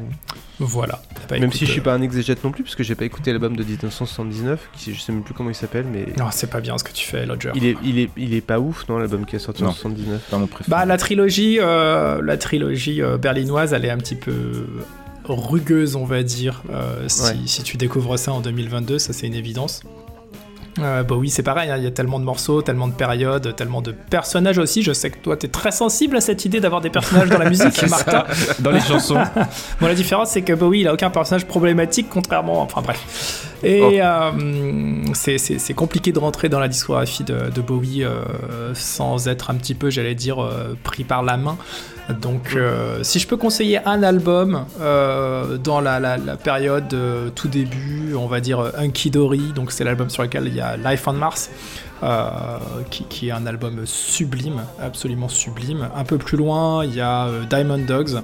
voilà. 0.60 1.02
Même 1.30 1.44
écoute, 1.44 1.56
si 1.56 1.66
je 1.66 1.72
suis 1.72 1.82
pas 1.82 1.94
un 1.94 2.02
exégète 2.02 2.44
non 2.44 2.52
plus, 2.52 2.64
parce 2.64 2.76
que 2.76 2.84
j'ai 2.84 2.96
pas 2.96 3.06
écouté 3.06 3.32
l'album 3.32 3.56
de 3.56 3.64
1979, 3.64 4.70
qui, 4.74 4.94
je 4.94 5.00
sais 5.00 5.12
même 5.12 5.24
plus 5.24 5.34
comment 5.34 5.50
il 5.50 5.56
s'appelle, 5.56 5.86
mais. 5.92 6.08
Non, 6.18 6.26
c'est 6.32 6.50
pas 6.50 6.60
bien 6.60 6.78
ce 6.78 6.84
que 6.84 6.92
tu 6.92 7.06
fais, 7.06 7.26
Lodger. 7.26 7.52
Il 7.56 7.66
est, 7.66 7.78
il 7.84 8.00
est, 8.00 8.10
il 8.18 8.34
est 8.34 8.42
pas 8.42 8.60
ouf, 8.60 8.88
non, 8.90 8.98
l'album 8.98 9.26
qui 9.26 9.36
est 9.36 9.40
sorti 9.40 9.64
en 9.64 9.68
Non. 9.68 9.74
79. 9.74 10.22
Pas 10.30 10.38
mon 10.38 10.48
préféré. 10.48 10.70
Bah 10.70 10.86
la 10.86 10.98
trilogie, 10.98 11.60
euh, 11.60 12.22
la 12.24 12.38
trilogie 12.38 13.02
euh, 13.02 13.18
berlinoise, 13.18 13.74
elle 13.74 13.86
est 13.86 13.92
un 13.92 13.98
petit 13.98 14.16
peu 14.16 14.66
rugueuse, 15.36 15.96
on 15.96 16.06
va 16.06 16.24
dire. 16.24 16.64
euh, 16.72 17.06
si, 17.08 17.24
Ouais. 17.24 17.36
si 17.46 17.64
tu 17.64 17.78
découvres 17.78 18.18
ça 18.20 18.34
en 18.34 18.40
2022, 18.42 19.00
ça 19.00 19.14
c'est 19.14 19.28
une 19.28 19.34
évidence. 19.36 19.82
Euh, 20.80 21.02
bah 21.02 21.16
oui, 21.16 21.32
c'est 21.32 21.42
pareil, 21.42 21.72
hein, 21.72 21.78
il 21.78 21.84
y 21.84 21.88
a 21.88 21.92
tellement 21.92 22.20
de 22.20 22.24
morceaux, 22.24 22.62
tellement 22.62 22.88
de 22.88 22.94
périodes, 22.94 23.56
tellement 23.56 23.82
de 23.82 23.92
personnages 23.92 24.60
aussi. 24.60 24.84
Je 24.84 24.94
sais 24.94 25.10
que 25.10 25.18
toi, 25.18 25.36
t'es 25.36 25.48
très 25.48 25.72
sensible 25.72 26.16
à 26.16 26.22
cette 26.22 26.46
idée 26.46 26.60
d'avoir 26.60 26.82
des 26.82 26.92
personnages 26.92 27.30
dans 27.30 27.40
la 27.40 27.50
musique, 27.50 27.74
ça, 27.74 28.28
dans 28.60 28.70
les 28.70 28.80
chansons. 28.80 29.18
bon, 29.82 29.88
la 29.88 29.96
différence, 29.96 30.30
c'est 30.30 30.44
que 30.44 30.54
Bowie, 30.54 30.82
il 30.82 30.88
a 30.88 30.94
aucun 30.94 31.10
personnage 31.10 31.48
problématique, 31.48 32.10
contrairement. 32.12 32.62
Enfin, 32.62 32.82
bref. 32.84 33.48
Et 33.64 33.82
Oh. 33.82 33.92
euh, 33.92 34.32
c'est- 35.16 35.74
compliqué 35.74 36.12
de 36.12 36.20
rentrer 36.20 36.48
dans 36.48 36.60
la 36.60 36.68
discographie 36.68 37.24
de, 37.24 37.50
de 37.50 37.62
Bowie 37.62 38.04
euh, 38.04 38.22
sans 38.76 39.28
être 39.28 39.50
un 39.50 39.56
petit 39.56 39.74
peu, 39.74 39.90
j'allais 39.90 40.14
dire, 40.14 40.38
pris 40.84 41.04
par 41.04 41.24
la 41.24 41.38
main. 41.38 41.58
Donc, 42.10 42.56
euh, 42.56 43.04
si 43.04 43.20
je 43.20 43.28
peux 43.28 43.36
conseiller 43.36 43.86
un 43.86 44.02
album 44.02 44.66
euh, 44.80 45.58
dans 45.58 45.82
la, 45.82 46.18
période 46.42 46.94
euh, 46.94 47.30
tout 47.30 47.48
début, 47.48 48.14
on 48.16 48.28
va 48.28 48.40
dire 48.40 48.72
Hunky 48.78 49.12
Dory, 49.12 49.52
donc 49.54 49.72
c'est 49.72 49.84
l'album 49.84 50.10
sur 50.10 50.24
lequel 50.24 50.48
il 50.48 50.56
y 50.56 50.62
a 50.62 50.78
Life 50.78 51.08
on 51.08 51.14
Mars, 51.14 51.50
qui, 52.90 53.28
est 53.28 53.32
un 53.32 53.46
album 53.46 53.86
sublime, 53.86 54.62
absolument 54.82 55.28
sublime. 55.28 55.90
Un 55.96 56.04
peu 56.04 56.18
plus 56.18 56.38
loin, 56.38 56.86
il 56.86 56.96
y 56.96 57.02
a 57.02 57.28
Diamond 57.50 57.80
Dogs, 57.80 58.22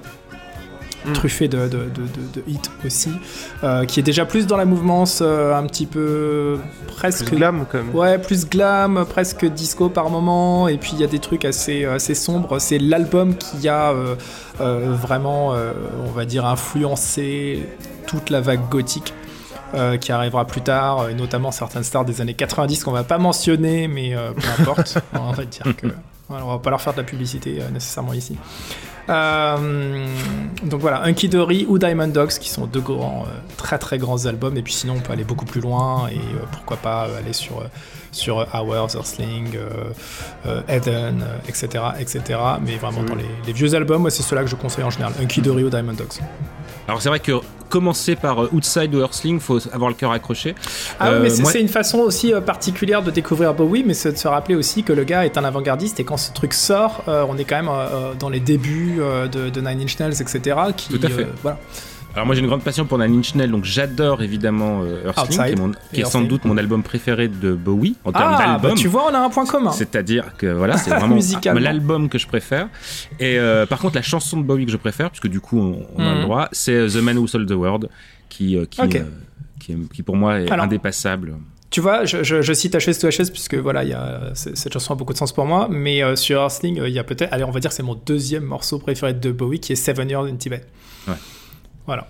truffé 1.13 1.47
de, 1.47 1.67
de, 1.67 1.85
de, 2.33 2.43
hits 2.47 2.59
aussi, 2.85 3.11
euh, 3.63 3.85
qui 3.85 3.99
est 3.99 4.03
déjà 4.03 4.25
plus 4.25 4.47
dans 4.47 4.57
la 4.57 4.65
mouvance, 4.65 5.19
euh, 5.21 5.53
un 5.55 5.65
petit 5.67 5.85
peu 5.85 6.57
presque 6.95 7.25
Plus 7.25 7.37
glam, 7.37 7.65
quand 7.71 7.79
même. 7.79 7.93
Ouais, 7.95 8.17
plus 8.17 8.47
glam, 8.47 9.05
presque 9.09 9.45
disco 9.45 9.89
par 9.89 10.09
moment, 10.09 10.67
et 10.67 10.77
puis 10.77 10.91
il 10.93 10.99
y 10.99 11.03
a 11.03 11.07
des 11.07 11.19
trucs 11.19 11.45
assez, 11.45 11.85
assez 11.85 12.15
sombres. 12.15 12.59
C'est 12.59 12.79
l'album 12.79 13.35
qui 13.35 13.67
a 13.67 13.91
euh, 13.91 14.15
euh, 14.61 14.93
vraiment, 14.93 15.53
euh, 15.53 15.71
on 16.07 16.11
va 16.11 16.25
dire, 16.25 16.45
influencé 16.45 17.67
toute 18.07 18.29
la 18.29 18.41
vague 18.41 18.69
gothique. 18.69 19.13
euh, 19.75 19.97
qui 19.97 20.11
arrivera 20.11 20.45
plus 20.45 20.61
tard, 20.61 21.09
et 21.09 21.15
notamment 21.15 21.49
certaines 21.51 21.81
stars 21.83 22.05
des 22.05 22.21
années 22.21 22.35
90 22.35 22.83
qu'on 22.83 22.91
va 22.91 23.03
pas 23.03 23.17
mentionner, 23.17 23.87
mais 23.87 24.13
euh, 24.15 24.31
peu 24.31 24.61
importe, 24.61 24.99
on 25.19 25.31
va 25.31 25.45
dire 25.45 25.63
que 25.75 25.87
voilà, 26.33 26.47
on 26.47 26.49
va 26.49 26.57
pas 26.57 26.71
leur 26.71 26.81
faire 26.81 26.93
de 26.93 26.97
la 26.97 27.03
publicité 27.03 27.59
euh, 27.61 27.69
nécessairement 27.69 28.13
ici. 28.13 28.35
Euh, 29.07 30.07
donc 30.63 30.81
voilà, 30.81 31.03
Hunky 31.03 31.29
Dory 31.29 31.67
ou 31.69 31.77
Diamond 31.77 32.07
Dogs 32.07 32.31
qui 32.39 32.49
sont 32.49 32.65
deux 32.65 32.79
grands, 32.79 33.25
euh, 33.27 33.39
très 33.55 33.77
très 33.77 33.99
grands 33.99 34.25
albums. 34.25 34.57
Et 34.57 34.63
puis 34.63 34.73
sinon, 34.73 34.95
on 34.97 34.99
peut 34.99 35.13
aller 35.13 35.25
beaucoup 35.25 35.45
plus 35.45 35.61
loin 35.61 36.07
et 36.07 36.19
pourquoi 36.51 36.77
pas 36.77 37.07
aller 37.19 37.33
sur, 37.33 37.63
sur 38.11 38.47
Hours, 38.51 38.95
Earthling, 38.95 39.55
Eden, 40.67 41.23
etc., 41.47 41.83
etc. 41.99 42.39
Mais 42.65 42.77
vraiment 42.77 43.03
dans 43.03 43.15
les, 43.15 43.29
les 43.45 43.53
vieux 43.53 43.75
albums, 43.75 44.01
moi, 44.01 44.09
c'est 44.09 44.23
ceux-là 44.23 44.41
que 44.41 44.49
je 44.49 44.55
conseille 44.55 44.85
en 44.85 44.89
général. 44.89 45.13
Hunky 45.21 45.41
Dory 45.41 45.63
ou 45.63 45.69
Diamond 45.69 45.93
Dogs. 45.93 46.19
Alors 46.87 47.01
c'est 47.01 47.09
vrai 47.09 47.19
que 47.19 47.31
commencer 47.69 48.15
par 48.15 48.43
euh, 48.43 48.49
Outside 48.53 48.93
ou 48.93 48.99
Earthling, 48.99 49.39
faut 49.39 49.57
avoir 49.73 49.89
le 49.89 49.95
cœur 49.95 50.11
accroché. 50.11 50.53
Ah 50.99 51.09
oui, 51.09 51.15
Euh, 51.15 51.19
mais 51.23 51.29
c'est 51.29 51.41
moi- 51.41 51.51
c'est 51.51 51.61
une 51.61 51.67
façon 51.69 51.99
aussi 51.99 52.31
euh, 52.33 52.39
particulière 52.41 53.01
de 53.01 53.09
découvrir 53.09 53.53
Bowie, 53.55 53.83
mais 53.85 53.93
c'est 53.95 54.11
de 54.11 54.17
se 54.17 54.27
rappeler 54.27 54.53
aussi 54.55 54.83
que 54.83 54.93
le 54.93 55.03
gars 55.03 55.25
est 55.25 55.37
un 55.37 55.43
avant-gardiste 55.43 55.99
et 55.99 56.03
quand 56.03 56.17
ce 56.17 56.31
truc 56.33 56.53
sort, 56.53 57.03
euh, 57.07 57.25
on 57.27 57.37
est 57.37 57.45
quand 57.45 57.55
même 57.55 57.69
euh, 57.69 57.71
euh, 58.11 58.13
dans 58.19 58.29
les 58.29 58.39
débuts 58.39 58.97
euh, 58.99 59.27
de, 59.27 59.49
de 59.49 59.61
Nine 59.61 59.81
Inch 59.81 59.97
Nails, 59.97 60.21
etc. 60.21 60.55
Qui, 60.77 60.89
Tout 60.99 61.05
à 61.05 61.09
fait. 61.09 61.23
euh, 61.23 61.27
voilà. 61.41 61.57
Alors 62.15 62.27
moi 62.27 62.35
j'ai 62.35 62.41
une 62.41 62.47
grande 62.47 62.61
passion 62.63 62.85
pour 62.85 62.99
Nine 62.99 63.17
Inch 63.19 63.33
Nails, 63.33 63.49
donc 63.49 63.63
j'adore 63.65 64.21
évidemment 64.21 64.81
euh, 64.83 65.05
Earthling, 65.07 65.39
Outside 65.39 65.45
qui 65.47 65.51
est, 65.51 65.55
mon- 65.55 65.71
qui 65.71 65.99
est 65.99 66.03
et 66.03 66.05
sans 66.05 66.21
doute 66.21 66.45
mon 66.45 66.57
album 66.57 66.83
préféré 66.83 67.27
de 67.27 67.53
Bowie 67.53 67.95
en 68.03 68.11
termes 68.11 68.35
Ah, 68.35 68.37
d'album. 68.37 68.71
bah 68.71 68.75
tu 68.77 68.87
vois, 68.87 69.05
on 69.09 69.13
a 69.15 69.19
un 69.19 69.29
point 69.31 69.47
commun. 69.47 69.71
C'est-à-dire 69.71 70.33
que 70.37 70.45
voilà, 70.45 70.77
c'est 70.77 70.91
vraiment 70.95 71.17
l'album 71.59 72.09
que 72.09 72.19
je 72.19 72.27
préfère. 72.27 72.67
Et 73.19 73.39
euh, 73.39 73.65
par 73.65 73.79
contre, 73.79 73.95
la 73.95 74.03
chanson 74.03 74.37
de 74.37 74.43
Bowie 74.43 74.65
que 74.67 74.71
je 74.71 74.77
préfère, 74.77 75.09
puisque 75.09 75.27
du 75.27 75.39
coup 75.39 75.59
on, 75.59 75.87
on 75.95 76.05
a 76.05 76.09
Mhm. 76.11 76.17
le 76.17 76.21
droit, 76.23 76.49
c'est 76.51 76.73
euh, 76.73 76.87
The 76.87 76.97
Man 77.01 77.17
Who 77.17 77.25
Sold 77.25 77.49
the 77.49 77.53
World, 77.53 77.89
qui, 78.29 78.57
euh, 78.57 78.65
qui, 78.65 79.75
qui, 79.91 80.03
pour 80.03 80.15
moi 80.15 80.39
est 80.39 80.51
Alors. 80.51 80.65
indépassable. 80.65 81.33
Tu 81.71 81.81
vois, 81.81 82.05
je, 82.05 82.21
je, 82.23 82.43
je 82.43 82.53
cite 82.53 82.75
HS 82.75 82.99
to 82.99 83.07
HS 83.09 83.31
puisque 83.31 83.55
voilà, 83.55 83.83
y 83.83 83.93
a, 83.93 84.29
cette 84.35 84.71
chanson 84.71 84.93
a 84.93 84.95
beaucoup 84.95 85.13
de 85.13 85.17
sens 85.17 85.31
pour 85.33 85.45
moi, 85.47 85.67
mais 85.71 86.03
euh, 86.03 86.15
sur 86.15 86.39
Earthling, 86.39 86.79
euh, 86.79 86.87
il 86.87 86.93
y 86.93 86.99
a 86.99 87.03
peut-être, 87.03 87.33
allez, 87.33 87.43
on 87.43 87.49
va 87.49 87.59
dire 87.59 87.71
que 87.71 87.75
c'est 87.75 87.81
mon 87.81 87.95
deuxième 87.95 88.43
morceau 88.43 88.77
préféré 88.77 89.15
de 89.15 89.31
Bowie 89.31 89.59
qui 89.59 89.73
est 89.73 89.75
Seven 89.75 90.07
Years 90.07 90.25
in 90.25 90.35
Tibet. 90.35 90.61
Ouais. 91.07 91.15
Voilà. 91.85 92.07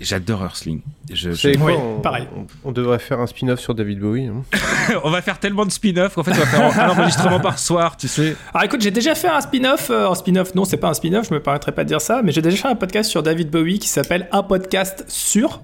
J'adore 0.00 0.42
Earthling. 0.42 0.80
Je, 1.10 1.30
je- 1.30 1.34
savez 1.34 1.56
quoi, 1.56 1.66
Oui, 1.66 1.74
on, 1.78 2.00
pareil. 2.00 2.26
On, 2.36 2.46
on 2.68 2.72
devrait 2.72 2.98
faire 2.98 3.20
un 3.20 3.26
spin-off 3.26 3.60
sur 3.60 3.74
David 3.74 4.00
Bowie. 4.00 4.26
hein. 4.26 4.42
on 5.04 5.10
va 5.10 5.22
faire 5.22 5.38
tellement 5.38 5.64
de 5.64 5.70
spin-off 5.70 6.14
qu'en 6.14 6.22
fait 6.24 6.32
on 6.32 6.34
va 6.34 6.46
faire 6.70 6.84
un 6.84 6.88
enregistrement 6.90 7.40
par 7.40 7.58
soir, 7.58 7.96
tu 7.96 8.08
sais. 8.08 8.36
Alors 8.52 8.64
écoute, 8.64 8.80
j'ai 8.82 8.90
déjà 8.90 9.14
fait 9.14 9.28
un 9.28 9.40
spin-off, 9.40 9.88
euh, 9.90 10.10
un 10.10 10.14
spin-off, 10.14 10.54
non, 10.54 10.64
c'est 10.64 10.76
pas 10.76 10.88
un 10.88 10.94
spin-off, 10.94 11.28
je 11.28 11.34
me 11.34 11.40
permettrai 11.40 11.72
pas 11.72 11.84
de 11.84 11.88
dire 11.88 12.00
ça, 12.00 12.22
mais 12.22 12.32
j'ai 12.32 12.42
déjà 12.42 12.56
fait 12.56 12.68
un 12.68 12.74
podcast 12.74 13.08
sur 13.08 13.22
David 13.22 13.50
Bowie 13.50 13.78
qui 13.78 13.88
s'appelle 13.88 14.28
Un 14.32 14.42
podcast 14.42 15.04
sur 15.08 15.60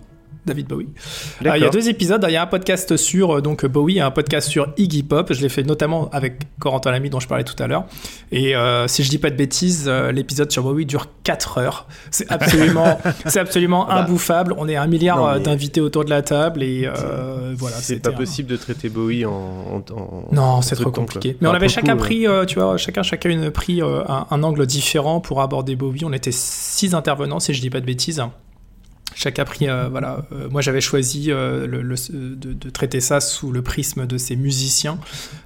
David 0.49 0.67
Bowie. 0.67 0.89
Euh, 1.47 1.53
il 1.57 1.63
y 1.63 1.67
a 1.67 1.71
deux 1.71 1.89
épisodes, 1.89 2.25
il 2.29 2.33
y 2.33 2.37
a 2.37 2.43
un 2.43 2.47
podcast 2.47 2.97
sur 2.97 3.37
euh, 3.37 3.41
donc 3.41 3.65
Bowie 3.67 3.99
et 3.99 4.01
un 4.01 4.11
podcast 4.11 4.49
sur 4.49 4.73
Iggy 4.77 5.03
Pop. 5.03 5.33
Je 5.33 5.41
l'ai 5.41 5.49
fait 5.49 5.63
notamment 5.63 6.09
avec 6.11 6.43
Corentin 6.59 6.91
Lamy 6.91 7.11
dont 7.11 7.21
je 7.21 7.29
parlais 7.29 7.45
tout 7.45 7.61
à 7.63 7.67
l'heure. 7.67 7.85
Et 8.33 8.57
euh, 8.57 8.89
si 8.89 9.05
je 9.05 9.11
dis 9.11 9.19
pas 9.19 9.31
de 9.31 9.37
bêtises, 9.37 9.89
l'épisode 9.89 10.51
sur 10.51 10.63
Bowie 10.63 10.87
dure 10.87 11.07
4 11.25 11.59
heures. 11.59 11.87
C'est 12.11 12.31
absolument, 12.31 12.99
c'est 13.27 13.41
absolument 13.41 13.89
imbouffable. 13.91 14.55
On 14.59 14.69
est 14.69 14.77
un 14.77 14.87
milliard 14.87 15.35
mais- 15.35 15.41
d'invités 15.41 15.81
autour 15.81 16.05
de 16.05 16.11
la 16.11 16.23
table 16.23 16.63
et 16.63 16.87
euh, 16.87 17.55
voilà. 17.57 17.77
c'est 17.77 18.01
pas 18.03 18.13
possible 18.13 18.49
de 18.49 18.57
traiter 18.57 18.89
Bowie 18.89 19.25
en. 19.25 19.33
en- 19.33 19.93
en- 19.95 20.25
Non, 20.33 20.63
c'est 20.63 20.75
trop 20.77 20.91
compliqué. 20.91 21.33
quoi. 21.35 21.39
Mais 21.43 21.49
on 21.49 21.55
avait 21.55 21.69
chacun 21.69 21.93
coup, 21.95 22.03
pris, 22.05 22.27
tu 22.47 22.59
vois, 22.59 22.77
chacun 22.77 23.03
chacun 23.03 23.51
pris 23.51 23.81
un, 23.83 24.27
un 24.31 24.43
angle 24.43 24.67
différent 24.67 25.21
pour 25.21 25.41
aborder 25.43 25.77
Bowie. 25.77 26.05
On 26.05 26.13
était 26.13 26.33
six 26.33 26.95
intervenants, 26.95 27.41
si 27.41 27.53
je 27.55 27.61
dis 27.61 27.71
pas 27.71 27.81
de 27.81 27.87
bêtises. 27.87 28.23
Chacun 29.21 29.43
a 29.43 29.45
pris, 29.45 29.69
euh, 29.69 29.89
voilà. 29.89 30.25
euh, 30.33 30.49
moi, 30.49 30.61
j'avais 30.63 30.81
choisi 30.81 31.33
euh, 31.33 31.67
le- 31.67 31.83
le- 31.83 31.97
de, 32.37 32.53
de 32.53 32.71
traiter 32.71 33.01
ça 33.01 33.21
sous 33.21 33.51
le 33.51 33.63
prisme 33.63 34.07
de 34.07 34.17
ses 34.17 34.37
musiciens 34.37 34.99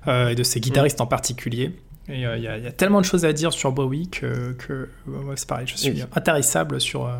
et 0.06 0.34
de 0.34 0.42
ses 0.42 0.60
guitaristes 0.60 1.00
en 1.00 1.06
particulier. 1.06 1.72
Il 2.08 2.18
y, 2.20 2.26
a- 2.26 2.36
il 2.36 2.42
y 2.44 2.66
a 2.66 2.72
tellement 2.72 3.00
de 3.00 3.06
choses 3.06 3.24
à 3.24 3.32
dire 3.32 3.52
sur 3.52 3.72
Bowie 3.72 4.08
que, 4.08 4.52
que 4.52 4.88
ouais, 5.06 5.18
ouais, 5.24 5.34
c'est 5.36 5.48
pareil, 5.48 5.66
je 5.66 5.76
suis 5.76 5.90
Oui. 5.90 6.02
intarissable 6.14 6.80
sur, 6.80 7.10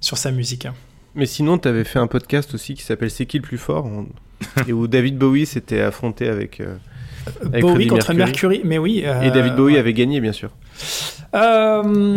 sur 0.00 0.18
sa 0.18 0.32
musique. 0.32 0.66
Mais 1.14 1.26
sinon, 1.26 1.58
t'avais 1.58 1.84
fait 1.84 1.98
un 2.00 2.06
podcast 2.08 2.54
aussi 2.54 2.74
qui 2.74 2.82
s'appelle 2.82 3.10
C'est 3.10 3.26
qui 3.26 3.36
le 3.38 3.42
plus 3.42 3.58
fort? 3.58 3.86
On- 3.86 4.08
Et 4.66 4.72
où 4.72 4.88
David 4.88 5.16
Bowie 5.18 5.46
s'était 5.46 5.80
affronté 5.80 6.28
avec. 6.28 6.60
Euh, 7.44 7.48
avec 7.48 7.62
Bowie 7.62 7.72
Freddie 7.74 7.88
contre 7.88 8.12
Mercury, 8.14 8.60
mais 8.64 8.78
oui. 8.78 9.02
euh, 9.06 9.22
Et 9.22 9.30
David 9.30 9.54
Bowie 9.56 9.74
ouais. 9.74 9.78
avait 9.80 9.92
gagné, 9.94 10.20
bien 10.20 10.32
sûr. 10.32 10.50
Euh, 11.34 11.82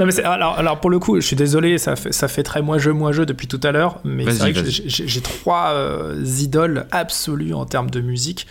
non, 0.00 0.06
mais 0.06 0.10
c'est- 0.10 0.24
alors, 0.24 0.58
alors 0.58 0.80
pour 0.80 0.90
le 0.90 0.98
coup, 0.98 1.20
je 1.20 1.26
suis 1.26 1.36
désolé, 1.36 1.78
ça 1.78 1.94
fait, 1.96 2.12
ça 2.12 2.28
fait 2.28 2.42
très 2.42 2.62
moi 2.62 2.78
jeu 2.78 2.92
moi 2.92 3.12
jeu 3.12 3.26
depuis 3.26 3.46
tout 3.46 3.60
à 3.62 3.72
l'heure, 3.72 4.00
mais 4.04 4.24
c'est 4.30 4.38
vrai 4.38 4.52
que 4.52 4.60
j'ai 4.66 5.20
trois 5.20 5.70
euh, 5.74 6.22
idoles 6.40 6.86
absolues 6.90 7.54
en 7.54 7.66
termes 7.66 7.90
de 7.90 8.00
musique. 8.00 8.46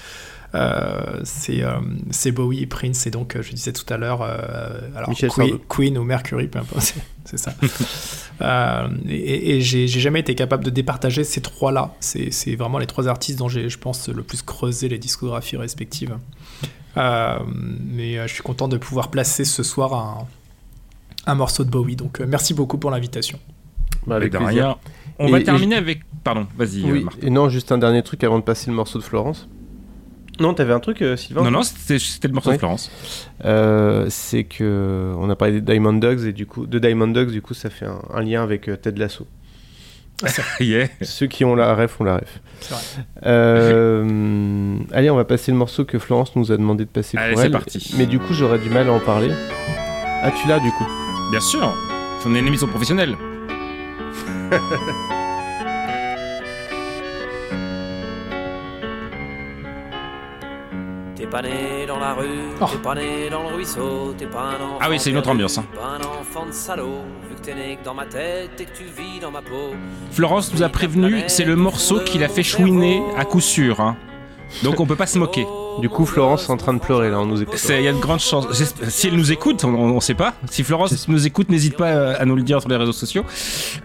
Euh, 0.55 1.19
c'est 1.25 1.63
euh, 1.63 1.79
c'est 2.11 2.31
Bowie 2.31 2.61
et 2.61 2.65
Prince 2.65 3.05
et 3.07 3.11
donc 3.11 3.35
euh, 3.35 3.41
je 3.41 3.51
disais 3.51 3.73
tout 3.73 3.91
à 3.93 3.97
l'heure 3.97 4.21
euh, 4.21 4.79
alors 4.95 5.09
Michel 5.09 5.29
Queen, 5.67 5.97
ou 5.97 6.03
Mercury 6.03 6.47
peu 6.47 6.59
importe 6.59 6.93
c'est- 7.25 7.37
ça 7.37 7.53
Euh, 8.41 8.87
et, 9.07 9.55
et 9.55 9.61
j'ai 9.61 9.87
j'ai 9.87 9.99
jamais 10.01 10.19
été 10.19 10.35
capable 10.35 10.63
de 10.65 10.69
départager 10.69 11.23
ces 11.23 11.39
trois 11.41 11.71
là 11.71 11.95
c'est 12.01 12.31
c'est 12.31 12.55
vraiment 12.57 12.79
les 12.79 12.85
trois 12.85 13.07
artistes 13.07 13.39
dont 13.39 13.47
j'ai 13.47 13.69
je 13.69 13.77
pense 13.79 14.09
le 14.09 14.23
plus 14.23 14.41
creusé 14.41 14.89
les 14.89 14.97
discographies 14.97 15.55
respectives 15.57 16.17
euh, 16.97 17.39
mais 17.47 18.17
euh, 18.17 18.27
je 18.27 18.33
suis 18.33 18.43
content 18.43 18.67
de 18.67 18.77
pouvoir 18.77 19.09
placer 19.09 19.45
ce 19.45 19.63
soir 19.63 19.93
un, 19.93 20.27
un 21.31 21.35
morceau 21.35 21.63
de 21.63 21.69
Bowie. 21.69 21.95
Donc 21.95 22.19
euh, 22.21 22.25
merci 22.27 22.53
beaucoup 22.53 22.77
pour 22.77 22.91
l'invitation. 22.91 23.39
Bah, 24.07 24.15
avec 24.17 24.31
plaisir. 24.33 24.77
On 25.19 25.27
Et- 25.27 25.31
va 25.31 25.39
et 25.39 25.43
terminer 25.43 25.75
avec. 25.75 26.01
Pardon, 26.23 26.47
vas-y, 26.57 26.83
euh, 26.83 26.91
Oui, 26.91 27.03
Marc. 27.03 27.17
et 27.23 27.29
non, 27.29 27.49
juste 27.49 27.71
un 27.71 27.77
dernier 27.77 28.01
truc 28.03 28.23
avant 28.23 28.39
de 28.39 28.43
passer 28.43 28.69
le 28.69 28.75
morceau 28.75 28.99
de 28.99 29.03
Florence. 29.03 29.47
Non, 30.39 30.53
t'avais 30.53 30.73
un 30.73 30.79
truc, 30.79 31.01
euh, 31.01 31.15
Sylvain 31.15 31.43
Non, 31.43 31.51
non, 31.51 31.63
c'était 31.63 32.27
le 32.27 32.33
morceau 32.33 32.51
de 32.51 32.57
Florence. 32.57 32.91
Euh, 33.45 34.05
c'est 34.09 34.43
que 34.43 35.13
on 35.17 35.29
a 35.29 35.35
parlé 35.35 35.61
des 35.61 35.73
Diamond 35.73 35.93
Dogs 35.93 36.25
et 36.25 36.33
du 36.33 36.45
coup 36.45 36.65
de 36.65 36.77
Diamond 36.79 37.07
Dogs, 37.07 37.31
du 37.31 37.41
coup, 37.41 37.53
ça 37.53 37.69
fait 37.69 37.85
un, 37.85 38.01
un 38.13 38.21
lien 38.21 38.43
avec 38.43 38.67
euh, 38.67 38.75
Ted 38.75 38.99
Lasso. 38.99 39.27
Yeah. 40.61 40.87
Ceux 41.01 41.27
qui 41.27 41.43
ont 41.43 41.55
la 41.55 41.75
ref 41.75 41.99
ont 41.99 42.05
la 42.05 42.15
ref. 42.17 42.39
C'est 42.61 42.73
vrai. 42.73 42.83
Euh, 43.25 44.77
allez, 44.93 45.09
on 45.09 45.15
va 45.17 45.25
passer 45.25 45.51
le 45.51 45.57
morceau 45.57 45.83
que 45.83 45.99
Florence 45.99 46.35
nous 46.35 46.51
a 46.51 46.57
demandé 46.57 46.85
de 46.85 46.89
passer 46.89 47.17
Allez, 47.17 47.33
pour 47.33 47.39
c'est 47.41 47.45
elle. 47.47 47.51
parti. 47.51 47.95
Mais 47.97 48.05
du 48.05 48.19
coup, 48.19 48.33
j'aurais 48.33 48.59
du 48.59 48.69
mal 48.69 48.87
à 48.87 48.93
en 48.93 48.99
parler. 48.99 49.31
Ah, 50.23 50.31
tu 50.31 50.47
l'as 50.47 50.59
du 50.59 50.71
coup 50.71 50.85
Bien 51.31 51.41
sûr. 51.41 51.73
On 52.25 52.33
est 52.33 52.39
une 52.39 52.47
émission 52.47 52.67
professionnelle. 52.67 53.15
T'es 61.25 61.31
pas 61.31 61.41
né 61.41 61.85
dans 61.87 61.97
la 61.97 62.13
rue, 62.13 62.27
Oh. 62.61 62.65
t'es 62.71 62.77
pas 62.77 62.93
né 62.93 63.29
dans 63.31 63.41
le 63.49 63.55
ruisseau, 63.55 64.13
t'es 64.15 64.27
pas 64.27 64.41
un 64.41 64.63
enfant. 64.63 64.77
Ah 64.79 64.87
oui, 64.91 64.97
c'est 64.99 65.09
une 65.09 65.17
autre 65.17 65.29
ambiance, 65.29 65.57
hein. 65.57 65.65
Pas 65.73 65.97
un 65.97 66.19
enfant 66.19 66.45
de 66.45 66.51
salaud, 66.53 67.01
vu 67.27 67.35
que 67.35 67.41
t'es 67.41 67.55
né 67.55 67.79
que 67.81 67.83
dans 67.83 67.95
ma 67.95 68.05
tête 68.05 68.51
et 68.59 68.65
que 68.65 68.77
tu 68.77 68.83
vis 68.83 69.19
dans 69.19 69.31
ma 69.31 69.41
peau. 69.41 69.73
Florence 70.11 70.53
nous 70.53 70.61
a 70.61 70.69
prévenu, 70.69 71.23
c'est 71.25 71.43
le 71.45 71.55
morceau 71.55 71.99
qui 72.01 72.19
l'a 72.19 72.27
fait 72.27 72.43
chouiner 72.43 73.01
à 73.17 73.25
coup 73.25 73.41
sûr. 73.41 73.79
hein. 73.79 73.97
Donc 74.63 74.79
on 74.79 74.85
peut 74.85 74.95
pas 74.95 75.07
se 75.07 75.17
moquer. 75.17 75.47
Du 75.81 75.89
coup, 75.89 76.05
Florence 76.05 76.47
est 76.47 76.51
en 76.51 76.57
train 76.57 76.75
de 76.75 76.79
pleurer 76.79 77.09
là, 77.09 77.19
on 77.19 77.25
nous 77.25 77.41
écoute. 77.41 77.59
Il 77.69 77.81
y 77.81 77.87
a 77.87 77.91
de 77.91 77.97
grandes 77.97 78.19
chances. 78.19 78.47
Si 78.87 79.07
elle 79.07 79.15
nous 79.15 79.31
écoute, 79.31 79.63
on, 79.65 79.73
on 79.73 79.99
sait 79.99 80.13
pas. 80.13 80.35
Si 80.51 80.63
Florence 80.63 81.07
nous 81.07 81.25
écoute, 81.25 81.49
n'hésite 81.49 81.75
pas 81.75 81.87
euh, 81.87 82.13
à 82.19 82.25
nous 82.25 82.35
le 82.35 82.43
dire 82.43 82.59
sur 82.61 82.69
les 82.69 82.77
réseaux 82.77 82.93
sociaux. 82.93 83.23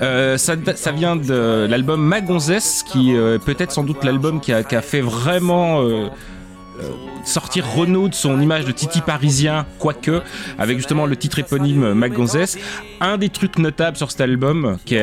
Euh, 0.03 0.37
ça, 0.37 0.57
ça 0.77 0.93
vient 0.93 1.17
de 1.17 1.67
l'album 1.71 2.03
Ma 2.03 2.21
Gonzesse, 2.21 2.85
qui 2.87 3.17
euh, 3.17 3.39
peut-être 3.39 3.73
sans 3.73 3.83
doute 3.83 4.05
l'album 4.05 4.41
qui 4.41 4.53
a, 4.53 4.63
qui 4.63 4.77
a 4.77 4.83
fait 4.83 5.01
vraiment 5.01 5.81
euh, 5.83 6.09
sortir 7.25 7.67
Renault 7.67 8.09
de 8.09 8.15
son 8.15 8.41
image 8.41 8.65
de 8.65 8.73
Titi 8.73 9.01
parisien, 9.01 9.67
quoique, 9.79 10.23
avec 10.59 10.77
justement 10.79 11.07
le 11.07 11.17
titre 11.17 11.39
éponyme 11.39 11.95
Ma 11.95 12.09
Gonzesse. 12.09 12.59
Un 13.01 13.17
des 13.17 13.31
trucs 13.31 13.59
notables 13.59 13.97
sur 13.97 14.11
cet 14.11 14.21
album, 14.21 14.77
qui, 14.85 14.97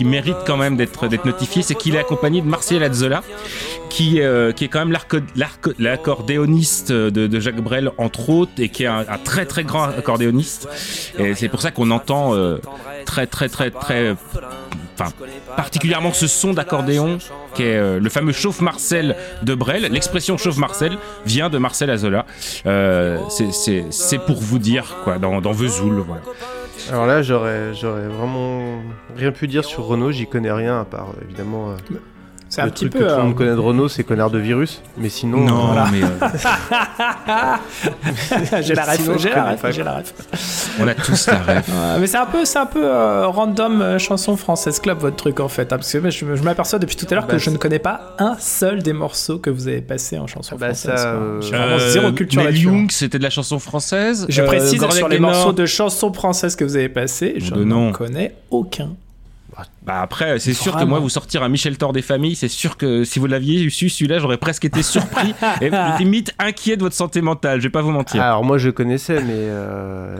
mérite 0.00 0.36
quand 0.46 0.56
même 0.56 0.76
d'être 0.76 1.26
notifié, 1.26 1.62
c'est 1.62 1.74
qu'il 1.74 1.94
est 1.94 1.98
accompagné 1.98 2.40
de 2.40 2.46
Martial 2.46 2.82
Azzola, 2.82 3.22
qui, 3.90 4.20
euh, 4.20 4.52
qui 4.52 4.64
est 4.64 4.68
quand 4.68 4.84
même 4.84 4.96
l'accordéoniste 5.78 6.90
de, 6.90 7.40
Jacques 7.40 7.60
Brel, 7.60 7.90
entre 7.98 8.30
autres, 8.30 8.52
et 8.58 8.68
qui 8.68 8.84
est 8.84 8.86
un, 8.86 9.04
très 9.22 9.46
très 9.46 9.62
grand 9.62 9.84
accordéoniste. 9.84 10.68
Et 11.18 11.34
c'est 11.34 11.48
pour 11.48 11.60
ça 11.60 11.70
qu'on 11.70 11.90
entend 11.90 12.34
euh, 12.34 12.58
très 13.04 13.26
très 13.26 13.48
très 13.48 13.70
très... 13.70 14.16
Enfin, 14.96 15.10
particulièrement 15.56 16.12
ce 16.12 16.28
son 16.28 16.54
d'accordéon 16.54 17.18
qui 17.54 17.64
est 17.64 17.76
euh, 17.76 17.98
le 17.98 18.08
fameux 18.08 18.32
chauffe 18.32 18.60
Marcel 18.60 19.16
de 19.42 19.54
Brel. 19.54 19.82
L'expression 19.90 20.38
chauffe 20.38 20.56
Marcel 20.56 20.98
vient 21.26 21.50
de 21.50 21.58
Marcel 21.58 21.90
Azola. 21.90 22.26
C'est 22.64 24.24
pour 24.24 24.40
vous 24.40 24.58
dire, 24.58 24.96
quoi, 25.04 25.18
dans, 25.18 25.40
dans 25.40 25.52
Vesoul, 25.52 26.04
voilà. 26.06 26.22
Alors 26.90 27.06
là, 27.06 27.22
j'aurais, 27.22 27.74
j'aurais 27.74 28.08
vraiment 28.08 28.82
rien 29.16 29.32
pu 29.32 29.46
dire 29.48 29.64
sur 29.64 29.84
Renault, 29.84 30.10
j'y 30.12 30.26
connais 30.26 30.52
rien 30.52 30.80
à 30.80 30.84
part 30.84 31.10
euh, 31.10 31.24
évidemment. 31.24 31.70
euh, 31.70 31.76
C'est 32.54 32.60
un 32.62 32.66
le 32.66 32.70
petit 32.70 32.88
truc 32.88 32.92
peu. 32.92 32.98
que 33.00 33.04
tout 33.04 33.10
le 33.10 33.16
euh, 33.20 33.22
monde 33.24 33.34
connaît 33.34 33.54
de 33.54 33.58
Renault, 33.58 33.88
c'est 33.88 34.04
connard 34.04 34.30
de 34.30 34.38
virus. 34.38 34.80
Mais 34.96 35.08
sinon. 35.08 35.38
Non, 35.38 35.66
voilà. 35.66 35.86
mais 35.92 36.02
euh, 36.02 36.06
j'ai 38.62 38.74
la 38.74 38.84
ref, 38.84 39.00
Sinon, 39.00 39.18
j'ai 39.18 39.30
la 39.30 39.44
ref, 39.52 39.66
j'ai 39.70 39.82
la 39.82 39.96
ref. 39.98 40.14
on 40.80 40.88
a 40.88 40.94
tous 40.94 41.26
la 41.28 41.38
rêve. 41.38 41.64
Ouais, 41.74 42.00
mais 42.00 42.06
c'est 42.06 42.16
un 42.16 42.26
peu, 42.26 42.44
c'est 42.44 42.58
un 42.58 42.66
peu 42.66 42.84
euh, 42.84 43.26
random 43.26 43.82
euh, 43.82 43.98
chanson 43.98 44.36
française 44.36 44.78
club 44.80 44.98
votre 44.98 45.16
truc 45.16 45.40
en 45.40 45.48
fait, 45.48 45.72
hein, 45.72 45.76
parce 45.76 45.92
que 45.92 46.10
je, 46.10 46.36
je 46.36 46.42
m'aperçois 46.42 46.78
depuis 46.78 46.96
tout 46.96 47.06
à 47.10 47.14
l'heure 47.14 47.26
Bah, 47.26 47.32
que 47.32 47.38
je 47.38 47.44
c'est- 47.46 47.50
ne 47.50 47.56
connais 47.56 47.78
pas 47.78 48.14
un 48.18 48.36
seul 48.38 48.82
des 48.82 48.92
morceaux 48.92 49.38
que 49.38 49.50
vous 49.50 49.68
avez 49.68 49.80
passé 49.80 50.18
en 50.18 50.26
chanson 50.26 50.56
Bah, 50.56 50.68
française. 50.68 50.96
ça, 50.96 51.02
quoi. 51.02 51.10
euh, 51.12 51.40
J'ai 51.40 51.56
vraiment 51.56 51.78
zéro 51.78 52.12
culture 52.12 52.42
Mel 52.42 52.50
là-dessus. 52.52 52.68
hein. 52.68 52.72
Young, 52.72 52.90
c'était 52.90 53.18
de 53.18 53.22
la 53.22 53.30
chanson 53.30 53.58
française. 53.58 54.26
Je 54.28 54.42
Euh, 54.42 54.46
précise 54.46 54.84
sur 54.90 55.08
les 55.08 55.18
morceaux 55.18 55.52
de 55.52 55.66
chansons 55.66 56.12
françaises 56.12 56.56
que 56.56 56.64
vous 56.64 56.76
avez 56.76 56.88
passés, 56.88 57.34
je 57.38 57.54
nom. 57.54 57.92
connais 57.92 58.34
aucun. 58.50 58.90
Bah 59.86 60.00
après, 60.00 60.38
c'est 60.38 60.52
sûr 60.54 60.76
que 60.76 60.84
moi, 60.84 60.98
vous 60.98 61.08
sortir 61.08 61.42
un 61.42 61.48
Michel 61.48 61.76
Thor 61.78 61.92
des 61.92 62.02
familles, 62.02 62.34
c'est 62.34 62.48
sûr 62.48 62.76
que 62.76 63.04
si 63.04 63.18
vous 63.18 63.26
l'aviez 63.26 63.68
su, 63.70 63.88
celui-là, 63.88 64.18
j'aurais 64.18 64.36
presque 64.38 64.64
été 64.64 64.82
surpris 64.82 65.34
et 65.60 65.70
limite 65.98 66.34
inquiet 66.38 66.76
de 66.76 66.82
votre 66.82 66.94
santé 66.96 67.20
mentale. 67.22 67.60
Je 67.60 67.64
vais 67.64 67.70
pas 67.70 67.82
vous 67.82 67.90
mentir. 67.92 68.20
Alors 68.22 68.44
moi, 68.44 68.58
je 68.58 68.70
connaissais, 68.70 69.22
mais. 69.22 69.32
euh, 69.32 70.16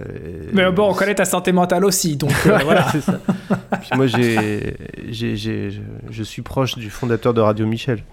Mais 0.52 0.70
bon, 0.70 0.90
on 0.90 0.94
connaît 0.94 1.14
ta 1.14 1.24
santé 1.24 1.52
mentale 1.52 1.84
aussi, 1.84 2.16
donc 2.16 2.32
euh, 2.46 2.58
voilà. 2.64 2.86
c'est 2.92 3.00
ça. 3.00 3.18
Puis 3.80 3.90
moi, 3.96 4.06
j'ai, 4.06 4.76
j'ai, 5.08 5.36
j'ai- 5.36 5.70
je, 5.70 5.80
je 6.10 6.22
suis 6.22 6.42
proche 6.42 6.76
du 6.76 6.90
fondateur 6.90 7.34
de 7.34 7.40
Radio 7.40 7.66
Michel. 7.66 8.04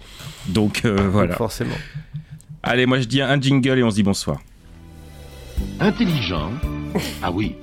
Donc 0.47 0.81
euh, 0.85 0.95
voilà. 1.11 1.29
Donc 1.29 1.37
forcément. 1.37 1.75
Allez, 2.63 2.85
moi 2.85 2.99
je 2.99 3.05
dis 3.05 3.21
un 3.21 3.39
jingle 3.39 3.79
et 3.79 3.83
on 3.83 3.89
se 3.89 3.95
dit 3.95 4.03
bonsoir. 4.03 4.39
Intelligent 5.79 6.51
Ah 7.23 7.31
oui, 7.31 7.55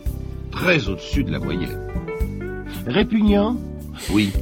très 0.53 0.89
au-dessus 0.89 1.25
de 1.25 1.33
la 1.33 1.39
moyenne. 1.39 1.79
Répugnant 2.89 3.55
Oui. 4.15 4.33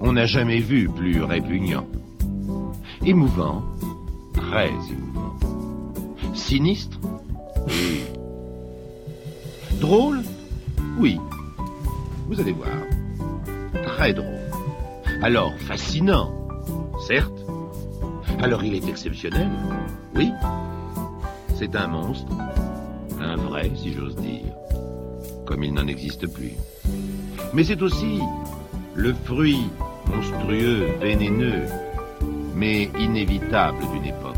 On 0.00 0.12
n'a 0.14 0.24
jamais 0.24 0.58
vu 0.58 0.88
plus 0.88 1.22
répugnant. 1.22 1.86
Émouvant 3.04 3.62
Très 4.32 4.70
émouvant. 4.70 5.36
Sinistre 6.32 6.98
Oui. 7.66 8.04
Drôle 9.82 10.22
Oui. 10.98 11.20
Vous 12.26 12.40
allez 12.40 12.52
voir. 12.52 12.70
Très 13.84 14.14
drôle. 14.14 14.26
Alors 15.20 15.52
fascinant 15.58 16.32
Certes. 17.06 17.44
Alors 18.40 18.64
il 18.64 18.76
est 18.76 18.88
exceptionnel 18.88 19.50
Oui. 20.14 20.30
C'est 21.56 21.76
un 21.76 21.88
monstre. 21.88 22.32
Un 23.20 23.36
vrai, 23.36 23.70
si 23.76 23.92
j'ose 23.92 24.16
dire. 24.16 24.54
Comme 25.44 25.62
il 25.64 25.74
n'en 25.74 25.86
existe 25.86 26.26
plus. 26.32 26.52
Mais 27.54 27.64
c'est 27.64 27.82
aussi 27.82 28.18
le 28.94 29.14
fruit 29.24 29.70
monstrueux, 30.06 30.86
vénéneux, 31.00 31.64
mais 32.54 32.90
inévitable 32.98 33.78
d'une 33.92 34.06
époque. 34.06 34.36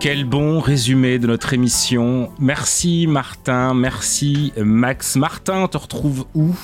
Quel 0.00 0.24
bon 0.24 0.60
résumé 0.60 1.18
de 1.18 1.26
notre 1.26 1.52
émission. 1.52 2.30
Merci 2.38 3.06
Martin, 3.06 3.74
merci 3.74 4.52
Max. 4.56 5.16
Martin, 5.16 5.62
on 5.62 5.68
te 5.68 5.76
retrouve 5.76 6.24
où? 6.34 6.54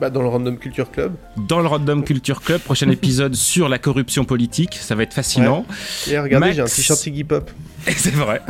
Bah, 0.00 0.08
dans 0.10 0.22
le 0.22 0.28
Random 0.28 0.56
Culture 0.56 0.90
Club. 0.90 1.12
Dans 1.36 1.60
le 1.60 1.66
Random 1.66 2.02
Culture 2.04 2.40
Club, 2.40 2.60
prochain 2.62 2.88
épisode 2.90 3.34
sur 3.50 3.68
la 3.68 3.78
corruption 3.78 4.24
politique. 4.24 4.74
Ça 4.80 4.94
va 4.94 5.02
être 5.02 5.12
fascinant. 5.12 5.66
Et 6.10 6.18
regardez, 6.18 6.46
Max- 6.46 6.56
j'ai 6.56 6.62
un 6.62 6.64
t-shirt 6.66 7.06
Iggy 7.06 7.24
Pop. 7.24 7.50
C'est 7.86 8.14
vrai. 8.14 8.40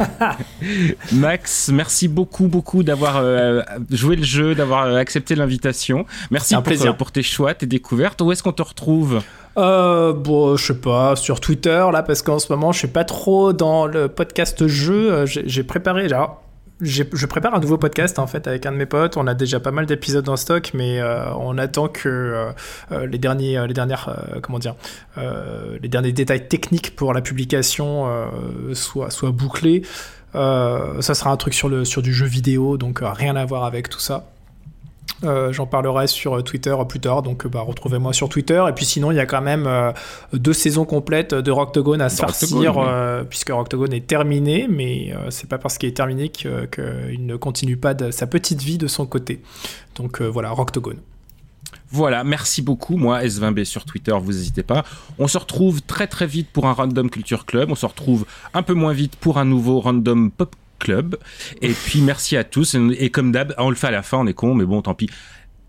Max, 1.12 1.70
merci 1.72 2.09
beaucoup, 2.09 2.47
beaucoup 2.48 2.82
d'avoir 2.82 3.16
euh, 3.18 3.62
joué 3.90 4.16
le 4.16 4.22
jeu, 4.24 4.55
d'avoir 4.55 4.85
euh, 4.86 4.97
accepté 4.97 5.35
l'invitation. 5.35 6.06
Merci 6.31 6.55
un 6.55 6.59
pour, 6.59 6.64
plaisir. 6.64 6.90
euh, 6.93 6.94
pour 6.94 7.10
tes 7.12 7.22
choix, 7.22 7.55
tes 7.55 7.66
découvertes. 7.66 8.20
Où 8.20 8.32
est-ce 8.32 8.43
qu'on 8.43 8.52
te 8.52 8.62
retrouve? 8.62 9.20
Euh, 9.56 10.12
bon, 10.12 10.56
je 10.56 10.66
sais 10.66 10.74
pas, 10.81 11.16
sur 11.16 11.40
Twitter, 11.40 11.85
là, 11.93 12.02
parce 12.02 12.22
qu'en 12.22 12.39
ce 12.39 12.52
moment, 12.52 12.70
je 12.72 12.78
suis 12.78 12.89
pas 12.89 13.05
trop 13.05 13.52
dans 13.52 13.86
le 13.86 14.09
podcast 14.09 14.66
jeu. 14.68 15.12
Euh, 15.12 15.27
J'ai 15.27 15.62
préparé, 15.64 16.09
j'ai- 16.09 16.16
je 16.81 17.27
prépare 17.27 17.55
un 17.55 17.61
nouveau 17.61 17.78
podcast, 17.78 18.19
en 18.19 18.27
fait, 18.27 18.47
avec 18.47 18.66
un 18.66 18.73
de 18.73 18.77
mes 18.77 18.86
potes. 18.86 19.16
On 19.16 19.27
a 19.27 19.35
déjà 19.35 19.61
pas 19.61 19.70
mal 19.70 19.86
d'épisodes 19.86 20.28
en 20.28 20.36
stock, 20.36 20.70
mais 20.74 21.01
euh, 21.01 21.32
on 21.35 21.59
attend 21.59 21.89
que 21.89 22.09
euh, 22.09 22.52
euh, 22.93 23.07
les 23.07 23.19
derniers, 23.19 23.66
les 23.66 23.74
dernières, 23.74 24.16
comment 24.43 24.59
dire, 24.59 24.74
les 25.16 25.89
derniers 25.89 26.12
détails 26.12 26.48
techniques 26.48 26.97
pour 26.97 27.12
la 27.12 27.20
publication 27.20 28.07
soient, 28.73 29.31
bouclés. 29.31 29.82
Ça 30.35 31.15
sera 31.15 31.31
un 31.31 31.36
truc 31.36 31.55
sur, 31.55 31.69
du 31.69 32.12
jeu 32.12 32.27
vidéo, 32.27 32.77
donc 32.77 33.01
rien 33.02 33.36
à 33.36 33.44
voir 33.44 33.65
avec 33.65 33.89
tout 33.89 34.01
ça. 34.01 34.27
Euh, 35.22 35.52
J'en 35.52 35.66
parlerai 35.66 36.06
sur 36.06 36.42
Twitter 36.42 36.74
plus 36.88 37.01
tard, 37.01 37.22
donc 37.22 37.47
bah, 37.47 37.60
retrouvez-moi 37.60 38.12
sur 38.12 38.28
Twitter. 38.28 38.64
Et 38.68 38.72
puis 38.72 38.84
sinon, 38.84 39.10
il 39.10 39.16
y 39.16 39.20
a 39.20 39.26
quand 39.26 39.42
même 39.42 39.66
euh, 39.66 39.92
deux 40.32 40.52
saisons 40.52 40.84
complètes 40.84 41.34
de 41.34 41.51
Rocktogone 41.51 42.01
à 42.01 42.09
se 42.09 42.16
farcir, 42.16 42.76
oui. 42.76 42.84
euh, 42.88 43.24
puisque 43.24 43.51
Rocktogone 43.51 43.92
est 43.92 44.06
terminé, 44.06 44.66
mais 44.68 45.12
euh, 45.14 45.30
c'est 45.30 45.48
pas 45.48 45.59
parce 45.59 45.76
qu'il 45.78 45.88
est 45.88 45.97
terminé 45.97 46.30
qu'il 46.30 47.26
ne 47.26 47.36
continue 47.36 47.76
pas 47.76 47.94
de 47.94 48.10
sa 48.10 48.26
petite 48.26 48.62
vie 48.62 48.78
de 48.78 48.86
son 48.86 49.06
côté. 49.06 49.42
Donc 49.97 50.22
euh, 50.22 50.26
voilà, 50.26 50.51
Rocktogone. 50.51 50.98
Voilà, 51.92 52.22
merci 52.22 52.62
beaucoup. 52.62 52.97
Moi, 52.97 53.22
S20B 53.24 53.64
sur 53.64 53.84
Twitter, 53.84 54.14
vous 54.20 54.32
n'hésitez 54.32 54.62
pas. 54.62 54.84
On 55.18 55.26
se 55.26 55.36
retrouve 55.36 55.82
très 55.82 56.06
très 56.06 56.26
vite 56.26 56.48
pour 56.52 56.66
un 56.66 56.72
Random 56.72 57.10
Culture 57.10 57.47
Club. 57.47 57.70
On 57.70 57.74
se 57.74 57.84
retrouve 57.84 58.26
un 58.55 58.62
peu 58.62 58.74
moins 58.74 58.92
vite 58.92 59.16
pour 59.16 59.38
un 59.38 59.44
nouveau 59.44 59.80
Random 59.80 60.30
Pop 60.30 60.55
Club. 60.81 61.16
Et 61.62 61.73
puis 61.73 62.01
merci 62.01 62.36
à 62.36 62.43
tous. 62.43 62.74
Et 62.98 63.11
comme 63.11 63.31
d'hab, 63.31 63.55
on 63.59 63.70
le 63.70 63.77
fait 63.77 63.86
à 63.86 63.93
la 63.93 64.02
fin, 64.02 64.19
on 64.19 64.27
est 64.27 64.35
con, 64.35 64.55
mais 64.55 64.65
bon, 64.65 64.82
tant 64.82 64.94
pis. 64.94 65.09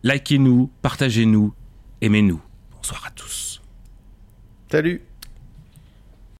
Likez-nous, 0.04 0.72
partagez-nous, 0.82 1.54
aimez-nous. 2.02 2.42
Bonsoir 2.72 3.04
à 3.06 3.12
tous. 3.12 3.62
Salut 4.72 5.02